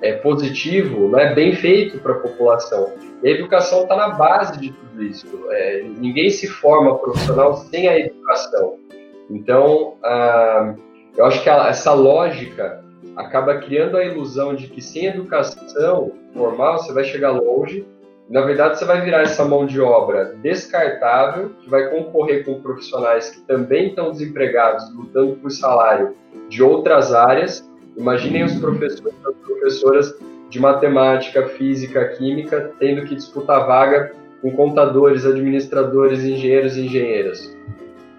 é 0.00 0.12
positivo, 0.12 1.08
né, 1.08 1.34
bem 1.34 1.54
feito 1.54 1.98
para 1.98 2.12
a 2.12 2.18
população. 2.18 2.92
E 3.22 3.28
a 3.28 3.30
educação 3.30 3.82
está 3.82 3.96
na 3.96 4.10
base 4.10 4.58
de 4.60 4.70
tudo 4.72 5.02
isso. 5.02 5.26
É, 5.50 5.82
ninguém 5.82 6.30
se 6.30 6.46
forma 6.46 6.98
profissional 6.98 7.56
sem 7.56 7.88
a 7.88 7.98
educação. 7.98 8.78
Então, 9.30 9.94
ah, 10.04 10.74
eu 11.16 11.24
acho 11.24 11.42
que 11.42 11.48
a, 11.48 11.68
essa 11.68 11.92
lógica 11.94 12.84
acaba 13.16 13.58
criando 13.58 13.96
a 13.96 14.04
ilusão 14.04 14.54
de 14.54 14.66
que 14.66 14.82
sem 14.82 15.06
educação 15.06 16.12
formal 16.34 16.78
você 16.78 16.92
vai 16.92 17.04
chegar 17.04 17.30
longe 17.30 17.86
na 18.28 18.40
verdade, 18.40 18.78
você 18.78 18.86
vai 18.86 19.02
virar 19.02 19.22
essa 19.22 19.44
mão 19.44 19.66
de 19.66 19.80
obra 19.80 20.34
descartável, 20.42 21.50
que 21.60 21.68
vai 21.68 21.90
concorrer 21.90 22.44
com 22.44 22.60
profissionais 22.60 23.30
que 23.30 23.40
também 23.42 23.88
estão 23.88 24.10
desempregados, 24.10 24.92
lutando 24.94 25.36
por 25.36 25.50
salário 25.50 26.16
de 26.48 26.62
outras 26.62 27.12
áreas. 27.12 27.68
Imaginem 27.96 28.44
os 28.44 28.54
professores 28.58 29.14
e 29.14 29.46
professoras 29.46 30.14
de 30.50 30.60
matemática, 30.60 31.48
física, 31.48 32.04
química, 32.08 32.72
tendo 32.78 33.06
que 33.06 33.14
disputar 33.14 33.66
vaga 33.66 34.12
com 34.40 34.50
contadores, 34.52 35.24
administradores, 35.24 36.22
engenheiros 36.22 36.76
e 36.76 36.86
engenheiras. 36.86 37.56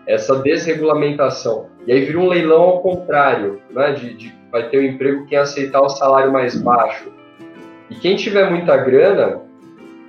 Essa 0.08 0.36
desregulamentação. 0.42 1.68
E 1.86 1.92
aí 1.92 2.06
vira 2.06 2.20
um 2.20 2.28
leilão 2.28 2.62
ao 2.62 2.82
contrário, 2.82 3.62
né? 3.70 3.94
de, 3.94 4.14
de 4.16 4.36
vai 4.52 4.70
ter 4.70 4.78
o 4.78 4.82
um 4.82 4.86
emprego 4.86 5.26
quem 5.26 5.38
aceitar 5.38 5.82
o 5.82 5.90
salário 5.90 6.32
mais 6.32 6.56
baixo. 6.56 7.12
E 7.90 7.96
quem 7.96 8.16
tiver 8.16 8.50
muita 8.50 8.76
grana 8.78 9.42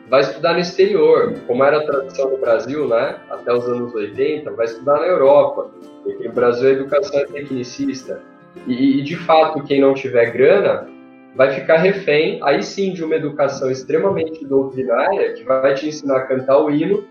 vai 0.09 0.21
estudar 0.21 0.55
no 0.55 0.61
exterior, 0.61 1.35
como 1.47 1.65
era 1.65 1.79
a 1.79 1.85
tradição 1.85 2.31
no 2.31 2.39
Brasil, 2.39 2.89
né? 2.89 3.17
Até 3.29 3.53
os 3.53 3.67
anos 3.69 3.95
80, 3.95 4.51
vai 4.53 4.67
estudar 4.67 5.01
na 5.01 5.07
Europa, 5.07 5.71
porque 6.03 6.29
no 6.29 6.35
Brasil 6.35 6.69
a 6.69 6.73
educação 6.73 7.21
é 7.21 7.25
tecnicista. 7.25 8.23
E, 8.67 9.01
e, 9.01 9.03
de 9.03 9.17
fato, 9.17 9.63
quem 9.63 9.81
não 9.81 9.95
tiver 9.95 10.31
grana 10.33 10.89
vai 11.35 11.51
ficar 11.51 11.77
refém, 11.77 12.41
aí 12.43 12.63
sim, 12.63 12.93
de 12.93 13.05
uma 13.05 13.15
educação 13.15 13.71
extremamente 13.71 14.45
doutrinária, 14.45 15.35
que 15.35 15.45
vai 15.45 15.75
te 15.75 15.89
ensinar 15.89 16.17
a 16.19 16.27
cantar 16.27 16.59
o 16.59 16.71
hino, 16.71 17.05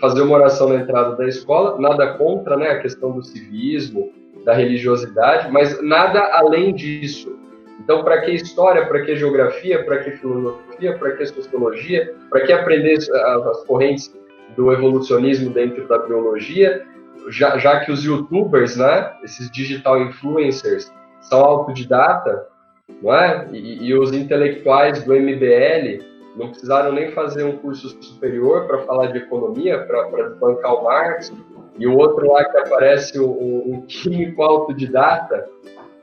fazer 0.00 0.22
uma 0.22 0.36
oração 0.36 0.68
na 0.70 0.76
entrada 0.76 1.14
da 1.16 1.26
escola, 1.26 1.78
nada 1.78 2.14
contra 2.14 2.56
né, 2.56 2.70
a 2.70 2.80
questão 2.80 3.12
do 3.12 3.22
civismo, 3.22 4.12
da 4.44 4.54
religiosidade, 4.54 5.50
mas 5.52 5.82
nada 5.82 6.20
além 6.32 6.74
disso. 6.74 7.36
Então, 7.80 8.02
para 8.02 8.20
que 8.22 8.32
história, 8.32 8.86
para 8.86 9.02
que 9.02 9.14
geografia, 9.16 9.84
para 9.84 9.98
que 9.98 10.12
filosofia, 10.12 10.96
para 10.98 11.12
que 11.12 11.26
sociologia, 11.26 12.14
para 12.30 12.40
que 12.40 12.52
aprender 12.52 12.94
as 12.94 13.64
correntes 13.64 14.14
do 14.56 14.72
evolucionismo 14.72 15.50
dentro 15.50 15.86
da 15.86 15.98
biologia, 15.98 16.86
já, 17.30 17.58
já 17.58 17.80
que 17.80 17.92
os 17.92 18.04
youtubers, 18.04 18.76
né, 18.76 19.12
esses 19.24 19.50
digital 19.50 20.00
influencers, 20.00 20.92
são 21.20 21.40
autodidata, 21.40 22.46
não 23.02 23.12
é? 23.14 23.48
E, 23.52 23.86
e 23.88 23.94
os 23.94 24.12
intelectuais 24.12 25.02
do 25.04 25.14
MBL 25.14 26.04
não 26.36 26.48
precisaram 26.48 26.92
nem 26.92 27.10
fazer 27.12 27.44
um 27.44 27.56
curso 27.56 27.88
superior 28.02 28.66
para 28.66 28.78
falar 28.80 29.06
de 29.08 29.18
economia, 29.18 29.78
para 29.84 30.30
bancar 30.30 30.74
o 30.74 30.84
Marx, 30.84 31.32
e 31.78 31.86
o 31.86 31.96
outro 31.96 32.30
lá 32.30 32.44
que 32.44 32.56
aparece, 32.58 33.18
um, 33.18 33.62
um 33.66 33.82
químico 33.86 34.42
autodidata, 34.42 35.46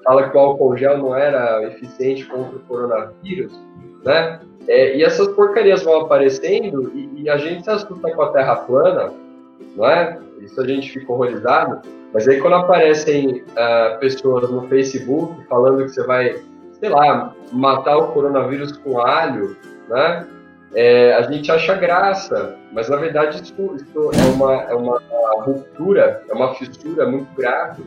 fala 0.03 0.29
que 0.29 0.35
o 0.35 0.39
álcool 0.39 0.77
gel 0.77 0.97
não 0.97 1.15
era 1.15 1.63
eficiente 1.67 2.25
contra 2.25 2.57
o 2.57 2.59
coronavírus, 2.61 3.53
né? 4.03 4.39
É, 4.67 4.95
e 4.95 5.03
essas 5.03 5.27
porcarias 5.29 5.83
vão 5.83 6.01
aparecendo 6.01 6.91
e, 6.95 7.23
e, 7.23 7.29
a 7.29 7.37
gente 7.37 7.63
se 7.63 7.69
assusta 7.69 8.11
com 8.11 8.21
a 8.21 8.31
Terra 8.31 8.55
plana, 8.55 9.11
não 9.75 9.87
é? 9.87 10.19
Isso 10.39 10.59
a 10.59 10.67
gente 10.67 10.91
fica 10.91 11.11
horrorizado. 11.11 11.81
Mas 12.13 12.27
aí 12.27 12.39
quando 12.39 12.55
aparecem 12.55 13.41
uh, 13.41 13.99
pessoas 13.99 14.49
no 14.49 14.67
Facebook 14.67 15.43
falando 15.47 15.83
que 15.83 15.89
você 15.89 16.03
vai, 16.03 16.35
sei 16.79 16.89
lá, 16.89 17.33
matar 17.51 17.97
o 17.97 18.11
coronavírus 18.11 18.77
com 18.77 18.99
alho, 18.99 19.57
né? 19.89 20.27
É, 20.75 21.13
a 21.13 21.21
gente 21.23 21.51
acha 21.51 21.75
graça, 21.75 22.57
mas 22.71 22.89
na 22.89 22.97
verdade 22.97 23.43
isso, 23.43 23.75
isso 23.75 24.11
é, 24.11 24.25
uma, 24.33 24.53
é 24.63 24.73
uma 24.73 24.99
ruptura, 25.43 26.23
é 26.27 26.33
uma 26.33 26.55
fissura 26.55 27.07
muito 27.07 27.31
grave 27.35 27.83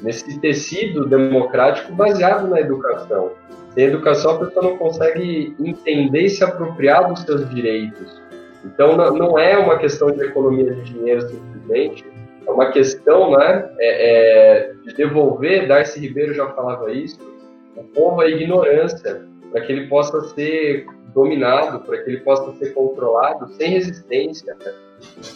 nesse 0.00 0.38
tecido 0.38 1.06
democrático 1.06 1.92
baseado 1.92 2.46
na 2.48 2.60
educação. 2.60 3.32
Sem 3.74 3.84
educação, 3.84 4.32
a 4.32 4.38
pessoa 4.46 4.70
não 4.70 4.78
consegue 4.78 5.54
entender 5.58 6.22
e 6.22 6.30
se 6.30 6.44
apropriar 6.44 7.08
dos 7.08 7.22
seus 7.22 7.48
direitos. 7.50 8.22
Então, 8.64 8.96
não 8.96 9.38
é 9.38 9.56
uma 9.56 9.78
questão 9.78 10.10
de 10.10 10.22
economia 10.22 10.72
de 10.74 10.82
dinheiro 10.82 11.22
simplesmente, 11.22 12.04
é 12.46 12.50
uma 12.50 12.72
questão 12.72 13.30
né, 13.32 13.70
é, 13.78 14.68
é, 14.68 14.72
de 14.84 14.94
devolver, 14.94 15.68
Darcy 15.68 16.00
Ribeiro 16.00 16.34
já 16.34 16.48
falava 16.48 16.90
isso, 16.90 17.18
o 17.76 17.84
povo 17.84 18.22
à 18.22 18.28
ignorância, 18.28 19.22
para 19.52 19.60
que 19.60 19.72
ele 19.72 19.86
possa 19.86 20.20
ser 20.34 20.86
dominado, 21.14 21.80
para 21.80 21.98
que 21.98 22.10
ele 22.10 22.20
possa 22.20 22.52
ser 22.52 22.72
controlado 22.74 23.48
sem 23.54 23.70
resistência. 23.70 24.56
Né? 24.64 24.72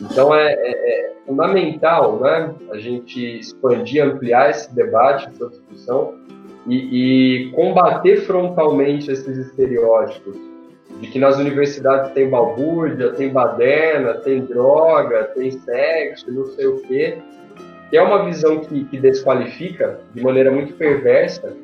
Então 0.00 0.34
é, 0.34 0.52
é, 0.52 0.70
é, 0.70 1.12
fundamental 1.26 2.18
né, 2.18 2.54
a 2.70 2.78
gente 2.78 3.38
expandir, 3.38 4.04
ampliar 4.04 4.50
esse 4.50 4.74
debate, 4.74 5.28
essa 5.28 5.48
discussão 5.48 6.14
e, 6.66 7.46
e 7.46 7.50
combater 7.52 8.22
frontalmente 8.22 9.10
esses 9.10 9.36
estereótipos 9.36 10.51
de 11.02 11.08
que 11.08 11.18
nas 11.18 11.36
universidades 11.36 12.12
tem 12.12 12.30
balbúrdia, 12.30 13.10
tem 13.10 13.28
baderna, 13.32 14.14
tem 14.14 14.44
droga, 14.44 15.24
tem 15.34 15.50
sexo, 15.50 16.30
não 16.30 16.46
sei 16.46 16.66
o 16.66 16.80
quê. 16.82 17.18
que 17.90 17.96
é 17.96 18.02
uma 18.02 18.24
visão 18.24 18.60
que, 18.60 18.84
que 18.84 19.00
desqualifica 19.00 19.98
de 20.14 20.22
maneira 20.22 20.52
muito 20.52 20.74
perversa 20.74 21.56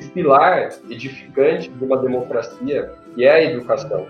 o 0.00 0.10
pilar 0.10 0.70
edificante 0.88 1.68
de 1.68 1.84
uma 1.84 1.96
democracia, 1.96 2.92
que 3.16 3.24
é 3.24 3.32
a 3.32 3.42
educação. 3.42 4.06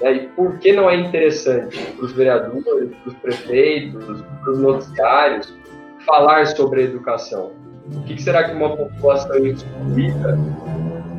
Né? 0.00 0.12
E 0.12 0.28
por 0.28 0.58
que 0.60 0.72
não 0.72 0.88
é 0.88 0.94
interessante 0.94 1.76
para 1.76 2.04
os 2.04 2.12
vereadores, 2.12 2.90
para 3.02 3.08
os 3.08 3.14
prefeitos, 3.14 4.22
para 4.42 4.52
os 4.52 4.58
noticiários 4.60 5.58
falar 6.06 6.46
sobre 6.46 6.82
a 6.82 6.84
educação? 6.84 7.52
O 7.92 8.04
que 8.04 8.22
será 8.22 8.44
que 8.44 8.54
uma 8.54 8.76
população 8.76 9.44
excluída, 9.44 10.38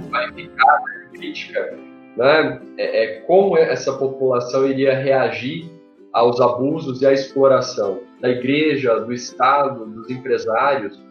qualificada, 0.10 0.84
crítica, 1.12 1.78
né? 2.16 2.62
É, 2.78 3.04
é, 3.04 3.20
como 3.22 3.58
essa 3.58 3.94
população 3.94 4.68
iria 4.68 4.96
reagir 4.96 5.70
aos 6.14 6.40
abusos 6.40 7.02
e 7.02 7.06
à 7.06 7.14
exploração 7.14 8.00
da 8.22 8.30
igreja, 8.30 9.00
do 9.00 9.14
Estado, 9.14 9.86
dos 9.86 10.10
empresários? 10.10 11.02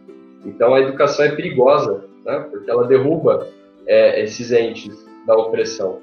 Então 0.45 0.73
a 0.73 0.81
educação 0.81 1.25
é 1.25 1.35
perigosa, 1.35 2.05
né? 2.25 2.39
porque 2.51 2.69
ela 2.69 2.87
derruba 2.87 3.47
é, 3.87 4.21
esses 4.23 4.51
entes 4.51 4.95
da 5.25 5.35
opressão. 5.35 6.01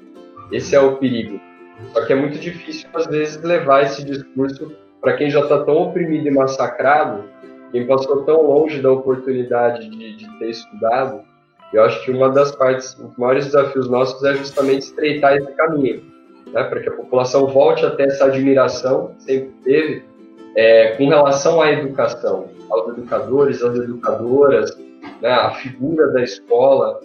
Esse 0.51 0.75
é 0.75 0.79
o 0.79 0.97
perigo. 0.97 1.39
Só 1.91 2.05
que 2.05 2.13
é 2.13 2.15
muito 2.15 2.37
difícil, 2.37 2.87
às 2.93 3.07
vezes, 3.07 3.41
levar 3.41 3.83
esse 3.83 4.03
discurso 4.03 4.71
para 5.01 5.17
quem 5.17 5.29
já 5.29 5.41
está 5.41 5.63
tão 5.63 5.75
oprimido 5.75 6.27
e 6.27 6.31
massacrado, 6.31 7.25
quem 7.71 7.85
passou 7.85 8.23
tão 8.23 8.41
longe 8.41 8.81
da 8.81 8.91
oportunidade 8.91 9.89
de, 9.89 10.15
de 10.15 10.39
ter 10.39 10.49
estudado. 10.49 11.21
Eu 11.73 11.83
acho 11.83 12.03
que 12.05 12.11
uma 12.11 12.29
das 12.29 12.55
partes, 12.55 12.95
um 12.99 13.07
dos 13.07 13.17
maiores 13.17 13.45
desafios 13.45 13.89
nossos 13.89 14.23
é 14.23 14.35
justamente 14.35 14.83
estreitar 14.83 15.35
esse 15.35 15.51
caminho, 15.53 16.03
né, 16.51 16.63
para 16.63 16.79
que 16.79 16.87
a 16.87 16.91
população 16.91 17.47
volte 17.47 17.83
a 17.83 17.89
ter 17.89 18.03
essa 18.03 18.25
admiração 18.25 19.15
que 19.17 19.23
sempre 19.23 19.51
teve 19.63 20.03
é, 20.55 20.95
com 20.95 21.09
relação 21.09 21.59
à 21.61 21.71
educação, 21.71 22.47
aos 22.69 22.89
educadores, 22.89 23.63
às 23.63 23.75
educadoras, 23.75 24.77
né, 25.19 25.31
a 25.31 25.51
figura 25.51 26.11
da 26.11 26.21
escola. 26.21 26.99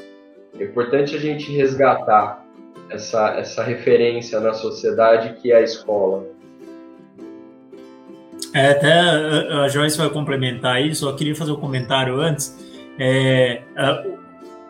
É 0.60 0.64
importante 0.64 1.16
a 1.16 1.18
gente 1.18 1.50
resgatar 1.56 2.44
essa, 2.90 3.38
essa 3.38 3.62
referência 3.62 4.38
na 4.38 4.52
sociedade 4.52 5.40
que 5.40 5.50
é 5.50 5.56
a 5.56 5.62
escola. 5.62 6.26
É, 8.54 8.70
até 8.70 8.92
a 8.92 9.68
Joyce 9.68 9.96
vai 9.98 10.10
complementar 10.10 10.82
isso, 10.82 11.04
só 11.04 11.12
queria 11.12 11.34
fazer 11.34 11.52
um 11.52 11.60
comentário 11.60 12.16
antes. 12.16 12.56
É, 12.98 13.62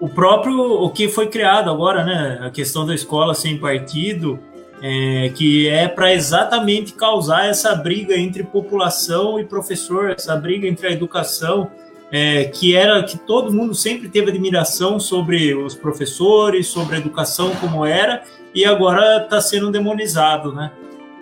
o 0.01 0.09
próprio, 0.09 0.59
o 0.59 0.91
que 0.91 1.09
foi 1.09 1.29
criado 1.29 1.71
agora, 1.71 2.05
né, 2.05 2.39
a 2.43 2.51
questão 2.51 2.87
da 2.87 2.95
escola 2.95 3.35
sem 3.35 3.59
partido, 3.59 4.39
é, 4.81 5.31
que 5.35 5.69
é 5.69 5.89
para 5.89 6.15
exatamente 6.15 6.93
causar 6.93 7.49
essa 7.49 7.75
briga 7.75 8.17
entre 8.17 8.45
população 8.45 9.41
e 9.41 9.45
professor, 9.45 10.11
essa 10.11 10.37
briga 10.37 10.69
entre 10.69 10.87
a 10.87 10.93
educação, 10.93 11.71
é, 12.11 12.45
que 12.45 12.75
era 12.75 13.03
que 13.03 13.19
todo 13.19 13.53
mundo 13.53 13.75
sempre 13.75 14.09
teve 14.09 14.31
admiração 14.31 15.01
sobre 15.01 15.55
os 15.55 15.75
professores, 15.75 16.69
sobre 16.69 16.97
a 16.97 16.99
educação 16.99 17.55
como 17.57 17.85
era, 17.85 18.23
e 18.55 18.65
agora 18.65 19.23
está 19.25 19.41
sendo 19.41 19.71
demonizado, 19.71 20.53
né? 20.53 20.71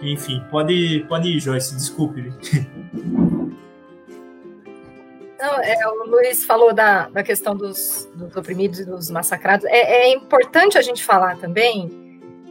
Enfim, 0.03 0.43
pode, 0.51 1.05
pode 1.09 1.29
ir, 1.29 1.41
Joyce, 1.41 1.75
desculpe. 1.75 2.33
Não, 5.47 5.63
é, 5.63 5.77
o 5.89 6.11
Luiz 6.11 6.45
falou 6.45 6.73
da, 6.73 7.09
da 7.09 7.23
questão 7.23 7.57
dos, 7.57 8.09
dos 8.15 8.37
oprimidos 8.37 8.81
e 8.81 8.85
dos 8.85 9.09
massacrados. 9.11 9.65
É, 9.67 10.09
é 10.09 10.13
importante 10.13 10.77
a 10.77 10.83
gente 10.83 11.05
falar 11.05 11.37
também 11.39 12.05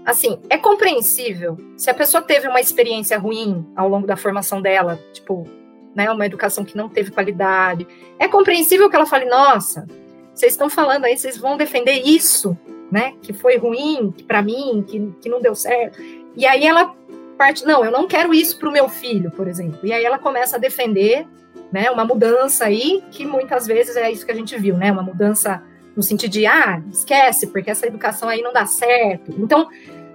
assim, 0.05 0.39
é 0.49 0.57
compreensível 0.57 1.57
se 1.75 1.89
a 1.89 1.93
pessoa 1.93 2.21
teve 2.21 2.47
uma 2.47 2.61
experiência 2.61 3.17
ruim 3.17 3.65
ao 3.75 3.89
longo 3.89 4.05
da 4.05 4.15
formação 4.15 4.61
dela, 4.61 4.99
tipo, 5.11 5.47
né, 5.95 6.09
uma 6.11 6.25
educação 6.25 6.63
que 6.63 6.77
não 6.77 6.87
teve 6.87 7.11
qualidade. 7.11 7.87
É 8.19 8.27
compreensível 8.27 8.89
que 8.89 8.95
ela 8.95 9.07
fale, 9.07 9.25
nossa, 9.25 9.87
vocês 10.33 10.53
estão 10.53 10.69
falando 10.69 11.05
aí, 11.05 11.17
vocês 11.17 11.37
vão 11.37 11.57
defender 11.57 12.03
isso, 12.05 12.55
né, 12.91 13.13
que 13.21 13.33
foi 13.33 13.57
ruim 13.57 14.13
para 14.27 14.41
mim, 14.41 14.85
que, 14.87 15.11
que 15.21 15.27
não 15.27 15.41
deu 15.41 15.55
certo. 15.55 15.99
E 16.35 16.45
aí 16.45 16.65
ela 16.65 16.95
parte, 17.35 17.65
não, 17.65 17.83
eu 17.83 17.91
não 17.91 18.07
quero 18.07 18.33
isso 18.33 18.57
para 18.57 18.69
o 18.69 18.71
meu 18.71 18.87
filho, 18.87 19.31
por 19.31 19.47
exemplo. 19.47 19.79
E 19.83 19.91
aí 19.91 20.05
ela 20.05 20.19
começa 20.19 20.55
a 20.55 20.59
defender, 20.59 21.27
né, 21.71 21.89
uma 21.91 22.05
mudança 22.05 22.65
aí 22.65 23.03
que 23.11 23.25
muitas 23.25 23.67
vezes 23.67 23.95
é 23.95 24.11
isso 24.11 24.25
que 24.25 24.31
a 24.31 24.35
gente 24.35 24.57
viu, 24.57 24.77
né, 24.77 24.91
uma 24.91 25.03
mudança 25.03 25.63
no 25.95 26.03
sentido 26.03 26.31
de, 26.31 26.45
ah, 26.45 26.81
esquece, 26.91 27.47
porque 27.47 27.71
essa 27.71 27.87
educação 27.87 28.27
aí 28.27 28.41
não 28.41 28.51
dá 28.51 28.65
certo. 28.65 29.33
Então, 29.37 29.67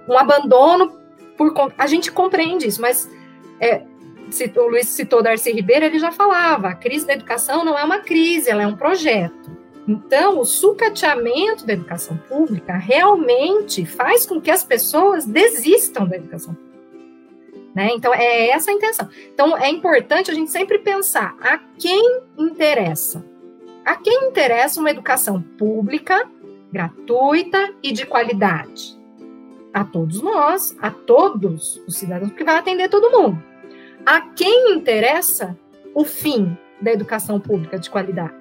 um 0.07 0.17
abandono 0.17 0.99
por 1.37 1.53
a 1.77 1.87
gente 1.87 2.11
compreende 2.11 2.67
isso, 2.67 2.81
mas 2.81 3.09
é, 3.59 3.81
o 4.57 4.67
Luiz 4.67 4.87
citou 4.87 5.23
Darcy 5.23 5.51
Ribeiro, 5.51 5.85
ele 5.85 5.99
já 5.99 6.11
falava, 6.11 6.69
a 6.69 6.75
crise 6.75 7.05
da 7.05 7.13
educação 7.13 7.65
não 7.65 7.77
é 7.77 7.83
uma 7.83 7.99
crise, 7.99 8.49
ela 8.49 8.63
é 8.63 8.67
um 8.67 8.75
projeto. 8.75 9.61
Então, 9.87 10.39
o 10.39 10.45
sucateamento 10.45 11.65
da 11.65 11.73
educação 11.73 12.15
pública 12.29 12.73
realmente 12.73 13.85
faz 13.85 14.25
com 14.25 14.39
que 14.39 14.51
as 14.51 14.63
pessoas 14.63 15.25
desistam 15.25 16.07
da 16.07 16.15
educação 16.15 16.53
pública. 16.53 16.70
Né? 17.73 17.89
Então, 17.93 18.13
é 18.13 18.49
essa 18.49 18.71
a 18.71 18.73
intenção. 18.73 19.07
Então, 19.33 19.57
é 19.57 19.69
importante 19.69 20.29
a 20.29 20.33
gente 20.33 20.51
sempre 20.51 20.79
pensar 20.79 21.35
a 21.41 21.57
quem 21.57 22.21
interessa. 22.37 23.25
A 23.85 23.95
quem 23.95 24.27
interessa 24.27 24.79
uma 24.79 24.91
educação 24.91 25.41
pública, 25.41 26.29
gratuita 26.71 27.73
e 27.81 27.91
de 27.91 28.05
qualidade? 28.05 28.99
A 29.73 29.83
todos 29.85 30.21
nós, 30.21 30.75
a 30.81 30.91
todos 30.91 31.81
os 31.87 31.97
cidadãos, 31.97 32.29
porque 32.29 32.43
vai 32.43 32.57
atender 32.57 32.89
todo 32.89 33.09
mundo 33.09 33.51
a 34.05 34.21
quem 34.21 34.73
interessa 34.73 35.57
o 35.93 36.03
fim 36.03 36.57
da 36.81 36.91
educação 36.91 37.39
pública 37.39 37.77
de 37.77 37.89
qualidade? 37.89 38.35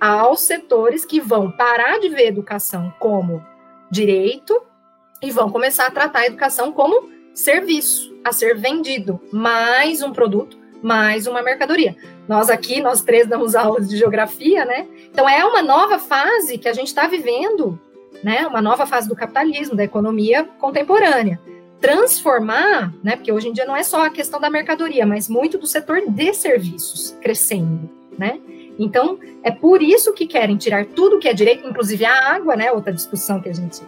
Aos 0.00 0.42
setores 0.42 1.04
que 1.04 1.20
vão 1.20 1.50
parar 1.52 2.00
de 2.00 2.08
ver 2.08 2.26
educação 2.26 2.92
como 2.98 3.44
direito 3.90 4.60
e 5.22 5.30
vão 5.30 5.50
começar 5.50 5.86
a 5.86 5.90
tratar 5.90 6.20
a 6.20 6.26
educação 6.26 6.72
como 6.72 7.08
serviço 7.34 8.14
a 8.24 8.32
ser 8.32 8.56
vendido, 8.56 9.20
mais 9.32 10.02
um 10.02 10.12
produto, 10.12 10.58
mais 10.82 11.26
uma 11.26 11.42
mercadoria. 11.42 11.96
Nós 12.28 12.50
aqui, 12.50 12.80
nós 12.80 13.02
três 13.02 13.26
damos 13.26 13.54
aulas 13.56 13.88
de 13.88 13.96
geografia, 13.96 14.64
né? 14.64 14.86
Então 15.10 15.28
é 15.28 15.44
uma 15.44 15.62
nova 15.62 15.98
fase 15.98 16.58
que 16.58 16.68
a 16.68 16.72
gente 16.72 16.88
está 16.88 17.06
vivendo, 17.06 17.78
né? 18.22 18.46
Uma 18.46 18.60
nova 18.60 18.86
fase 18.86 19.08
do 19.08 19.16
capitalismo, 19.16 19.76
da 19.76 19.84
economia 19.84 20.44
contemporânea 20.58 21.40
transformar, 21.82 22.94
né, 23.02 23.16
porque 23.16 23.32
hoje 23.32 23.48
em 23.48 23.52
dia 23.52 23.66
não 23.66 23.74
é 23.74 23.82
só 23.82 24.06
a 24.06 24.10
questão 24.10 24.40
da 24.40 24.48
mercadoria, 24.48 25.04
mas 25.04 25.28
muito 25.28 25.58
do 25.58 25.66
setor 25.66 26.00
de 26.08 26.32
serviços 26.32 27.18
crescendo, 27.20 27.90
né? 28.16 28.38
Então, 28.78 29.18
é 29.42 29.50
por 29.50 29.82
isso 29.82 30.14
que 30.14 30.26
querem 30.26 30.56
tirar 30.56 30.86
tudo 30.86 31.18
que 31.18 31.28
é 31.28 31.34
direito, 31.34 31.66
inclusive 31.66 32.04
a 32.04 32.34
água, 32.34 32.54
né, 32.54 32.70
outra 32.70 32.92
discussão 32.92 33.40
que 33.40 33.48
a 33.48 33.52
gente 33.52 33.82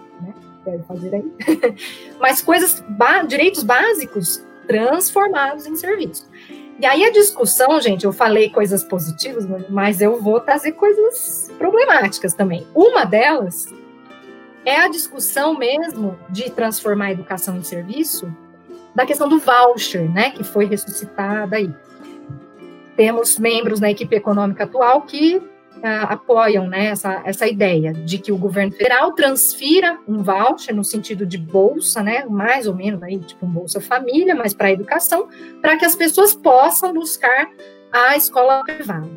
deve 0.64 0.82
fazer 0.84 1.14
aí, 1.14 1.76
mas 2.20 2.40
coisas, 2.42 2.82
direitos 3.28 3.62
básicos 3.62 4.44
transformados 4.66 5.66
em 5.66 5.76
serviço. 5.76 6.28
E 6.80 6.86
aí 6.86 7.04
a 7.04 7.12
discussão, 7.12 7.80
gente, 7.80 8.04
eu 8.04 8.12
falei 8.12 8.50
coisas 8.50 8.82
positivas, 8.82 9.46
mas 9.68 10.00
eu 10.00 10.20
vou 10.20 10.40
trazer 10.40 10.72
coisas 10.72 11.50
problemáticas 11.56 12.34
também. 12.34 12.66
Uma 12.74 13.04
delas 13.04 13.66
é 14.64 14.76
a 14.76 14.88
discussão 14.88 15.56
mesmo 15.56 16.18
de 16.28 16.50
transformar 16.50 17.06
a 17.06 17.12
educação 17.12 17.56
em 17.56 17.62
serviço 17.62 18.34
da 18.94 19.06
questão 19.06 19.28
do 19.28 19.38
voucher, 19.38 20.10
né, 20.10 20.30
que 20.30 20.42
foi 20.42 20.64
ressuscitada 20.66 21.56
aí. 21.56 21.72
Temos 22.96 23.38
membros 23.38 23.80
na 23.80 23.90
equipe 23.90 24.14
econômica 24.14 24.64
atual 24.64 25.02
que 25.02 25.42
uh, 25.84 26.06
apoiam 26.08 26.66
né, 26.66 26.86
essa, 26.86 27.22
essa 27.24 27.46
ideia 27.46 27.92
de 27.92 28.16
que 28.16 28.32
o 28.32 28.38
governo 28.38 28.72
federal 28.72 29.12
transfira 29.12 29.98
um 30.08 30.22
voucher 30.22 30.74
no 30.74 30.82
sentido 30.82 31.26
de 31.26 31.36
bolsa, 31.36 32.02
né, 32.02 32.24
mais 32.24 32.66
ou 32.66 32.74
menos 32.74 33.02
aí, 33.02 33.18
tipo 33.18 33.44
um 33.44 33.50
Bolsa 33.50 33.80
Família, 33.80 34.34
mas 34.34 34.54
para 34.54 34.68
a 34.68 34.72
educação, 34.72 35.28
para 35.60 35.76
que 35.76 35.84
as 35.84 35.94
pessoas 35.94 36.34
possam 36.34 36.92
buscar 36.94 37.50
a 37.92 38.16
escola 38.16 38.64
privada. 38.64 39.08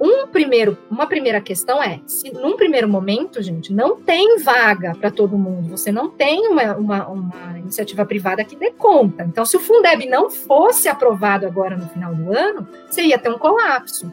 Um 0.00 0.26
primeiro, 0.26 0.76
uma 0.90 1.06
primeira 1.06 1.40
questão 1.40 1.80
é, 1.82 2.00
se 2.06 2.32
num 2.32 2.56
primeiro 2.56 2.88
momento, 2.88 3.40
gente, 3.40 3.72
não 3.72 3.96
tem 3.96 4.40
vaga 4.40 4.92
para 4.98 5.10
todo 5.10 5.38
mundo, 5.38 5.68
você 5.68 5.92
não 5.92 6.10
tem 6.10 6.48
uma, 6.48 6.74
uma, 6.74 7.06
uma, 7.06 7.58
iniciativa 7.58 8.04
privada 8.04 8.44
que 8.44 8.56
dê 8.56 8.72
conta. 8.72 9.22
Então, 9.22 9.44
se 9.44 9.56
o 9.56 9.60
Fundeb 9.60 10.06
não 10.06 10.30
fosse 10.30 10.88
aprovado 10.88 11.46
agora 11.46 11.76
no 11.76 11.88
final 11.88 12.12
do 12.14 12.36
ano, 12.36 12.66
você 12.88 13.02
ia 13.02 13.18
ter 13.18 13.30
um 13.30 13.38
colapso, 13.38 14.12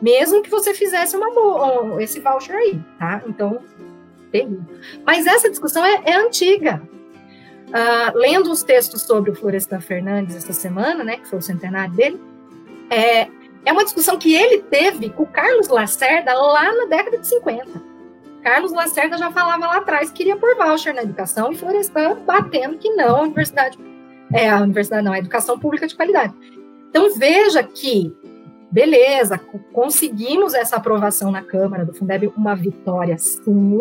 mesmo 0.00 0.42
que 0.42 0.50
você 0.50 0.74
fizesse 0.74 1.16
uma 1.16 1.32
boa, 1.32 2.02
esse 2.02 2.20
voucher 2.20 2.56
aí, 2.56 2.80
tá? 2.98 3.22
Então, 3.26 3.62
terrível. 4.30 4.62
Mas 5.04 5.26
essa 5.26 5.50
discussão 5.50 5.84
é, 5.84 6.02
é 6.04 6.16
antiga. 6.16 6.82
Uh, 7.68 8.18
lendo 8.18 8.50
os 8.50 8.64
textos 8.64 9.02
sobre 9.02 9.30
o 9.30 9.34
Florestan 9.34 9.80
Fernandes 9.80 10.34
essa 10.34 10.52
semana, 10.52 11.04
né, 11.04 11.18
que 11.18 11.28
foi 11.28 11.38
o 11.38 11.42
centenário 11.42 11.94
dele, 11.94 12.20
é, 12.90 13.28
é 13.64 13.72
uma 13.72 13.84
discussão 13.84 14.18
que 14.18 14.34
ele 14.34 14.62
teve 14.62 15.10
com 15.10 15.22
o 15.22 15.26
Carlos 15.26 15.68
Lacerda 15.68 16.34
lá 16.34 16.72
na 16.74 16.86
década 16.86 17.18
de 17.18 17.28
50. 17.28 17.90
Carlos 18.42 18.72
Lacerda 18.72 19.18
já 19.18 19.30
falava 19.30 19.66
lá 19.66 19.76
atrás 19.76 20.10
que 20.10 20.16
queria 20.16 20.36
pôr 20.36 20.56
voucher 20.56 20.94
na 20.94 21.02
educação 21.02 21.52
e 21.52 21.56
Florestan 21.56 22.16
batendo 22.26 22.78
que 22.78 22.90
não, 22.90 23.16
a 23.16 23.22
universidade, 23.22 23.78
é, 24.32 24.48
a 24.48 24.60
universidade 24.60 25.04
não, 25.04 25.12
a 25.12 25.18
educação 25.18 25.58
pública 25.58 25.86
de 25.86 25.94
qualidade. 25.94 26.34
Então 26.88 27.14
veja 27.14 27.62
que 27.62 28.12
beleza, 28.70 29.38
conseguimos 29.72 30.54
essa 30.54 30.76
aprovação 30.76 31.30
na 31.30 31.42
Câmara 31.42 31.84
do 31.84 31.92
Fundeb, 31.92 32.32
uma 32.36 32.54
vitória 32.54 33.18
sim, 33.18 33.80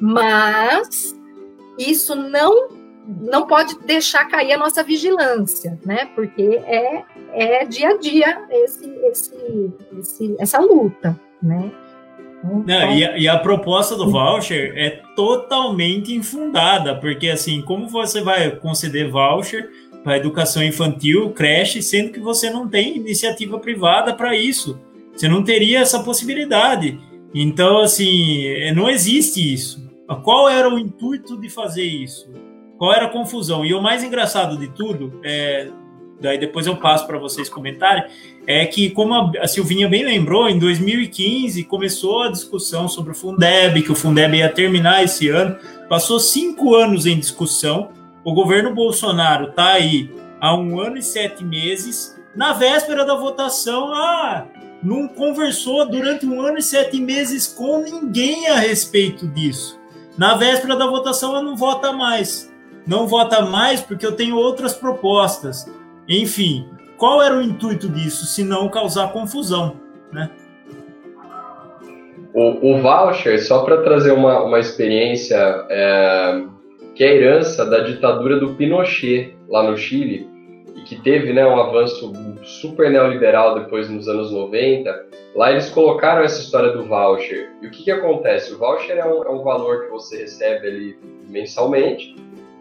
mas 0.00 1.14
isso 1.78 2.14
não 2.14 2.68
não 3.08 3.46
pode 3.46 3.78
deixar 3.86 4.24
cair 4.24 4.52
a 4.54 4.58
nossa 4.58 4.82
vigilância, 4.82 5.78
né? 5.86 6.06
Porque 6.12 6.42
é, 6.42 7.04
é 7.32 7.64
dia 7.64 7.90
a 7.90 7.98
dia 7.98 8.44
esse, 8.50 8.90
esse, 9.04 9.72
esse 9.96 10.36
essa 10.40 10.58
luta, 10.58 11.18
né? 11.40 11.70
Então, 12.46 12.64
Não, 12.66 12.92
e, 12.92 13.04
a, 13.04 13.18
e, 13.18 13.28
a, 13.28 13.38
proposta 13.38 13.96
do 13.96 14.10
voucher 14.10 14.72
é 14.76 15.02
totalmente 15.14 16.14
infundada, 16.14 16.94
porque 16.96 17.28
assim, 17.28 17.62
como 17.62 17.88
você 17.88 18.22
vai 18.22 18.50
conceder 18.50 19.10
voucher 19.10 19.68
para 20.06 20.18
educação 20.18 20.62
infantil, 20.62 21.30
creche, 21.30 21.82
sendo 21.82 22.12
que 22.12 22.20
você 22.20 22.48
não 22.48 22.68
tem 22.68 22.96
iniciativa 22.96 23.58
privada 23.58 24.14
para 24.14 24.36
isso? 24.36 24.78
Você 25.12 25.26
não 25.26 25.42
teria 25.42 25.80
essa 25.80 25.98
possibilidade. 25.98 26.96
Então, 27.34 27.80
assim, 27.80 28.46
é, 28.46 28.72
não 28.72 28.88
existe 28.88 29.52
isso. 29.52 29.84
Qual 30.22 30.48
era 30.48 30.72
o 30.72 30.78
intuito 30.78 31.36
de 31.36 31.50
fazer 31.50 31.82
isso? 31.82 32.30
Qual 32.78 32.94
era 32.94 33.06
a 33.06 33.08
confusão? 33.08 33.66
E 33.66 33.74
o 33.74 33.82
mais 33.82 34.04
engraçado 34.04 34.56
de 34.56 34.68
tudo, 34.68 35.18
é, 35.24 35.70
daí 36.20 36.38
depois 36.38 36.68
eu 36.68 36.76
passo 36.76 37.04
para 37.04 37.18
vocês 37.18 37.48
comentarem, 37.48 38.04
é 38.46 38.64
que, 38.64 38.90
como 38.90 39.32
a 39.40 39.48
Silvinha 39.48 39.88
bem 39.88 40.04
lembrou, 40.04 40.48
em 40.48 40.56
2015 40.56 41.64
começou 41.64 42.22
a 42.22 42.30
discussão 42.30 42.88
sobre 42.88 43.10
o 43.10 43.14
Fundeb, 43.16 43.82
que 43.82 43.90
o 43.90 43.96
Fundeb 43.96 44.36
ia 44.36 44.48
terminar 44.48 45.02
esse 45.02 45.28
ano, 45.30 45.56
passou 45.88 46.20
cinco 46.20 46.76
anos 46.76 47.06
em 47.06 47.18
discussão, 47.18 47.88
o 48.26 48.34
governo 48.34 48.74
Bolsonaro 48.74 49.48
está 49.48 49.68
aí 49.72 50.14
há 50.38 50.54
um 50.54 50.78
ano 50.78 50.98
e 50.98 51.02
sete 51.02 51.42
meses, 51.42 52.14
na 52.34 52.52
véspera 52.52 53.06
da 53.06 53.14
votação, 53.14 53.94
ah, 53.94 54.44
não 54.82 55.08
conversou 55.08 55.88
durante 55.88 56.26
um 56.26 56.42
ano 56.42 56.58
e 56.58 56.62
sete 56.62 57.00
meses 57.00 57.46
com 57.46 57.78
ninguém 57.78 58.48
a 58.48 58.56
respeito 58.56 59.26
disso. 59.28 59.80
Na 60.18 60.36
véspera 60.36 60.76
da 60.76 60.86
votação, 60.86 61.30
ela 61.30 61.42
não 61.42 61.56
vota 61.56 61.90
mais 61.92 62.54
não 62.86 63.06
vota 63.06 63.42
mais 63.42 63.80
porque 63.80 64.06
eu 64.06 64.12
tenho 64.12 64.36
outras 64.36 64.74
propostas. 64.74 65.66
Enfim, 66.08 66.68
qual 66.96 67.20
era 67.20 67.36
o 67.36 67.42
intuito 67.42 67.88
disso, 67.88 68.24
se 68.26 68.44
não 68.44 68.68
causar 68.68 69.12
confusão, 69.12 69.76
né? 70.12 70.30
O, 72.32 72.74
o 72.74 72.82
voucher, 72.82 73.42
só 73.42 73.64
para 73.64 73.82
trazer 73.82 74.12
uma, 74.12 74.42
uma 74.44 74.60
experiência, 74.60 75.36
é, 75.70 76.44
que 76.96 77.04
é 77.04 77.08
a 77.08 77.14
herança 77.14 77.66
da 77.66 77.80
ditadura 77.80 78.40
do 78.40 78.54
Pinochet 78.54 79.36
lá 79.48 79.62
no 79.62 79.76
Chile, 79.76 80.26
e 80.74 80.80
que 80.80 80.96
teve 81.02 81.30
né, 81.30 81.46
um 81.46 81.60
avanço 81.60 82.10
super 82.42 82.90
neoliberal 82.90 83.54
depois 83.60 83.90
nos 83.90 84.08
anos 84.08 84.32
90, 84.32 85.06
lá 85.34 85.52
eles 85.52 85.68
colocaram 85.68 86.22
essa 86.22 86.40
história 86.40 86.72
do 86.72 86.84
voucher. 86.84 87.50
E 87.60 87.66
o 87.66 87.70
que, 87.70 87.84
que 87.84 87.90
acontece? 87.90 88.54
O 88.54 88.58
voucher 88.58 88.96
é 88.96 89.04
um, 89.04 89.24
é 89.24 89.30
um 89.30 89.42
valor 89.42 89.84
que 89.84 89.90
você 89.90 90.22
recebe 90.22 90.66
ali 90.66 90.98
mensalmente, 91.28 92.16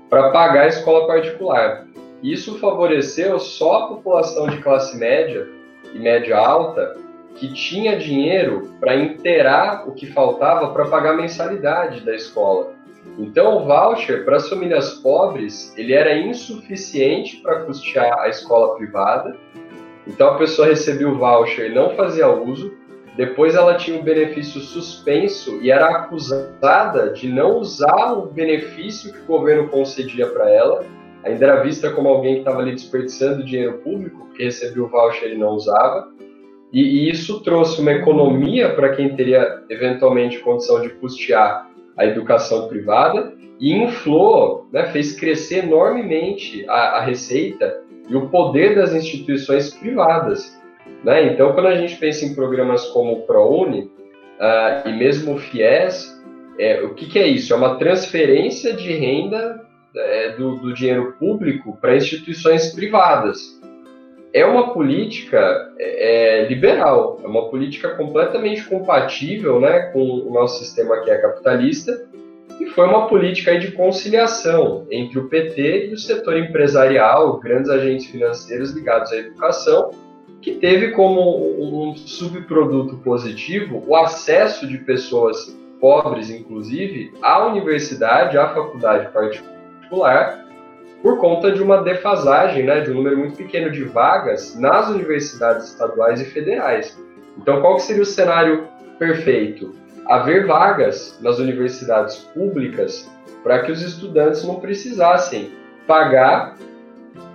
para 0.09 0.29
pagar 0.31 0.63
a 0.63 0.67
escola 0.67 1.07
particular. 1.07 1.88
Isso 2.21 2.59
favoreceu 2.59 3.39
só 3.39 3.83
a 3.83 3.88
população 3.88 4.47
de 4.47 4.57
classe 4.57 4.97
média 4.97 5.47
e 5.93 5.99
média 5.99 6.38
alta 6.38 6.97
que 7.36 7.53
tinha 7.53 7.97
dinheiro 7.97 8.73
para 8.81 8.95
inteirar 8.95 9.88
o 9.88 9.93
que 9.93 10.07
faltava 10.07 10.73
para 10.73 10.86
pagar 10.86 11.11
a 11.11 11.17
mensalidade 11.17 12.01
da 12.01 12.13
escola. 12.13 12.74
Então, 13.18 13.57
o 13.57 13.66
voucher 13.66 14.26
para 14.26 14.38
as 14.38 14.49
famílias 14.49 14.95
pobres 14.95 15.74
ele 15.78 15.93
era 15.93 16.18
insuficiente 16.18 17.38
para 17.38 17.61
custear 17.61 18.20
a 18.20 18.28
escola 18.28 18.76
privada. 18.76 19.36
Então, 20.05 20.30
a 20.30 20.38
pessoa 20.38 20.68
recebia 20.68 21.07
o 21.07 21.18
voucher 21.18 21.72
e 21.72 21.74
não 21.74 21.95
fazia 21.95 22.30
uso, 22.30 22.74
depois 23.16 23.55
ela 23.55 23.76
tinha 23.76 23.97
o 23.97 24.03
benefício 24.03 24.59
suspenso 24.59 25.59
e 25.61 25.72
era 25.72 25.88
acusada 25.88 27.11
de 27.11 27.30
não 27.30 27.59
usar 27.59 28.13
o 28.13 28.26
benefício 28.26 29.13
que 29.13 29.20
o 29.20 29.26
governo 29.26 29.70
concedia 29.70 30.28
para 30.28 30.49
ela. 30.49 30.86
Ainda 31.24 31.45
era 31.45 31.63
vista 31.63 31.89
como 31.91 32.09
alguém 32.09 32.36
que 32.36 32.39
estava 32.39 32.59
ali 32.59 32.74
desperdiçando 32.74 33.45
dinheiro 33.45 33.78
público, 33.78 34.26
porque 34.26 34.43
recebia 34.43 34.84
o 34.84 34.88
voucher 34.88 35.32
e 35.32 35.38
não 35.38 35.51
usava. 35.51 36.11
E, 36.74 36.82
e 36.82 37.09
isso 37.09 37.41
trouxe 37.41 37.80
uma 37.80 37.93
economia 37.93 38.76
para 38.76 38.93
quem 38.93 39.16
teria 39.16 39.63
eventualmente 39.70 40.39
condição 40.39 40.82
de 40.82 40.89
custear 40.89 41.72
a 41.97 42.05
educação 42.05 42.67
privada 42.67 43.33
e 43.59 43.73
inflou, 43.73 44.67
né, 44.71 44.87
fez 44.87 45.17
crescer 45.17 45.65
enormemente 45.65 46.65
a, 46.67 46.97
a 46.97 47.01
receita 47.01 47.81
e 48.09 48.15
o 48.15 48.29
poder 48.29 48.75
das 48.75 48.93
instituições 48.93 49.73
privadas. 49.73 50.59
Né? 51.03 51.33
Então, 51.33 51.53
quando 51.53 51.67
a 51.67 51.75
gente 51.75 51.95
pensa 51.97 52.25
em 52.25 52.35
programas 52.35 52.85
como 52.87 53.13
o 53.13 53.21
ProUni 53.21 53.81
uh, 53.81 54.87
e 54.87 54.93
mesmo 54.93 55.35
o 55.35 55.37
FIES, 55.37 56.15
é, 56.59 56.81
o 56.83 56.93
que, 56.93 57.07
que, 57.07 57.19
é 57.19 57.27
isso? 57.27 57.53
É 57.53 57.55
uma 57.55 57.77
transferência 57.77 58.73
de 58.73 58.93
renda 58.93 59.65
é, 59.95 60.35
do, 60.35 60.55
do, 60.57 60.73
dinheiro 60.73 61.15
público 61.19 61.77
para 61.81 61.97
instituições 61.97 62.73
privadas. 62.73 63.59
É 64.36 64.45
uma 64.45 64.73
política 64.73 65.71
é, 65.79 66.41
é, 66.41 66.47
liberal, 66.49 67.21
é 67.23 67.25
uma 67.25 67.49
política 67.49 67.95
completamente 67.95 68.65
compatível 68.65 69.61
né, 69.61 69.83
com 69.93 70.03
o 70.03 70.33
nosso 70.33 70.61
sistema 70.61 70.99
que 70.99 71.09
é 71.09 71.17
capitalista 71.19 72.05
e 72.59 72.65
foi 72.65 72.86
uma 72.86 73.07
política 73.07 73.57
de 73.57 73.71
conciliação 73.71 74.86
entre 74.91 75.19
o 75.19 75.29
PT 75.29 75.88
e 75.88 75.93
o 75.93 75.97
setor 75.97 76.36
empresarial, 76.36 77.39
grandes 77.39 77.69
agentes 77.69 78.07
financeiros 78.07 78.71
ligados 78.71 79.09
à 79.13 79.15
educação, 79.15 79.91
que 80.41 80.55
teve 80.55 80.91
como 80.91 81.88
um 81.89 81.95
subproduto 81.95 82.97
positivo 82.97 83.86
o 83.88 83.95
acesso 83.95 84.67
de 84.67 84.79
pessoas 84.79 85.57
pobres, 85.79 86.29
inclusive, 86.29 87.13
à 87.21 87.47
universidade, 87.47 88.38
à 88.38 88.49
faculdade 88.49 89.13
particular, 89.13 90.44
por 91.06 91.20
conta 91.20 91.51
de 91.51 91.62
uma 91.62 91.84
defasagem, 91.84 92.64
né, 92.64 92.82
de 92.82 92.89
um 92.89 92.95
número 92.95 93.16
muito 93.16 93.38
pequeno 93.38 93.72
de 93.72 93.84
vagas 93.84 94.56
nas 94.56 94.89
universidades 94.89 95.68
estaduais 95.68 96.20
e 96.20 96.26
federais. 96.26 96.99
Então, 97.38 97.62
qual 97.62 97.78
seria 97.78 98.01
o 98.01 98.06
cenário 98.08 98.68
perfeito? 98.97 99.76
Haver 100.08 100.47
vagas 100.47 101.20
nas 101.22 101.38
universidades 101.38 102.16
públicas 102.34 103.08
para 103.43 103.60
que 103.60 103.72
os 103.72 103.84
estudantes 103.84 104.43
não 104.43 104.56
precisassem 104.56 105.51
pagar 105.86 106.58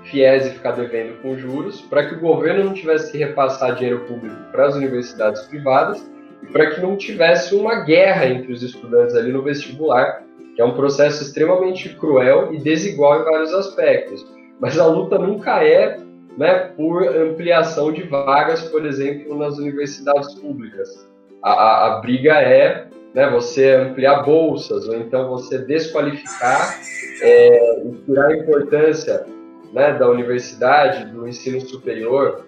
FIES 0.03 0.47
e 0.47 0.51
ficar 0.51 0.73
devendo 0.73 1.23
com 1.23 1.39
juros, 1.39 1.81
para 1.81 2.09
que 2.09 2.17
o 2.17 2.21
governo 2.21 2.65
não 2.65 2.75
tivesse 2.75 3.13
que 3.13 3.19
repassar 3.19 3.77
dinheiro 3.77 4.01
público 4.01 4.35
para 4.51 4.67
as 4.67 4.75
universidades 4.75 5.43
privadas 5.43 6.05
e 6.43 6.47
para 6.47 6.71
que 6.73 6.81
não 6.81 6.97
tivesse 6.97 7.55
uma 7.55 7.85
guerra 7.85 8.27
entre 8.27 8.53
os 8.53 8.65
estudantes 8.65 9.15
ali 9.15 9.31
no 9.31 9.45
vestibular, 9.45 10.25
é 10.61 10.65
um 10.65 10.75
processo 10.75 11.23
extremamente 11.23 11.89
cruel 11.97 12.53
e 12.53 12.59
desigual 12.59 13.21
em 13.21 13.25
vários 13.25 13.55
aspectos. 13.55 14.27
Mas 14.61 14.79
a 14.79 14.87
luta 14.87 15.19
nunca 15.19 15.65
é 15.65 15.99
né, 16.37 16.71
por 16.77 17.03
ampliação 17.09 17.93
de 17.93 18.03
vagas, 18.03 18.63
por 18.63 18.85
exemplo, 18.85 19.37
nas 19.37 19.59
universidades 19.59 20.35
públicas. 20.35 21.09
A, 21.43 21.51
a, 21.51 21.87
a 21.87 22.01
briga 22.01 22.35
é 22.35 22.87
né, 23.15 23.29
você 23.31 23.73
ampliar 23.73 24.23
bolsas, 24.23 24.87
ou 24.87 24.95
então 24.97 25.29
você 25.29 25.59
desqualificar 25.59 26.79
é, 27.23 27.83
e 27.85 27.93
tirar 28.05 28.29
a 28.29 28.37
importância 28.37 29.27
né, 29.73 29.95
da 29.95 30.09
universidade, 30.09 31.11
do 31.11 31.27
ensino 31.27 31.61
superior, 31.61 32.45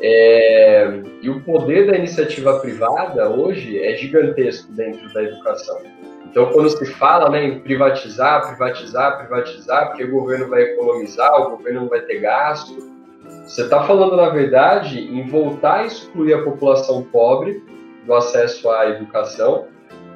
é, 0.00 1.02
e 1.22 1.30
o 1.30 1.40
poder 1.42 1.86
da 1.86 1.96
iniciativa 1.96 2.58
privada 2.60 3.28
hoje 3.28 3.78
é 3.78 3.96
gigantesco 3.96 4.72
dentro 4.72 5.12
da 5.12 5.22
educação. 5.22 5.80
Então, 6.30 6.50
quando 6.52 6.68
se 6.68 6.84
fala 6.86 7.30
né, 7.30 7.44
em 7.44 7.60
privatizar, 7.60 8.46
privatizar, 8.48 9.18
privatizar, 9.18 9.88
porque 9.88 10.04
o 10.04 10.10
governo 10.10 10.48
vai 10.48 10.62
economizar, 10.62 11.40
o 11.40 11.56
governo 11.56 11.82
não 11.82 11.88
vai 11.88 12.00
ter 12.02 12.20
gasto, 12.20 12.76
você 13.44 13.62
está 13.62 13.82
falando, 13.84 14.16
na 14.16 14.28
verdade, 14.28 15.00
em 15.00 15.26
voltar 15.26 15.80
a 15.80 15.86
excluir 15.86 16.34
a 16.34 16.42
população 16.42 17.02
pobre 17.04 17.62
do 18.06 18.14
acesso 18.14 18.70
à 18.70 18.88
educação 18.90 19.66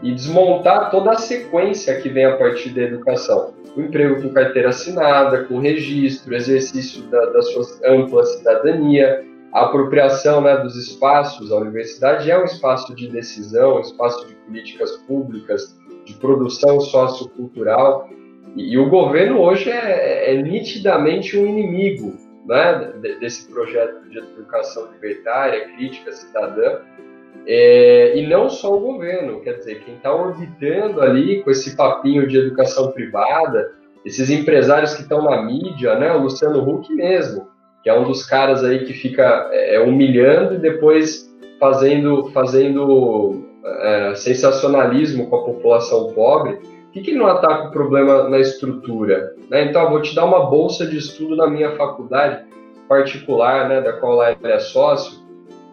e 0.02 0.12
desmontar 0.12 0.90
toda 0.90 1.12
a 1.12 1.16
sequência 1.16 2.00
que 2.00 2.08
vem 2.08 2.26
a 2.26 2.36
partir 2.36 2.70
da 2.70 2.82
educação 2.82 3.54
o 3.76 3.80
emprego 3.80 4.20
com 4.22 4.32
carteira 4.32 4.68
assinada, 4.68 5.44
com 5.44 5.58
registro, 5.58 6.34
exercício 6.34 7.02
da, 7.04 7.26
da 7.26 7.42
sua 7.42 7.64
ampla 7.86 8.24
cidadania, 8.24 9.24
a 9.52 9.64
apropriação 9.64 10.40
né, 10.40 10.56
dos 10.58 10.76
espaços. 10.76 11.50
A 11.50 11.56
universidade 11.56 12.30
é 12.30 12.38
um 12.38 12.44
espaço 12.44 12.94
de 12.94 13.08
decisão, 13.08 13.76
um 13.76 13.80
espaço 13.80 14.26
de 14.26 14.34
políticas 14.34 14.92
públicas, 15.08 15.78
de 16.04 16.14
produção 16.14 16.80
sociocultural. 16.80 18.08
E, 18.56 18.74
e 18.74 18.78
o 18.78 18.88
governo 18.88 19.40
hoje 19.40 19.70
é, 19.70 20.34
é, 20.34 20.42
nitidamente 20.42 21.38
um 21.38 21.46
inimigo 21.46 22.16
né, 22.46 22.92
desse 23.20 23.50
projeto 23.50 24.08
de 24.08 24.18
educação 24.18 24.90
libertária, 24.92 25.68
crítica 25.76 26.12
cidadã, 26.12 26.80
é, 27.46 28.16
e 28.16 28.26
não 28.26 28.48
só 28.48 28.74
o 28.74 28.80
governo, 28.80 29.40
quer 29.40 29.54
dizer, 29.54 29.82
quem 29.84 29.94
está 29.94 30.14
orbitando 30.14 31.00
ali 31.00 31.42
com 31.42 31.50
esse 31.50 31.76
papinho 31.76 32.26
de 32.26 32.38
educação 32.38 32.92
privada, 32.92 33.72
esses 34.04 34.30
empresários 34.30 34.94
que 34.94 35.02
estão 35.02 35.22
na 35.22 35.42
mídia, 35.42 35.96
né, 35.96 36.12
o 36.12 36.22
Luciano 36.22 36.68
Huck 36.68 36.92
mesmo, 36.94 37.48
que 37.82 37.90
é 37.90 37.98
um 37.98 38.04
dos 38.04 38.24
caras 38.24 38.62
aí 38.62 38.84
que 38.84 38.92
fica 38.92 39.48
é, 39.52 39.80
humilhando 39.80 40.54
e 40.54 40.58
depois 40.58 41.32
fazendo, 41.58 42.30
fazendo 42.32 43.44
é, 43.64 44.14
sensacionalismo 44.14 45.28
com 45.28 45.36
a 45.36 45.44
população 45.44 46.12
pobre, 46.12 46.56
por 46.56 46.92
que, 46.92 47.00
que 47.00 47.10
ele 47.10 47.20
não 47.20 47.26
ataca 47.26 47.68
o 47.68 47.70
problema 47.70 48.28
na 48.28 48.38
estrutura? 48.38 49.34
Né? 49.48 49.64
Então, 49.64 49.88
vou 49.90 50.02
te 50.02 50.14
dar 50.14 50.26
uma 50.26 50.46
bolsa 50.46 50.86
de 50.86 50.98
estudo 50.98 51.36
na 51.36 51.46
minha 51.46 51.74
faculdade 51.76 52.44
particular, 52.88 53.68
né, 53.68 53.80
da 53.80 53.94
qual 53.94 54.22
ele 54.22 54.52
é 54.52 54.58
sócio. 54.58 55.22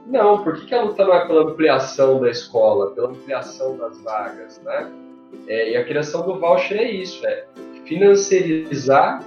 Não, 0.08 0.44
por 0.44 0.56
que, 0.56 0.68
que 0.68 0.74
a 0.74 0.82
luta 0.82 1.04
não 1.04 1.14
é 1.14 1.28
pela 1.28 1.44
ampliação 1.44 2.22
da 2.22 2.30
escola, 2.30 2.92
pela 2.92 3.10
ampliação 3.10 3.78
das 3.78 4.02
vagas, 4.02 4.62
né? 4.64 4.90
É, 5.48 5.72
e 5.72 5.78
a 5.78 5.84
criação 5.84 6.26
do 6.26 6.40
voucher 6.40 6.78
é 6.78 6.90
isso, 6.90 7.26
é 7.28 7.46
financiarizar 7.86 9.22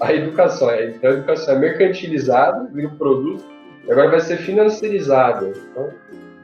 a 0.00 0.12
educação. 0.12 0.70
É, 0.70 0.90
então, 0.90 1.10
a 1.10 1.14
educação 1.14 1.54
é 1.54 1.58
mercantilizada, 1.58 2.68
vira 2.72 2.88
um 2.88 2.96
produto, 2.96 3.44
e 3.86 3.92
agora 3.92 4.10
vai 4.10 4.20
ser 4.20 4.38
financiarizada. 4.38 5.52
Então, 5.70 5.90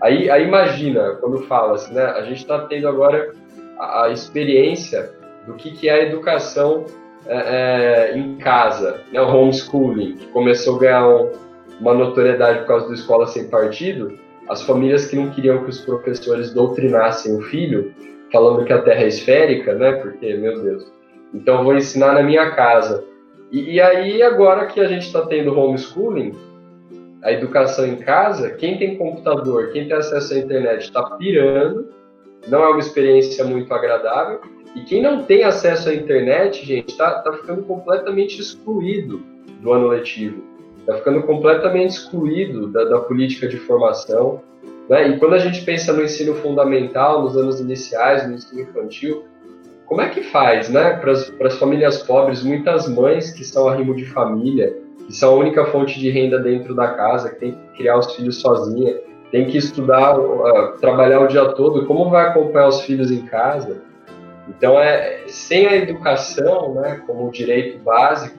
aí, 0.00 0.30
aí 0.30 0.44
imagina, 0.44 1.16
quando 1.20 1.42
fala 1.42 1.74
assim, 1.74 1.94
né, 1.94 2.04
a 2.04 2.22
gente 2.22 2.38
está 2.38 2.60
tendo 2.66 2.88
agora 2.88 3.32
a, 3.78 4.04
a, 4.04 4.10
experiência 4.10 5.10
do 5.46 5.54
que, 5.54 5.72
que 5.72 5.88
é 5.88 5.94
a 5.94 6.02
educação 6.02 6.84
é, 7.26 8.12
é, 8.12 8.18
em 8.18 8.36
casa, 8.36 9.00
né, 9.12 9.20
o 9.20 9.28
homeschooling, 9.28 10.16
que 10.16 10.26
começou 10.28 10.76
a 10.76 10.80
ganhar 10.80 11.08
um, 11.08 11.32
uma 11.80 11.94
notoriedade 11.94 12.60
por 12.60 12.66
causa 12.66 12.88
da 12.88 12.94
escola 12.94 13.26
sem 13.26 13.48
partido, 13.48 14.18
as 14.48 14.62
famílias 14.62 15.06
que 15.06 15.16
não 15.16 15.30
queriam 15.30 15.64
que 15.64 15.70
os 15.70 15.80
professores 15.80 16.52
doutrinassem 16.52 17.34
o 17.34 17.40
filho, 17.40 17.94
falando 18.30 18.64
que 18.64 18.72
a 18.72 18.82
Terra 18.82 19.02
é 19.02 19.08
esférica, 19.08 19.74
né, 19.74 19.92
porque, 19.92 20.34
meu 20.34 20.62
Deus, 20.62 20.92
então 21.32 21.64
vou 21.64 21.76
ensinar 21.76 22.14
na 22.14 22.22
minha 22.22 22.50
casa. 22.52 23.04
E, 23.50 23.74
e 23.74 23.80
aí, 23.80 24.22
agora 24.22 24.66
que 24.66 24.80
a 24.80 24.86
gente 24.86 25.06
está 25.06 25.22
tendo 25.26 25.58
homeschooling, 25.58 26.32
a 27.24 27.32
educação 27.32 27.86
em 27.86 27.96
casa, 27.96 28.50
quem 28.50 28.76
tem 28.76 28.98
computador, 28.98 29.72
quem 29.72 29.88
tem 29.88 29.96
acesso 29.96 30.34
à 30.34 30.38
internet 30.38 30.82
está 30.82 31.02
pirando, 31.16 31.88
não 32.46 32.62
é 32.62 32.68
uma 32.68 32.78
experiência 32.78 33.42
muito 33.44 33.72
agradável. 33.72 34.40
E 34.76 34.82
quem 34.82 35.00
não 35.00 35.24
tem 35.24 35.42
acesso 35.42 35.88
à 35.88 35.94
internet, 35.94 36.66
gente, 36.66 36.90
está 36.90 37.22
tá 37.22 37.32
ficando 37.32 37.62
completamente 37.62 38.38
excluído 38.38 39.22
do 39.62 39.72
ano 39.72 39.88
letivo. 39.88 40.44
Está 40.80 40.98
ficando 40.98 41.22
completamente 41.22 41.92
excluído 41.92 42.66
da, 42.66 42.84
da 42.84 43.00
política 43.00 43.48
de 43.48 43.56
formação. 43.56 44.42
Né? 44.86 45.08
E 45.08 45.18
quando 45.18 45.34
a 45.34 45.38
gente 45.38 45.64
pensa 45.64 45.94
no 45.94 46.02
ensino 46.02 46.34
fundamental, 46.34 47.22
nos 47.22 47.38
anos 47.38 47.58
iniciais, 47.58 48.28
no 48.28 48.34
ensino 48.34 48.60
infantil, 48.60 49.24
como 49.86 50.02
é 50.02 50.10
que 50.10 50.22
faz, 50.24 50.68
né? 50.68 50.96
Para 50.96 51.12
as 51.12 51.58
famílias 51.58 52.02
pobres, 52.02 52.42
muitas 52.42 52.88
mães 52.88 53.30
que 53.30 53.44
são 53.44 53.68
arrimo 53.68 53.94
de 53.94 54.04
família, 54.06 54.76
que 55.06 55.12
são 55.12 55.34
a 55.34 55.38
única 55.38 55.66
fonte 55.66 55.98
de 55.98 56.10
renda 56.10 56.38
dentro 56.38 56.74
da 56.74 56.88
casa, 56.88 57.30
que 57.30 57.40
tem 57.40 57.52
que 57.52 57.76
criar 57.76 57.98
os 57.98 58.14
filhos 58.14 58.40
sozinha, 58.40 58.98
tem 59.30 59.46
que 59.46 59.58
estudar, 59.58 60.16
trabalhar 60.80 61.20
o 61.20 61.26
dia 61.26 61.44
todo, 61.52 61.86
como 61.86 62.08
vai 62.08 62.28
acompanhar 62.28 62.68
os 62.68 62.82
filhos 62.82 63.10
em 63.10 63.26
casa? 63.26 63.82
Então, 64.48 64.78
é, 64.78 65.24
sem 65.26 65.66
a 65.66 65.76
educação, 65.76 66.74
né, 66.74 67.02
como 67.06 67.30
direito 67.30 67.82
básico, 67.82 68.38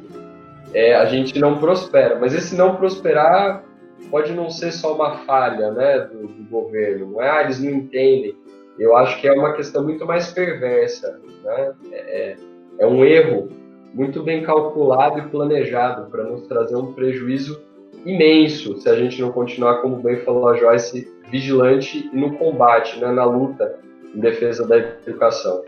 é, 0.74 0.96
a 0.96 1.06
gente 1.06 1.40
não 1.40 1.58
prospera. 1.58 2.18
Mas 2.20 2.34
esse 2.34 2.56
não 2.56 2.76
prosperar 2.76 3.64
pode 4.10 4.34
não 4.34 4.50
ser 4.50 4.72
só 4.72 4.96
uma 4.96 5.18
falha 5.20 5.72
né, 5.72 6.00
do, 6.00 6.28
do 6.28 6.50
governo, 6.50 7.12
não 7.12 7.22
é? 7.22 7.30
Ah, 7.30 7.44
eles 7.44 7.62
não 7.62 7.72
entendem. 7.72 8.36
Eu 8.78 8.96
acho 8.96 9.20
que 9.20 9.28
é 9.28 9.32
uma 9.32 9.54
questão 9.54 9.84
muito 9.84 10.06
mais 10.06 10.32
perversa. 10.32 11.20
Né? 11.44 11.74
É, 11.92 11.98
é, 11.98 12.36
é 12.80 12.86
um 12.86 13.04
erro 13.04 13.50
muito 13.96 14.22
bem 14.22 14.44
calculado 14.44 15.20
e 15.20 15.30
planejado 15.30 16.12
para 16.12 16.26
nos 16.26 16.46
trazer 16.48 16.76
um 16.76 16.92
prejuízo 16.92 17.64
imenso 18.06 18.76
se 18.76 18.90
a 18.90 18.96
gente 18.96 19.22
não 19.22 19.32
continuar, 19.32 19.82
como 19.82 19.96
bem 19.96 20.18
falou 20.18 20.50
a 20.50 20.58
Joyce, 20.58 21.10
vigilante 21.32 22.10
no 22.14 22.38
combate, 22.38 23.00
né, 23.00 23.10
na 23.10 23.24
luta 23.24 23.80
em 24.14 24.20
defesa 24.20 24.68
da 24.68 24.78
educação. 24.78 25.64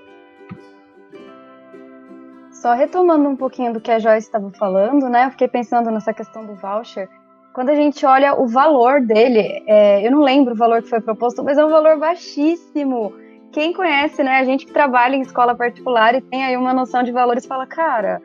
Só 2.52 2.74
retomando 2.74 3.30
um 3.30 3.36
pouquinho 3.36 3.72
do 3.72 3.80
que 3.80 3.92
a 3.92 3.98
Joyce 3.98 4.28
estava 4.28 4.52
falando, 4.52 5.08
né? 5.08 5.28
Eu 5.28 5.32
fiquei 5.32 5.48
pensando 5.48 5.90
nessa 5.90 6.14
questão 6.14 6.46
do 6.46 6.56
voucher. 6.56 7.08
Quando 7.54 7.70
a 7.70 7.76
gente 7.76 8.06
olha 8.06 8.34
o 8.34 8.48
valor 8.48 9.00
dele, 9.02 9.64
é, 9.68 10.06
eu 10.06 10.12
não 10.12 10.22
lembro 10.22 10.54
o 10.54 10.58
valor 10.58 10.82
que 10.82 10.90
foi 10.90 11.00
proposto, 11.00 11.44
mas 11.44 11.58
é 11.58 11.64
um 11.64 11.70
valor 11.70 11.98
baixíssimo. 11.98 13.14
Quem 13.58 13.74
conhece, 13.74 14.22
né? 14.22 14.38
A 14.38 14.44
gente 14.44 14.68
que 14.68 14.72
trabalha 14.72 15.16
em 15.16 15.22
escola 15.22 15.56
particular 15.56 16.14
e 16.14 16.22
tem 16.22 16.46
aí 16.46 16.56
uma 16.56 16.76
noção 16.76 17.02
de 17.02 17.12
valores, 17.12 17.44
fala, 17.44 17.66
cara, 17.66 18.22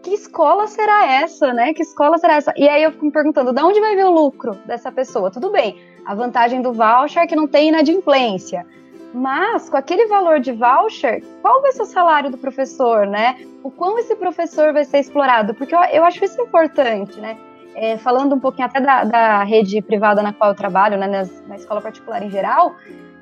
que 0.00 0.10
escola 0.10 0.68
será 0.68 1.12
essa, 1.12 1.52
né? 1.52 1.74
Que 1.74 1.82
escola 1.82 2.18
será 2.18 2.34
essa? 2.34 2.54
E 2.56 2.68
aí 2.68 2.84
eu 2.84 2.92
fico 2.92 3.04
me 3.04 3.10
perguntando, 3.10 3.52
de 3.52 3.60
onde 3.60 3.80
vai 3.80 3.96
vir 3.96 4.04
o 4.04 4.12
lucro 4.12 4.54
dessa 4.64 4.92
pessoa? 4.92 5.28
Tudo 5.28 5.50
bem, 5.50 5.82
a 6.06 6.14
vantagem 6.14 6.62
do 6.62 6.72
voucher 6.72 7.24
é 7.24 7.26
que 7.26 7.34
não 7.34 7.48
tem 7.48 7.70
inadimplência. 7.70 8.64
Mas, 9.12 9.68
com 9.68 9.76
aquele 9.76 10.06
valor 10.06 10.38
de 10.38 10.52
voucher, 10.52 11.20
qual 11.42 11.60
vai 11.60 11.72
ser 11.72 11.82
o 11.82 11.86
salário 11.86 12.30
do 12.30 12.38
professor, 12.38 13.08
né? 13.08 13.36
O 13.60 13.72
quão 13.72 13.98
esse 13.98 14.14
professor 14.14 14.72
vai 14.72 14.84
ser 14.84 15.00
explorado? 15.00 15.52
Porque 15.54 15.74
eu, 15.74 15.80
eu 15.80 16.04
acho 16.04 16.24
isso 16.24 16.40
importante, 16.40 17.20
né? 17.20 17.36
É, 17.74 17.98
falando 17.98 18.36
um 18.36 18.40
pouquinho 18.40 18.68
até 18.68 18.80
da, 18.80 19.02
da, 19.02 19.42
rede 19.42 19.82
privada 19.82 20.22
na 20.22 20.32
qual 20.32 20.50
eu 20.50 20.56
trabalho, 20.56 20.96
né, 20.96 21.08
na, 21.08 21.24
na 21.48 21.56
escola 21.56 21.80
particular 21.80 22.22
em 22.22 22.30
geral, 22.30 22.76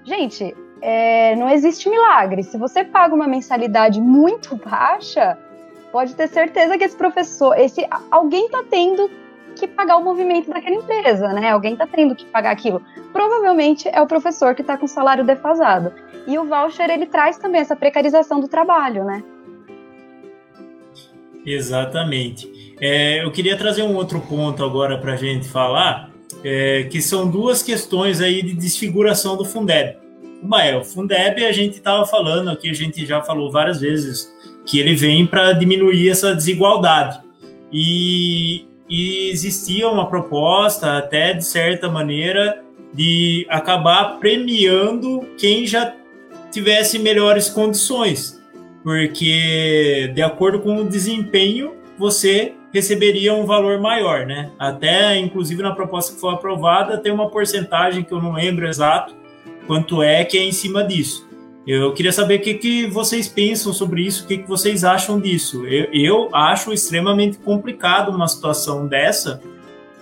gente, 0.05 0.55
é, 0.83 1.37
não 1.37 1.49
existe 1.49 1.89
milagre. 1.89 2.43
Se 2.43 2.59
você 2.59 2.83
paga 2.83 3.14
uma 3.14 3.28
mensalidade 3.28 4.01
muito 4.01 4.57
baixa, 4.57 5.39
pode 5.93 6.14
ter 6.16 6.26
certeza 6.26 6.76
que 6.76 6.83
esse 6.83 6.97
professor, 6.97 7.57
esse 7.57 7.87
alguém 8.11 8.47
está 8.47 8.64
tendo 8.68 9.09
que 9.55 9.68
pagar 9.68 9.99
o 9.99 10.05
movimento 10.05 10.51
daquela 10.51 10.76
empresa, 10.76 11.28
né? 11.28 11.51
Alguém 11.51 11.74
está 11.74 11.87
tendo 11.87 12.16
que 12.16 12.24
pagar 12.24 12.51
aquilo. 12.51 12.83
Provavelmente 13.12 13.89
é 13.89 14.01
o 14.01 14.07
professor 14.07 14.55
que 14.55 14.62
está 14.62 14.76
com 14.76 14.89
salário 14.89 15.24
defasado. 15.24 15.93
E 16.26 16.37
o 16.39 16.45
voucher 16.45 16.91
ele 16.91 17.07
traz 17.07 17.39
também 17.39 17.61
essa 17.61 17.76
precarização 17.76 18.41
do 18.41 18.49
trabalho, 18.49 19.05
né? 19.05 19.22
Exatamente. 21.45 22.74
É, 22.80 23.24
eu 23.24 23.30
queria 23.30 23.57
trazer 23.57 23.83
um 23.83 23.95
outro 23.95 24.20
ponto 24.20 24.64
agora 24.64 24.99
para 24.99 25.12
a 25.12 25.16
gente 25.16 25.47
falar, 25.47 26.11
é, 26.43 26.85
que 26.85 27.01
são 27.01 27.28
duas 27.28 27.62
questões 27.62 28.20
aí 28.20 28.43
de 28.43 28.55
desfiguração 28.55 29.37
do 29.37 29.45
Fundeb. 29.45 30.02
Uma 30.43 30.64
é 30.64 30.76
o 30.76 30.82
Fundeb, 30.82 31.45
a 31.45 31.53
gente 31.53 31.76
estava 31.76 32.05
falando 32.05 32.51
aqui, 32.51 32.68
a 32.68 32.74
gente 32.74 33.07
já 33.07 33.22
falou 33.22 33.51
várias 33.51 33.80
vezes 33.80 34.34
que 34.66 34.80
ele 34.80 34.97
vem 34.97 35.24
para 35.24 35.53
diminuir 35.53 36.11
essa 36.11 36.34
desigualdade. 36.34 37.20
E, 37.72 38.66
e 38.88 39.30
existia 39.30 39.88
uma 39.88 40.09
proposta, 40.09 40.99
até 40.99 41.32
de 41.32 41.45
certa 41.45 41.88
maneira, 41.88 42.61
de 42.93 43.47
acabar 43.49 44.18
premiando 44.18 45.20
quem 45.38 45.64
já 45.64 45.95
tivesse 46.51 46.99
melhores 46.99 47.49
condições, 47.49 48.43
porque 48.82 50.11
de 50.12 50.22
acordo 50.22 50.59
com 50.61 50.76
o 50.76 50.88
desempenho 50.88 51.76
você 51.97 52.53
receberia 52.74 53.32
um 53.32 53.47
valor 53.47 53.80
maior, 53.80 54.26
né? 54.26 54.51
Até 54.59 55.16
inclusive 55.16 55.62
na 55.62 55.74
proposta 55.74 56.14
que 56.14 56.20
foi 56.20 56.34
aprovada 56.34 56.99
tem 56.99 57.12
uma 57.12 57.30
porcentagem 57.30 58.03
que 58.03 58.12
eu 58.12 58.20
não 58.20 58.32
lembro 58.32 58.66
exato 58.66 59.22
quanto 59.67 60.03
é 60.03 60.25
que 60.25 60.37
é 60.39 60.43
em 60.43 60.53
cima 60.53 60.85
disso. 60.85 61.29
Eu 61.67 61.93
queria 61.93 62.13
saber 62.13 62.41
o 62.41 62.43
que, 62.43 62.55
que 62.55 62.87
vocês 62.89 63.29
pensam 63.29 63.73
sobre 63.73 64.03
isso, 64.03 64.25
o 64.25 64.27
que, 64.27 64.39
que 64.39 64.49
vocês 64.49 64.83
acham 64.83 65.21
disso. 65.21 65.65
Eu, 65.67 65.89
eu 65.93 66.29
acho 66.35 66.73
extremamente 66.73 67.39
complicado 67.39 68.09
uma 68.11 68.27
situação 68.27 68.89
dessa, 68.89 69.41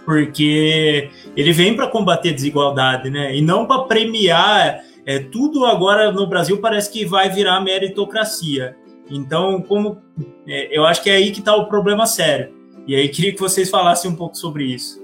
porque 0.07 1.11
ele 1.37 1.53
vem 1.53 1.77
para 1.77 1.87
combater 1.87 2.33
desigualdade, 2.33 3.11
né? 3.11 3.37
E 3.37 3.43
não 3.43 3.67
para 3.67 3.83
premiar. 3.83 4.81
É, 5.05 5.19
tudo 5.19 5.65
agora 5.67 6.13
no 6.13 6.27
Brasil 6.27 6.59
parece 6.59 6.91
que 6.91 7.05
vai 7.05 7.29
virar 7.29 7.61
meritocracia. 7.61 8.77
Então, 9.11 9.61
como 9.61 9.99
é, 10.47 10.77
eu 10.77 10.87
acho 10.87 11.03
que 11.03 11.11
é 11.11 11.17
aí 11.17 11.31
que 11.31 11.41
está 11.41 11.55
o 11.55 11.67
problema 11.69 12.07
sério. 12.07 12.55
E 12.87 12.95
aí 12.95 13.09
queria 13.09 13.35
que 13.35 13.41
vocês 13.41 13.69
falassem 13.69 14.11
um 14.11 14.17
pouco 14.17 14.37
sobre 14.37 14.65
isso. 14.65 15.01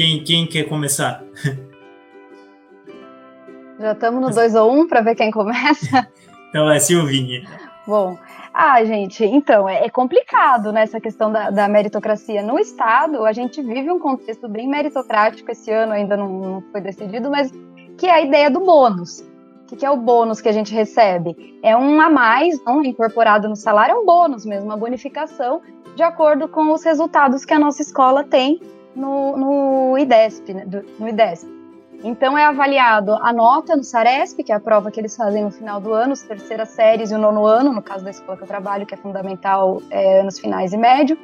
Quem, 0.00 0.24
quem 0.24 0.46
quer 0.46 0.64
começar? 0.64 1.22
Já 3.78 3.92
estamos 3.92 4.22
no 4.22 4.30
2 4.30 4.54
ou 4.54 4.72
1 4.72 4.80
um 4.80 4.88
para 4.88 5.02
ver 5.02 5.14
quem 5.14 5.30
começa? 5.30 6.08
Então 6.48 6.68
é 6.68 6.80
Silvinha. 6.80 7.46
Bom, 7.86 8.18
ah, 8.52 8.82
gente, 8.82 9.24
então, 9.24 9.68
é, 9.68 9.84
é 9.84 9.88
complicado 9.88 10.72
nessa 10.72 10.94
né, 10.94 11.00
questão 11.00 11.30
da, 11.30 11.48
da, 11.50 11.68
meritocracia. 11.68 12.42
No 12.42 12.58
Estado, 12.58 13.24
a 13.24 13.32
gente 13.32 13.62
vive 13.62 13.88
um 13.88 14.00
contexto 14.00 14.48
bem 14.48 14.66
meritocrático, 14.66 15.52
esse 15.52 15.70
ano 15.70 15.92
ainda 15.92 16.16
não, 16.16 16.28
não 16.28 16.64
foi 16.72 16.80
decidido, 16.80 17.30
mas 17.30 17.52
que 17.96 18.06
é 18.06 18.14
a 18.14 18.20
ideia 18.20 18.50
do 18.50 18.58
bônus. 18.58 19.20
O 19.20 19.66
que, 19.68 19.76
que 19.76 19.86
é 19.86 19.90
o 19.90 19.96
bônus 19.96 20.40
que 20.40 20.48
a 20.48 20.52
gente 20.52 20.74
recebe? 20.74 21.56
É 21.62 21.76
um 21.76 22.00
a 22.00 22.10
mais, 22.10 22.60
não 22.64 22.82
incorporado 22.82 23.48
no 23.48 23.54
salário, 23.54 23.92
é 23.92 23.98
um 23.98 24.04
bônus 24.04 24.44
mesmo, 24.44 24.64
uma 24.64 24.76
bonificação 24.76 25.60
de 25.94 26.02
acordo 26.02 26.48
com 26.48 26.72
os 26.72 26.82
resultados 26.82 27.44
que 27.44 27.54
a 27.54 27.60
nossa 27.60 27.80
escola 27.80 28.24
tem 28.24 28.60
no, 29.00 29.36
no 29.36 29.98
IDESP, 29.98 30.54
né, 30.54 30.66
no 30.98 31.08
IDESP. 31.08 31.60
Então 32.02 32.36
é 32.36 32.44
avaliado 32.44 33.12
a 33.14 33.32
nota 33.32 33.76
no 33.76 33.84
SARESP, 33.84 34.42
que 34.42 34.52
é 34.52 34.54
a 34.54 34.60
prova 34.60 34.90
que 34.90 34.98
eles 34.98 35.14
fazem 35.14 35.44
no 35.44 35.50
final 35.50 35.80
do 35.80 35.92
ano, 35.92 36.12
as 36.12 36.22
terceiras 36.22 36.70
séries 36.70 37.10
e 37.10 37.14
o 37.14 37.18
nono 37.18 37.44
ano, 37.44 37.72
no 37.72 37.82
caso 37.82 38.04
da 38.04 38.10
escola 38.10 38.38
que 38.38 38.44
eu 38.44 38.48
trabalho, 38.48 38.86
que 38.86 38.94
é 38.94 38.96
fundamental 38.96 39.82
é, 39.90 40.20
anos 40.20 40.38
finais 40.38 40.72
e 40.72 40.78
médio. 40.78 41.18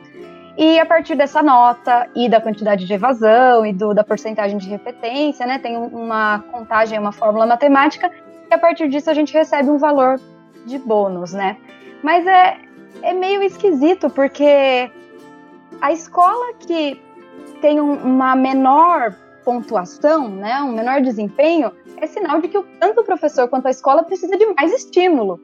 E 0.59 0.79
a 0.79 0.85
partir 0.87 1.15
dessa 1.15 1.43
nota 1.43 2.09
e 2.15 2.29
da 2.29 2.41
quantidade 2.41 2.87
de 2.87 2.93
evasão 2.93 3.65
e 3.65 3.73
do, 3.73 3.95
da 3.95 4.05
porcentagem 4.05 4.59
de 4.59 4.69
repetência, 4.69 5.47
né, 5.47 5.59
tem 5.59 5.77
uma 5.77 6.41
contagem, 6.51 6.99
uma 6.99 7.13
fórmula 7.13 7.47
matemática, 7.47 8.11
e 8.51 8.55
a 8.55 8.59
partir 8.59 8.89
disso 8.89 9.11
a 9.11 9.15
gente 9.15 9.33
recebe 9.33 9.71
um 9.71 9.79
valor 9.79 10.21
de 10.67 10.79
bônus, 10.79 11.33
né? 11.33 11.57
Mas 12.03 12.27
é, 12.27 12.59
é 13.03 13.13
meio 13.13 13.43
esquisito, 13.43 14.09
porque 14.11 14.91
a 15.81 15.93
escola 15.93 16.55
que 16.59 17.01
tem 17.57 17.81
um, 17.81 17.95
uma 17.95 18.35
menor 18.37 19.15
pontuação, 19.45 20.29
né, 20.29 20.61
um 20.61 20.73
menor 20.73 21.01
desempenho, 21.01 21.71
é 21.99 22.07
sinal 22.07 22.41
de 22.41 22.49
que 22.49 22.61
tanto 22.81 23.01
o 23.01 23.05
professor 23.05 23.49
quanto 23.49 23.67
a 23.67 23.71
escola 23.71 24.03
precisa 24.03 24.37
de 24.37 24.47
mais 24.55 24.73
estímulo. 24.73 25.41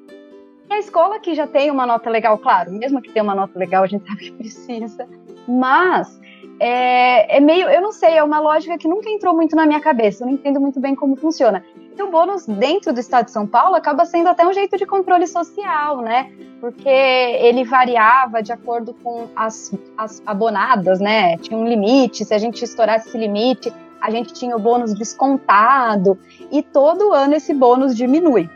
E 0.69 0.75
a 0.75 0.79
escola 0.79 1.21
que 1.21 1.35
já 1.35 1.47
tem 1.47 1.71
uma 1.71 1.87
nota 1.87 2.11
legal, 2.11 2.37
claro, 2.39 2.73
mesmo 2.73 3.01
que 3.01 3.13
tenha 3.13 3.23
uma 3.23 3.35
nota 3.35 3.59
legal, 3.59 3.85
a 3.85 3.87
gente 3.87 4.05
sabe 4.09 4.25
que 4.25 4.33
precisa, 4.33 5.09
mas 5.47 6.21
é, 6.59 7.37
é, 7.37 7.41
meio, 7.41 7.69
eu 7.69 7.81
não 7.81 7.93
sei, 7.93 8.15
é 8.15 8.25
uma 8.25 8.41
lógica 8.41 8.77
que 8.79 8.89
nunca 8.89 9.09
entrou 9.09 9.35
muito 9.35 9.55
na 9.55 9.67
minha 9.67 9.81
cabeça, 9.81 10.23
eu 10.23 10.27
não 10.27 10.35
entendo 10.35 10.61
muito 10.61 10.81
bem 10.81 10.95
como 10.95 11.17
funciona. 11.17 11.65
E 11.97 12.03
o 12.03 12.11
bônus 12.11 12.47
dentro 12.47 12.93
do 12.93 13.01
estado 13.01 13.27
de 13.27 13.33
São 13.33 13.47
Paulo 13.47 13.75
acaba 13.75 14.05
sendo 14.07 14.29
até 14.29 14.47
um 14.47 14.53
jeito 14.53 14.77
de 14.79 14.87
controle 14.87 15.27
social, 15.27 16.01
né? 16.01 16.33
Porque 16.61 16.89
ele 16.89 17.65
variava 17.65 18.43
de 18.43 18.53
acordo 18.53 18.95
com 19.03 19.29
as, 19.37 19.73
as 19.97 20.23
abonadas, 20.25 21.01
né? 21.01 21.37
Tinha 21.39 21.59
um 21.59 21.67
limite, 21.67 22.25
se 22.25 22.33
a 22.33 22.39
gente 22.39 22.65
estourasse 22.65 23.09
esse 23.09 23.19
limite, 23.19 23.73
a 24.01 24.11
gente 24.11 24.33
tinha 24.33 24.57
o 24.57 24.59
bônus 24.59 24.95
descontado, 24.95 26.19
e 26.51 26.63
todo 26.63 27.13
ano 27.13 27.35
esse 27.35 27.53
bônus 27.55 27.95
diminui. 27.97 28.49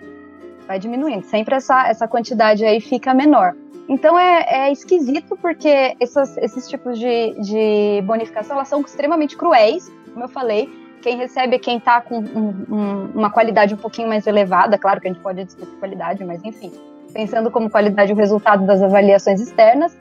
Vai 0.66 0.78
diminuindo, 0.78 1.24
sempre 1.24 1.55
essa, 1.55 1.87
essa 1.87 2.09
quantidade 2.09 2.64
aí 2.64 2.80
fica 2.80 3.14
menor. 3.14 3.55
Então 3.89 4.18
é, 4.18 4.47
é 4.49 4.72
esquisito 4.72 5.37
porque 5.41 5.95
essas, 6.01 6.37
esses 6.39 6.68
tipos 6.68 6.99
de, 6.99 7.34
de 7.41 8.03
bonificação 8.05 8.57
elas 8.57 8.66
são 8.66 8.80
extremamente 8.80 9.37
cruéis, 9.37 9.93
como 10.12 10.24
eu 10.24 10.28
falei. 10.28 10.68
Quem 11.03 11.17
recebe 11.17 11.57
é 11.57 11.59
quem 11.59 11.79
está 11.79 12.01
com 12.01 12.19
um, 12.19 12.67
um, 12.71 13.11
uma 13.15 13.31
qualidade 13.31 13.75
um 13.75 13.77
pouquinho 13.77 14.09
mais 14.09 14.27
elevada, 14.27 14.79
claro 14.79 15.01
que 15.01 15.09
a 15.09 15.13
gente 15.13 15.23
pode 15.23 15.45
discutir 15.45 15.77
qualidade, 15.77 16.25
mas 16.25 16.43
enfim, 16.45 16.73
pensando 17.13 17.51
como 17.51 17.71
qualidade 17.71 18.13
o 18.13 18.17
resultado 18.17 18.67
das 18.67 18.83
avaliações 18.83 19.41
externas, 19.41 19.97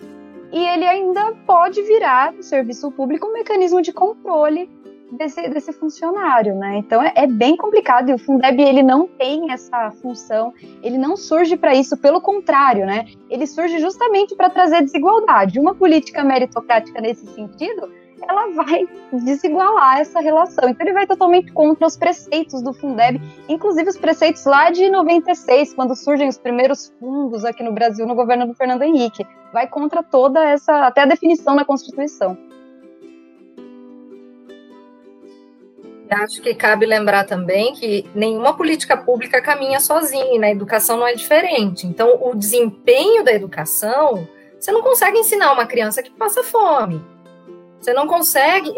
e 0.52 0.60
ele 0.60 0.86
ainda 0.86 1.34
pode 1.46 1.82
virar 1.82 2.34
o 2.34 2.44
serviço 2.44 2.92
público 2.92 3.28
um 3.28 3.34
mecanismo 3.34 3.82
de 3.82 3.92
controle 3.92 4.70
desse, 5.12 5.48
desse 5.50 5.74
funcionário, 5.74 6.56
né? 6.56 6.78
Então 6.78 7.02
é, 7.02 7.12
é, 7.16 7.28
bem 7.28 7.56
complicado 7.56 8.10
e 8.10 8.14
o 8.14 8.18
Fundeb 8.18 8.62
ele 8.62 8.84
não 8.84 9.08
tem 9.08 9.52
essa 9.52 9.92
função, 10.02 10.54
ele 10.82 10.98
não 10.98 11.16
surge 11.16 11.58
para 11.58 11.74
isso, 11.74 11.98
pelo 11.98 12.22
contrário, 12.22 12.86
né? 12.86 13.06
Ele 13.30 13.46
surge 13.46 13.80
justamente 13.80 14.36
para 14.36 14.50
trazer 14.50 14.82
desigualdade. 14.82 15.60
Uma 15.60 15.76
política 15.76 16.24
meritocrática 16.24 17.02
nesse 17.02 17.26
sentido, 17.28 17.92
ela 18.22 18.52
vai 18.52 18.88
desigualar 19.12 20.00
essa 20.00 20.20
relação. 20.20 20.70
Então 20.70 20.86
ele 20.86 20.94
vai 20.94 21.06
totalmente 21.06 21.52
contra 21.52 21.86
os 21.86 21.98
preceitos 21.98 22.62
do 22.62 22.74
Fundeb, 22.74 23.22
inclusive 23.48 23.90
os 23.90 23.98
preceitos 23.98 24.46
lá 24.46 24.70
de 24.70 24.90
96, 24.90 25.74
quando 25.74 25.96
surgem 25.96 26.28
os 26.28 26.38
primeiros 26.38 26.94
fundos 27.00 27.44
aqui 27.46 27.64
no 27.64 27.72
Brasil 27.72 28.06
no 28.06 28.16
governo 28.16 28.48
do 28.48 28.54
Fernando 28.54 28.84
Henrique. 28.84 29.26
Vai 29.54 29.68
contra 29.68 30.04
toda 30.04 30.44
essa, 30.44 30.88
até 30.88 31.02
a 31.02 31.06
definição 31.06 31.56
na 31.56 31.66
Constituição. 31.66 32.38
Acho 36.10 36.42
que 36.42 36.54
cabe 36.54 36.86
lembrar 36.86 37.26
também 37.26 37.74
que 37.74 38.06
nenhuma 38.14 38.56
política 38.56 38.96
pública 38.96 39.42
caminha 39.42 39.80
sozinha, 39.80 40.36
e 40.36 40.40
na 40.40 40.52
educação 40.52 40.98
não 40.98 41.08
é 41.08 41.16
diferente. 41.16 41.88
Então, 41.88 42.20
o 42.22 42.36
desempenho 42.36 43.24
da 43.24 43.34
educação, 43.34 44.28
você 44.60 44.72
não 44.72 44.84
consegue 44.84 45.18
ensinar 45.18 45.52
uma 45.52 45.66
criança 45.66 46.04
que 46.04 46.12
passa 46.12 46.44
fome. 46.44 47.15
Você 47.86 47.94
não 47.94 48.08
consegue, 48.08 48.74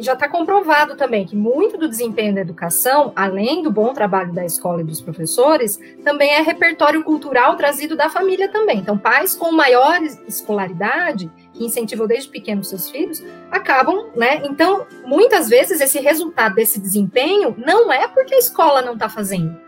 já 0.00 0.12
está 0.12 0.28
comprovado 0.28 0.94
também 0.94 1.24
que 1.24 1.34
muito 1.34 1.78
do 1.78 1.88
desempenho 1.88 2.34
da 2.34 2.42
educação, 2.42 3.10
além 3.16 3.62
do 3.62 3.70
bom 3.70 3.94
trabalho 3.94 4.34
da 4.34 4.44
escola 4.44 4.82
e 4.82 4.84
dos 4.84 5.00
professores, 5.00 5.80
também 6.04 6.34
é 6.34 6.42
repertório 6.42 7.02
cultural 7.02 7.56
trazido 7.56 7.96
da 7.96 8.10
família 8.10 8.50
também. 8.50 8.76
Então, 8.76 8.98
pais 8.98 9.34
com 9.34 9.50
maior 9.50 10.02
escolaridade 10.28 11.30
que 11.54 11.64
incentivam 11.64 12.06
desde 12.06 12.28
pequenos 12.28 12.68
seus 12.68 12.90
filhos, 12.90 13.24
acabam, 13.50 14.10
né? 14.14 14.42
Então, 14.44 14.86
muitas 15.06 15.48
vezes 15.48 15.80
esse 15.80 15.98
resultado 15.98 16.54
desse 16.54 16.78
desempenho 16.78 17.54
não 17.56 17.90
é 17.90 18.08
porque 18.08 18.34
a 18.34 18.38
escola 18.38 18.82
não 18.82 18.92
está 18.92 19.08
fazendo. 19.08 19.58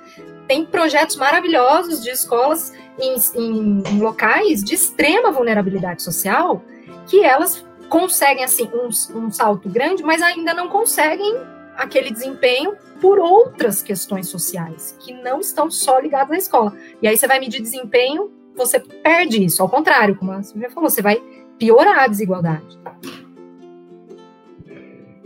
Tem 0.46 0.66
projetos 0.66 1.16
maravilhosos 1.16 2.02
de 2.02 2.10
escolas 2.10 2.74
em, 3.00 3.16
em, 3.36 3.82
em 3.88 3.98
locais 4.00 4.62
de 4.62 4.74
extrema 4.74 5.32
vulnerabilidade 5.32 6.02
social 6.02 6.62
que 7.06 7.24
elas 7.24 7.64
conseguem 7.92 8.42
assim 8.42 8.70
um, 8.72 8.88
um 9.18 9.30
salto 9.30 9.68
grande, 9.68 10.02
mas 10.02 10.22
ainda 10.22 10.54
não 10.54 10.66
conseguem 10.66 11.36
aquele 11.76 12.10
desempenho 12.10 12.74
por 13.02 13.18
outras 13.18 13.82
questões 13.82 14.28
sociais 14.28 14.96
que 14.98 15.12
não 15.12 15.40
estão 15.40 15.70
só 15.70 15.98
ligadas 15.98 16.30
à 16.30 16.38
escola. 16.38 16.72
E 17.02 17.06
aí 17.06 17.18
você 17.18 17.26
vai 17.26 17.38
medir 17.38 17.60
desempenho, 17.60 18.30
você 18.56 18.80
perde 18.80 19.44
isso. 19.44 19.60
Ao 19.60 19.68
contrário, 19.68 20.16
como 20.16 20.32
a 20.32 20.42
Silvia 20.42 20.70
falou, 20.70 20.88
você 20.88 21.02
vai 21.02 21.22
piorar 21.58 21.98
a 21.98 22.06
desigualdade. 22.06 22.78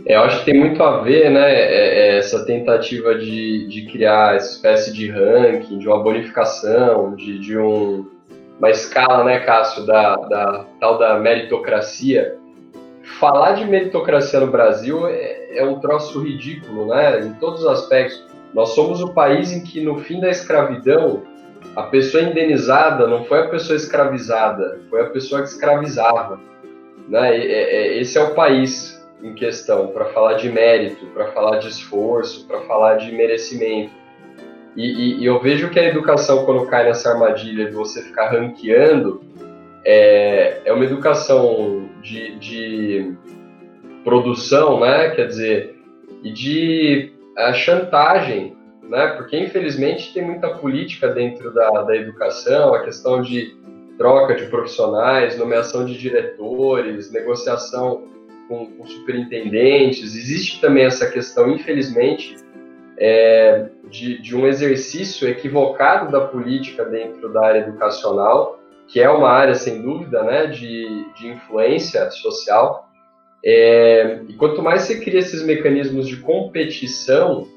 É, 0.05 0.17
eu 0.17 0.21
acho 0.23 0.39
que 0.39 0.51
tem 0.51 0.59
muito 0.59 0.83
a 0.83 1.01
ver, 1.03 1.29
né, 1.29 1.49
é, 1.49 2.15
é, 2.15 2.17
essa 2.17 2.45
tentativa 2.45 3.15
de, 3.15 3.65
de 3.69 3.85
criar 3.89 4.35
essa 4.35 4.51
espécie 4.51 4.91
de 4.91 5.09
ranking, 5.09 5.79
de 5.79 5.87
uma 5.87 6.03
bonificação, 6.03 7.15
de, 7.15 7.39
de 7.39 7.57
um, 7.57 8.05
uma 8.59 8.69
escala, 8.69 9.23
né, 9.23 9.39
Cássio, 9.39 9.85
da, 9.85 10.17
da 10.17 10.65
tal 10.81 10.97
da 10.97 11.17
meritocracia. 11.17 12.37
Falar 13.19 13.53
de 13.53 13.65
meritocracia 13.65 14.39
no 14.39 14.47
Brasil 14.47 15.07
é, 15.07 15.57
é 15.57 15.65
um 15.65 15.79
troço 15.79 16.21
ridículo, 16.21 16.87
né, 16.87 17.21
em 17.21 17.33
todos 17.33 17.61
os 17.61 17.67
aspectos. 17.67 18.23
Nós 18.53 18.69
somos 18.69 19.01
o 19.01 19.13
país 19.13 19.51
em 19.51 19.63
que, 19.63 19.81
no 19.81 19.97
fim 19.99 20.19
da 20.19 20.29
escravidão, 20.29 21.23
a 21.75 21.83
pessoa 21.83 22.23
indenizada 22.23 23.07
não 23.07 23.23
foi 23.23 23.39
a 23.39 23.47
pessoa 23.47 23.75
escravizada, 23.75 24.79
foi 24.89 25.01
a 25.01 25.09
pessoa 25.09 25.41
que 25.41 25.47
escravizava. 25.47 26.39
Né? 27.07 27.37
esse 27.97 28.17
é 28.17 28.21
o 28.21 28.35
país 28.35 29.01
em 29.23 29.33
questão, 29.33 29.87
para 29.87 30.05
falar 30.05 30.33
de 30.33 30.49
mérito, 30.49 31.05
para 31.07 31.27
falar 31.27 31.57
de 31.57 31.69
esforço, 31.69 32.45
para 32.45 32.61
falar 32.61 32.95
de 32.95 33.11
merecimento. 33.11 33.91
E, 34.75 34.85
e, 34.85 35.21
e, 35.21 35.25
eu 35.25 35.39
vejo 35.39 35.69
que 35.69 35.79
a 35.79 35.87
educação, 35.87 36.45
quando 36.45 36.67
cai 36.67 36.83
nessa 36.83 37.11
armadilha 37.11 37.65
de 37.65 37.71
você 37.71 38.03
ficar 38.03 38.29
ranqueando, 38.29 39.21
é, 39.87 40.61
é 40.65 40.73
uma 40.73 40.83
educação 40.83 41.89
de, 42.01 42.35
de 42.39 43.13
produção, 44.03 44.81
né? 44.81 45.11
quer 45.11 45.27
dizer, 45.27 45.75
e 46.23 46.31
de 46.31 47.13
a 47.37 47.53
chantagem 47.53 48.57
né? 48.87 49.07
Porque 49.07 49.37
infelizmente 49.37 50.13
tem 50.13 50.23
muita 50.23 50.49
política 50.49 51.09
dentro 51.09 51.53
da, 51.53 51.69
da 51.83 51.95
educação, 51.95 52.73
a 52.73 52.83
questão 52.83 53.21
de 53.21 53.55
troca 53.97 54.35
de 54.35 54.45
profissionais, 54.45 55.37
nomeação 55.37 55.85
de 55.85 55.97
diretores, 55.97 57.11
negociação 57.11 58.03
com, 58.47 58.67
com 58.67 58.85
superintendentes. 58.85 60.15
Existe 60.15 60.61
também 60.61 60.85
essa 60.85 61.09
questão, 61.09 61.49
infelizmente, 61.49 62.35
é, 62.97 63.67
de, 63.89 64.21
de, 64.21 64.35
um 64.35 64.47
exercício 64.47 65.27
equivocado 65.27 66.11
da 66.11 66.21
política 66.21 66.85
dentro 66.85 67.31
da 67.31 67.45
área 67.45 67.59
educacional, 67.59 68.56
que 68.87 68.99
é 68.99 69.09
uma 69.09 69.29
área, 69.29 69.55
sem 69.55 69.81
dúvida, 69.81 70.23
né, 70.23 70.47
de, 70.47 71.05
de 71.13 71.27
influência 71.27 72.09
social. 72.11 72.89
É, 73.43 74.21
e 74.27 74.33
quanto 74.33 74.61
mais 74.61 74.83
você 74.83 74.99
cria 74.99 75.19
esses 75.19 75.43
mecanismos 75.43 76.07
de 76.07 76.17
competição, 76.17 77.47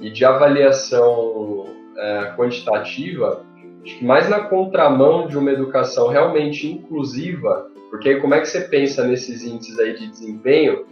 e 0.00 0.10
de 0.10 0.24
avaliação 0.24 1.66
é, 1.96 2.32
quantitativa, 2.36 3.44
acho 3.84 3.98
que 3.98 4.04
mais 4.04 4.28
na 4.28 4.40
contramão 4.40 5.28
de 5.28 5.36
uma 5.36 5.52
educação 5.52 6.08
realmente 6.08 6.66
inclusiva, 6.66 7.68
porque 7.90 8.16
como 8.16 8.34
é 8.34 8.40
que 8.40 8.48
você 8.48 8.62
pensa 8.62 9.06
nesses 9.06 9.44
índices 9.44 9.78
aí 9.78 9.94
de 9.94 10.08
desempenho 10.08 10.86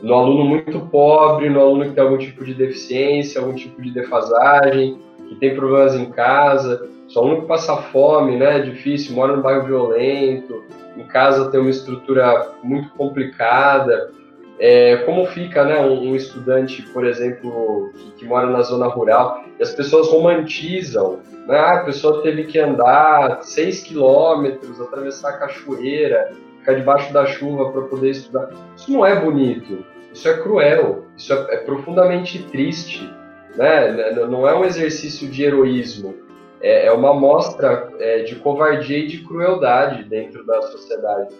no 0.00 0.14
aluno 0.14 0.44
muito 0.44 0.80
pobre, 0.86 1.50
no 1.50 1.60
aluno 1.60 1.86
que 1.86 1.92
tem 1.92 2.04
algum 2.04 2.18
tipo 2.18 2.44
de 2.44 2.54
deficiência, 2.54 3.40
algum 3.40 3.54
tipo 3.54 3.80
de 3.82 3.90
defasagem, 3.90 4.98
que 5.28 5.34
tem 5.36 5.54
problemas 5.54 5.94
em 5.94 6.10
casa, 6.10 6.88
só 7.08 7.20
aluno 7.20 7.42
que 7.42 7.48
passa 7.48 7.76
fome, 7.76 8.36
né, 8.36 8.60
difícil, 8.60 9.14
mora 9.14 9.36
num 9.36 9.42
bairro 9.42 9.66
violento, 9.66 10.64
em 10.96 11.04
casa 11.04 11.50
tem 11.50 11.60
uma 11.60 11.70
estrutura 11.70 12.52
muito 12.62 12.88
complicada, 12.90 14.10
é, 14.58 14.98
como 14.98 15.26
fica 15.26 15.64
né, 15.64 15.80
um, 15.80 16.10
um, 16.10 16.16
estudante, 16.16 16.82
por 16.82 17.04
exemplo, 17.04 17.90
que, 17.94 18.10
que, 18.12 18.24
mora 18.24 18.46
na 18.46 18.62
zona 18.62 18.86
rural, 18.86 19.44
e 19.58 19.62
as 19.62 19.72
pessoas 19.72 20.08
romantizam. 20.08 21.20
Né? 21.46 21.58
Ah, 21.58 21.80
a 21.80 21.84
pessoa 21.84 22.22
teve 22.22 22.44
que 22.44 22.58
andar 22.58 23.42
6 23.42 23.82
quilômetros, 23.82 24.80
atravessar 24.80 25.30
a 25.30 25.38
cachoeira, 25.38 26.30
ficar 26.60 26.74
debaixo 26.74 27.12
da 27.12 27.26
chuva 27.26 27.72
para 27.72 27.82
poder 27.82 28.10
estudar. 28.10 28.50
Isso 28.76 28.92
não 28.92 29.04
é 29.04 29.18
bonito. 29.20 29.84
isso 30.12 30.28
é 30.28 30.34
cruel, 30.38 31.04
isso 31.16 31.32
é, 31.32 31.54
é 31.54 31.56
profundamente 31.58 32.44
triste, 32.44 33.12
né? 33.56 34.12
Não 34.28 34.48
é 34.48 34.54
um 34.54 34.64
exercício 34.64 35.28
de 35.28 35.42
heroísmo, 35.42 36.14
é, 36.60 36.86
é 36.86 36.92
uma 36.92 37.14
mostra 37.14 37.88
é, 37.98 38.22
de 38.22 38.36
covardia 38.36 38.98
e 38.98 39.06
de 39.06 39.18
crueldade 39.18 40.04
dentro 40.04 40.44
da 40.44 40.62
sociedade. 40.62 41.34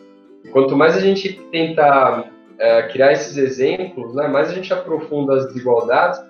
Quanto 0.53 0.77
mais 0.77 0.97
a 0.97 1.01
gente 1.01 1.33
tenta 1.51 2.25
é, 2.59 2.83
criar 2.83 3.12
esses 3.12 3.37
exemplos, 3.37 4.15
né, 4.15 4.29
mais 4.29 4.51
a 4.51 4.55
gente 4.55 4.73
aprofunda 4.73 5.35
as 5.35 5.47
desigualdades 5.47 6.21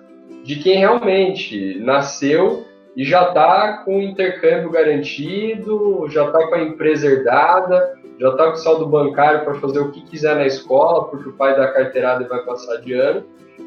de 0.43 0.57
quem 0.57 0.77
realmente 0.77 1.79
nasceu 1.79 2.65
e 2.95 3.03
já 3.03 3.27
está 3.27 3.83
com 3.83 3.97
o 3.97 4.01
intercâmbio 4.01 4.69
garantido, 4.69 6.07
já 6.09 6.25
está 6.25 6.47
com 6.47 6.55
a 6.55 6.61
empresa 6.61 7.07
herdada, 7.07 7.95
já 8.19 8.29
está 8.29 8.45
com 8.45 8.53
o 8.53 8.57
saldo 8.57 8.85
bancário 8.85 9.43
para 9.43 9.55
fazer 9.55 9.79
o 9.79 9.91
que 9.91 10.01
quiser 10.01 10.35
na 10.35 10.45
escola, 10.45 11.05
porque 11.05 11.29
o 11.29 11.33
pai 11.33 11.55
dá 11.57 11.67
carteirada 11.67 12.23
e 12.23 12.27
vai 12.27 12.39
passar 12.43 12.77
de 12.77 12.93
ano. 12.93 13.23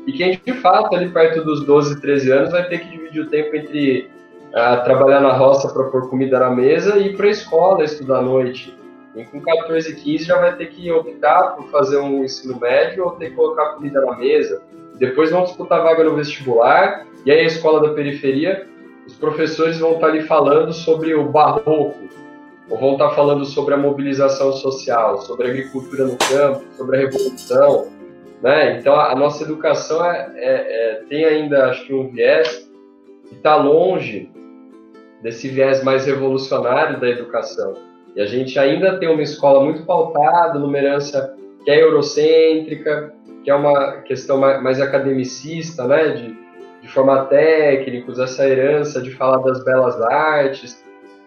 E 0.07 0.13
quem 0.13 0.41
de 0.45 0.53
fato, 0.55 0.95
ali 0.95 1.11
perto 1.11 1.45
dos 1.45 1.65
12, 1.65 2.01
13 2.01 2.33
anos, 2.33 2.51
vai 2.53 2.67
ter 2.69 2.79
que 2.79 2.91
dividir 2.91 3.23
o 3.23 3.29
tempo 3.29 3.55
entre 3.55 4.09
uh, 4.49 4.85
trabalhar 4.85 5.21
na 5.21 5.33
roça 5.33 5.69
para 5.69 5.85
pôr 5.85 6.09
comida 6.09 6.39
na 6.39 6.51
mesa 6.51 6.97
e 6.99 7.09
ir 7.09 7.17
para 7.17 7.27
a 7.27 7.31
escola 7.31 7.85
estudar 7.85 8.19
à 8.19 8.23
noite. 8.23 8.77
E 9.17 9.25
com 9.25 9.41
14, 9.41 9.97
15 9.97 10.25
já 10.25 10.39
vai 10.39 10.55
ter 10.57 10.67
que 10.67 10.91
optar 10.93 11.57
por 11.57 11.69
fazer 11.71 11.99
um 11.99 12.25
ensino 12.25 12.59
médio 12.61 13.05
ou 13.05 13.11
ter 13.13 13.31
que 13.31 13.37
colocar 13.37 13.75
comida 13.75 14.01
na 14.01 14.17
mesa. 14.17 14.63
Depois 14.99 15.31
vão 15.31 15.45
disputar 15.45 15.83
vaga 15.83 16.05
no 16.05 16.15
vestibular, 16.15 17.07
e 17.25 17.31
aí 17.31 17.41
a 17.41 17.45
escola 17.45 17.81
da 17.81 17.95
periferia, 17.95 18.67
os 19.07 19.15
professores 19.15 19.79
vão 19.79 19.95
estar 19.95 20.09
ali 20.09 20.23
falando 20.23 20.73
sobre 20.73 21.15
o 21.15 21.25
barroco, 21.25 21.99
ou 22.69 22.79
vão 22.79 22.93
estar 22.93 23.11
falando 23.11 23.45
sobre 23.45 23.75
a 23.75 23.77
mobilização 23.77 24.53
social, 24.53 25.19
sobre 25.23 25.47
a 25.47 25.51
agricultura 25.51 26.05
no 26.05 26.17
campo, 26.17 26.65
sobre 26.77 26.97
a 26.97 27.01
revolução. 27.01 27.89
Né? 28.43 28.79
Então 28.79 28.95
a, 28.95 29.15
nossa 29.15 29.43
educação 29.43 30.05
é, 30.05 30.33
é, 30.37 30.93
é, 30.93 30.95
tem 31.09 31.25
ainda, 31.25 31.71
acho 31.71 31.87
que, 31.87 31.95
um 31.95 32.09
viés 32.09 32.71
que 33.29 33.35
está 33.35 33.57
longe 33.57 34.31
desse 35.23 35.49
viés 35.49 35.83
mais 35.83 36.07
revolucionário 36.07 37.01
da 37.01 37.09
educação. 37.09 37.75
E 38.15 38.21
a 38.21 38.27
gente 38.27 38.59
ainda 38.59 38.99
tem 38.99 39.09
uma 39.09 39.23
escola 39.23 39.65
muito 39.65 39.85
pautada 39.85 40.59
numa 40.59 40.79
herança 40.79 41.35
que 41.65 41.71
é 41.71 41.83
eurocêntrica, 41.83 43.13
que 43.45 43.51
é 43.51 43.55
uma 43.55 44.03
questão 44.03 44.39
mais 44.39 44.81
academicista, 44.81 45.87
né, 45.87 46.09
de, 46.09 46.37
de 46.83 46.89
formar 46.89 47.27
técnicos, 47.27 48.19
essa 48.19 48.47
herança 48.47 49.01
de 49.01 49.11
falar 49.13 49.39
das 49.39 49.65
belas 49.65 50.01
artes. 50.03 50.83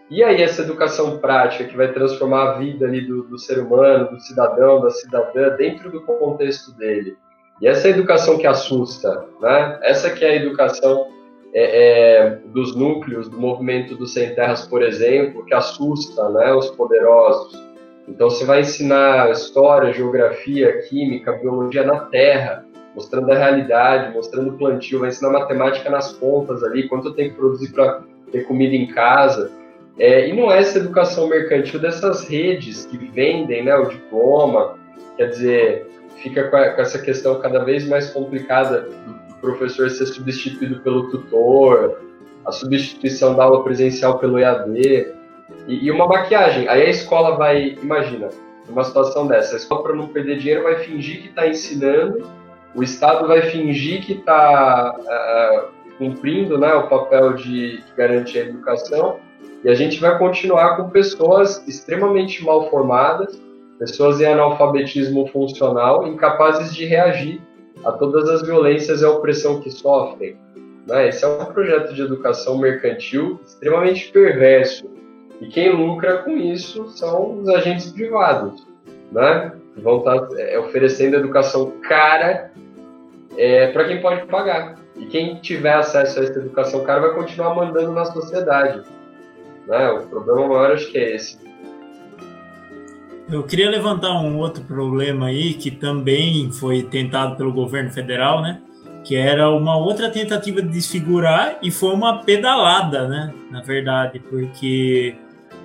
E 0.09 0.23
aí 0.23 0.41
essa 0.41 0.61
educação 0.61 1.19
prática 1.19 1.63
que 1.63 1.77
vai 1.77 1.91
transformar 1.93 2.49
a 2.49 2.53
vida 2.57 2.85
ali 2.85 3.01
do, 3.01 3.23
do 3.23 3.37
ser 3.37 3.59
humano, 3.59 4.09
do 4.09 4.19
cidadão, 4.19 4.81
da 4.81 4.89
cidadã, 4.89 5.55
dentro 5.55 5.89
do 5.89 6.01
contexto 6.01 6.71
dele. 6.73 7.15
E 7.61 7.67
essa 7.67 7.87
educação 7.87 8.37
que 8.37 8.47
assusta, 8.47 9.25
né? 9.39 9.79
Essa 9.83 10.09
que 10.09 10.25
é 10.25 10.31
a 10.31 10.35
educação 10.35 11.07
é, 11.53 11.63
é, 11.63 12.29
dos 12.45 12.75
núcleos 12.75 13.27
do 13.27 13.39
movimento 13.39 13.95
dos 13.95 14.13
sem 14.13 14.33
terras, 14.33 14.65
por 14.65 14.81
exemplo, 14.81 15.45
que 15.45 15.53
assusta 15.53 16.29
né, 16.29 16.53
os 16.53 16.69
poderosos. 16.71 17.61
Então 18.07 18.29
você 18.29 18.45
vai 18.45 18.61
ensinar 18.61 19.31
história, 19.31 19.93
geografia, 19.93 20.81
química, 20.83 21.33
biologia 21.33 21.83
na 21.83 21.99
terra, 22.05 22.65
mostrando 22.95 23.31
a 23.31 23.37
realidade, 23.37 24.13
mostrando 24.13 24.51
o 24.51 24.57
plantio, 24.57 24.99
vai 24.99 25.09
ensinar 25.09 25.31
matemática 25.31 25.89
nas 25.89 26.13
contas 26.13 26.63
ali, 26.63 26.87
quanto 26.87 27.09
eu 27.09 27.13
tenho 27.13 27.31
que 27.31 27.37
produzir 27.37 27.71
para 27.71 28.01
ter 28.31 28.45
comida 28.45 28.75
em 28.75 28.87
casa. 28.87 29.51
É, 29.99 30.27
e 30.29 30.33
não 30.33 30.51
é 30.51 30.59
essa 30.59 30.79
educação 30.79 31.27
mercantil 31.27 31.79
dessas 31.79 32.27
redes 32.27 32.85
que 32.85 32.97
vendem 32.97 33.63
né, 33.63 33.75
o 33.75 33.85
diploma, 33.85 34.77
quer 35.17 35.27
dizer, 35.27 35.87
fica 36.17 36.47
com 36.47 36.57
essa 36.57 36.99
questão 36.99 37.39
cada 37.39 37.63
vez 37.63 37.87
mais 37.87 38.09
complicada 38.09 38.81
do 38.81 39.20
professor 39.41 39.89
ser 39.89 40.05
substituído 40.05 40.79
pelo 40.81 41.09
tutor, 41.09 41.99
a 42.45 42.51
substituição 42.51 43.35
da 43.35 43.43
aula 43.43 43.63
presencial 43.63 44.19
pelo 44.19 44.39
EAD 44.39 45.13
e, 45.67 45.85
e 45.85 45.91
uma 45.91 46.07
maquiagem. 46.07 46.67
Aí 46.67 46.83
a 46.83 46.89
escola 46.89 47.35
vai, 47.35 47.75
imagina, 47.81 48.29
uma 48.69 48.83
situação 48.83 49.27
dessa, 49.27 49.55
a 49.55 49.57
escola 49.57 49.83
para 49.83 49.95
não 49.95 50.07
perder 50.07 50.37
dinheiro 50.37 50.63
vai 50.63 50.75
fingir 50.75 51.21
que 51.21 51.27
está 51.27 51.47
ensinando, 51.47 52.25
o 52.73 52.83
Estado 52.83 53.27
vai 53.27 53.41
fingir 53.41 54.01
que 54.01 54.13
está 54.13 54.95
uh, 54.97 55.09
é, 55.09 55.65
cumprindo 55.97 56.57
né, 56.57 56.73
o 56.73 56.87
papel 56.87 57.33
de 57.33 57.83
garantir 57.97 58.39
a 58.39 58.41
educação 58.43 59.19
e 59.63 59.69
a 59.69 59.75
gente 59.75 59.99
vai 59.99 60.17
continuar 60.17 60.77
com 60.77 60.89
pessoas 60.89 61.67
extremamente 61.67 62.43
mal 62.43 62.69
formadas, 62.69 63.39
pessoas 63.77 64.21
em 64.21 64.25
analfabetismo 64.25 65.27
funcional, 65.27 66.07
incapazes 66.07 66.73
de 66.73 66.85
reagir 66.85 67.41
a 67.85 67.91
todas 67.91 68.29
as 68.29 68.41
violências 68.41 69.01
e 69.01 69.05
a 69.05 69.11
opressão 69.11 69.61
que 69.61 69.71
sofrem. 69.71 70.37
Né? 70.87 71.09
Esse 71.09 71.23
é 71.23 71.27
um 71.27 71.45
projeto 71.45 71.93
de 71.93 72.01
educação 72.01 72.57
mercantil 72.57 73.39
extremamente 73.45 74.11
perverso. 74.11 74.89
E 75.39 75.47
quem 75.47 75.71
lucra 75.71 76.19
com 76.19 76.37
isso 76.37 76.87
são 76.89 77.39
os 77.39 77.49
agentes 77.49 77.91
privados, 77.91 78.65
né? 79.11 79.51
que 79.73 79.81
vão 79.81 79.99
estar 79.99 80.19
tá, 80.19 80.39
é, 80.39 80.59
oferecendo 80.59 81.15
educação 81.15 81.71
cara 81.81 82.51
é, 83.37 83.67
para 83.71 83.85
quem 83.85 84.01
pode 84.01 84.25
pagar. 84.27 84.75
E 84.97 85.05
quem 85.05 85.35
tiver 85.35 85.73
acesso 85.73 86.19
a 86.19 86.23
essa 86.23 86.39
educação 86.39 86.83
cara 86.83 86.99
vai 86.99 87.13
continuar 87.15 87.55
mandando 87.55 87.91
na 87.93 88.05
sociedade. 88.05 88.83
Né? 89.67 89.89
O 89.91 90.07
problema 90.07 90.47
maior 90.47 90.71
acho 90.73 90.91
que 90.91 90.97
é 90.97 91.15
esse. 91.15 91.39
Eu 93.31 93.43
queria 93.43 93.69
levantar 93.69 94.19
um 94.19 94.37
outro 94.37 94.61
problema 94.65 95.27
aí 95.27 95.53
que 95.53 95.71
também 95.71 96.51
foi 96.51 96.83
tentado 96.83 97.37
pelo 97.37 97.53
governo 97.53 97.89
federal, 97.89 98.41
né? 98.41 98.61
Que 99.05 99.15
era 99.15 99.49
uma 99.49 99.77
outra 99.77 100.09
tentativa 100.09 100.61
de 100.61 100.67
desfigurar 100.67 101.57
e 101.63 101.71
foi 101.71 101.93
uma 101.93 102.21
pedalada, 102.23 103.07
né? 103.07 103.33
Na 103.49 103.61
verdade, 103.61 104.19
porque 104.19 105.15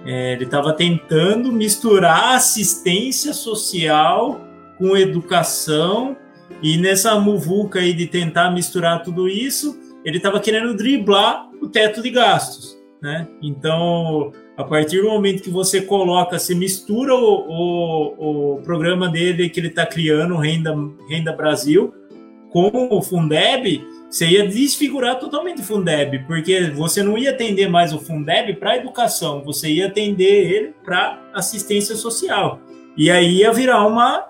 é, 0.04 0.34
ele 0.34 0.44
estava 0.44 0.72
tentando 0.72 1.50
misturar 1.50 2.36
assistência 2.36 3.32
social 3.32 4.40
com 4.78 4.96
educação 4.96 6.16
e 6.62 6.76
nessa 6.76 7.18
muvuca 7.18 7.80
aí 7.80 7.92
de 7.92 8.06
tentar 8.06 8.50
misturar 8.52 9.02
tudo 9.02 9.28
isso, 9.28 9.76
ele 10.04 10.18
estava 10.18 10.38
querendo 10.38 10.72
driblar 10.76 11.48
o 11.60 11.66
teto 11.66 12.00
de 12.00 12.10
gastos, 12.10 12.78
né? 13.02 13.26
Então 13.42 14.32
a 14.56 14.64
partir 14.64 15.02
do 15.02 15.08
momento 15.08 15.42
que 15.42 15.50
você 15.50 15.82
coloca, 15.82 16.38
você 16.38 16.54
mistura 16.54 17.14
o, 17.14 17.18
o, 17.18 18.54
o 18.54 18.62
programa 18.62 19.08
dele 19.08 19.50
que 19.50 19.60
ele 19.60 19.68
está 19.68 19.84
criando, 19.84 20.36
Renda, 20.36 20.74
Renda 21.08 21.32
Brasil, 21.32 21.92
com 22.50 22.88
o 22.90 23.02
Fundeb, 23.02 23.84
você 24.08 24.26
ia 24.26 24.46
desfigurar 24.46 25.18
totalmente 25.18 25.60
o 25.60 25.64
Fundeb, 25.64 26.20
porque 26.26 26.70
você 26.70 27.02
não 27.02 27.18
ia 27.18 27.30
atender 27.30 27.68
mais 27.68 27.92
o 27.92 27.98
Fundeb 27.98 28.54
para 28.54 28.78
educação, 28.78 29.42
você 29.44 29.68
ia 29.68 29.88
atender 29.88 30.50
ele 30.50 30.74
para 30.82 31.20
assistência 31.34 31.94
social. 31.94 32.58
E 32.96 33.10
aí 33.10 33.40
ia 33.40 33.52
virar 33.52 33.86
uma, 33.86 34.24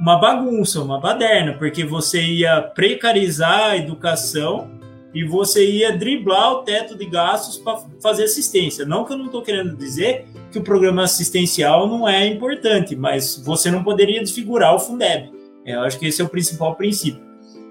uma 0.00 0.16
bagunça, 0.16 0.80
uma 0.80 1.00
baderna, 1.00 1.54
porque 1.54 1.84
você 1.84 2.22
ia 2.22 2.62
precarizar 2.62 3.70
a 3.70 3.76
educação 3.76 4.70
e 5.14 5.24
você 5.24 5.68
ia 5.70 5.96
driblar 5.96 6.52
o 6.52 6.62
teto 6.62 6.96
de 6.96 7.04
gastos 7.06 7.58
para 7.58 7.82
fazer 8.00 8.24
assistência. 8.24 8.84
Não 8.84 9.04
que 9.04 9.12
eu 9.12 9.18
não 9.18 9.26
estou 9.26 9.42
querendo 9.42 9.76
dizer 9.76 10.26
que 10.50 10.58
o 10.58 10.62
programa 10.62 11.02
assistencial 11.02 11.86
não 11.86 12.08
é 12.08 12.26
importante, 12.26 12.96
mas 12.96 13.42
você 13.44 13.70
não 13.70 13.82
poderia 13.82 14.20
desfigurar 14.20 14.74
o 14.74 14.78
Fundeb. 14.78 15.30
É, 15.64 15.74
eu 15.74 15.80
acho 15.80 15.98
que 15.98 16.06
esse 16.06 16.20
é 16.20 16.24
o 16.24 16.28
principal 16.28 16.74
princípio. 16.74 17.22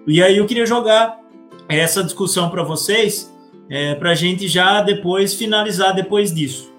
E 0.08 0.22
aí 0.22 0.38
eu 0.38 0.46
queria 0.46 0.66
jogar 0.66 1.20
essa 1.68 2.04
discussão 2.04 2.50
para 2.50 2.64
vocês, 2.64 3.32
é, 3.70 3.96
para 3.96 4.12
a 4.12 4.16
gente 4.16 4.48
já 4.48 4.82
depois 4.82 5.34
finalizar 5.34 5.96
depois 5.96 6.34
disso. 6.34 6.72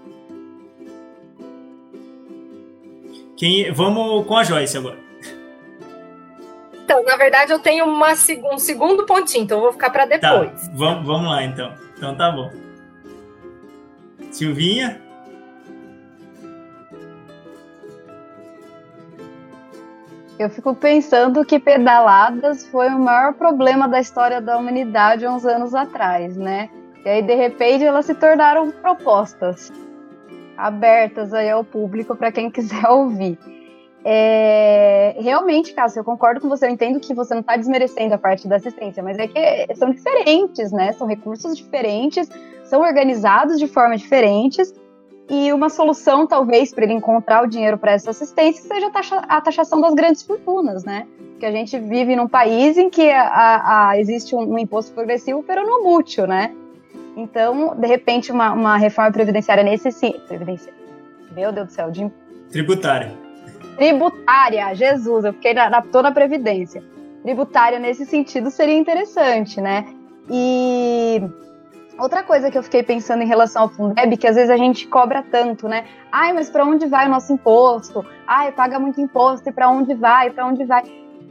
Quem, 3.37 3.73
vamos 3.73 4.27
com 4.27 4.37
a 4.37 4.45
Joyce 4.45 4.77
agora. 4.77 4.99
Então, 6.93 7.05
na 7.05 7.17
verdade, 7.17 7.51
eu 7.51 7.59
tenho 7.59 7.87
uma, 7.87 8.11
um 8.53 8.59
segundo 8.59 9.07
pontinho, 9.07 9.45
então 9.45 9.57
eu 9.57 9.63
vou 9.63 9.73
ficar 9.73 9.89
para 9.89 10.07
tá, 10.07 10.19
depois. 10.19 10.69
Tá, 10.69 10.73
vamos, 10.75 11.07
vamos 11.07 11.31
lá, 11.31 11.43
então. 11.43 11.73
Então 11.97 12.15
tá 12.15 12.31
bom. 12.31 12.53
Silvinha? 14.31 15.01
Eu 20.39 20.51
fico 20.51 20.75
pensando 20.75 21.43
que 21.47 21.59
pedaladas 21.59 22.67
foi 22.67 22.89
o 22.89 22.99
maior 22.99 23.33
problema 23.33 23.89
da 23.89 23.99
história 23.99 24.39
da 24.39 24.59
humanidade 24.59 25.27
uns 25.27 25.47
anos 25.47 25.75
atrás, 25.75 26.37
né? 26.37 26.69
E 27.07 27.09
aí, 27.09 27.23
de 27.23 27.35
repente, 27.35 27.85
elas 27.85 28.05
se 28.05 28.15
tornaram 28.15 28.71
propostas 28.71 29.73
abertas 30.59 31.33
aí 31.33 31.49
ao 31.49 31.65
público 31.65 32.15
para 32.15 32.31
quem 32.31 32.51
quiser 32.53 32.87
ouvir. 32.87 33.39
É, 34.05 35.17
realmente, 35.21 35.73
Cássio, 35.73 36.01
eu 36.01 36.05
concordo 36.05 36.41
com 36.41 36.49
você. 36.49 36.67
Eu 36.67 36.71
entendo 36.71 36.99
que 36.99 37.15
você 37.15 37.35
não 37.35 37.41
está 37.41 37.57
desmerecendo 37.57 38.15
a 38.15 38.19
parte 38.19 38.49
da 38.49 38.57
assistência, 38.57 39.03
mas 39.03 39.19
é 39.19 39.29
que 39.29 39.75
são 39.77 39.91
diferentes, 39.91 40.73
né? 40.73 40.93
São 40.93 41.07
recursos 41.07 41.57
diferentes, 41.57 42.29
são 42.65 42.81
organizados 42.81 43.59
de 43.59 43.67
forma 43.67 43.97
diferentes. 43.97 44.75
E 45.31 45.53
uma 45.53 45.71
solução, 45.71 46.27
talvez, 46.27 46.75
para 46.75 46.85
ele 46.85 46.95
encontrar 46.95 47.45
o 47.45 47.47
dinheiro 47.47 47.79
para 47.79 47.93
essa 47.93 48.11
assistência 48.11 48.63
seja 48.63 48.89
a, 48.89 48.91
taxa, 48.91 49.17
a 49.17 49.41
taxação 49.41 49.81
das 49.81 49.95
grandes 49.95 50.23
fortunas, 50.23 50.85
né? 50.85 51.07
porque 51.43 51.47
a 51.47 51.51
gente 51.51 51.77
vive 51.77 52.15
num 52.15 52.29
país 52.29 52.79
em 52.79 52.89
que 52.89 53.11
a, 53.11 53.89
a, 53.89 53.99
existe 53.99 54.33
um, 54.33 54.53
um, 54.53 54.59
imposto 54.59 54.93
progressivo, 54.93 55.43
pero 55.43 55.67
não 55.67 55.83
mútil, 55.83 56.25
né? 56.25 56.55
Então, 57.17 57.75
de 57.75 57.87
repente, 57.89 58.31
uma, 58.31 58.53
uma 58.53 58.77
reforma 58.77 59.11
previdenciária 59.11 59.65
nesse. 59.65 59.91
Previdenciária. 60.29 60.81
Meu 61.35 61.51
Deus 61.51 61.67
do 61.67 61.73
céu, 61.73 61.91
de... 61.91 62.09
Tributária. 62.49 63.19
Tributária, 63.77 64.75
Jesus, 64.75 65.25
eu 65.25 65.33
fiquei 65.33 65.55
na, 65.55 65.71
na, 65.71 65.83
tô 65.83 66.03
Previdência. 66.13 66.83
Tributária 67.23 67.79
nesse 67.79 68.05
sentido 68.05 68.51
seria 68.51 68.77
interessante, 68.77 69.61
né? 69.61 69.87
E 70.31 71.23
outra 71.99 72.23
coisa 72.23 72.51
que 72.51 72.59
eu 72.59 72.63
fiquei 72.63 72.83
pensando 72.83 73.23
em 73.23 73.27
relação 73.27 73.63
ao 73.63 73.69
Fundeb, 73.69 74.17
que 74.17 74.27
às 74.27 74.37
vezes 74.37 74.51
a 74.51 74.57
gente 74.57 74.87
cobra 74.87 75.23
tanto, 75.23 75.69
né? 75.69 75.85
Ai, 76.11 76.33
mas 76.33 76.51
para 76.51 76.65
onde 76.65 76.87
vai 76.87 77.07
o 77.07 77.11
nosso 77.11 77.33
imposto? 77.33 78.05
Ai, 78.27 78.53
paga 78.53 78.79
muito 78.79 79.01
imposto 79.01 79.49
e 79.49 79.53
para 79.53 79.69
onde 79.69 79.95
vai? 79.95 80.31
Para 80.31 80.47
onde 80.47 80.65
vai? 80.65 80.83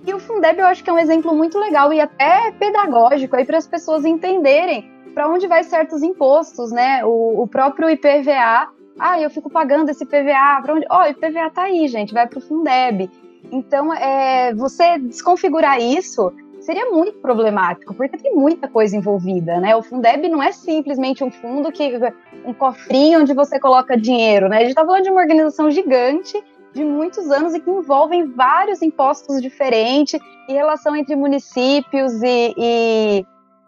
E 0.06 0.14
o 0.14 0.20
Fundeb 0.20 0.60
eu 0.60 0.66
acho 0.66 0.84
que 0.84 0.90
é 0.90 0.94
um 0.94 1.00
exemplo 1.00 1.36
muito 1.36 1.60
legal 1.60 1.94
e 1.94 2.02
até 2.02 2.52
pedagógico 2.52 3.36
aí 3.36 3.46
para 3.46 3.58
as 3.58 3.68
pessoas 3.68 4.04
entenderem 4.04 4.90
para 5.14 5.28
onde 5.28 5.48
vai 5.48 5.64
certos 5.64 6.02
impostos, 6.02 6.72
né? 6.72 7.04
O, 7.06 7.44
o, 7.44 7.48
próprio 7.48 7.90
IPVA, 7.90 8.70
ah, 9.00 9.20
eu 9.20 9.30
fico 9.30 9.50
pagando 9.50 9.90
esse 9.90 10.04
IPVA, 10.04 10.62
para 10.62 10.74
onde? 10.74 10.86
Oh, 10.90 11.00
o 11.00 11.08
IPVA 11.08 11.50
tá 11.50 11.64
aí, 11.64 11.88
gente, 11.88 12.14
vai 12.14 12.28
para 12.28 12.40
o 12.40 12.42
Fundeb. 12.42 13.10
Então, 13.52 13.94
é, 13.94 14.54
você 14.54 14.98
desconfigurar 15.00 15.80
isso 15.82 16.32
seria 16.62 16.92
muito 16.92 17.18
problemático, 17.20 17.94
porque 17.94 18.18
tem 18.18 18.36
muita 18.36 18.68
coisa 18.68 18.96
envolvida, 18.96 19.60
né? 19.60 19.76
O 19.76 19.82
Fundeb 19.82 20.30
não 20.30 20.42
é 20.42 20.52
simplesmente 20.52 21.24
um 21.24 21.32
fundo 21.32 21.72
que 21.72 22.00
um 22.46 22.54
cofrinho 22.54 23.22
onde 23.22 23.34
você 23.34 23.60
coloca 23.60 23.98
dinheiro, 23.98 24.48
né? 24.48 24.58
A 24.58 24.60
gente 24.62 24.70
está 24.70 24.86
falando 24.86 25.04
de 25.04 25.10
uma 25.10 25.22
organização 25.22 25.72
gigante 25.72 26.42
de 26.74 26.86
muitos 26.86 27.30
anos 27.32 27.54
e 27.54 27.60
que 27.60 27.70
envolvem 27.70 28.32
vários 28.32 28.82
impostos 28.82 29.42
diferentes 29.42 30.20
e 30.48 30.54
relação 30.54 30.96
entre 30.96 31.16
municípios 31.16 32.22
e, 32.22 32.54
e, 32.58 33.26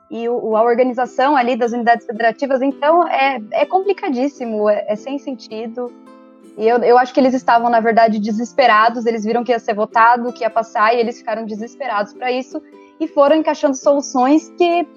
e 0.10 0.28
o, 0.30 0.56
a 0.56 0.64
organização 0.64 1.36
ali 1.36 1.56
das 1.56 1.72
unidades 1.72 2.06
federativas. 2.06 2.62
Então 2.62 3.08
é, 3.08 3.42
é 3.52 3.66
complicadíssimo, 3.66 4.70
é, 4.70 4.86
é 4.88 4.96
sem 4.96 5.18
sentido. 5.18 5.92
E 6.58 6.68
eu, 6.68 6.78
eu 6.84 6.98
acho 6.98 7.14
que 7.14 7.20
eles 7.20 7.34
estavam, 7.34 7.70
na 7.70 7.80
verdade, 7.80 8.20
desesperados. 8.20 9.06
Eles 9.06 9.24
viram 9.24 9.44
que 9.44 9.52
ia 9.52 9.60
ser 9.60 9.74
votado, 9.74 10.32
que 10.32 10.44
ia 10.44 10.50
passar, 10.50 10.94
e 10.94 11.00
eles 11.00 11.18
ficaram 11.18 11.46
desesperados 11.46 12.14
para 12.14 12.32
isso 12.32 12.62
e 13.00 13.08
foram 13.08 13.36
encaixando 13.36 13.76
soluções 13.76 14.50
que 14.58 14.88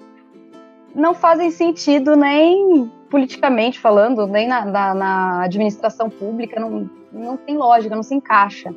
não 0.93 1.13
fazem 1.13 1.51
sentido 1.51 2.15
nem 2.15 2.91
politicamente 3.09 3.79
falando, 3.79 4.27
nem 4.27 4.47
na, 4.47 4.65
na, 4.65 4.93
na 4.93 5.43
administração 5.43 6.09
pública, 6.09 6.59
não, 6.59 6.89
não 7.11 7.37
tem 7.37 7.57
lógica, 7.57 7.95
não 7.95 8.03
se 8.03 8.15
encaixa. 8.15 8.73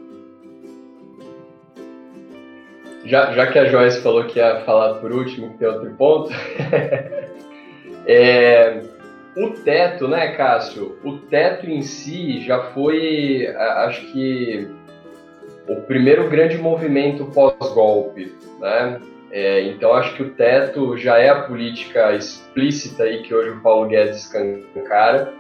Já, 3.05 3.33
já 3.33 3.47
que 3.47 3.59
a 3.59 3.65
Joyce 3.65 4.03
falou 4.03 4.25
que 4.25 4.39
ia 4.39 4.61
falar 4.61 4.95
por 4.95 5.13
último, 5.13 5.53
que 5.53 5.59
tem 5.59 5.69
outro 5.69 5.91
ponto, 5.93 6.31
é, 8.07 8.83
o 9.37 9.51
teto, 9.51 10.07
né, 10.07 10.33
Cássio? 10.33 10.99
O 11.03 11.19
teto 11.19 11.69
em 11.69 11.83
si 11.83 12.41
já 12.41 12.61
foi, 12.73 13.47
acho 13.57 14.13
que, 14.13 14.69
o 15.69 15.77
primeiro 15.83 16.29
grande 16.29 16.59
movimento 16.59 17.27
pós-golpe, 17.27 18.35
né? 18.59 19.01
É, 19.33 19.63
então 19.63 19.95
acho 19.95 20.17
que 20.17 20.25
o 20.25 20.31
teto 20.31 20.97
já 20.97 21.17
é 21.17 21.29
a 21.29 21.43
política 21.43 22.13
explícita 22.15 23.05
aí 23.05 23.23
que 23.23 23.33
hoje 23.33 23.51
o 23.51 23.61
Paulo 23.61 23.89
Guedes 23.89 24.25
escancara, 24.25 25.33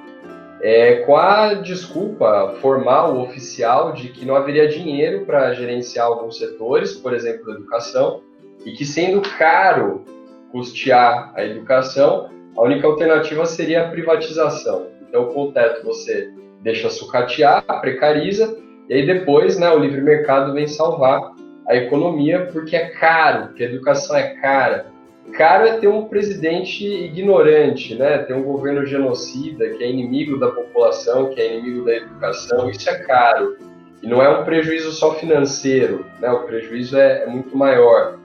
é, 0.62 0.97
com 1.07 1.16
a 1.16 1.55
desculpa 1.55 2.57
formal, 2.61 3.19
oficial, 3.19 3.93
de 3.93 4.09
que 4.09 4.27
não 4.27 4.37
haveria 4.37 4.69
dinheiro 4.69 5.24
para 5.24 5.55
gerenciar 5.55 6.07
alguns 6.07 6.39
setores, 6.39 6.95
por 6.95 7.15
exemplo, 7.15 7.51
a 7.51 7.55
educação, 7.55 8.23
e 8.65 8.73
que 8.73 8.85
sendo 8.85 9.23
caro 9.39 10.05
custear 10.53 11.32
a 11.35 11.45
educação, 11.45 12.28
a 12.57 12.62
única 12.62 12.87
alternativa 12.87 13.47
seria 13.47 13.85
a 13.85 13.89
privatização. 13.89 14.89
Então, 15.09 15.27
com 15.27 15.45
o 15.45 15.53
teto 15.53 15.85
você 15.85 16.31
deixa 16.61 16.91
sucatear, 16.91 17.65
precariza, 17.81 18.59
e 18.89 18.95
aí 18.95 19.07
depois 19.07 19.59
né, 19.59 19.70
o 19.70 19.78
livre 19.78 20.01
mercado 20.01 20.53
vem 20.53 20.66
salvar 20.66 21.32
a 21.66 21.77
economia 21.77 22.49
porque 22.53 22.77
é 22.77 22.91
caro, 22.91 23.47
porque 23.47 23.65
a 23.65 23.69
educação 23.69 24.16
é 24.16 24.35
cara. 24.35 24.87
Caro 25.31 25.66
é 25.66 25.78
ter 25.78 25.89
um 25.89 26.07
presidente 26.07 26.85
ignorante, 26.86 27.94
né? 27.94 28.19
ter 28.19 28.35
um 28.35 28.43
governo 28.43 28.85
genocida, 28.85 29.69
que 29.70 29.82
é 29.82 29.90
inimigo 29.90 30.39
da 30.39 30.48
população, 30.51 31.31
que 31.31 31.40
é 31.40 31.57
inimigo 31.57 31.85
da 31.85 31.97
educação, 31.97 32.69
isso 32.70 32.89
é 32.89 32.98
caro. 32.98 33.57
E 34.02 34.07
não 34.07 34.23
é 34.23 34.28
um 34.28 34.44
prejuízo 34.44 34.93
só 34.93 35.15
financeiro, 35.15 36.07
né? 36.20 36.31
o 36.31 36.44
prejuízo 36.44 36.98
é, 36.98 37.24
é 37.24 37.27
muito 37.27 37.57
maior. 37.57 38.19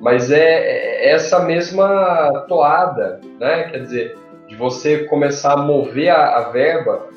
Mas 0.00 0.30
é, 0.30 0.38
é 0.38 1.12
essa 1.12 1.44
mesma 1.44 2.44
toada, 2.48 3.20
né? 3.38 3.64
quer 3.70 3.78
dizer, 3.78 4.18
de 4.48 4.56
você 4.56 5.04
começar 5.04 5.54
a 5.54 5.56
mover 5.56 6.10
a, 6.10 6.36
a 6.36 6.50
verba 6.50 7.08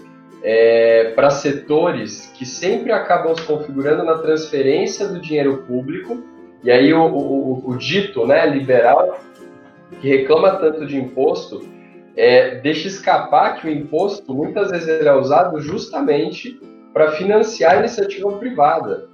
é, 0.43 1.11
para 1.15 1.31
setores 1.31 2.31
que 2.35 2.45
sempre 2.45 2.91
acabam 2.91 3.35
se 3.35 3.41
configurando 3.41 4.03
na 4.03 4.19
transferência 4.19 5.07
do 5.07 5.19
dinheiro 5.19 5.63
público, 5.67 6.23
e 6.63 6.71
aí 6.71 6.93
o, 6.93 7.03
o, 7.03 7.69
o 7.71 7.77
dito 7.77 8.25
né, 8.25 8.45
liberal, 8.47 9.19
que 10.01 10.07
reclama 10.09 10.57
tanto 10.57 10.85
de 10.85 10.97
imposto, 10.97 11.61
é, 12.15 12.55
deixa 12.61 12.87
escapar 12.87 13.59
que 13.59 13.67
o 13.67 13.71
imposto 13.71 14.33
muitas 14.33 14.71
vezes 14.71 14.87
ele 14.87 15.07
é 15.07 15.13
usado 15.13 15.59
justamente 15.59 16.59
para 16.93 17.11
financiar 17.11 17.73
a 17.73 17.79
iniciativa 17.79 18.31
privada. 18.37 19.09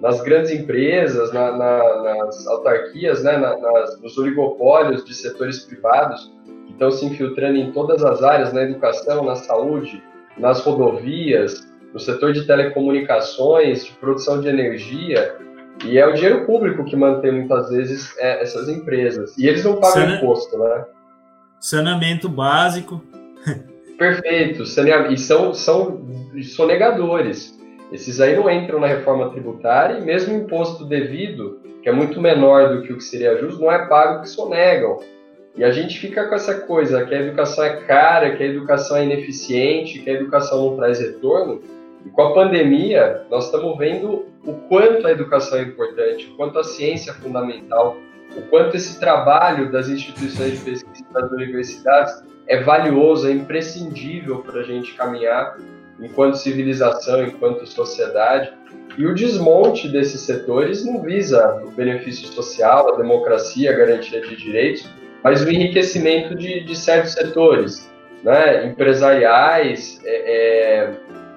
Nas 0.00 0.20
grandes 0.20 0.52
empresas, 0.52 1.32
na, 1.32 1.56
na, 1.56 2.02
nas 2.02 2.46
autarquias, 2.46 3.24
né, 3.24 3.36
na, 3.36 3.56
nas, 3.56 4.00
nos 4.00 4.18
oligopólios 4.18 5.04
de 5.04 5.14
setores 5.14 5.60
privados, 5.60 6.32
que 6.66 6.72
estão 6.72 6.90
se 6.90 7.06
infiltrando 7.06 7.58
em 7.58 7.72
todas 7.72 8.04
as 8.04 8.22
áreas, 8.22 8.52
na 8.52 8.62
educação, 8.62 9.24
na 9.24 9.34
saúde, 9.34 10.02
nas 10.36 10.60
rodovias, 10.60 11.66
no 11.92 11.98
setor 11.98 12.32
de 12.32 12.46
telecomunicações, 12.46 13.86
de 13.86 13.92
produção 13.92 14.40
de 14.40 14.48
energia, 14.48 15.36
e 15.84 15.98
é 15.98 16.06
o 16.06 16.12
dinheiro 16.12 16.44
público 16.44 16.84
que 16.84 16.96
mantém 16.96 17.32
muitas 17.32 17.70
vezes 17.70 18.16
é, 18.18 18.42
essas 18.42 18.68
empresas. 18.68 19.36
E 19.36 19.46
eles 19.46 19.64
não 19.64 19.76
pagam 19.76 20.02
Sana... 20.02 20.16
imposto, 20.16 20.58
né? 20.58 20.84
Saneamento 21.60 22.28
básico. 22.28 23.02
Perfeito. 23.98 24.64
E 25.10 25.18
são, 25.18 25.54
são 25.54 26.06
sonegadores. 26.42 27.58
Esses 27.92 28.20
aí 28.20 28.36
não 28.36 28.50
entram 28.50 28.80
na 28.80 28.86
reforma 28.86 29.30
tributária 29.30 29.98
e 29.98 30.04
mesmo 30.04 30.34
o 30.34 30.38
imposto 30.38 30.84
devido, 30.84 31.60
que 31.82 31.88
é 31.88 31.92
muito 31.92 32.20
menor 32.20 32.74
do 32.74 32.82
que 32.82 32.92
o 32.92 32.96
que 32.96 33.04
seria 33.04 33.38
justo, 33.38 33.60
não 33.60 33.70
é 33.70 33.86
pago 33.86 34.22
que 34.22 34.28
sonegam. 34.28 34.98
E 35.56 35.62
a 35.62 35.70
gente 35.70 35.98
fica 36.00 36.26
com 36.26 36.34
essa 36.34 36.54
coisa 36.62 37.04
que 37.04 37.14
a 37.14 37.20
educação 37.20 37.62
é 37.62 37.76
cara, 37.82 38.34
que 38.36 38.42
a 38.42 38.46
educação 38.46 38.96
é 38.96 39.04
ineficiente, 39.04 40.00
que 40.00 40.10
a 40.10 40.14
educação 40.14 40.70
não 40.70 40.76
traz 40.76 40.98
retorno. 40.98 41.62
E 42.04 42.10
com 42.10 42.22
a 42.22 42.34
pandemia, 42.34 43.22
nós 43.30 43.46
estamos 43.46 43.78
vendo 43.78 44.26
o 44.44 44.52
quanto 44.68 45.06
a 45.06 45.10
educação 45.10 45.58
é 45.58 45.62
importante, 45.62 46.30
o 46.30 46.36
quanto 46.36 46.58
a 46.58 46.64
ciência 46.64 47.10
é 47.10 47.14
fundamental, 47.14 47.96
o 48.36 48.42
quanto 48.42 48.76
esse 48.76 48.98
trabalho 49.00 49.70
das 49.70 49.88
instituições 49.88 50.58
de 50.58 50.64
pesquisa 50.64 51.04
das 51.12 51.30
universidades 51.30 52.22
é 52.46 52.62
valioso, 52.62 53.28
é 53.28 53.32
imprescindível 53.32 54.40
para 54.40 54.60
a 54.60 54.64
gente 54.64 54.94
caminhar 54.94 55.56
enquanto 56.00 56.34
civilização, 56.34 57.22
enquanto 57.24 57.66
sociedade. 57.66 58.52
E 58.98 59.06
o 59.06 59.14
desmonte 59.14 59.88
desses 59.88 60.20
setores 60.20 60.84
não 60.84 61.00
visa 61.00 61.62
o 61.64 61.70
benefício 61.70 62.28
social, 62.28 62.94
a 62.94 62.96
democracia, 62.96 63.70
a 63.70 63.76
garantia 63.76 64.20
de 64.20 64.36
direitos, 64.36 64.88
mas 65.22 65.42
o 65.42 65.50
enriquecimento 65.50 66.34
de, 66.34 66.60
de 66.64 66.76
certos 66.76 67.12
setores, 67.12 67.90
né, 68.22 68.66
empresariais, 68.66 70.00
é, 70.04 70.32
é, 70.32 70.90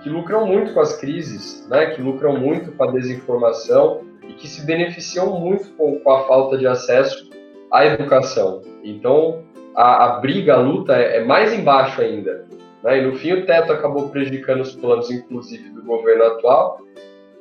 que 0.07 0.13
lucram 0.13 0.47
muito 0.47 0.73
com 0.73 0.79
as 0.79 0.95
crises, 0.95 1.67
né, 1.67 1.87
que 1.87 2.01
lucram 2.01 2.37
muito 2.37 2.71
com 2.71 2.83
a 2.85 2.91
desinformação 2.91 4.01
e 4.25 4.33
que 4.33 4.47
se 4.47 4.65
beneficiam 4.65 5.37
muito 5.37 5.69
com, 5.73 5.99
com 5.99 6.11
a 6.11 6.25
falta 6.25 6.57
de 6.57 6.65
acesso 6.65 7.29
à 7.71 7.85
educação. 7.85 8.61
Então, 8.83 9.43
a, 9.75 10.05
a 10.05 10.19
briga, 10.19 10.53
a 10.53 10.57
luta 10.57 10.95
é, 10.95 11.17
é 11.17 11.25
mais 11.25 11.53
embaixo 11.53 12.01
ainda. 12.01 12.45
Né, 12.81 12.99
e 12.99 13.01
no 13.01 13.17
fim, 13.17 13.33
o 13.33 13.45
teto 13.45 13.73
acabou 13.73 14.07
prejudicando 14.07 14.61
os 14.61 14.73
planos, 14.73 15.11
inclusive, 15.11 15.69
do 15.71 15.83
governo 15.83 16.23
atual, 16.23 16.79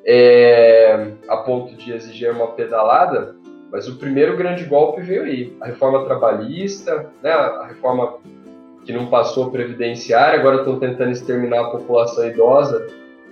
é, 0.05 1.12
a 1.28 1.36
ponto 1.36 1.72
de 1.76 1.93
exigir 1.93 2.32
uma 2.32 2.48
pedalada, 2.48 3.36
mas 3.70 3.86
o 3.86 3.97
primeiro 3.97 4.36
grande 4.36 4.64
golpe 4.64 5.02
veio 5.02 5.22
aí. 5.22 5.56
A 5.60 5.66
reforma 5.66 6.05
trabalhista, 6.05 7.12
né, 7.22 7.30
a 7.30 7.66
reforma 7.66 8.18
que 8.86 8.92
não 8.92 9.06
passou 9.06 9.50
previdenciária, 9.50 10.38
agora 10.38 10.58
estão 10.58 10.78
tentando 10.78 11.10
exterminar 11.10 11.60
a 11.60 11.70
população 11.70 12.26
idosa, 12.26 12.86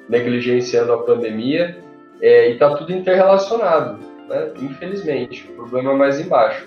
negligenciando 0.08 0.92
a 0.92 0.98
pandemia, 0.98 1.78
é, 2.20 2.50
e 2.50 2.54
está 2.54 2.74
tudo 2.74 2.92
interrelacionado, 2.92 3.98
né? 4.28 4.50
infelizmente. 4.60 5.48
O 5.52 5.54
problema 5.54 5.92
é 5.92 5.96
mais 5.96 6.20
embaixo. 6.20 6.66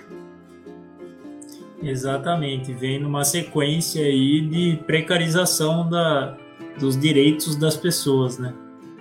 Exatamente, 1.84 2.74
vem 2.74 3.00
numa 3.00 3.24
sequência 3.24 4.04
aí 4.04 4.42
de 4.42 4.80
precarização 4.88 5.88
da, 5.88 6.36
dos 6.80 6.98
direitos 7.00 7.56
das 7.56 7.78
pessoas, 7.78 8.40
né? 8.40 8.54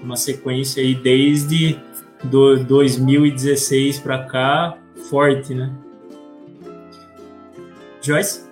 Uma 0.03 0.17
sequência 0.17 0.83
aí 0.83 0.95
desde 0.95 1.79
do 2.25 2.57
2016 2.65 4.01
para 4.01 4.25
cá, 4.25 4.77
forte, 5.09 5.55
né? 5.55 5.73
Joyce? 8.03 8.46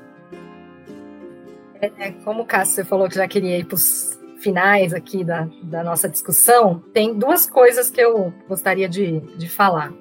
É, 1.99 2.13
como 2.25 2.43
o 2.43 2.47
Cássio 2.47 2.85
falou 2.85 3.09
que 3.09 3.15
já 3.15 3.27
queria 3.27 3.59
ir 3.59 3.65
para 3.65 3.75
os 3.75 4.19
finais 4.39 4.93
aqui 4.93 5.25
da, 5.25 5.49
da 5.63 5.83
nossa 5.83 6.09
discussão, 6.09 6.83
tem 6.93 7.15
duas 7.15 7.47
coisas 7.47 7.91
que 7.91 8.01
eu 8.01 8.33
gostaria 8.49 8.89
de, 8.89 9.21
de 9.37 9.49
falar. 9.49 9.93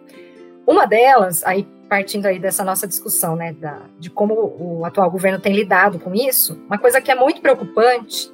Uma 0.67 0.85
delas, 0.85 1.43
aí 1.45 1.67
partindo 1.89 2.25
aí 2.25 2.39
dessa 2.39 2.63
nossa 2.63 2.87
discussão, 2.87 3.35
né, 3.35 3.53
da, 3.53 3.81
de 3.99 4.09
como 4.09 4.33
o 4.33 4.83
atual 4.83 5.11
governo 5.11 5.39
tem 5.39 5.53
lidado 5.53 5.99
com 5.99 6.13
isso, 6.15 6.59
uma 6.65 6.77
coisa 6.77 6.99
que 6.99 7.11
é 7.11 7.15
muito 7.15 7.39
preocupante, 7.39 8.33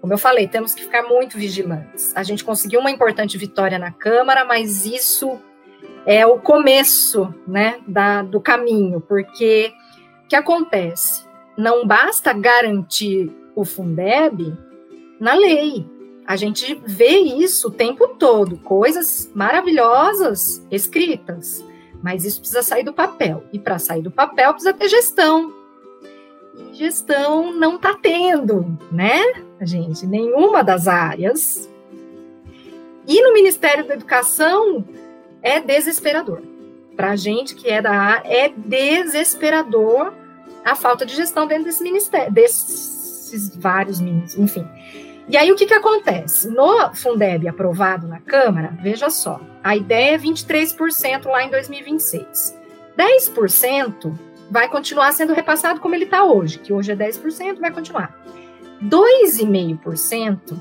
como 0.00 0.14
eu 0.14 0.18
falei, 0.18 0.48
temos 0.48 0.74
que 0.74 0.84
ficar 0.84 1.02
muito 1.02 1.36
vigilantes. 1.36 2.16
A 2.16 2.22
gente 2.22 2.42
conseguiu 2.42 2.80
uma 2.80 2.90
importante 2.90 3.36
vitória 3.36 3.78
na 3.78 3.90
Câmara, 3.90 4.44
mas 4.44 4.86
isso 4.86 5.38
é 6.06 6.24
o 6.24 6.38
começo, 6.38 7.34
né, 7.46 7.80
da, 7.86 8.22
do 8.22 8.40
caminho, 8.40 9.00
porque 9.00 9.72
o 10.24 10.28
que 10.28 10.36
acontece? 10.36 11.25
Não 11.56 11.86
basta 11.86 12.32
garantir 12.32 13.32
o 13.54 13.64
Fundeb 13.64 14.54
na 15.18 15.34
lei. 15.34 15.86
A 16.26 16.36
gente 16.36 16.74
vê 16.84 17.18
isso 17.18 17.68
o 17.68 17.70
tempo 17.70 18.08
todo, 18.08 18.58
coisas 18.58 19.30
maravilhosas 19.34 20.64
escritas, 20.70 21.64
mas 22.02 22.24
isso 22.24 22.40
precisa 22.40 22.62
sair 22.62 22.82
do 22.82 22.92
papel. 22.92 23.44
E 23.52 23.58
para 23.58 23.78
sair 23.78 24.02
do 24.02 24.10
papel 24.10 24.52
precisa 24.52 24.74
ter 24.74 24.88
gestão. 24.88 25.54
E 26.54 26.74
gestão 26.74 27.52
não 27.52 27.76
está 27.76 27.94
tendo, 27.94 28.76
né, 28.90 29.22
gente? 29.62 30.06
Nenhuma 30.06 30.62
das 30.64 30.88
áreas. 30.88 31.70
E 33.06 33.22
no 33.22 33.32
Ministério 33.32 33.86
da 33.86 33.94
Educação 33.94 34.84
é 35.40 35.60
desesperador. 35.60 36.42
Para 36.96 37.12
a 37.12 37.16
gente 37.16 37.54
que 37.54 37.68
é 37.68 37.80
da 37.80 37.92
área, 37.92 38.28
é 38.28 38.48
desesperador 38.48 40.12
a 40.66 40.74
falta 40.74 41.06
de 41.06 41.14
gestão 41.14 41.46
dentro 41.46 41.66
desse 41.66 41.82
ministério, 41.82 42.32
desses 42.32 43.54
vários 43.56 44.00
ministérios, 44.00 44.36
enfim. 44.36 44.66
E 45.28 45.36
aí 45.36 45.50
o 45.50 45.56
que, 45.56 45.64
que 45.64 45.74
acontece? 45.74 46.48
No 46.48 46.92
Fundeb 46.92 47.46
aprovado 47.46 48.08
na 48.08 48.20
Câmara, 48.20 48.76
veja 48.82 49.08
só, 49.08 49.40
a 49.62 49.76
ideia 49.76 50.16
é 50.16 50.18
23% 50.18 51.26
lá 51.26 51.44
em 51.44 51.50
2026. 51.50 52.58
10% 52.98 54.18
vai 54.50 54.68
continuar 54.68 55.12
sendo 55.12 55.32
repassado 55.32 55.80
como 55.80 55.94
ele 55.94 56.04
está 56.04 56.24
hoje, 56.24 56.58
que 56.58 56.72
hoje 56.72 56.90
é 56.90 56.96
10%, 56.96 57.60
vai 57.60 57.70
continuar. 57.70 58.16
2,5% 58.82 60.60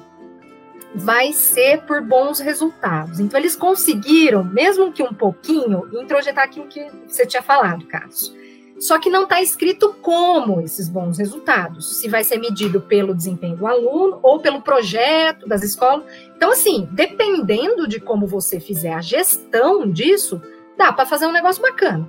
vai 0.94 1.34
ser 1.34 1.82
por 1.82 2.02
bons 2.02 2.40
resultados. 2.40 3.20
Então, 3.20 3.40
eles 3.40 3.56
conseguiram, 3.56 4.44
mesmo 4.44 4.92
que 4.92 5.04
um 5.04 5.14
pouquinho, 5.14 5.90
introjetar 5.94 6.46
aquilo 6.46 6.68
que 6.68 6.88
você 7.08 7.26
tinha 7.26 7.42
falado, 7.42 7.86
Carlos 7.86 8.34
só 8.80 9.00
que 9.00 9.10
não 9.10 9.24
está 9.24 9.42
escrito 9.42 9.96
como 10.02 10.60
esses 10.62 10.90
bons 10.90 11.18
resultados, 11.18 11.98
se 11.98 12.10
vai 12.10 12.24
ser 12.24 12.38
medido 12.38 12.82
pelo 12.82 13.16
desempenho 13.16 13.56
do 13.56 13.66
aluno 13.66 14.20
ou 14.22 14.40
pelo 14.40 14.62
projeto 14.62 15.48
das 15.48 15.64
escolas. 15.64 16.04
Então, 16.36 16.52
assim, 16.52 16.88
dependendo 16.92 17.88
de 17.88 18.00
como 18.00 18.28
você 18.28 18.60
fizer 18.60 18.94
a 18.94 19.02
gestão 19.02 19.90
disso, 19.90 20.42
dá 20.78 20.92
para 20.92 21.06
fazer 21.06 21.26
um 21.26 21.32
negócio 21.32 21.62
bacana. 21.62 22.08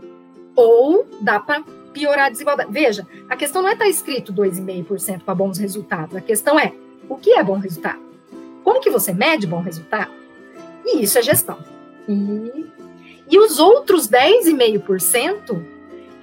Ou 0.57 1.07
dá 1.21 1.39
para 1.39 1.63
piorar 1.93 2.27
a 2.27 2.31
desigualdade. 2.31 2.73
Veja, 2.73 3.07
a 3.29 3.37
questão 3.37 3.63
não 3.63 3.69
é 3.69 3.73
estar 3.73 3.85
tá 3.85 3.91
escrito 3.91 4.33
2,5% 4.33 5.23
para 5.23 5.35
bons 5.35 5.59
resultados. 5.59 6.17
A 6.17 6.21
questão 6.21 6.59
é 6.59 6.73
o 7.09 7.17
que 7.17 7.33
é 7.33 7.45
bom 7.45 7.59
resultado? 7.59 8.01
Como 8.65 8.81
que 8.81 8.91
você 8.91 9.13
mede 9.15 9.47
bom 9.47 9.61
resultado? 9.61 10.11
E 10.85 11.03
isso 11.03 11.17
é 11.19 11.23
gestão. 11.23 11.59
E, 12.09 12.67
e 13.31 13.39
os 13.39 13.61
outros 13.61 14.09
10,5% 14.09 15.76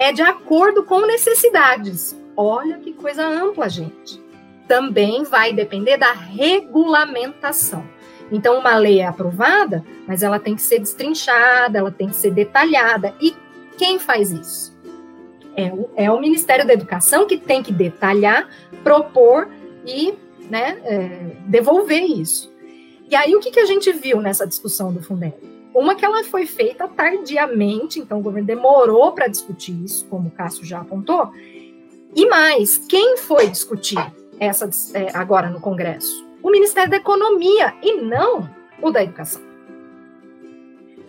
é 0.03 0.11
de 0.11 0.21
acordo 0.21 0.83
com 0.83 1.05
necessidades. 1.05 2.13
Olha 2.35 2.77
que 2.77 2.91
coisa 2.91 3.25
ampla, 3.25 3.69
gente. 3.69 4.21
Também 4.67 5.23
vai 5.23 5.53
depender 5.53 5.95
da 5.95 6.11
regulamentação. 6.11 7.87
Então, 8.29 8.59
uma 8.59 8.75
lei 8.75 8.99
é 8.99 9.07
aprovada, 9.07 9.81
mas 10.05 10.21
ela 10.21 10.39
tem 10.39 10.55
que 10.55 10.61
ser 10.61 10.79
destrinchada, 10.79 11.79
ela 11.79 11.91
tem 11.91 12.09
que 12.09 12.17
ser 12.17 12.31
detalhada. 12.31 13.15
E 13.21 13.33
quem 13.77 13.97
faz 13.97 14.33
isso? 14.33 14.77
É 15.55 15.71
o, 15.71 15.89
é 15.95 16.11
o 16.11 16.19
Ministério 16.19 16.67
da 16.67 16.73
Educação 16.73 17.25
que 17.25 17.37
tem 17.37 17.63
que 17.63 17.71
detalhar, 17.71 18.49
propor 18.83 19.47
e 19.85 20.15
né, 20.49 20.81
é, 20.83 21.37
devolver 21.45 22.03
isso. 22.03 22.51
E 23.09 23.15
aí, 23.15 23.33
o 23.37 23.39
que, 23.39 23.51
que 23.51 23.59
a 23.59 23.65
gente 23.65 23.89
viu 23.93 24.19
nessa 24.19 24.45
discussão 24.45 24.91
do 24.91 25.01
Fundeb? 25.01 25.52
Uma 25.73 25.95
que 25.95 26.05
ela 26.05 26.23
foi 26.23 26.45
feita 26.45 26.87
tardiamente, 26.87 27.99
então 27.99 28.19
o 28.19 28.21
governo 28.21 28.45
demorou 28.45 29.11
para 29.11 29.27
discutir 29.27 29.73
isso, 29.83 30.05
como 30.07 30.27
o 30.27 30.31
Cássio 30.31 30.63
já 30.63 30.79
apontou. 30.79 31.31
E 32.15 32.27
mais, 32.27 32.77
quem 32.77 33.17
foi 33.17 33.47
discutir 33.47 33.97
essa 34.39 34.69
é, 34.93 35.09
agora 35.15 35.49
no 35.49 35.59
Congresso? 35.59 36.27
O 36.43 36.51
Ministério 36.51 36.91
da 36.91 36.97
Economia 36.97 37.73
e 37.81 38.01
não 38.01 38.47
o 38.81 38.91
da 38.91 39.03
Educação. 39.03 39.41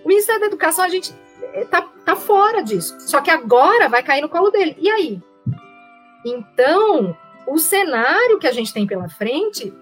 O 0.03 0.09
Ministério 0.09 0.41
da 0.41 0.47
Educação, 0.47 0.85
a 0.85 0.89
gente 0.89 1.15
é, 1.53 1.65
tá, 1.65 1.83
tá 2.05 2.17
fora 2.17 2.63
disso. 2.63 2.97
Só 3.01 3.21
que 3.21 3.31
agora 3.31 3.89
vai 3.89 4.03
cair 4.03 4.23
no 4.23 4.29
colo 4.29 4.51
dele. 4.51 4.77
E 4.79 4.89
aí? 4.89 5.21
Então, 6.25 7.15
o 7.47 7.59
cenário 7.59 8.39
que 8.39 8.47
a 8.47 8.53
gente 8.53 8.73
tem 8.73 8.87
pela 8.87 9.09
frente 9.09 9.73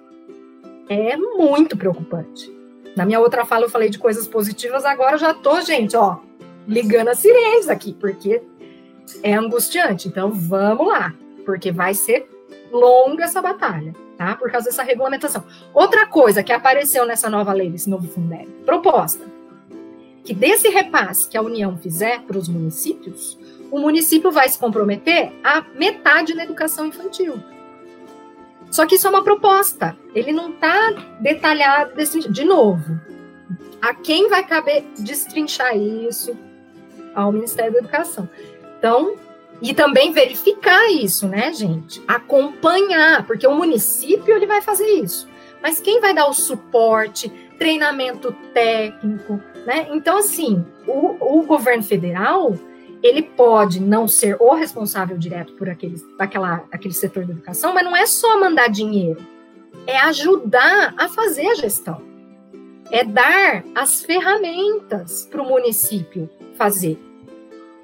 é 0.88 1.16
muito 1.16 1.76
preocupante. 1.76 2.61
Na 2.97 3.05
minha 3.05 3.20
outra 3.20 3.44
fala 3.44 3.64
eu 3.64 3.70
falei 3.70 3.89
de 3.89 3.98
coisas 3.98 4.28
positivas, 4.28 4.85
agora 4.85 5.14
eu 5.14 5.19
já 5.19 5.32
tô, 5.32 5.60
gente, 5.60 5.97
ó, 5.97 6.19
ligando 6.66 7.09
as 7.09 7.19
sirenes 7.19 7.69
aqui, 7.69 7.93
porque 7.94 8.43
é 9.23 9.35
angustiante. 9.35 10.09
Então 10.09 10.31
vamos 10.31 10.86
lá, 10.86 11.14
porque 11.44 11.73
vai 11.73 11.94
ser 11.94 12.28
longa 12.70 13.24
essa 13.24 13.40
batalha, 13.40 13.94
tá? 14.16 14.36
Por 14.36 14.51
causa 14.51 14.66
dessa 14.66 14.82
regulamentação. 14.82 15.44
Outra 15.73 16.06
coisa 16.06 16.43
que 16.43 16.52
apareceu 16.52 17.05
nessa 17.06 17.28
nova 17.28 17.52
lei, 17.52 17.70
desse 17.70 17.89
novo 17.89 18.09
Fundeb, 18.09 18.48
proposta 18.64 19.24
que 20.24 20.35
desse 20.35 20.69
repasse 20.69 21.28
que 21.28 21.36
a 21.36 21.43
União 21.43 21.77
fizer 21.77 22.23
para 22.23 22.39
os 22.39 22.48
municípios, 22.48 23.39
o 23.70 23.78
município 23.78 24.31
vai 24.31 24.48
se 24.48 24.59
comprometer 24.59 25.32
a 25.43 25.64
metade 25.74 26.35
na 26.35 26.44
educação 26.44 26.86
infantil. 26.86 27.43
Só 28.72 28.86
que 28.86 28.94
isso 28.94 29.06
é 29.06 29.10
uma 29.10 29.22
proposta. 29.22 29.94
Ele 30.14 30.32
não 30.32 30.50
está 30.50 30.90
detalhado 31.20 31.94
desse 31.94 32.26
de 32.26 32.42
novo. 32.42 32.98
A 33.82 33.94
quem 33.94 34.30
vai 34.30 34.44
caber 34.46 34.84
destrinchar 34.98 35.76
isso? 35.76 36.34
Ao 37.14 37.30
Ministério 37.30 37.74
da 37.74 37.80
Educação. 37.80 38.26
Então, 38.78 39.14
e 39.60 39.74
também 39.74 40.10
verificar 40.10 40.90
isso, 40.90 41.28
né, 41.28 41.52
gente? 41.52 42.02
Acompanhar, 42.08 43.26
porque 43.26 43.46
o 43.46 43.54
município 43.54 44.34
ele 44.34 44.46
vai 44.46 44.62
fazer 44.62 44.86
isso. 44.86 45.28
Mas 45.62 45.78
quem 45.78 46.00
vai 46.00 46.14
dar 46.14 46.26
o 46.26 46.32
suporte, 46.32 47.28
treinamento 47.58 48.32
técnico, 48.54 49.38
né? 49.66 49.86
Então, 49.90 50.16
assim, 50.16 50.64
o, 50.86 51.40
o 51.40 51.42
governo 51.42 51.82
federal 51.82 52.54
ele 53.02 53.22
pode 53.22 53.80
não 53.80 54.06
ser 54.06 54.36
o 54.40 54.54
responsável 54.54 55.18
direto 55.18 55.52
por 55.54 55.68
aquele, 55.68 55.96
aquela, 56.18 56.64
aquele 56.70 56.94
setor 56.94 57.24
da 57.24 57.32
educação, 57.32 57.74
mas 57.74 57.84
não 57.84 57.96
é 57.96 58.06
só 58.06 58.38
mandar 58.38 58.68
dinheiro, 58.68 59.20
é 59.86 59.98
ajudar 59.98 60.94
a 60.96 61.08
fazer 61.08 61.48
a 61.48 61.54
gestão, 61.54 62.00
é 62.90 63.02
dar 63.02 63.64
as 63.74 64.02
ferramentas 64.04 65.26
para 65.30 65.42
o 65.42 65.48
município 65.48 66.30
fazer. 66.56 66.98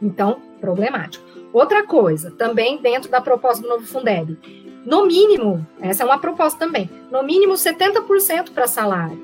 Então, 0.00 0.40
problemático. 0.60 1.26
Outra 1.52 1.82
coisa, 1.82 2.30
também 2.30 2.80
dentro 2.80 3.10
da 3.10 3.20
proposta 3.20 3.62
do 3.62 3.68
novo 3.68 3.86
Fundeb, 3.86 4.38
no 4.84 5.06
mínimo, 5.06 5.66
essa 5.80 6.02
é 6.02 6.06
uma 6.06 6.18
proposta 6.18 6.58
também, 6.58 6.88
no 7.10 7.22
mínimo 7.22 7.54
70% 7.54 8.52
para 8.52 8.68
salário, 8.68 9.20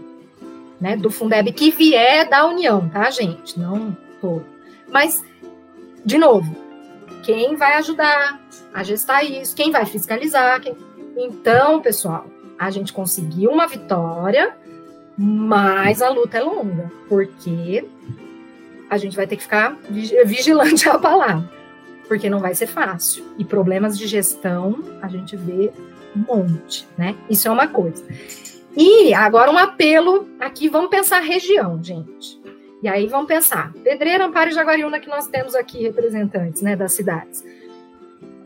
né, 0.81 0.97
do 0.97 1.11
Fundeb 1.11 1.53
que 1.53 1.71
vier 1.71 2.29
da 2.29 2.47
União, 2.47 2.89
tá, 2.89 3.11
gente? 3.11 3.59
Não 3.59 3.97
todo. 4.21 4.45
Mas 4.89 5.23
de 6.05 6.19
novo, 6.19 6.55
quem 7.23 7.57
vai 7.57 7.75
ajudar 7.75 8.41
a 8.73 8.83
gestar 8.83 9.23
isso? 9.25 9.57
Quem 9.57 9.71
vai 9.71 9.87
fiscalizar? 9.87 10.61
Quem... 10.61 10.77
Então, 11.17 11.81
pessoal, 11.81 12.27
a 12.59 12.71
gente 12.71 12.93
conseguiu 12.93 13.51
uma 13.51 13.67
vitória, 13.67 14.57
mas 15.17 16.03
a 16.03 16.11
luta 16.11 16.39
é 16.39 16.43
longa, 16.43 16.91
porque 17.09 17.85
a 18.91 18.99
gente 18.99 19.17
vai 19.17 19.27
ter 19.27 19.37
que 19.37 19.43
ficar 19.43 19.77
vigilante 20.25 20.87
à 20.91 20.99
palavra, 20.99 21.49
porque 22.07 22.29
não 22.29 22.41
vai 22.41 22.55
ser 22.55 22.67
fácil. 22.67 23.25
E 23.39 23.45
problemas 23.45 23.97
de 23.97 24.07
gestão 24.07 24.79
a 25.01 25.09
gente 25.09 25.37
vê 25.37 25.73
um 26.15 26.21
monte, 26.21 26.87
né? 26.97 27.17
Isso 27.31 27.49
é 27.49 27.51
uma 27.51 27.67
coisa. 27.67 28.05
E 28.77 29.15
agora 29.15 29.51
um 29.51 29.59
apelo 29.59 30.29
aqui, 30.39 30.69
vamos 30.69 30.91
pensar 30.91 31.21
região, 31.21 31.83
gente. 31.83 32.44
E 32.85 32.89
aí 32.89 33.07
vão 33.07 33.25
pensar, 33.25 33.73
Pedreira, 33.83 34.27
Amparo 34.27 34.51
e 34.51 34.53
Jaguariúna 34.53 35.01
que 35.01 35.09
nós 35.09 35.27
temos 35.27 35.55
aqui 35.55 35.83
representantes 35.83 36.61
né, 36.61 36.77
das 36.77 36.93
cidades. 36.93 37.43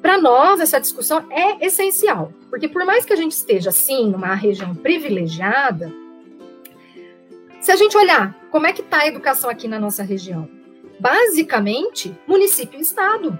Para 0.00 0.16
nós, 0.16 0.60
essa 0.60 0.80
discussão 0.80 1.26
é 1.28 1.66
essencial, 1.66 2.32
porque 2.48 2.68
por 2.68 2.84
mais 2.84 3.04
que 3.04 3.12
a 3.12 3.16
gente 3.16 3.32
esteja, 3.32 3.70
assim, 3.70 4.08
numa 4.08 4.36
região 4.36 4.76
privilegiada, 4.76 5.92
se 7.60 7.72
a 7.72 7.74
gente 7.74 7.96
olhar 7.96 8.32
como 8.48 8.68
é 8.68 8.72
que 8.72 8.80
está 8.80 8.98
a 8.98 9.08
educação 9.08 9.50
aqui 9.50 9.66
na 9.66 9.80
nossa 9.80 10.04
região? 10.04 10.48
Basicamente, 11.00 12.16
município 12.24 12.78
e 12.78 12.82
estado. 12.82 13.36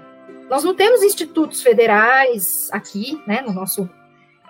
Nós 0.49 0.65
não 0.65 0.75
temos 0.75 1.01
institutos 1.01 1.61
federais 1.61 2.67
aqui, 2.73 3.23
né, 3.25 3.39
no 3.39 3.53
nosso. 3.53 3.89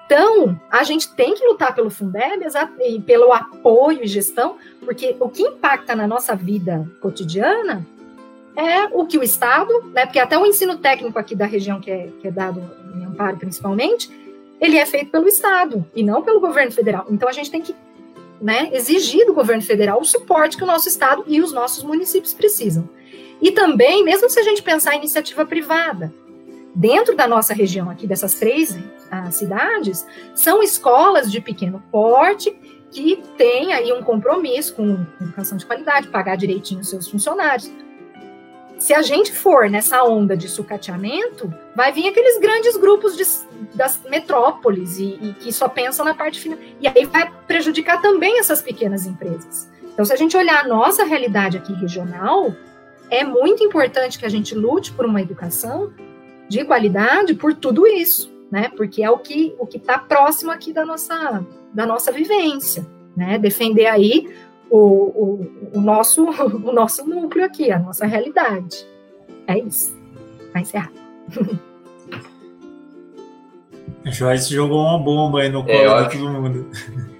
Então, 0.09 0.59
a 0.71 0.81
gente 0.81 1.13
tem 1.13 1.35
que 1.35 1.45
lutar 1.45 1.75
pelo 1.75 1.91
Fundeb 1.91 2.43
e 2.83 2.99
pelo 2.99 3.31
apoio 3.31 4.03
e 4.03 4.07
gestão, 4.07 4.57
porque 4.83 5.15
o 5.19 5.29
que 5.29 5.43
impacta 5.43 5.95
na 5.95 6.07
nossa 6.07 6.35
vida 6.35 6.89
cotidiana 6.99 7.85
é 8.55 8.85
o 8.85 9.05
que 9.05 9.19
o 9.19 9.23
Estado, 9.23 9.71
né, 9.93 10.07
porque 10.07 10.17
até 10.17 10.35
o 10.35 10.47
ensino 10.47 10.79
técnico 10.79 11.19
aqui 11.19 11.35
da 11.35 11.45
região, 11.45 11.79
que 11.79 11.91
é, 11.91 12.09
que 12.19 12.27
é 12.27 12.31
dado 12.31 12.59
em 12.95 13.05
Amparo 13.05 13.37
principalmente, 13.37 14.09
ele 14.59 14.79
é 14.79 14.85
feito 14.87 15.11
pelo 15.11 15.27
Estado 15.27 15.85
e 15.95 16.01
não 16.01 16.23
pelo 16.23 16.39
governo 16.39 16.71
federal. 16.71 17.05
Então, 17.11 17.29
a 17.29 17.31
gente 17.31 17.51
tem 17.51 17.61
que 17.61 17.75
né, 18.41 18.71
exigir 18.73 19.27
do 19.27 19.33
governo 19.35 19.61
federal 19.61 20.01
o 20.01 20.05
suporte 20.05 20.57
que 20.57 20.63
o 20.63 20.67
nosso 20.67 20.87
Estado 20.87 21.23
e 21.27 21.39
os 21.39 21.53
nossos 21.53 21.83
municípios 21.83 22.33
precisam. 22.33 22.89
E 23.39 23.51
também, 23.51 24.03
mesmo 24.03 24.27
se 24.27 24.39
a 24.39 24.43
gente 24.43 24.63
pensar 24.63 24.95
em 24.95 24.97
iniciativa 24.97 25.45
privada, 25.45 26.11
dentro 26.73 27.15
da 27.15 27.27
nossa 27.27 27.53
região 27.53 27.91
aqui, 27.91 28.07
dessas 28.07 28.33
três 28.33 28.75
uh, 29.11 29.31
cidades, 29.31 30.05
são 30.33 30.61
escolas 30.63 31.31
de 31.31 31.41
pequeno 31.41 31.83
porte 31.91 32.51
que 32.91 33.21
têm 33.37 33.73
aí 33.73 33.93
um 33.93 34.01
compromisso 34.01 34.73
com 34.75 35.05
educação 35.21 35.57
de 35.57 35.65
qualidade, 35.65 36.07
pagar 36.07 36.35
direitinho 36.35 36.81
os 36.81 36.89
seus 36.89 37.07
funcionários. 37.07 37.71
Se 38.79 38.93
a 38.93 39.01
gente 39.01 39.33
for 39.33 39.69
nessa 39.69 40.03
onda 40.05 40.37
de 40.37 40.47
sucateamento, 40.47 41.53
vai 41.75 41.91
vir 41.91 42.07
aqueles 42.07 42.39
grandes 42.39 42.77
grupos 42.77 43.17
de, 43.17 43.25
das 43.75 43.99
metrópoles 44.09 44.97
e, 44.97 45.19
e 45.21 45.33
que 45.33 45.51
só 45.51 45.67
pensam 45.67 46.05
na 46.05 46.13
parte 46.13 46.39
final. 46.39 46.57
E 46.79 46.87
aí 46.87 47.05
vai 47.05 47.29
prejudicar 47.45 48.01
também 48.01 48.39
essas 48.39 48.61
pequenas 48.61 49.05
empresas. 49.05 49.69
Então, 49.83 50.05
se 50.05 50.13
a 50.13 50.15
gente 50.15 50.37
olhar 50.37 50.63
a 50.63 50.67
nossa 50.67 51.03
realidade 51.03 51.57
aqui 51.57 51.73
regional, 51.73 52.55
é 53.09 53.21
muito 53.21 53.61
importante 53.61 54.17
que 54.17 54.25
a 54.25 54.29
gente 54.29 54.55
lute 54.55 54.93
por 54.93 55.05
uma 55.05 55.21
educação 55.21 55.91
de 56.47 56.63
qualidade 56.63 57.33
por 57.33 57.53
tudo 57.53 57.85
isso, 57.85 58.28
né? 58.51 58.69
Porque 58.75 59.03
é 59.03 59.09
o 59.09 59.17
que 59.17 59.55
o 59.59 59.65
que 59.65 59.77
está 59.77 59.97
próximo 59.97 60.51
aqui 60.51 60.73
da 60.73 60.85
nossa 60.85 61.45
da 61.73 61.85
nossa 61.85 62.11
vivência, 62.11 62.85
né? 63.15 63.37
Defender 63.37 63.85
aí 63.85 64.33
o, 64.69 64.77
o, 64.77 65.51
o 65.75 65.81
nosso 65.81 66.25
o 66.65 66.71
nosso 66.71 67.07
núcleo 67.07 67.45
aqui, 67.45 67.71
a 67.71 67.79
nossa 67.79 68.05
realidade. 68.05 68.85
É 69.47 69.57
isso. 69.57 69.97
Vai 70.53 70.61
encerrar. 70.63 70.91
Joyce 74.05 74.53
jogou 74.53 74.79
uma 74.79 74.97
bomba 74.97 75.41
aí 75.41 75.49
no 75.49 75.59
é, 75.67 75.85
colo 75.85 75.99
é, 75.99 76.07
de 76.07 76.17
todo 76.17 76.29
mundo. 76.29 76.69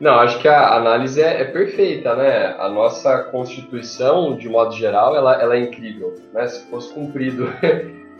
Não, 0.00 0.14
acho 0.14 0.40
que 0.40 0.48
a 0.48 0.74
análise 0.74 1.22
é, 1.22 1.42
é, 1.42 1.44
perfeita, 1.44 2.16
né? 2.16 2.56
A 2.58 2.68
nossa 2.68 3.22
Constituição, 3.24 4.36
de 4.36 4.48
modo 4.48 4.74
geral, 4.74 5.14
ela, 5.14 5.40
ela 5.40 5.54
é 5.54 5.60
incrível, 5.60 6.12
né? 6.32 6.44
Se 6.48 6.68
fosse 6.68 6.92
cumprido 6.92 7.52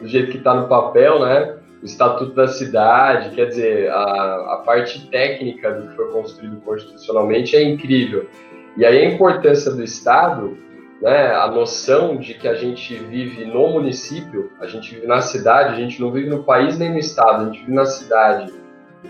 do 0.02 0.08
jeito 0.08 0.30
que 0.30 0.38
está 0.38 0.54
no 0.54 0.68
papel, 0.68 1.20
né? 1.20 1.56
O 1.82 1.84
Estatuto 1.84 2.34
da 2.34 2.46
Cidade, 2.46 3.34
quer 3.34 3.46
dizer, 3.46 3.90
a, 3.90 4.54
a 4.54 4.62
parte 4.64 5.08
técnica 5.08 5.72
do 5.72 5.88
que 5.88 5.96
foi 5.96 6.12
construído 6.12 6.60
constitucionalmente 6.60 7.56
é 7.56 7.62
incrível. 7.62 8.28
E 8.76 8.84
aí 8.84 8.98
a 8.98 9.10
importância 9.10 9.70
do 9.72 9.82
Estado, 9.82 10.58
né? 11.00 11.34
A 11.34 11.48
noção 11.48 12.16
de 12.16 12.34
que 12.34 12.46
a 12.46 12.54
gente 12.54 12.94
vive 12.94 13.46
no 13.46 13.68
município, 13.68 14.50
a 14.60 14.66
gente 14.66 14.94
vive 14.94 15.06
na 15.06 15.22
cidade, 15.22 15.74
a 15.74 15.76
gente 15.76 16.00
não 16.00 16.12
vive 16.12 16.28
no 16.28 16.44
país 16.44 16.78
nem 16.78 16.90
no 16.90 16.98
Estado, 16.98 17.42
a 17.42 17.44
gente 17.46 17.60
vive 17.60 17.72
na 17.72 17.86
cidade 17.86 18.52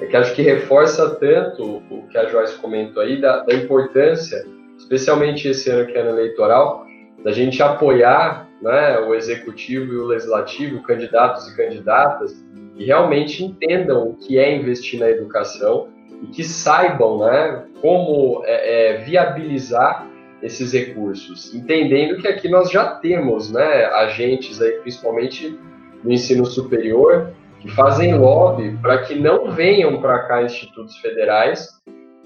é 0.01 0.07
que 0.07 0.17
acho 0.17 0.35
que 0.35 0.43
reforça 0.43 1.11
tanto 1.17 1.83
o 1.91 2.07
que 2.09 2.17
a 2.17 2.27
Joyce 2.27 2.57
comentou 2.57 3.03
aí, 3.03 3.21
da, 3.21 3.41
da 3.41 3.55
importância, 3.55 4.45
especialmente 4.79 5.49
esse 5.49 5.69
ano 5.71 5.87
que 5.87 5.93
é 5.93 6.01
ano 6.01 6.11
eleitoral, 6.11 6.87
da 7.23 7.31
gente 7.31 7.63
apoiar 7.63 8.49
né, 8.63 8.99
o 9.01 9.15
executivo 9.15 9.93
e 9.93 9.97
o 9.97 10.07
legislativo, 10.07 10.83
candidatos 10.83 11.49
e 11.49 11.57
candidatas, 11.57 12.33
que 12.77 12.85
realmente 12.85 13.45
entendam 13.45 14.09
o 14.09 14.15
que 14.15 14.39
é 14.39 14.55
investir 14.55 15.01
na 15.01 15.11
educação 15.11 15.89
e 16.23 16.27
que 16.29 16.45
saibam 16.45 17.19
né, 17.19 17.65
como 17.81 18.43
é, 18.45 18.95
é, 18.95 18.97
viabilizar 18.99 20.09
esses 20.41 20.73
recursos, 20.73 21.55
entendendo 21.55 22.21
que 22.21 22.27
aqui 22.27 22.49
nós 22.49 22.71
já 22.71 22.97
temos 22.97 23.51
né, 23.51 23.85
agentes 23.87 24.61
aí, 24.61 24.73
principalmente 24.81 25.59
no 26.03 26.13
ensino 26.13 26.45
superior, 26.45 27.33
que 27.61 27.71
fazem 27.71 28.19
lobby 28.19 28.77
para 28.83 29.03
que 29.03 29.15
não 29.15 29.53
venham 29.53 30.01
para 30.01 30.21
cá 30.27 30.43
institutos 30.43 30.97
federais, 30.97 31.69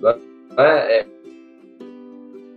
né, 0.01 0.15
é, 0.59 1.07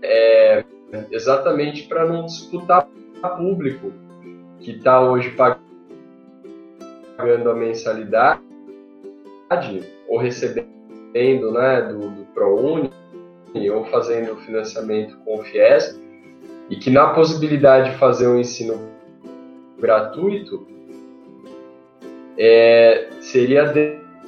é, 0.02 0.66
exatamente 1.12 1.84
para 1.88 2.06
não 2.06 2.26
disputar 2.26 2.88
público 3.28 3.92
que 4.60 4.72
está 4.72 5.02
hoje 5.02 5.36
pagando 7.18 7.50
a 7.50 7.54
mensalidade 7.54 8.42
ou 10.08 10.18
recebendo 10.18 11.52
né, 11.52 11.82
do, 11.82 12.10
do 12.10 12.26
ProUni 12.34 12.92
ou 13.74 13.86
fazendo 13.86 14.36
financiamento 14.38 15.18
com 15.26 15.40
o 15.40 15.44
FIES 15.44 16.00
e 16.70 16.76
que 16.76 16.90
na 16.90 17.10
possibilidade 17.10 17.92
de 17.92 17.98
fazer 17.98 18.28
um 18.28 18.40
ensino 18.40 18.80
gratuito 19.80 20.68
é, 22.38 23.10
seria 23.20 23.74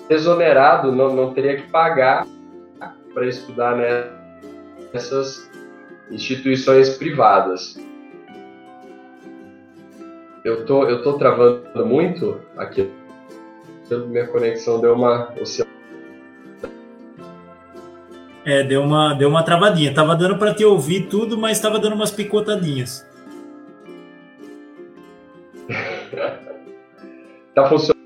desonerado, 0.10 0.92
não, 0.92 1.16
não 1.16 1.34
teria 1.34 1.56
que 1.58 1.70
pagar 1.70 2.28
para 3.14 3.28
estudar 3.28 3.78
nessas 4.94 5.50
instituições 6.10 6.98
privadas. 6.98 7.78
Eu 10.44 10.66
tô, 10.66 10.86
eu 10.86 11.04
tô 11.04 11.14
travando 11.14 11.86
muito 11.86 12.42
aqui. 12.58 12.90
Minha 14.08 14.26
conexão 14.28 14.80
deu 14.80 14.94
uma 14.94 15.34
É, 18.46 18.64
deu 18.64 18.82
uma, 18.82 19.14
deu 19.14 19.30
uma 19.30 19.44
travadinha. 19.44 19.94
Tava 19.94 20.16
dando 20.16 20.38
para 20.38 20.54
te 20.54 20.66
ouvir 20.66 21.08
tudo, 21.08 21.38
mas 21.38 21.60
tava 21.60 21.78
dando 21.78 21.96
umas 21.96 22.12
picotadinhas. 22.12 23.06
tá 27.54 27.68
funcionando. 27.68 28.02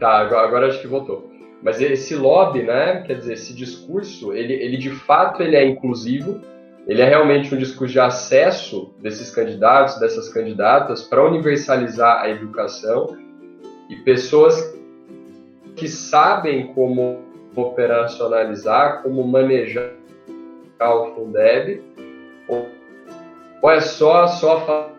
Tá, 0.00 0.18
agora 0.18 0.66
acho 0.68 0.80
que 0.80 0.88
voltou. 0.88 1.30
Mas 1.62 1.80
esse 1.80 2.14
lobby, 2.16 2.62
né, 2.62 3.02
quer 3.06 3.18
dizer, 3.18 3.34
esse 3.34 3.54
discurso, 3.54 4.32
ele, 4.32 4.52
ele 4.52 4.76
de 4.76 4.90
fato 4.90 5.42
ele 5.42 5.56
é 5.56 5.64
inclusivo, 5.64 6.40
ele 6.86 7.00
é 7.00 7.08
realmente 7.08 7.54
um 7.54 7.58
discurso 7.58 7.92
de 7.92 8.00
acesso 8.00 8.94
desses 9.00 9.34
candidatos, 9.34 9.98
dessas 9.98 10.28
candidatas, 10.28 11.02
para 11.02 11.24
universalizar 11.24 12.22
a 12.22 12.28
educação 12.28 13.16
e 13.88 13.96
pessoas 13.96 14.74
que 15.76 15.88
sabem 15.88 16.72
como 16.74 17.22
operacionalizar, 17.56 19.02
como 19.02 19.26
manejar 19.26 19.92
o 20.80 21.14
Fundeb, 21.14 21.82
ou 22.48 23.70
é 23.70 23.80
só, 23.80 24.26
só 24.26 24.58
a 24.58 24.90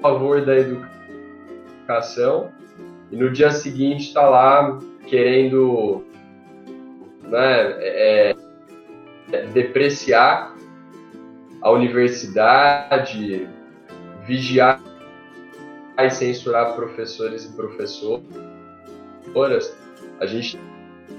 favor 0.00 0.44
da 0.44 0.56
educação 0.56 2.52
e 3.10 3.16
no 3.16 3.30
dia 3.30 3.50
seguinte 3.50 4.08
está 4.08 4.28
lá 4.28 4.78
querendo 5.06 6.04
né, 7.22 7.74
é, 7.80 8.36
depreciar 9.52 10.54
a 11.62 11.70
universidade, 11.70 13.48
vigiar 14.26 14.80
e 15.98 16.10
censurar 16.10 16.74
professores 16.74 17.44
e 17.44 17.52
professoras. 17.54 18.22
A 20.20 20.26
gente 20.26 20.58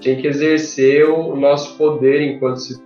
tem 0.01 0.21
que 0.21 0.27
exercer 0.27 1.09
o 1.09 1.35
nosso 1.35 1.77
poder 1.77 2.21
enquanto 2.21 2.57
se 2.57 2.81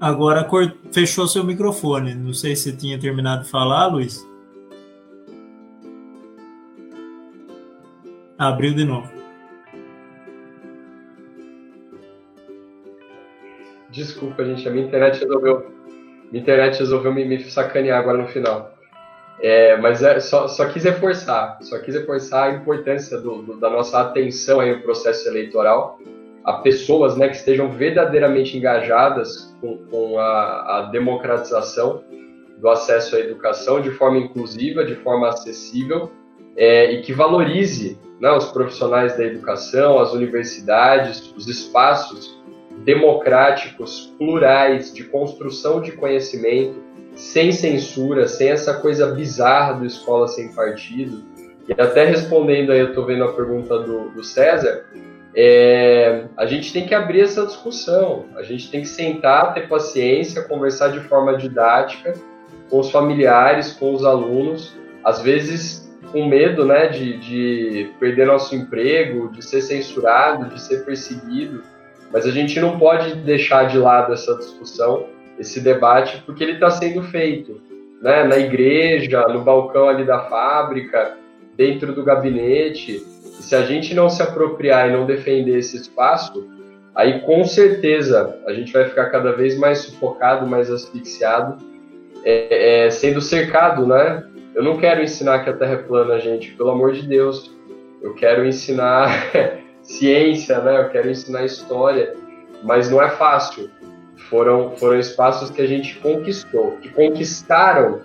Agora 0.00 0.46
fechou 0.92 1.26
seu 1.26 1.42
microfone. 1.42 2.14
Não 2.14 2.34
sei 2.34 2.54
se 2.54 2.76
tinha 2.76 2.98
terminado 2.98 3.44
de 3.44 3.48
falar, 3.48 3.86
Luiz. 3.86 4.22
Abriu 8.38 8.74
de 8.74 8.84
novo. 8.84 9.10
Desculpa, 13.90 14.44
gente. 14.44 14.68
A 14.68 14.72
minha 14.72 14.86
internet 14.86 15.20
resolveu. 15.20 15.72
Minha 16.30 16.42
internet 16.42 16.78
resolveu 16.78 17.14
me, 17.14 17.24
me 17.24 17.40
sacanear 17.44 18.00
agora 18.00 18.18
no 18.18 18.28
final. 18.28 18.74
É, 19.40 19.76
mas 19.76 20.02
é, 20.02 20.18
só, 20.20 20.48
só 20.48 20.66
quis 20.68 20.84
reforçar, 20.84 21.58
só 21.60 21.78
quis 21.78 21.94
reforçar 21.94 22.44
a 22.44 22.54
importância 22.54 23.18
do, 23.18 23.42
do, 23.42 23.60
da 23.60 23.68
nossa 23.68 24.00
atenção 24.00 24.60
aí 24.60 24.74
no 24.74 24.82
processo 24.82 25.28
eleitoral 25.28 25.98
a 26.44 26.58
pessoas 26.58 27.16
né, 27.16 27.28
que 27.28 27.36
estejam 27.36 27.70
verdadeiramente 27.70 28.56
engajadas 28.56 29.56
com, 29.60 29.78
com 29.86 30.18
a, 30.18 30.78
a, 30.78 30.88
democratização 30.92 32.04
do 32.58 32.68
acesso 32.68 33.16
à 33.16 33.20
educação 33.20 33.80
de 33.80 33.90
forma 33.90 34.18
inclusiva, 34.18 34.84
de 34.84 34.94
forma 34.96 35.28
acessível, 35.28 36.10
é, 36.54 36.92
e 36.92 37.00
que 37.00 37.12
valorize 37.14 37.98
né, 38.24 38.32
os 38.32 38.46
profissionais 38.46 39.18
da 39.18 39.24
educação, 39.24 39.98
as 39.98 40.14
universidades, 40.14 41.30
os 41.36 41.46
espaços 41.46 42.42
democráticos, 42.78 44.14
plurais, 44.16 44.94
de 44.94 45.04
construção 45.04 45.82
de 45.82 45.92
conhecimento, 45.92 46.82
sem 47.14 47.52
censura, 47.52 48.26
sem 48.26 48.48
essa 48.48 48.80
coisa 48.80 49.08
bizarra 49.08 49.74
do 49.74 49.84
escola 49.84 50.26
sem 50.26 50.50
partido. 50.54 51.22
E 51.68 51.72
até 51.78 52.06
respondendo 52.06 52.72
aí, 52.72 52.80
eu 52.80 52.88
estou 52.88 53.04
vendo 53.04 53.24
a 53.24 53.32
pergunta 53.32 53.78
do, 53.78 54.08
do 54.08 54.24
César, 54.24 54.86
é, 55.36 56.24
a 56.34 56.46
gente 56.46 56.72
tem 56.72 56.86
que 56.86 56.94
abrir 56.94 57.20
essa 57.20 57.44
discussão, 57.44 58.24
a 58.36 58.42
gente 58.42 58.70
tem 58.70 58.80
que 58.80 58.88
sentar, 58.88 59.52
ter 59.52 59.68
paciência, 59.68 60.42
conversar 60.44 60.88
de 60.88 61.00
forma 61.00 61.36
didática 61.36 62.14
com 62.70 62.80
os 62.80 62.90
familiares, 62.90 63.72
com 63.72 63.92
os 63.92 64.02
alunos, 64.02 64.74
às 65.04 65.20
vezes 65.20 65.83
com 66.14 66.28
medo 66.28 66.64
né, 66.64 66.86
de, 66.86 67.18
de 67.18 67.90
perder 67.98 68.28
nosso 68.28 68.54
emprego, 68.54 69.32
de 69.32 69.44
ser 69.44 69.60
censurado, 69.60 70.48
de 70.54 70.62
ser 70.62 70.84
perseguido, 70.84 71.64
mas 72.12 72.24
a 72.24 72.30
gente 72.30 72.60
não 72.60 72.78
pode 72.78 73.16
deixar 73.16 73.64
de 73.64 73.76
lado 73.76 74.12
essa 74.12 74.36
discussão, 74.36 75.06
esse 75.40 75.60
debate, 75.60 76.22
porque 76.24 76.44
ele 76.44 76.52
está 76.52 76.70
sendo 76.70 77.02
feito 77.02 77.60
né, 78.00 78.22
na 78.22 78.38
igreja, 78.38 79.26
no 79.26 79.40
balcão 79.40 79.88
ali 79.88 80.04
da 80.04 80.20
fábrica, 80.20 81.16
dentro 81.56 81.92
do 81.92 82.04
gabinete. 82.04 83.04
E 83.40 83.42
se 83.42 83.56
a 83.56 83.62
gente 83.62 83.92
não 83.92 84.08
se 84.08 84.22
apropriar 84.22 84.88
e 84.88 84.92
não 84.92 85.06
defender 85.06 85.58
esse 85.58 85.76
espaço, 85.76 86.48
aí 86.94 87.22
com 87.22 87.42
certeza 87.44 88.38
a 88.46 88.52
gente 88.52 88.72
vai 88.72 88.84
ficar 88.84 89.06
cada 89.06 89.32
vez 89.32 89.58
mais 89.58 89.78
sufocado, 89.78 90.46
mais 90.46 90.70
asfixiado, 90.70 91.56
é, 92.24 92.84
é, 92.86 92.90
sendo 92.90 93.20
cercado, 93.20 93.84
né? 93.84 94.22
Eu 94.54 94.62
não 94.62 94.76
quero 94.76 95.02
ensinar 95.02 95.42
que 95.42 95.50
a 95.50 95.52
Terra 95.52 95.72
é 95.72 95.76
plana, 95.78 96.18
gente, 96.20 96.52
pelo 96.52 96.70
amor 96.70 96.92
de 96.92 97.02
Deus. 97.02 97.52
Eu 98.00 98.14
quero 98.14 98.46
ensinar 98.46 99.08
ciência, 99.82 100.60
né? 100.60 100.80
Eu 100.80 100.90
quero 100.90 101.10
ensinar 101.10 101.44
história, 101.44 102.14
mas 102.62 102.88
não 102.88 103.02
é 103.02 103.10
fácil. 103.10 103.68
Foram, 104.28 104.70
foram 104.76 104.98
espaços 104.98 105.50
que 105.50 105.60
a 105.60 105.66
gente 105.66 105.98
conquistou, 105.98 106.78
que 106.80 106.88
conquistaram 106.88 108.00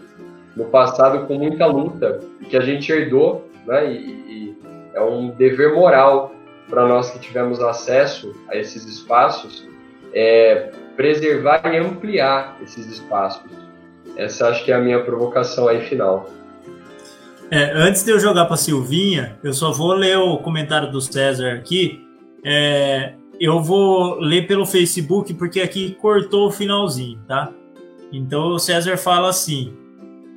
no 0.56 0.66
passado 0.66 1.28
com 1.28 1.36
muita 1.36 1.66
luta, 1.68 2.20
que 2.50 2.58
a 2.58 2.62
gente 2.62 2.92
herdou, 2.92 3.48
né? 3.68 3.92
E, 3.92 3.98
e 3.98 4.58
é 4.94 5.02
um 5.02 5.30
dever 5.30 5.76
moral 5.76 6.34
para 6.68 6.88
nós 6.88 7.12
que 7.12 7.20
tivemos 7.20 7.62
acesso 7.62 8.36
a 8.50 8.56
esses 8.56 8.86
espaços, 8.86 9.68
é 10.14 10.72
preservar 10.96 11.62
e 11.72 11.78
ampliar 11.78 12.58
esses 12.62 12.88
espaços. 12.88 13.52
Essa 14.18 14.50
acho 14.50 14.66
que 14.66 14.72
é 14.72 14.76
a 14.76 14.82
minha 14.82 15.04
provocação 15.04 15.68
aí 15.68 15.82
final. 15.82 16.30
É, 17.52 17.72
antes 17.74 18.04
de 18.04 18.12
eu 18.12 18.20
jogar 18.20 18.46
para 18.46 18.58
Silvinha, 18.58 19.40
eu 19.44 19.54
só 19.54 19.72
vou 19.72 19.94
ler 19.94 20.18
o 20.18 20.38
comentário 20.38 20.92
do 20.92 21.02
César 21.02 21.54
aqui. 21.54 22.00
É, 22.44 23.14
eu 23.40 23.60
vou 23.62 24.20
ler 24.20 24.46
pelo 24.46 24.68
Facebook 24.68 25.34
porque 25.34 25.60
aqui 25.60 25.96
cortou 26.00 26.48
o 26.48 26.52
finalzinho, 26.52 27.20
tá? 27.28 27.52
Então 28.12 28.50
o 28.50 28.60
César 28.60 28.98
fala 28.98 29.30
assim: 29.30 29.74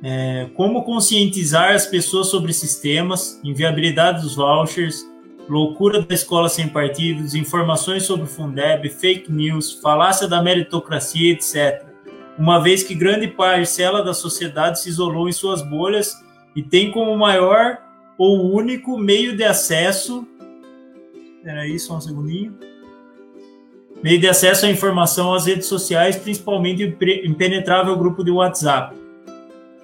é, 0.03 0.49
como 0.55 0.83
conscientizar 0.83 1.75
as 1.75 1.85
pessoas 1.85 2.27
sobre 2.27 2.51
sistemas, 2.51 3.39
inviabilidade 3.43 4.23
dos 4.23 4.35
vouchers, 4.35 5.05
loucura 5.47 6.01
da 6.01 6.15
escola 6.15 6.49
sem 6.49 6.67
partidos, 6.67 7.35
informações 7.35 8.03
sobre 8.03 8.25
o 8.25 8.27
Fundeb, 8.27 8.89
fake 8.89 9.31
news, 9.31 9.79
falácia 9.83 10.27
da 10.27 10.41
meritocracia, 10.41 11.31
etc. 11.31 11.85
Uma 12.39 12.59
vez 12.59 12.81
que 12.81 12.95
grande 12.95 13.27
parcela 13.27 14.01
da 14.01 14.15
sociedade 14.15 14.81
se 14.81 14.89
isolou 14.89 15.29
em 15.29 15.31
suas 15.31 15.61
bolhas 15.61 16.22
e 16.55 16.61
tem 16.61 16.91
como 16.91 17.17
maior 17.17 17.77
ou 18.17 18.53
único 18.53 18.97
meio 18.97 19.35
de 19.35 19.43
acesso. 19.43 20.27
Peraí, 21.43 21.77
só 21.79 21.97
um 21.97 22.01
segundinho. 22.01 22.57
Meio 24.01 24.19
de 24.19 24.27
acesso 24.27 24.65
à 24.65 24.69
informação 24.69 25.33
às 25.33 25.45
redes 25.45 25.67
sociais, 25.67 26.15
principalmente 26.15 26.83
o 26.83 26.87
impenetrável 27.25 27.95
grupo 27.97 28.23
de 28.23 28.31
WhatsApp. 28.31 28.95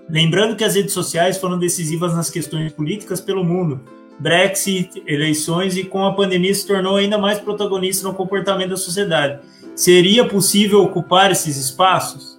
Lembrando 0.09 0.55
que 0.55 0.63
as 0.63 0.75
redes 0.75 0.93
sociais 0.93 1.37
foram 1.37 1.57
decisivas 1.57 2.13
nas 2.15 2.29
questões 2.29 2.73
políticas 2.73 3.21
pelo 3.21 3.43
mundo. 3.43 3.79
Brexit, 4.19 5.01
eleições 5.07 5.77
e 5.77 5.85
com 5.85 6.03
a 6.03 6.13
pandemia 6.13 6.53
se 6.53 6.67
tornou 6.67 6.97
ainda 6.97 7.17
mais 7.17 7.39
protagonista 7.39 8.07
no 8.07 8.13
comportamento 8.13 8.71
da 8.71 8.77
sociedade. 8.77 9.39
Seria 9.75 10.27
possível 10.27 10.83
ocupar 10.83 11.31
esses 11.31 11.55
espaços? 11.55 12.37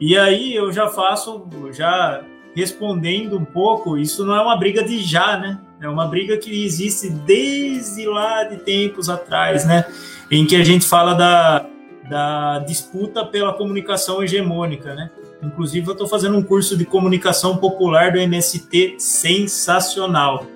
E 0.00 0.18
aí 0.18 0.54
eu 0.54 0.72
já 0.72 0.88
faço, 0.88 1.46
já 1.72 2.24
respondendo 2.56 3.36
um 3.36 3.44
pouco, 3.44 3.98
isso 3.98 4.24
não 4.24 4.34
é 4.34 4.40
uma 4.40 4.56
briga 4.56 4.82
de 4.82 4.98
já, 5.00 5.38
né? 5.38 5.60
É 5.78 5.86
uma 5.86 6.06
briga 6.06 6.38
que 6.38 6.64
existe 6.64 7.10
desde 7.10 8.06
lá 8.06 8.44
de 8.44 8.56
tempos 8.56 9.10
atrás, 9.10 9.66
né? 9.66 9.84
Em 10.30 10.46
que 10.46 10.56
a 10.56 10.64
gente 10.64 10.86
fala 10.86 11.12
da, 11.12 11.66
da 12.08 12.60
disputa 12.60 13.26
pela 13.26 13.52
comunicação 13.52 14.22
hegemônica, 14.22 14.94
né? 14.94 15.10
Inclusive, 15.42 15.86
eu 15.86 15.92
estou 15.92 16.08
fazendo 16.08 16.38
um 16.38 16.42
curso 16.42 16.78
de 16.78 16.86
comunicação 16.86 17.58
popular 17.58 18.10
do 18.10 18.18
MST 18.18 18.94
sensacional. 18.98 20.46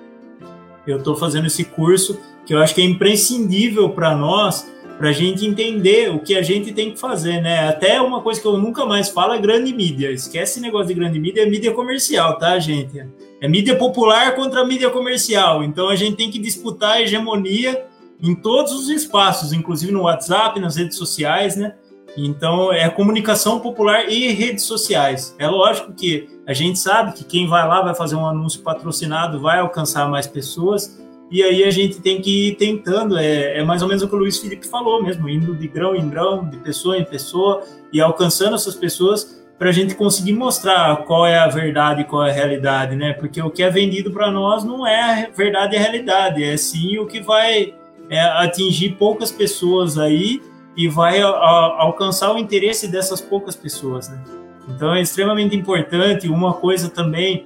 Eu 0.87 0.97
estou 0.97 1.15
fazendo 1.15 1.45
esse 1.45 1.63
curso 1.65 2.19
que 2.47 2.55
eu 2.55 2.59
acho 2.59 2.73
que 2.73 2.81
é 2.81 2.85
imprescindível 2.85 3.91
para 3.91 4.15
nós 4.15 4.67
para 5.01 5.09
a 5.09 5.13
gente 5.13 5.43
entender 5.43 6.11
o 6.11 6.19
que 6.19 6.35
a 6.35 6.43
gente 6.43 6.71
tem 6.71 6.91
que 6.91 6.99
fazer, 6.99 7.41
né? 7.41 7.67
Até 7.67 7.99
uma 7.99 8.21
coisa 8.21 8.39
que 8.39 8.45
eu 8.45 8.55
nunca 8.55 8.85
mais 8.85 9.09
falo 9.09 9.33
é 9.33 9.39
grande 9.39 9.73
mídia. 9.73 10.11
Esquece 10.11 10.51
esse 10.51 10.59
negócio 10.61 10.89
de 10.89 10.93
grande 10.93 11.19
mídia, 11.19 11.41
é 11.41 11.45
mídia 11.47 11.73
comercial, 11.73 12.37
tá, 12.37 12.59
gente? 12.59 13.03
É 13.41 13.47
mídia 13.47 13.75
popular 13.75 14.35
contra 14.35 14.63
mídia 14.63 14.91
comercial. 14.91 15.63
Então 15.63 15.89
a 15.89 15.95
gente 15.95 16.17
tem 16.17 16.29
que 16.29 16.37
disputar 16.37 16.97
a 16.97 17.01
hegemonia 17.01 17.83
em 18.21 18.35
todos 18.35 18.73
os 18.73 18.89
espaços, 18.89 19.51
inclusive 19.51 19.91
no 19.91 20.03
WhatsApp, 20.03 20.59
nas 20.59 20.75
redes 20.75 20.97
sociais, 20.97 21.55
né? 21.55 21.73
Então 22.15 22.71
é 22.71 22.87
comunicação 22.87 23.59
popular 23.59 24.07
e 24.07 24.27
redes 24.33 24.65
sociais. 24.65 25.35
É 25.39 25.47
lógico 25.47 25.93
que 25.93 26.29
a 26.45 26.53
gente 26.53 26.77
sabe 26.77 27.13
que 27.13 27.23
quem 27.23 27.47
vai 27.47 27.67
lá 27.67 27.81
vai 27.81 27.95
fazer 27.95 28.15
um 28.15 28.27
anúncio 28.27 28.61
patrocinado 28.61 29.41
vai 29.41 29.57
alcançar 29.57 30.07
mais 30.07 30.27
pessoas, 30.27 31.01
e 31.31 31.41
aí 31.41 31.63
a 31.63 31.71
gente 31.71 32.01
tem 32.01 32.21
que 32.21 32.49
ir 32.49 32.55
tentando, 32.55 33.17
é, 33.17 33.59
é 33.59 33.63
mais 33.63 33.81
ou 33.81 33.87
menos 33.87 34.03
o 34.03 34.07
que 34.09 34.13
o 34.13 34.17
Luiz 34.17 34.37
Felipe 34.37 34.67
falou 34.67 35.01
mesmo, 35.01 35.29
indo 35.29 35.55
de 35.55 35.65
grão 35.65 35.95
em 35.95 36.09
grão, 36.09 36.49
de 36.49 36.57
pessoa 36.57 36.97
em 36.97 37.05
pessoa, 37.05 37.63
e 37.93 38.01
alcançando 38.01 38.55
essas 38.55 38.75
pessoas 38.75 39.41
para 39.57 39.69
a 39.69 39.71
gente 39.71 39.95
conseguir 39.95 40.33
mostrar 40.33 41.05
qual 41.05 41.25
é 41.25 41.39
a 41.39 41.47
verdade 41.47 42.01
e 42.01 42.03
qual 42.03 42.25
é 42.25 42.31
a 42.31 42.33
realidade, 42.33 42.95
né? 42.97 43.13
Porque 43.13 43.41
o 43.41 43.49
que 43.49 43.63
é 43.63 43.69
vendido 43.69 44.11
para 44.11 44.29
nós 44.29 44.65
não 44.65 44.85
é 44.85 45.27
a 45.27 45.29
verdade 45.29 45.75
e 45.75 45.77
a 45.77 45.81
realidade, 45.81 46.43
é 46.43 46.57
sim 46.57 46.97
o 46.97 47.05
que 47.05 47.21
vai 47.21 47.75
é, 48.09 48.19
atingir 48.19 48.97
poucas 48.97 49.31
pessoas 49.31 49.97
aí 49.97 50.41
e 50.75 50.89
vai 50.89 51.21
a, 51.21 51.27
a, 51.27 51.81
alcançar 51.81 52.33
o 52.33 52.37
interesse 52.37 52.91
dessas 52.91 53.21
poucas 53.21 53.55
pessoas, 53.55 54.09
né? 54.09 54.21
Então 54.67 54.93
é 54.93 55.01
extremamente 55.01 55.55
importante. 55.55 56.27
Uma 56.27 56.53
coisa 56.53 56.89
também 56.89 57.45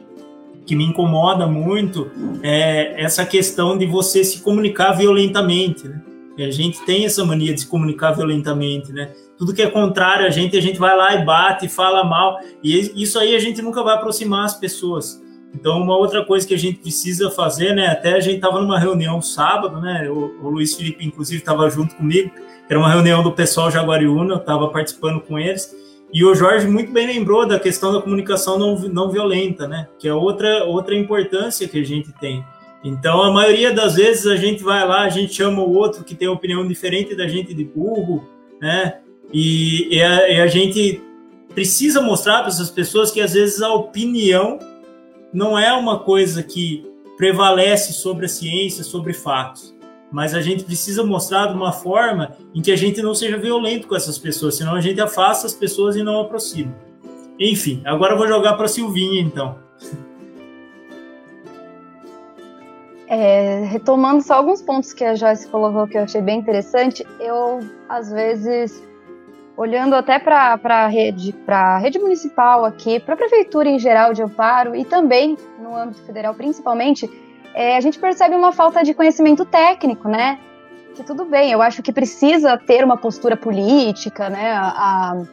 que 0.66 0.76
me 0.76 0.84
incomoda 0.84 1.46
muito 1.48 2.10
é 2.42 3.02
essa 3.02 3.26
questão 3.26 3.78
de 3.78 3.86
você 3.86 4.24
se 4.24 4.42
comunicar 4.42 4.94
violentamente, 4.94 5.88
né? 5.88 6.02
E 6.38 6.44
a 6.44 6.52
gente 6.52 6.84
tem 6.86 7.06
essa 7.06 7.24
mania 7.24 7.54
de 7.54 7.62
se 7.62 7.68
comunicar 7.68 8.12
violentamente, 8.12 8.92
né? 8.92 9.12
Tudo 9.38 9.54
que 9.54 9.62
é 9.62 9.70
contrário 9.70 10.26
a 10.26 10.30
gente, 10.30 10.58
a 10.58 10.62
gente 10.62 10.78
vai 10.78 10.96
lá 10.96 11.16
e 11.16 11.24
bate, 11.24 11.70
fala 11.70 12.04
mal, 12.04 12.40
e 12.64 12.92
isso 13.02 13.18
aí 13.18 13.36
a 13.36 13.40
gente 13.40 13.62
nunca 13.62 13.82
vai 13.84 13.96
aproximar 13.96 14.46
as 14.46 14.56
pessoas. 14.60 15.22
Então, 15.54 15.82
uma 15.82 15.96
outra 15.96 16.26
coisa 16.26 16.46
que 16.46 16.54
a 16.54 16.58
gente 16.58 16.80
precisa 16.80 17.32
fazer, 17.32 17.74
né? 17.74 17.88
Até 17.88 18.14
a 18.14 18.20
gente 18.20 18.36
estava 18.36 18.60
numa 18.60 18.78
reunião 18.78 19.22
sábado, 19.22 19.80
né? 19.80 20.10
O, 20.10 20.46
o 20.46 20.50
Luiz 20.50 20.76
Felipe, 20.76 21.06
inclusive, 21.06 21.40
estava 21.40 21.70
junto 21.70 21.96
comigo. 21.96 22.30
Era 22.70 22.78
uma 22.78 22.92
reunião 22.92 23.24
do 23.24 23.32
pessoal 23.32 23.72
Jaguariúna, 23.72 24.34
eu 24.34 24.40
estava 24.40 24.68
participando 24.68 25.22
com 25.22 25.40
eles. 25.40 25.74
E 26.16 26.24
o 26.24 26.34
Jorge 26.34 26.66
muito 26.66 26.94
bem 26.94 27.08
lembrou 27.08 27.46
da 27.46 27.60
questão 27.60 27.92
da 27.92 28.02
comunicação 28.02 28.58
não, 28.58 28.80
não 28.88 29.12
violenta, 29.12 29.68
né? 29.68 29.90
Que 30.00 30.08
é 30.08 30.14
outra, 30.14 30.64
outra 30.64 30.96
importância 30.96 31.68
que 31.68 31.78
a 31.78 31.84
gente 31.84 32.14
tem. 32.14 32.42
Então, 32.82 33.22
a 33.22 33.30
maioria 33.30 33.74
das 33.74 33.96
vezes 33.96 34.26
a 34.26 34.38
gente 34.38 34.64
vai 34.64 34.88
lá, 34.88 35.02
a 35.02 35.10
gente 35.10 35.34
chama 35.34 35.62
o 35.62 35.74
outro 35.74 36.06
que 36.06 36.16
tem 36.16 36.30
opinião 36.30 36.66
diferente 36.66 37.14
da 37.18 37.28
gente 37.28 37.54
de 37.54 37.66
burro, 37.66 38.24
né? 38.62 39.00
E, 39.34 39.94
e, 39.94 40.02
a, 40.02 40.30
e 40.30 40.40
a 40.40 40.48
gente 40.48 41.02
precisa 41.54 42.02
mostrar 42.02 42.40
para 42.40 42.48
essas 42.48 42.70
pessoas 42.70 43.12
que 43.12 43.20
às 43.20 43.34
vezes 43.34 43.62
a 43.62 43.74
opinião 43.74 44.58
não 45.34 45.60
é 45.60 45.74
uma 45.74 46.00
coisa 46.00 46.42
que 46.42 46.90
prevalece 47.18 47.92
sobre 47.92 48.26
a 48.26 48.30
ciência, 48.30 48.86
sobre 48.86 49.12
fatos 49.12 49.75
mas 50.16 50.34
a 50.34 50.40
gente 50.40 50.64
precisa 50.64 51.04
mostrar 51.04 51.48
de 51.48 51.54
uma 51.56 51.74
forma 51.74 52.38
em 52.54 52.62
que 52.62 52.72
a 52.72 52.76
gente 52.78 53.02
não 53.02 53.14
seja 53.14 53.38
violento 53.38 53.86
com 53.86 53.98
essas 53.98 54.18
pessoas, 54.18 54.56
senão 54.56 54.74
a 54.74 54.80
gente 54.80 55.02
afasta 55.02 55.46
as 55.46 55.54
pessoas 55.54 55.98
e 55.98 56.04
não 56.04 56.22
aproxima. 56.22 56.74
Enfim, 57.38 57.82
agora 57.84 58.14
eu 58.14 58.18
vou 58.18 58.26
jogar 58.26 58.54
para 58.54 58.66
Silvinha, 58.70 59.20
então. 59.22 59.58
É, 63.10 63.66
retomando 63.66 64.24
só 64.24 64.36
alguns 64.36 64.62
pontos 64.62 64.94
que 64.94 65.04
a 65.04 65.16
Joyce 65.16 65.50
colocou 65.50 65.86
que 65.86 65.98
eu 65.98 66.04
achei 66.04 66.22
bem 66.22 66.40
interessante, 66.40 67.06
eu 67.20 67.60
às 67.90 68.10
vezes 68.10 68.82
olhando 69.58 69.96
até 69.96 70.18
para 70.18 70.58
a 70.64 70.88
rede, 70.88 71.36
a 71.46 71.78
rede 71.78 72.00
municipal 72.00 72.64
aqui, 72.64 73.02
para 73.02 73.16
a 73.16 73.18
prefeitura 73.18 73.68
em 73.68 73.78
geral 73.78 74.14
de 74.14 74.24
Amparo 74.24 74.78
e 74.78 74.86
também 74.86 75.38
no 75.60 75.76
âmbito 75.76 76.02
federal 76.04 76.34
principalmente, 76.34 77.06
é, 77.56 77.78
a 77.78 77.80
gente 77.80 77.98
percebe 77.98 78.36
uma 78.36 78.52
falta 78.52 78.84
de 78.84 78.94
conhecimento 78.94 79.46
técnico, 79.46 80.10
né? 80.10 80.38
Que 80.94 81.04
tudo 81.04 81.26
bem, 81.26 81.52
eu 81.52 81.62
acho 81.62 81.82
que 81.82 81.92
precisa 81.92 82.58
ter 82.58 82.84
uma 82.84 82.98
postura 82.98 83.38
política, 83.38 84.30
né? 84.30 84.52
A, 84.52 84.68
a, 84.68 85.24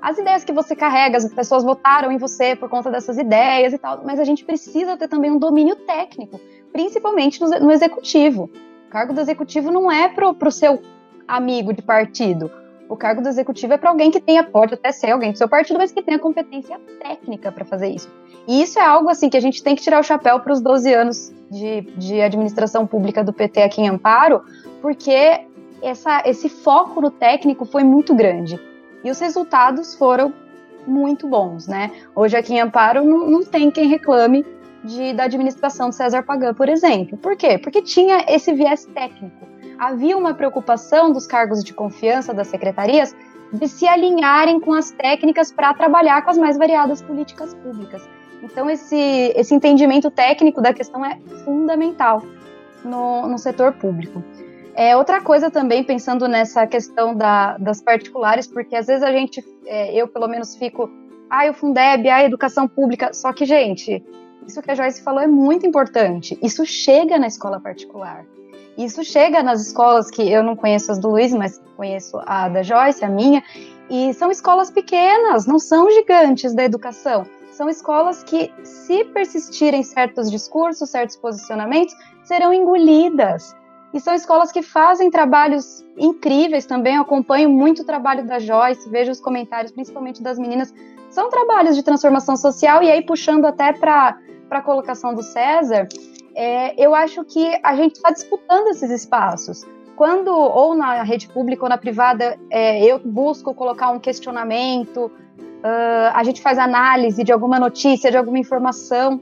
as 0.00 0.16
ideias 0.16 0.44
que 0.44 0.52
você 0.52 0.76
carrega, 0.76 1.18
as 1.18 1.32
pessoas 1.32 1.64
votaram 1.64 2.12
em 2.12 2.18
você 2.18 2.54
por 2.54 2.68
conta 2.68 2.90
dessas 2.90 3.18
ideias 3.18 3.72
e 3.72 3.78
tal, 3.78 4.02
mas 4.04 4.20
a 4.20 4.24
gente 4.24 4.44
precisa 4.44 4.96
ter 4.96 5.08
também 5.08 5.30
um 5.30 5.38
domínio 5.38 5.76
técnico, 5.76 6.40
principalmente 6.72 7.40
no, 7.40 7.48
no 7.48 7.72
executivo. 7.72 8.48
O 8.86 8.90
cargo 8.90 9.12
do 9.12 9.20
executivo 9.20 9.70
não 9.70 9.90
é 9.90 10.08
para 10.08 10.48
o 10.48 10.52
seu 10.52 10.80
amigo 11.26 11.72
de 11.72 11.82
partido 11.82 12.50
o 12.92 12.96
cargo 12.96 13.22
do 13.22 13.28
executivo 13.28 13.72
é 13.72 13.78
para 13.78 13.88
alguém 13.88 14.10
que 14.10 14.20
tenha, 14.20 14.44
pode 14.44 14.74
até 14.74 14.92
ser 14.92 15.12
alguém 15.12 15.32
do 15.32 15.38
seu 15.38 15.48
partido, 15.48 15.78
mas 15.78 15.90
que 15.90 16.02
tenha 16.02 16.18
competência 16.18 16.78
técnica 17.00 17.50
para 17.50 17.64
fazer 17.64 17.88
isso. 17.88 18.06
E 18.46 18.60
isso 18.60 18.78
é 18.78 18.84
algo 18.84 19.08
assim 19.08 19.30
que 19.30 19.36
a 19.36 19.40
gente 19.40 19.62
tem 19.62 19.74
que 19.74 19.80
tirar 19.80 19.98
o 19.98 20.02
chapéu 20.02 20.38
para 20.40 20.52
os 20.52 20.60
12 20.60 20.92
anos 20.92 21.32
de, 21.52 21.82
de 21.96 22.20
administração 22.20 22.86
pública 22.86 23.22
do 23.22 23.32
PT 23.32 23.62
aqui 23.62 23.82
em 23.82 23.88
Amparo, 23.88 24.42
porque 24.80 25.46
essa, 25.82 26.22
esse 26.24 26.48
foco 26.48 27.00
no 27.00 27.10
técnico 27.10 27.64
foi 27.64 27.84
muito 27.84 28.14
grande. 28.14 28.58
E 29.04 29.10
os 29.10 29.20
resultados 29.20 29.94
foram 29.94 30.32
muito 30.86 31.28
bons, 31.28 31.68
né? 31.68 31.90
Hoje 32.14 32.36
aqui 32.36 32.54
em 32.54 32.60
Amparo 32.60 33.04
não, 33.04 33.28
não 33.28 33.44
tem 33.44 33.70
quem 33.70 33.86
reclame 33.86 34.44
de, 34.82 35.12
da 35.12 35.24
administração 35.24 35.90
de 35.90 35.96
César 35.96 36.22
Pagan, 36.22 36.54
por 36.54 36.68
exemplo. 36.68 37.16
Por 37.18 37.36
quê? 37.36 37.58
Porque 37.58 37.82
tinha 37.82 38.24
esse 38.28 38.52
viés 38.52 38.84
técnico 38.86 39.52
havia 39.82 40.16
uma 40.16 40.32
preocupação 40.32 41.12
dos 41.12 41.26
cargos 41.26 41.64
de 41.64 41.74
confiança 41.74 42.32
das 42.32 42.46
secretarias 42.46 43.16
de 43.52 43.66
se 43.66 43.86
alinharem 43.86 44.60
com 44.60 44.72
as 44.72 44.92
técnicas 44.92 45.50
para 45.50 45.74
trabalhar 45.74 46.22
com 46.22 46.30
as 46.30 46.38
mais 46.38 46.56
variadas 46.56 47.02
políticas 47.02 47.52
públicas. 47.52 48.08
Então, 48.42 48.68
esse, 48.68 48.96
esse 49.36 49.54
entendimento 49.54 50.10
técnico 50.10 50.60
da 50.60 50.72
questão 50.72 51.04
é 51.04 51.18
fundamental 51.44 52.22
no, 52.84 53.28
no 53.28 53.38
setor 53.38 53.72
público. 53.74 54.22
É, 54.74 54.96
outra 54.96 55.20
coisa 55.20 55.50
também, 55.50 55.84
pensando 55.84 56.26
nessa 56.26 56.66
questão 56.66 57.14
da, 57.14 57.56
das 57.58 57.80
particulares, 57.80 58.46
porque 58.46 58.74
às 58.74 58.86
vezes 58.86 59.02
a 59.02 59.12
gente, 59.12 59.44
é, 59.66 59.94
eu 59.94 60.08
pelo 60.08 60.26
menos 60.26 60.56
fico, 60.56 60.90
ah, 61.28 61.48
o 61.48 61.54
Fundeb, 61.54 62.08
a 62.08 62.24
educação 62.24 62.66
pública, 62.66 63.12
só 63.12 63.32
que, 63.32 63.44
gente, 63.44 64.02
isso 64.46 64.62
que 64.62 64.70
a 64.70 64.74
Joyce 64.74 65.02
falou 65.02 65.20
é 65.20 65.26
muito 65.26 65.66
importante, 65.66 66.38
isso 66.42 66.64
chega 66.64 67.18
na 67.18 67.26
escola 67.26 67.60
particular. 67.60 68.24
Isso 68.76 69.04
chega 69.04 69.42
nas 69.42 69.60
escolas 69.60 70.10
que 70.10 70.22
eu 70.22 70.42
não 70.42 70.56
conheço 70.56 70.90
as 70.90 70.98
do 70.98 71.10
Luiz, 71.10 71.30
mas 71.32 71.60
conheço 71.76 72.18
a 72.24 72.48
da 72.48 72.62
Joyce, 72.62 73.04
a 73.04 73.08
minha, 73.08 73.42
e 73.90 74.14
são 74.14 74.30
escolas 74.30 74.70
pequenas, 74.70 75.46
não 75.46 75.58
são 75.58 75.90
gigantes 75.90 76.54
da 76.54 76.64
educação. 76.64 77.26
São 77.52 77.68
escolas 77.68 78.24
que, 78.24 78.50
se 78.64 79.04
persistirem 79.04 79.82
certos 79.82 80.30
discursos, 80.30 80.88
certos 80.88 81.16
posicionamentos, 81.16 81.94
serão 82.24 82.52
engolidas. 82.52 83.54
E 83.92 84.00
são 84.00 84.14
escolas 84.14 84.50
que 84.50 84.62
fazem 84.62 85.10
trabalhos 85.10 85.84
incríveis 85.98 86.64
também. 86.64 86.96
Eu 86.96 87.02
acompanho 87.02 87.50
muito 87.50 87.82
o 87.82 87.84
trabalho 87.84 88.26
da 88.26 88.38
Joyce, 88.38 88.88
vejo 88.88 89.12
os 89.12 89.20
comentários, 89.20 89.70
principalmente 89.70 90.22
das 90.22 90.38
meninas. 90.38 90.72
São 91.10 91.28
trabalhos 91.28 91.76
de 91.76 91.82
transformação 91.82 92.38
social, 92.38 92.82
e 92.82 92.90
aí 92.90 93.04
puxando 93.04 93.44
até 93.44 93.74
para 93.74 94.16
a 94.50 94.62
colocação 94.62 95.14
do 95.14 95.22
César, 95.22 95.86
é, 96.34 96.82
eu 96.82 96.94
acho 96.94 97.22
que 97.22 97.60
a 97.62 97.76
gente 97.76 97.96
está 97.96 98.10
disputando 98.10 98.68
esses 98.68 98.90
espaços. 98.90 99.62
Quando, 99.94 100.28
ou 100.28 100.74
na 100.74 101.02
rede 101.02 101.28
pública 101.28 101.64
ou 101.64 101.68
na 101.68 101.76
privada, 101.76 102.38
é, 102.50 102.82
eu 102.82 102.98
busco 102.98 103.54
colocar 103.54 103.90
um 103.90 103.98
questionamento, 104.00 105.12
uh, 105.62 106.12
a 106.14 106.22
gente 106.24 106.42
faz 106.42 106.58
análise 106.58 107.22
de 107.22 107.32
alguma 107.32 107.58
notícia, 107.58 108.10
de 108.10 108.16
alguma 108.16 108.38
informação, 108.38 109.20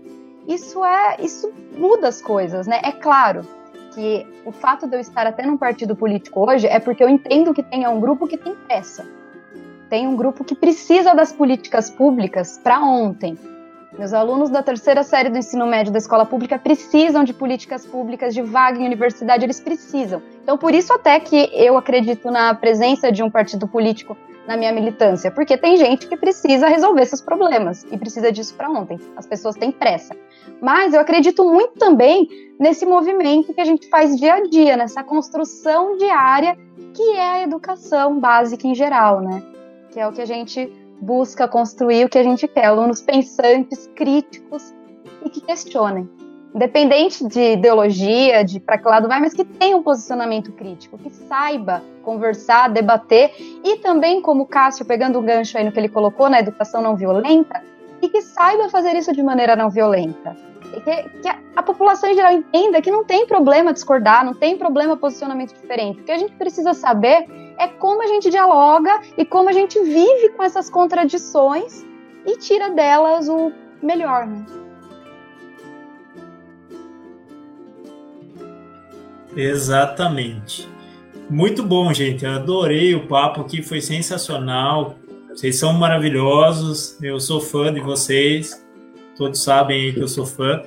isso 0.48 0.84
é, 0.84 1.16
isso 1.20 1.52
muda 1.76 2.08
as 2.08 2.20
coisas, 2.20 2.66
né? 2.66 2.80
É 2.82 2.92
claro 2.92 3.46
que 3.94 4.26
o 4.44 4.52
fato 4.52 4.86
de 4.86 4.96
eu 4.96 5.00
estar 5.00 5.26
até 5.26 5.44
num 5.44 5.56
partido 5.56 5.94
político 5.94 6.48
hoje 6.48 6.66
é 6.66 6.78
porque 6.78 7.02
eu 7.02 7.08
entendo 7.08 7.52
que 7.52 7.62
tem 7.62 7.86
um 7.86 8.00
grupo 8.00 8.26
que 8.26 8.36
tem 8.36 8.54
pressa. 8.54 9.06
Tem 9.88 10.06
um 10.06 10.16
grupo 10.16 10.44
que 10.44 10.54
precisa 10.54 11.14
das 11.14 11.32
políticas 11.32 11.90
públicas 11.90 12.58
para 12.62 12.80
ontem. 12.80 13.36
Meus 13.98 14.12
alunos 14.12 14.48
da 14.48 14.62
terceira 14.62 15.02
série 15.02 15.28
do 15.28 15.36
ensino 15.36 15.66
médio 15.66 15.92
da 15.92 15.98
escola 15.98 16.24
pública 16.24 16.58
precisam 16.58 17.24
de 17.24 17.34
políticas 17.34 17.84
públicas, 17.84 18.32
de 18.32 18.40
vaga 18.40 18.78
em 18.78 18.86
universidade, 18.86 19.44
eles 19.44 19.60
precisam. 19.60 20.22
Então, 20.42 20.56
por 20.56 20.72
isso 20.72 20.92
até 20.92 21.18
que 21.18 21.50
eu 21.52 21.76
acredito 21.76 22.30
na 22.30 22.54
presença 22.54 23.10
de 23.10 23.22
um 23.22 23.28
partido 23.28 23.66
político 23.66 24.16
na 24.50 24.56
minha 24.56 24.72
militância, 24.72 25.30
porque 25.30 25.56
tem 25.56 25.76
gente 25.76 26.08
que 26.08 26.16
precisa 26.16 26.66
resolver 26.66 27.06
seus 27.06 27.20
problemas 27.20 27.86
e 27.92 27.96
precisa 27.96 28.32
disso 28.32 28.52
para 28.56 28.68
ontem. 28.68 28.98
As 29.16 29.24
pessoas 29.24 29.54
têm 29.54 29.70
pressa. 29.70 30.12
Mas 30.60 30.92
eu 30.92 30.98
acredito 30.98 31.44
muito 31.44 31.78
também 31.78 32.28
nesse 32.58 32.84
movimento 32.84 33.54
que 33.54 33.60
a 33.60 33.64
gente 33.64 33.88
faz 33.88 34.16
dia 34.16 34.34
a 34.34 34.40
dia, 34.42 34.76
nessa 34.76 35.04
construção 35.04 35.96
diária 35.96 36.58
que 36.92 37.12
é 37.12 37.28
a 37.28 37.42
educação 37.44 38.18
básica 38.18 38.66
em 38.66 38.74
geral, 38.74 39.20
né? 39.20 39.40
Que 39.92 40.00
é 40.00 40.08
o 40.08 40.12
que 40.12 40.20
a 40.20 40.26
gente 40.26 40.66
busca 41.00 41.46
construir 41.46 42.04
o 42.04 42.08
que 42.08 42.18
a 42.18 42.24
gente 42.24 42.48
quer, 42.48 42.64
alunos 42.64 43.00
pensantes, 43.00 43.88
críticos 43.94 44.74
e 45.24 45.30
que 45.30 45.40
questionem. 45.42 46.10
Independente 46.54 47.26
de 47.28 47.52
ideologia, 47.52 48.44
de 48.44 48.58
para 48.58 48.76
que 48.76 48.88
lado 48.88 49.06
vai, 49.06 49.20
mas 49.20 49.32
que 49.32 49.44
tenha 49.44 49.76
um 49.76 49.82
posicionamento 49.82 50.50
crítico, 50.52 50.98
que 50.98 51.10
saiba 51.10 51.82
conversar, 52.02 52.68
debater 52.68 53.32
e 53.64 53.76
também, 53.76 54.20
como 54.20 54.42
o 54.42 54.46
Cássio, 54.46 54.84
pegando 54.84 55.18
o 55.18 55.22
gancho 55.22 55.56
aí 55.56 55.64
no 55.64 55.70
que 55.70 55.78
ele 55.78 55.88
colocou 55.88 56.28
na 56.28 56.40
educação 56.40 56.82
não 56.82 56.96
violenta, 56.96 57.62
e 58.02 58.08
que 58.08 58.20
saiba 58.22 58.68
fazer 58.68 58.96
isso 58.96 59.12
de 59.12 59.22
maneira 59.22 59.54
não 59.54 59.70
violenta. 59.70 60.36
E 60.76 60.80
que, 60.80 61.20
que 61.20 61.28
a, 61.28 61.38
a, 61.56 61.62
população 61.62 62.10
em 62.10 62.14
geral 62.14 62.32
entenda 62.32 62.80
que 62.80 62.90
não 62.90 63.04
tem 63.04 63.26
problema 63.26 63.72
discordar, 63.72 64.24
não 64.24 64.34
tem 64.34 64.56
problema 64.56 64.96
posicionamento 64.96 65.54
diferente. 65.54 66.00
O 66.00 66.04
que 66.04 66.12
a 66.12 66.18
gente 66.18 66.32
precisa 66.34 66.72
saber 66.74 67.26
é 67.58 67.68
como 67.68 68.02
a 68.02 68.06
gente 68.06 68.30
dialoga 68.30 69.00
e 69.16 69.24
como 69.24 69.48
a 69.48 69.52
gente 69.52 69.78
vive 69.80 70.30
com 70.30 70.42
essas 70.42 70.70
contradições 70.70 71.84
e 72.24 72.38
tira 72.38 72.70
delas 72.70 73.28
o 73.28 73.52
melhor, 73.82 74.26
né? 74.26 74.59
Exatamente. 79.36 80.68
Muito 81.28 81.62
bom, 81.62 81.92
gente. 81.92 82.24
Eu 82.24 82.32
adorei 82.32 82.94
o 82.94 83.06
papo 83.06 83.40
aqui, 83.40 83.62
foi 83.62 83.80
sensacional. 83.80 84.96
Vocês 85.28 85.58
são 85.58 85.72
maravilhosos. 85.72 86.98
Eu 87.02 87.20
sou 87.20 87.40
fã 87.40 87.72
de 87.72 87.80
vocês. 87.80 88.66
Todos 89.16 89.42
sabem 89.42 89.80
aí 89.80 89.92
que 89.92 90.00
eu 90.00 90.08
sou 90.08 90.26
fã. 90.26 90.62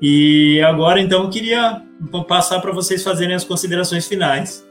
E 0.00 0.60
agora, 0.62 1.00
então, 1.00 1.24
eu 1.24 1.30
queria 1.30 1.82
passar 2.28 2.60
para 2.60 2.72
vocês 2.72 3.02
fazerem 3.02 3.34
as 3.34 3.44
considerações 3.44 4.06
finais. 4.06 4.66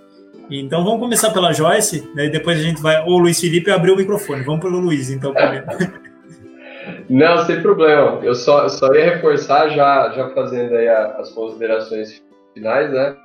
Então 0.50 0.84
vamos 0.84 1.00
começar 1.00 1.32
pela 1.32 1.52
Joyce, 1.52 2.08
daí 2.16 2.30
depois 2.30 2.60
a 2.60 2.62
gente 2.62 2.82
vai. 2.82 3.04
O 3.04 3.18
Luiz 3.18 3.40
Felipe 3.40 3.72
abriu 3.72 3.96
o 3.96 3.98
microfone. 3.98 4.44
Vamos 4.44 4.62
pelo 4.62 4.80
Luiz, 4.80 5.10
então, 5.10 5.34
primeiro. 5.34 5.66
Não, 7.10 7.44
sem 7.46 7.62
problema. 7.62 8.20
Eu 8.24 8.36
só, 8.36 8.70
só 8.70 8.94
ia 8.94 9.16
reforçar, 9.16 9.70
já, 9.70 10.12
já 10.16 10.30
fazendo 10.30 10.76
aí 10.76 10.88
as 10.88 11.32
considerações 11.32 12.22
finais, 12.54 12.92
né? 12.92 13.16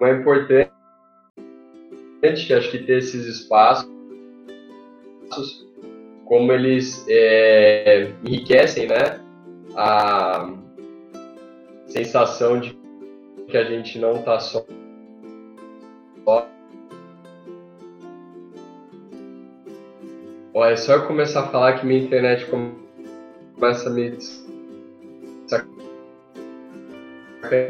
É 0.00 0.12
importante, 0.12 0.70
acho 2.22 2.70
que 2.70 2.78
ter 2.78 2.98
esses 2.98 3.26
espaços, 3.26 3.88
como 6.24 6.52
eles 6.52 7.04
é, 7.08 8.12
enriquecem, 8.24 8.88
né? 8.88 9.20
A 9.76 10.52
sensação 11.86 12.60
de 12.60 12.78
que 13.48 13.56
a 13.56 13.64
gente 13.64 13.98
não 13.98 14.12
está 14.16 14.38
só 14.40 14.64
Olha, 20.58 20.72
é 20.72 20.76
só 20.76 20.94
eu 20.94 21.06
começar 21.06 21.40
a 21.40 21.48
falar 21.48 21.78
que 21.78 21.84
minha 21.84 22.02
internet 22.02 22.46
começa 23.54 23.90
a 23.90 23.92
me. 23.92 24.45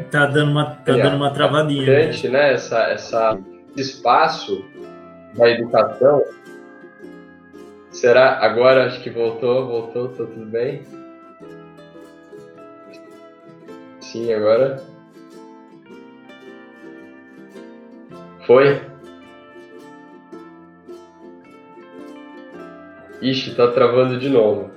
Tá 0.09 0.25
dando 0.25 0.51
uma, 0.51 0.65
tá 0.65 0.93
dando 0.93 1.17
uma 1.17 1.31
travadinha. 1.31 1.89
É 1.89 2.01
importante, 2.05 2.29
né? 2.29 2.53
Essa, 2.53 2.79
essa 2.85 3.39
espaço 3.75 4.65
da 5.35 5.49
educação. 5.49 6.23
Será? 7.91 8.39
Agora 8.39 8.85
acho 8.85 9.01
que 9.01 9.09
voltou, 9.09 9.67
voltou, 9.67 10.09
tá 10.09 10.25
tudo 10.25 10.45
bem? 10.45 10.83
Sim, 13.99 14.33
agora. 14.33 14.81
Foi? 18.45 18.81
Ixi, 23.21 23.55
tá 23.55 23.71
travando 23.71 24.19
de 24.19 24.29
novo. 24.29 24.71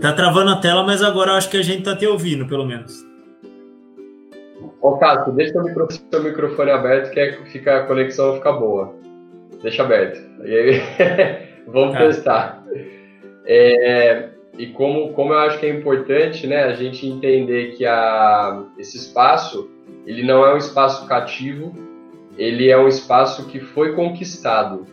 Tá 0.00 0.12
travando 0.12 0.50
a 0.50 0.56
tela, 0.56 0.84
mas 0.84 1.02
agora 1.02 1.34
acho 1.34 1.48
que 1.48 1.56
a 1.56 1.62
gente 1.62 1.84
tá 1.84 1.94
te 1.94 2.06
ouvindo, 2.06 2.46
pelo 2.46 2.66
menos. 2.66 3.05
Ô, 4.80 4.96
Cássio, 4.96 5.32
deixa 5.32 5.58
o 5.58 5.64
microfone, 5.64 6.00
seu 6.10 6.22
microfone 6.22 6.70
aberto 6.70 7.10
que 7.10 7.20
é, 7.20 7.32
fica, 7.46 7.78
a 7.78 7.86
conexão 7.86 8.34
fica 8.34 8.52
boa. 8.52 8.94
deixa 9.62 9.82
aberto. 9.82 10.20
Aí, 10.42 10.80
vamos 11.66 11.94
tá. 11.94 11.98
testar. 11.98 12.64
É, 13.44 14.30
e 14.58 14.68
como, 14.68 15.12
como 15.12 15.32
eu 15.32 15.38
acho 15.38 15.58
que 15.58 15.66
é 15.66 15.70
importante 15.70 16.46
né, 16.46 16.64
a 16.64 16.72
gente 16.72 17.06
entender 17.06 17.76
que 17.76 17.84
a, 17.84 18.64
esse 18.78 18.96
espaço 18.96 19.70
ele 20.06 20.22
não 20.22 20.46
é 20.46 20.54
um 20.54 20.56
espaço 20.56 21.06
cativo, 21.06 21.74
ele 22.38 22.70
é 22.70 22.78
um 22.78 22.88
espaço 22.88 23.46
que 23.48 23.60
foi 23.60 23.94
conquistado. 23.94 24.86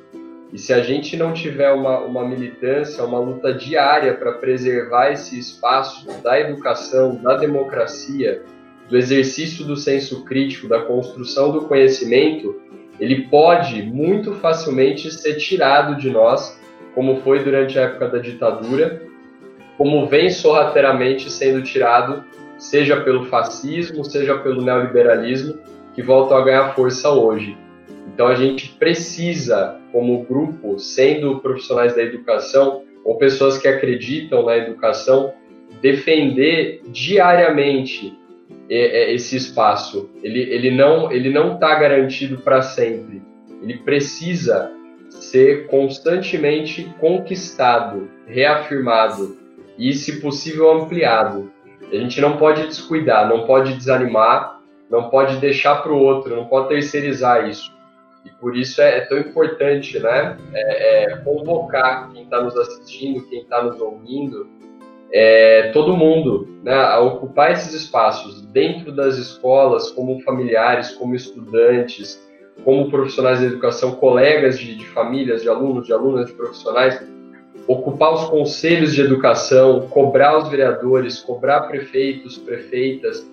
E 0.52 0.58
se 0.58 0.74
a 0.74 0.82
gente 0.82 1.18
não 1.18 1.34
tiver 1.34 1.72
uma, 1.72 2.00
uma 2.00 2.28
militância, 2.28 3.04
uma 3.04 3.20
luta 3.20 3.54
diária 3.54 4.14
para 4.14 4.34
preservar 4.34 5.12
esse 5.12 5.38
espaço 5.38 6.08
da 6.22 6.40
educação, 6.40 7.16
da 7.16 7.38
democracia, 7.38 8.44
do 8.94 8.98
exercício 9.00 9.66
do 9.66 9.76
senso 9.76 10.24
crítico, 10.24 10.68
da 10.68 10.82
construção 10.82 11.52
do 11.52 11.62
conhecimento, 11.62 12.62
ele 13.00 13.24
pode 13.24 13.82
muito 13.82 14.34
facilmente 14.34 15.12
ser 15.12 15.38
tirado 15.38 16.00
de 16.00 16.12
nós, 16.12 16.62
como 16.94 17.16
foi 17.22 17.44
durante 17.44 17.80
a 17.80 17.86
época 17.86 18.08
da 18.08 18.20
ditadura, 18.20 19.02
como 19.80 20.06
vem 20.06 20.30
sorrateiramente 20.30 21.28
sendo 21.32 21.64
tirado, 21.64 22.24
seja 22.60 23.02
pelo 23.02 23.26
fascismo, 23.26 24.06
seja 24.06 24.38
pelo 24.38 24.62
neoliberalismo, 24.62 25.58
que 25.96 26.04
voltam 26.04 26.38
a 26.38 26.46
ganhar 26.46 26.76
força 26.76 27.10
hoje. 27.10 27.58
Então 28.14 28.28
a 28.28 28.36
gente 28.36 28.74
precisa, 28.74 29.76
como 29.92 30.24
grupo, 30.24 30.78
sendo 30.78 31.40
profissionais 31.40 31.96
da 31.96 32.04
educação 32.04 32.84
ou 33.04 33.18
pessoas 33.18 33.58
que 33.58 33.68
acreditam 33.68 34.46
na 34.46 34.56
educação, 34.56 35.34
defender 35.82 36.84
diariamente 36.86 38.22
esse 38.70 39.36
espaço. 39.36 40.10
Ele, 40.24 40.40
ele 40.40 40.72
não 40.72 41.12
ele 41.12 41.30
não 41.30 41.56
está 41.56 41.76
garantido 41.76 42.38
para 42.40 42.62
sempre. 42.62 43.22
Ele 43.62 43.78
precisa 43.80 44.72
ser 45.10 45.68
constantemente 45.68 46.84
conquistado, 47.00 48.10
reafirmado 48.28 49.38
e, 49.78 49.94
se 49.94 50.20
possível, 50.20 50.72
ampliado. 50.72 51.52
A 51.92 51.96
gente 51.96 52.20
não 52.20 52.38
pode 52.38 52.66
descuidar, 52.68 53.28
não 53.28 53.46
pode 53.46 53.76
desanimar, 53.76 54.60
não 54.90 55.10
pode 55.10 55.38
deixar 55.38 55.82
para 55.82 55.92
o 55.92 56.00
outro, 56.00 56.36
não 56.36 56.46
pode 56.46 56.70
terceirizar 56.70 57.48
isso. 57.48 57.72
E 58.26 58.30
por 58.40 58.56
isso 58.56 58.82
é, 58.82 59.00
é 59.00 59.02
tão 59.02 59.18
importante, 59.18 60.00
né, 60.00 60.38
é, 60.54 61.04
é 61.04 61.18
convocar 61.18 62.12
quem 62.12 62.24
está 62.24 62.42
nos 62.42 62.56
assistindo, 62.56 63.28
quem 63.28 63.42
está 63.42 63.64
nos 63.64 63.80
ouvindo, 63.80 64.48
é, 65.14 65.70
todo 65.72 65.96
mundo, 65.96 66.48
né, 66.64 66.74
a 66.74 67.00
ocupar 67.00 67.52
esses 67.52 67.72
espaços 67.72 68.42
dentro 68.48 68.92
das 68.92 69.16
escolas, 69.16 69.92
como 69.92 70.20
familiares, 70.22 70.92
como 70.92 71.14
estudantes, 71.14 72.20
como 72.66 72.90
profissionais 72.90 73.40
da 73.40 73.46
educação, 73.46 73.92
colegas 73.92 74.58
de, 74.58 74.76
de 74.76 74.86
famílias, 74.88 75.44
de 75.44 75.50
alunos, 75.50 75.86
de 75.86 75.94
alunas, 75.94 76.26
de 76.26 76.34
profissionais, 76.34 77.00
ocupar 77.68 78.14
os 78.14 78.24
conselhos 78.26 78.94
de 78.96 79.02
educação, 79.02 79.88
cobrar 79.88 80.36
os 80.40 80.50
vereadores, 80.50 81.20
cobrar 81.20 81.62
prefeitos, 81.62 82.38
prefeitas 82.38 83.24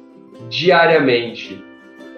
diariamente. 0.51 1.65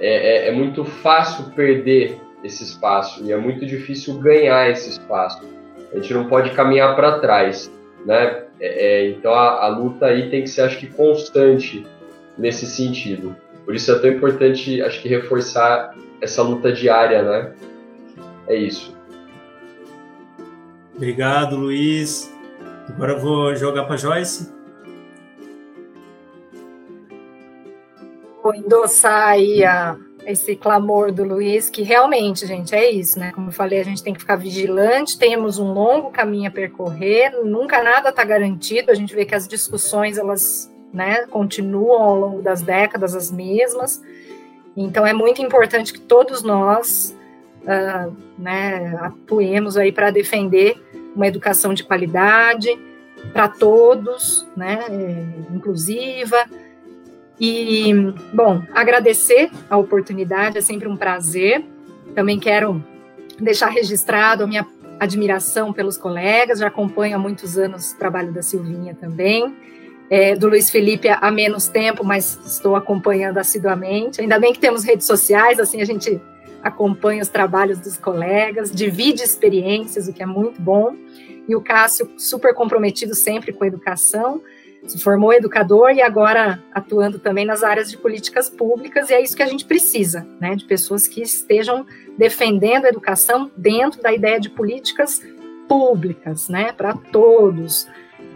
É, 0.01 0.47
é, 0.47 0.49
é 0.49 0.53
muito 0.53 0.85
fácil 0.85 1.53
perder 1.55 2.19
esse 2.43 2.65
espaço 2.65 3.25
e 3.25 3.31
é 3.31 3.37
muito 3.37 3.65
difícil 3.65 4.19
ganhar 4.19 4.69
esse 4.69 4.91
espaço. 4.91 5.41
A 5.93 5.97
gente 5.97 6.13
não 6.13 6.27
pode 6.27 6.51
caminhar 6.51 6.97
para 6.97 7.21
trás, 7.21 7.73
né? 8.05 8.42
É, 8.63 8.67
é, 8.87 9.11
então 9.11 9.35
a, 9.35 9.65
a, 9.65 9.69
luta 9.69 10.07
aí 10.07 10.31
tem 10.31 10.43
que 10.43 10.49
ser, 10.49 10.61
acho 10.61 10.79
que, 10.79 10.87
constante 10.87 11.85
nesse 12.39 12.65
sentido. 12.65 13.35
Por 13.65 13.75
isso 13.75 13.91
é 13.91 13.99
tão 13.99 14.09
importante, 14.09 14.81
acho 14.81 15.03
que, 15.03 15.09
reforçar 15.09 15.97
essa 16.21 16.43
luta 16.43 16.73
diária, 16.73 17.25
né? 17.25 17.53
É 18.47 18.55
isso. 18.55 18.97
Obrigado, 20.95 21.57
Luiz. 21.57 22.33
Agora 22.89 23.15
eu 23.15 23.19
vou 23.19 23.57
jogar 23.57 23.83
para 23.85 23.97
Joyce. 23.97 24.53
Vou 28.45 28.55
endossar 28.55 29.31
aí 29.31 29.65
a, 29.65 29.97
esse 30.27 30.57
clamor 30.57 31.11
do 31.13 31.25
Luiz, 31.25 31.69
que 31.69 31.83
realmente, 31.83 32.47
gente, 32.47 32.75
é 32.75 32.91
isso, 32.91 33.19
né? 33.19 33.33
Como 33.33 33.49
eu 33.49 33.53
falei, 33.53 33.81
a 33.81 33.85
gente 33.85 34.03
tem 34.03 34.15
que 34.15 34.21
ficar 34.21 34.37
vigilante, 34.37 35.19
temos 35.19 35.59
um 35.59 35.73
longo 35.73 36.11
caminho 36.11 36.49
a 36.49 36.53
percorrer, 36.53 37.31
nunca 37.45 37.83
nada 37.83 38.11
está 38.11 38.25
garantido, 38.25 38.91
a 38.91 38.95
gente 38.95 39.15
vê 39.15 39.25
que 39.25 39.35
as 39.35 39.49
discussões, 39.49 40.19
elas 40.19 40.73
né, 40.93 41.27
continuam 41.27 42.03
ao 42.03 42.17
longo 42.17 42.43
das 42.43 42.63
décadas 42.63 43.15
as 43.15 43.31
mesmas, 43.31 44.03
então 44.77 45.07
é 45.07 45.13
muito 45.13 45.43
importante 45.43 45.93
que 45.93 46.01
todos 46.01 46.43
nós 46.43 47.17
uh, 47.63 48.15
né, 48.39 48.97
atuemos 49.01 49.77
aí 49.77 49.91
para 49.91 50.11
defender 50.11 50.77
uma 51.15 51.27
educação 51.27 51.75
de 51.75 51.85
qualidade 51.85 52.79
para 53.33 53.49
todos, 53.49 54.47
né, 54.57 54.81
inclusiva, 55.55 56.45
e, 57.45 57.93
bom, 58.33 58.63
agradecer 58.73 59.51
a 59.69 59.77
oportunidade, 59.77 60.59
é 60.59 60.61
sempre 60.61 60.87
um 60.87 60.97
prazer. 60.97 61.65
Também 62.15 62.39
quero 62.39 62.81
deixar 63.37 63.67
registrado 63.67 64.45
a 64.45 64.47
minha 64.47 64.65
admiração 65.01 65.73
pelos 65.73 65.97
colegas, 65.97 66.61
já 66.61 66.69
acompanho 66.69 67.17
há 67.17 67.19
muitos 67.19 67.59
anos 67.59 67.91
o 67.91 67.99
trabalho 67.99 68.33
da 68.33 68.43
Silvinha 68.43 68.95
também. 68.95 69.57
É, 70.09 70.37
do 70.37 70.47
Luiz 70.47 70.71
Felipe 70.71 71.09
há 71.09 71.31
menos 71.33 71.67
tempo, 71.67 72.05
mas 72.05 72.39
estou 72.47 72.77
acompanhando 72.77 73.39
assiduamente. 73.39 74.21
Ainda 74.21 74.39
bem 74.39 74.53
que 74.53 74.61
temos 74.61 74.85
redes 74.85 75.09
sociais, 75.09 75.59
assim 75.59 75.81
a 75.81 75.85
gente 75.85 76.21
acompanha 76.63 77.23
os 77.23 77.29
trabalhos 77.29 77.81
dos 77.81 77.97
colegas, 77.97 78.71
divide 78.71 79.21
experiências, 79.21 80.07
o 80.07 80.13
que 80.13 80.23
é 80.23 80.27
muito 80.27 80.63
bom. 80.63 80.95
E 81.49 81.57
o 81.57 81.61
Cássio, 81.61 82.09
super 82.17 82.55
comprometido 82.55 83.17
sempre 83.17 83.53
com 83.53 83.65
a 83.65 83.67
educação 83.67 84.41
se 84.87 84.99
formou 84.99 85.33
educador 85.33 85.91
e 85.93 86.03
agora 86.03 86.63
atuando 86.73 87.19
também 87.19 87.45
nas 87.45 87.63
áreas 87.63 87.91
de 87.91 87.97
políticas 87.97 88.51
públicas, 88.51 89.11
e 89.11 89.15
é 89.15 89.23
isso 89.23 89.37
que 89.37 89.43
a 89.43 89.47
gente 89.47 89.65
precisa, 89.65 90.27
né, 90.41 90.57
de 90.57 90.65
pessoas 90.65 91.07
que 91.07 91.23
estejam 91.23 91.87
defendendo 92.19 92.85
a 92.85 92.89
educação 92.89 93.51
dentro 93.57 94.03
da 94.03 94.13
ideia 94.13 94.41
de 94.41 94.51
políticas 94.51 95.23
públicas, 95.69 96.49
né, 96.49 96.73
para 96.73 96.95
todos. 96.95 97.87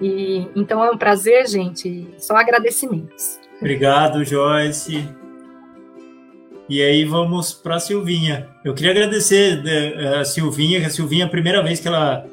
E 0.01 0.49
então 0.55 0.85
é 0.85 0.91
um 0.91 0.99
prazer, 0.99 1.47
gente, 1.47 2.09
só 2.19 2.37
agradecimentos. 2.37 3.41
Obrigado, 3.59 4.25
Joyce. 4.25 5.09
E 6.69 6.83
aí 6.83 7.05
vamos 7.05 7.53
para 7.53 7.77
a 7.77 7.81
Silvinha. 7.81 8.49
Eu 8.65 8.75
queria 8.75 8.91
agradecer 8.91 9.63
né, 9.63 10.19
a 10.19 10.25
Silvinha, 10.25 10.81
que 10.81 10.87
a 10.87 10.91
Silvinha 10.91 11.25
é 11.25 11.27
a 11.27 11.31
primeira 11.31 11.63
vez 11.63 11.81
que 11.81 11.89
ela 11.89 12.27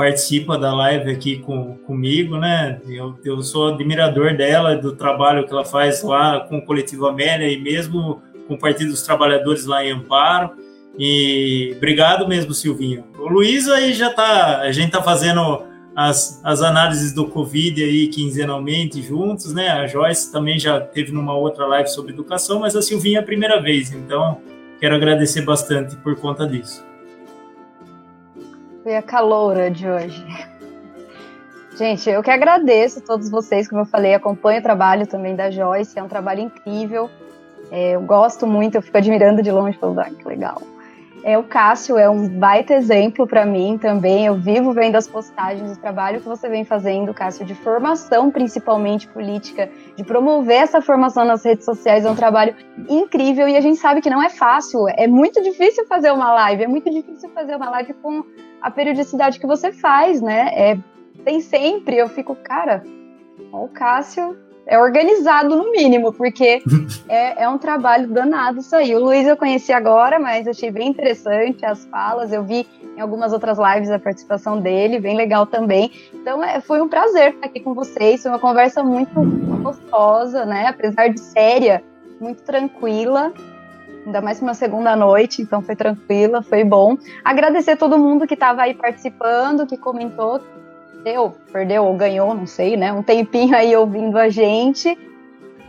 participa 0.00 0.56
da 0.56 0.74
live 0.74 1.10
aqui 1.10 1.40
com, 1.40 1.76
comigo, 1.86 2.38
né? 2.38 2.80
Eu, 2.88 3.18
eu 3.22 3.42
sou 3.42 3.68
admirador 3.68 4.34
dela, 4.34 4.74
do 4.74 4.96
trabalho 4.96 5.44
que 5.44 5.52
ela 5.52 5.62
faz 5.62 6.02
lá 6.02 6.40
com 6.40 6.56
o 6.56 6.64
Coletivo 6.64 7.06
Amélia 7.06 7.46
e 7.52 7.60
mesmo 7.60 8.22
com 8.48 8.54
o 8.54 8.58
Partido 8.58 8.92
dos 8.92 9.02
Trabalhadores 9.02 9.66
lá 9.66 9.84
em 9.84 9.92
Amparo. 9.92 10.52
E 10.98 11.74
obrigado 11.76 12.26
mesmo, 12.26 12.54
Silvinho. 12.54 13.04
O 13.18 13.28
Luiz 13.28 13.68
aí 13.68 13.92
já 13.92 14.08
tá, 14.08 14.60
a 14.60 14.72
gente 14.72 14.90
tá 14.90 15.02
fazendo 15.02 15.64
as, 15.94 16.40
as 16.42 16.62
análises 16.62 17.12
do 17.12 17.26
Covid 17.26 17.84
aí 17.84 18.08
quinzenalmente 18.08 19.02
juntos, 19.02 19.52
né? 19.52 19.68
A 19.68 19.86
Joyce 19.86 20.32
também 20.32 20.58
já 20.58 20.80
teve 20.80 21.12
numa 21.12 21.36
outra 21.36 21.66
live 21.66 21.90
sobre 21.90 22.14
educação, 22.14 22.60
mas 22.60 22.74
a 22.74 22.80
Silvinha 22.80 23.18
é 23.18 23.20
a 23.20 23.24
primeira 23.24 23.60
vez, 23.60 23.92
então 23.92 24.40
quero 24.80 24.94
agradecer 24.94 25.42
bastante 25.42 25.94
por 25.96 26.16
conta 26.16 26.46
disso. 26.46 26.89
Foi 28.90 28.96
a 28.96 29.02
caloura 29.02 29.70
de 29.70 29.88
hoje. 29.88 30.26
Gente, 31.78 32.10
eu 32.10 32.20
que 32.24 32.30
agradeço 32.32 32.98
a 32.98 33.02
todos 33.02 33.30
vocês, 33.30 33.68
como 33.68 33.82
eu 33.82 33.86
falei, 33.86 34.14
acompanho 34.14 34.58
o 34.58 34.62
trabalho 34.64 35.06
também 35.06 35.36
da 35.36 35.48
Joyce, 35.48 35.96
é 35.96 36.02
um 36.02 36.08
trabalho 36.08 36.40
incrível. 36.40 37.08
É, 37.70 37.92
eu 37.92 38.00
gosto 38.00 38.48
muito, 38.48 38.74
eu 38.74 38.82
fico 38.82 38.98
admirando 38.98 39.44
de 39.44 39.52
longe, 39.52 39.78
falando, 39.78 40.00
ah, 40.00 40.10
que 40.10 40.26
legal. 40.26 40.60
É, 41.22 41.36
o 41.36 41.42
Cássio 41.42 41.98
é 41.98 42.08
um 42.08 42.28
baita 42.28 42.72
exemplo 42.72 43.26
para 43.26 43.44
mim 43.44 43.76
também. 43.76 44.26
Eu 44.26 44.36
vivo 44.36 44.72
vendo 44.72 44.96
as 44.96 45.06
postagens, 45.06 45.76
o 45.76 45.80
trabalho 45.80 46.20
que 46.20 46.28
você 46.28 46.48
vem 46.48 46.64
fazendo, 46.64 47.12
Cássio, 47.12 47.44
de 47.44 47.54
formação, 47.54 48.30
principalmente 48.30 49.06
política, 49.06 49.70
de 49.96 50.02
promover 50.02 50.62
essa 50.62 50.80
formação 50.80 51.24
nas 51.24 51.44
redes 51.44 51.64
sociais. 51.64 52.04
É 52.04 52.10
um 52.10 52.16
trabalho 52.16 52.54
incrível 52.88 53.48
e 53.48 53.56
a 53.56 53.60
gente 53.60 53.78
sabe 53.78 54.00
que 54.00 54.08
não 54.08 54.22
é 54.22 54.30
fácil. 54.30 54.88
É 54.88 55.06
muito 55.06 55.42
difícil 55.42 55.86
fazer 55.86 56.10
uma 56.10 56.32
live, 56.32 56.64
é 56.64 56.68
muito 56.68 56.90
difícil 56.90 57.28
fazer 57.30 57.54
uma 57.54 57.68
live 57.70 57.92
com 57.94 58.24
a 58.62 58.70
periodicidade 58.70 59.38
que 59.38 59.46
você 59.46 59.72
faz, 59.72 60.22
né? 60.22 60.50
É, 60.54 60.78
tem 61.22 61.40
sempre, 61.40 61.96
eu 61.96 62.08
fico, 62.08 62.34
cara, 62.34 62.82
o 63.52 63.68
Cássio 63.68 64.36
é 64.70 64.78
organizado 64.78 65.56
no 65.56 65.72
mínimo, 65.72 66.12
porque 66.12 66.62
é, 67.08 67.42
é, 67.42 67.48
um 67.48 67.58
trabalho 67.58 68.06
danado 68.06 68.60
isso 68.60 68.74
aí. 68.76 68.94
O 68.94 69.00
Luiz 69.00 69.26
eu 69.26 69.36
conheci 69.36 69.72
agora, 69.72 70.20
mas 70.20 70.46
achei 70.46 70.70
bem 70.70 70.88
interessante 70.88 71.66
as 71.66 71.84
falas, 71.86 72.32
eu 72.32 72.44
vi 72.44 72.64
em 72.96 73.00
algumas 73.00 73.32
outras 73.32 73.58
lives 73.58 73.90
a 73.90 73.98
participação 73.98 74.60
dele, 74.60 75.00
bem 75.00 75.16
legal 75.16 75.44
também. 75.44 75.90
Então 76.14 76.42
é, 76.44 76.60
foi 76.60 76.80
um 76.80 76.88
prazer 76.88 77.34
estar 77.34 77.46
aqui 77.48 77.58
com 77.58 77.74
vocês, 77.74 78.22
foi 78.22 78.30
uma 78.30 78.38
conversa 78.38 78.80
muito 78.84 79.20
gostosa, 79.60 80.46
né? 80.46 80.68
Apesar 80.68 81.08
de 81.08 81.18
séria, 81.18 81.82
muito 82.20 82.44
tranquila. 82.44 83.32
ainda 84.06 84.20
mais 84.20 84.40
uma 84.40 84.54
segunda 84.54 84.94
noite, 84.94 85.42
então 85.42 85.60
foi 85.62 85.74
tranquila, 85.74 86.42
foi 86.42 86.62
bom. 86.62 86.96
Agradecer 87.24 87.74
todo 87.76 87.98
mundo 87.98 88.24
que 88.24 88.34
estava 88.34 88.62
aí 88.62 88.74
participando, 88.74 89.66
que 89.66 89.76
comentou, 89.76 90.40
deu, 91.04 91.34
perdeu 91.52 91.84
ou 91.84 91.96
ganhou, 91.96 92.34
não 92.34 92.46
sei, 92.46 92.76
né? 92.76 92.92
Um 92.92 93.02
tempinho 93.02 93.54
aí 93.56 93.74
ouvindo 93.76 94.18
a 94.18 94.28
gente. 94.28 94.98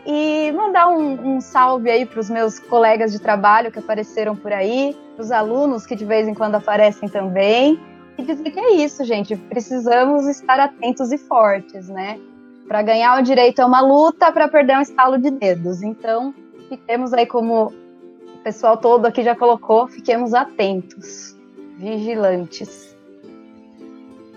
E 0.05 0.51
mandar 0.53 0.89
um, 0.89 1.35
um 1.35 1.41
salve 1.41 1.89
aí 1.89 2.05
para 2.05 2.19
os 2.19 2.29
meus 2.29 2.59
colegas 2.59 3.11
de 3.11 3.19
trabalho 3.19 3.71
que 3.71 3.79
apareceram 3.79 4.35
por 4.35 4.51
aí, 4.51 4.97
para 5.15 5.23
os 5.23 5.31
alunos 5.31 5.85
que 5.85 5.95
de 5.95 6.05
vez 6.05 6.27
em 6.27 6.33
quando 6.33 6.55
aparecem 6.55 7.07
também. 7.07 7.79
E 8.17 8.23
dizer 8.23 8.49
que 8.49 8.59
é 8.59 8.75
isso, 8.75 9.03
gente. 9.03 9.35
Precisamos 9.35 10.27
estar 10.27 10.59
atentos 10.59 11.11
e 11.11 11.17
fortes, 11.17 11.87
né? 11.87 12.19
Para 12.67 12.81
ganhar 12.81 13.19
o 13.19 13.23
direito 13.23 13.61
é 13.61 13.65
uma 13.65 13.81
luta, 13.81 14.31
para 14.31 14.47
perder 14.47 14.73
é 14.73 14.77
um 14.79 14.81
estalo 14.81 15.17
de 15.17 15.29
dedos. 15.29 15.83
Então, 15.83 16.33
fiquemos 16.67 17.13
aí 17.13 17.25
como 17.25 17.65
o 17.65 18.37
pessoal 18.43 18.77
todo 18.77 19.05
aqui 19.05 19.23
já 19.23 19.35
colocou, 19.35 19.87
fiquemos 19.87 20.33
atentos, 20.33 21.35
vigilantes. 21.77 22.90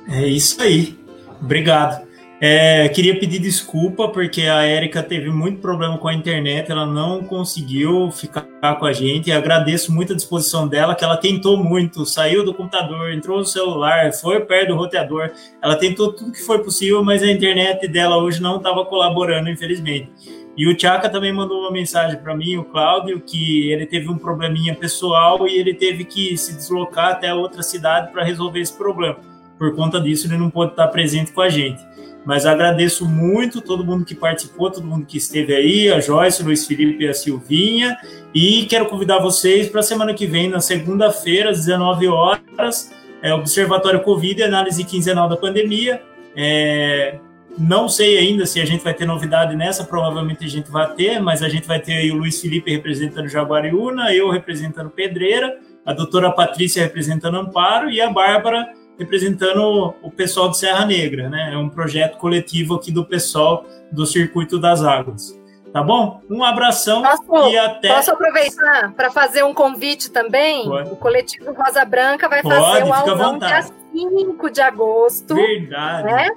É 0.09 0.27
isso 0.27 0.61
aí. 0.63 0.99
Obrigado. 1.41 2.05
É, 2.41 2.89
queria 2.89 3.19
pedir 3.19 3.39
desculpa 3.39 4.09
porque 4.09 4.43
a 4.43 4.65
Érica 4.65 5.03
teve 5.03 5.31
muito 5.31 5.61
problema 5.61 5.97
com 5.97 6.09
a 6.09 6.13
internet, 6.13 6.71
ela 6.71 6.85
não 6.85 7.23
conseguiu 7.25 8.11
ficar 8.11 8.45
com 8.79 8.85
a 8.85 8.93
gente. 8.93 9.33
Agradeço 9.33 9.91
muito 9.91 10.13
a 10.13 10.17
disposição 10.17 10.69
dela, 10.69 10.95
que 10.95 11.05
ela 11.05 11.17
tentou 11.17 11.57
muito, 11.57 12.05
saiu 12.05 12.45
do 12.45 12.53
computador, 12.53 13.13
entrou 13.13 13.39
no 13.39 13.47
celular, 13.47 14.13
foi 14.13 14.41
perto 14.41 14.69
do 14.69 14.77
roteador. 14.77 15.31
Ela 15.63 15.77
tentou 15.77 16.13
tudo 16.13 16.33
que 16.33 16.43
foi 16.43 16.63
possível, 16.63 17.03
mas 17.03 17.23
a 17.23 17.31
internet 17.31 17.89
dela 17.89 18.19
hoje 18.19 18.43
não 18.43 18.57
estava 18.59 18.85
colaborando, 18.85 19.49
infelizmente. 19.49 20.11
E 20.57 20.69
o 20.69 20.77
Tchaka 20.77 21.09
também 21.09 21.33
mandou 21.33 21.61
uma 21.61 21.71
mensagem 21.71 22.21
para 22.21 22.37
mim, 22.37 22.57
o 22.57 22.65
Cláudio, 22.65 23.21
que 23.21 23.71
ele 23.71 23.87
teve 23.87 24.11
um 24.11 24.19
probleminha 24.19 24.75
pessoal 24.75 25.49
e 25.49 25.59
ele 25.59 25.73
teve 25.73 26.05
que 26.05 26.37
se 26.37 26.55
deslocar 26.55 27.13
até 27.13 27.33
outra 27.33 27.63
cidade 27.63 28.13
para 28.13 28.23
resolver 28.23 28.61
esse 28.61 28.77
problema. 28.77 29.34
Por 29.65 29.75
conta 29.75 29.99
disso, 29.99 30.27
ele 30.27 30.37
não 30.37 30.51
pôde 30.51 30.73
estar 30.73 30.89
presente 30.89 31.33
com 31.33 31.41
a 31.41 31.49
gente. 31.49 31.83
Mas 32.23 32.45
agradeço 32.45 33.09
muito 33.09 33.63
todo 33.63 33.83
mundo 33.83 34.05
que 34.05 34.15
participou, 34.15 34.71
todo 34.71 34.87
mundo 34.87 35.07
que 35.07 35.17
esteve 35.17 35.55
aí, 35.55 35.91
a 35.91 36.01
Joyce, 36.01 36.43
o 36.43 36.45
Luiz 36.45 36.67
Felipe 36.67 37.03
e 37.03 37.09
a 37.09 37.15
Silvinha. 37.15 37.97
E 38.35 38.67
quero 38.67 38.85
convidar 38.85 39.21
vocês 39.21 39.67
para 39.71 39.81
a 39.81 39.83
semana 39.83 40.13
que 40.13 40.27
vem, 40.27 40.51
na 40.51 40.61
segunda-feira, 40.61 41.49
às 41.49 41.65
19 41.65 42.09
horas, 42.09 42.93
é, 43.23 43.33
Observatório 43.33 44.03
Covid 44.03 44.39
e 44.39 44.45
Análise 44.45 44.85
Quinzenal 44.85 45.31
da 45.31 45.37
Pandemia. 45.37 46.03
É, 46.37 47.19
não 47.57 47.89
sei 47.89 48.19
ainda 48.19 48.45
se 48.45 48.61
a 48.61 48.67
gente 48.67 48.85
vai 48.85 48.93
ter 48.93 49.07
novidade 49.07 49.57
nessa, 49.57 49.83
provavelmente 49.83 50.45
a 50.45 50.49
gente 50.49 50.71
vai 50.71 50.93
ter, 50.93 51.21
mas 51.21 51.43
a 51.43 51.49
gente 51.49 51.67
vai 51.67 51.81
ter 51.81 52.13
o 52.13 52.17
Luiz 52.17 52.39
Felipe 52.39 52.71
representando 52.71 53.29
Jaguariúna, 53.29 54.13
eu 54.13 54.29
representando 54.29 54.91
Pedreira, 54.91 55.59
a 55.87 55.95
doutora 55.95 56.31
Patrícia 56.31 56.83
representando 56.83 57.39
Amparo 57.39 57.89
e 57.89 57.99
a 57.99 58.11
Bárbara 58.11 58.84
representando 58.99 59.95
o 60.03 60.11
pessoal 60.11 60.49
de 60.51 60.59
Serra 60.59 60.85
Negra, 60.85 61.29
né? 61.29 61.51
É 61.53 61.57
um 61.57 61.69
projeto 61.69 62.19
coletivo 62.19 62.75
aqui 62.75 62.91
do 62.93 63.05
pessoal 63.05 63.65
do 63.91 64.07
Circuito 64.07 64.59
das 64.59 64.83
Águas. 64.83 65.39
Tá 65.73 65.83
bom? 65.83 66.21
Um 66.31 66.45
abração 66.45 67.03
posso, 67.03 67.51
e 67.51 67.59
até. 67.59 67.89
Posso 67.89 68.13
aproveitar 68.13 68.93
para 68.93 69.11
fazer 69.11 69.43
um 69.43 69.53
convite 69.53 70.09
também? 70.09 70.65
Pode. 70.65 70.91
O 70.91 70.97
coletivo 70.97 71.53
Rosa 71.53 71.85
Branca 71.85 72.29
vai 72.29 72.43
Pode, 72.43 72.55
fazer 72.55 72.85
o 72.85 72.93
aulão 72.93 73.39
dia 73.41 73.63
5 73.93 74.51
de 74.51 74.61
agosto. 74.61 75.35
Verdade. 75.35 76.05
Né? 76.05 76.31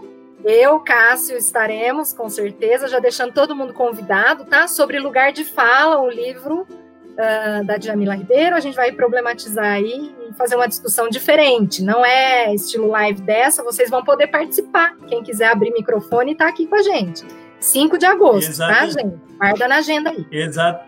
Eu, 0.44 0.80
Cássio, 0.80 1.38
estaremos, 1.38 2.14
com 2.14 2.30
certeza, 2.30 2.88
já 2.88 3.00
deixando 3.00 3.32
todo 3.32 3.56
mundo 3.56 3.74
convidado, 3.74 4.46
tá? 4.46 4.68
Sobre 4.68 4.98
lugar 4.98 5.32
de 5.32 5.44
fala, 5.44 6.02
o 6.02 6.10
livro 6.10 6.66
uh, 7.18 7.66
da 7.66 7.78
Djamila 7.78 8.16
Ribeiro, 8.16 8.56
a 8.56 8.60
gente 8.60 8.76
vai 8.76 8.92
problematizar 8.92 9.66
aí 9.66 10.14
e 10.30 10.34
fazer 10.34 10.56
uma 10.56 10.68
discussão 10.68 11.10
diferente. 11.10 11.84
Não 11.84 12.06
é 12.06 12.54
estilo 12.54 12.88
live 12.88 13.22
dessa, 13.22 13.64
vocês 13.64 13.90
vão 13.90 14.04
poder 14.04 14.28
participar. 14.28 14.96
Quem 15.08 15.24
quiser 15.24 15.48
abrir 15.48 15.72
microfone 15.72 16.34
está 16.34 16.48
aqui 16.48 16.68
com 16.68 16.76
a 16.76 16.82
gente. 16.82 17.26
5 17.60 17.98
de 17.98 18.06
agosto, 18.06 18.56
tá, 18.58 18.84
Exatamente. 18.84 18.96
tá, 18.96 19.02
gente? 19.02 19.18
Guarda 19.38 19.68
na 19.68 19.76
agenda 19.78 20.10
aí. 20.12 20.26
Exato. 20.32 20.86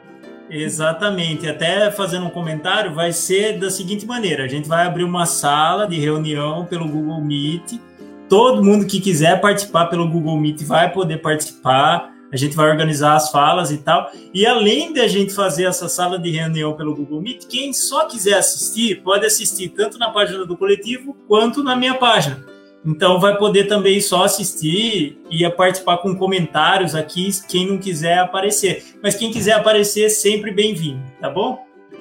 Exatamente. 0.51 1.47
Até 1.47 1.91
fazendo 1.91 2.26
um 2.26 2.30
comentário, 2.30 2.93
vai 2.93 3.11
ser 3.11 3.60
da 3.60 3.69
seguinte 3.69 4.06
maneira: 4.06 4.43
a 4.43 4.47
gente 4.47 4.68
vai 4.68 4.85
abrir 4.85 5.03
uma 5.03 5.26
sala 5.26 5.88
de 5.88 5.99
reunião 5.99 6.65
pelo 6.65 6.88
Google 6.88 7.22
Meet. 7.22 7.80
Todo 8.27 8.64
mundo 8.64 8.85
que 8.85 8.99
quiser 8.99 9.41
participar 9.41 9.88
pelo 9.88 10.07
Google 10.07 10.38
Meet 10.38 10.64
vai 10.64 10.91
poder 10.91 11.18
participar 11.18 12.11
a 12.31 12.38
gente 12.38 12.56
vai 12.56 12.69
organizar 12.69 13.15
as 13.15 13.31
falas 13.31 13.72
e 13.72 13.77
tal. 13.77 14.11
E 14.34 14.45
além 14.45 14.93
de 14.93 14.99
a 14.99 15.07
gente 15.07 15.34
fazer 15.34 15.65
essa 15.65 15.89
sala 15.89 16.19
de 16.19 16.30
reunião 16.30 16.73
pelo 16.73 16.95
Google 16.95 17.22
Meet, 17.22 17.47
quem 17.47 17.73
só 17.73 18.06
quiser 18.06 18.38
assistir, 18.38 19.01
pode 19.01 19.26
assistir 19.26 19.69
tanto 19.69 19.97
na 19.97 20.10
página 20.10 20.45
do 20.45 20.57
coletivo 20.57 21.15
quanto 21.27 21.64
na 21.64 21.76
minha 21.76 21.95
página. 21.95 22.45
Então 22.85 23.19
vai 23.19 23.38
poder 23.38 23.65
também 23.65 23.99
só 23.99 24.23
assistir 24.23 25.19
e 25.30 25.49
participar 25.49 25.97
com 25.97 26.15
comentários 26.15 26.95
aqui, 26.95 27.30
quem 27.47 27.68
não 27.68 27.77
quiser 27.77 28.19
aparecer. 28.19 28.85
Mas 29.03 29.15
quem 29.15 29.31
quiser 29.31 29.53
aparecer, 29.53 30.10
sempre 30.10 30.51
bem-vindo, 30.51 31.01
tá 31.19 31.30
bom? 31.30 31.60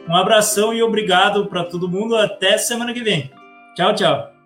Um 0.08 0.16
abração 0.16 0.72
e 0.72 0.82
obrigado 0.82 1.46
para 1.46 1.64
todo 1.64 1.88
mundo. 1.88 2.16
Até 2.16 2.56
semana 2.56 2.94
que 2.94 3.02
vem. 3.02 3.30
Tchau, 3.74 3.94
tchau. 3.94 4.37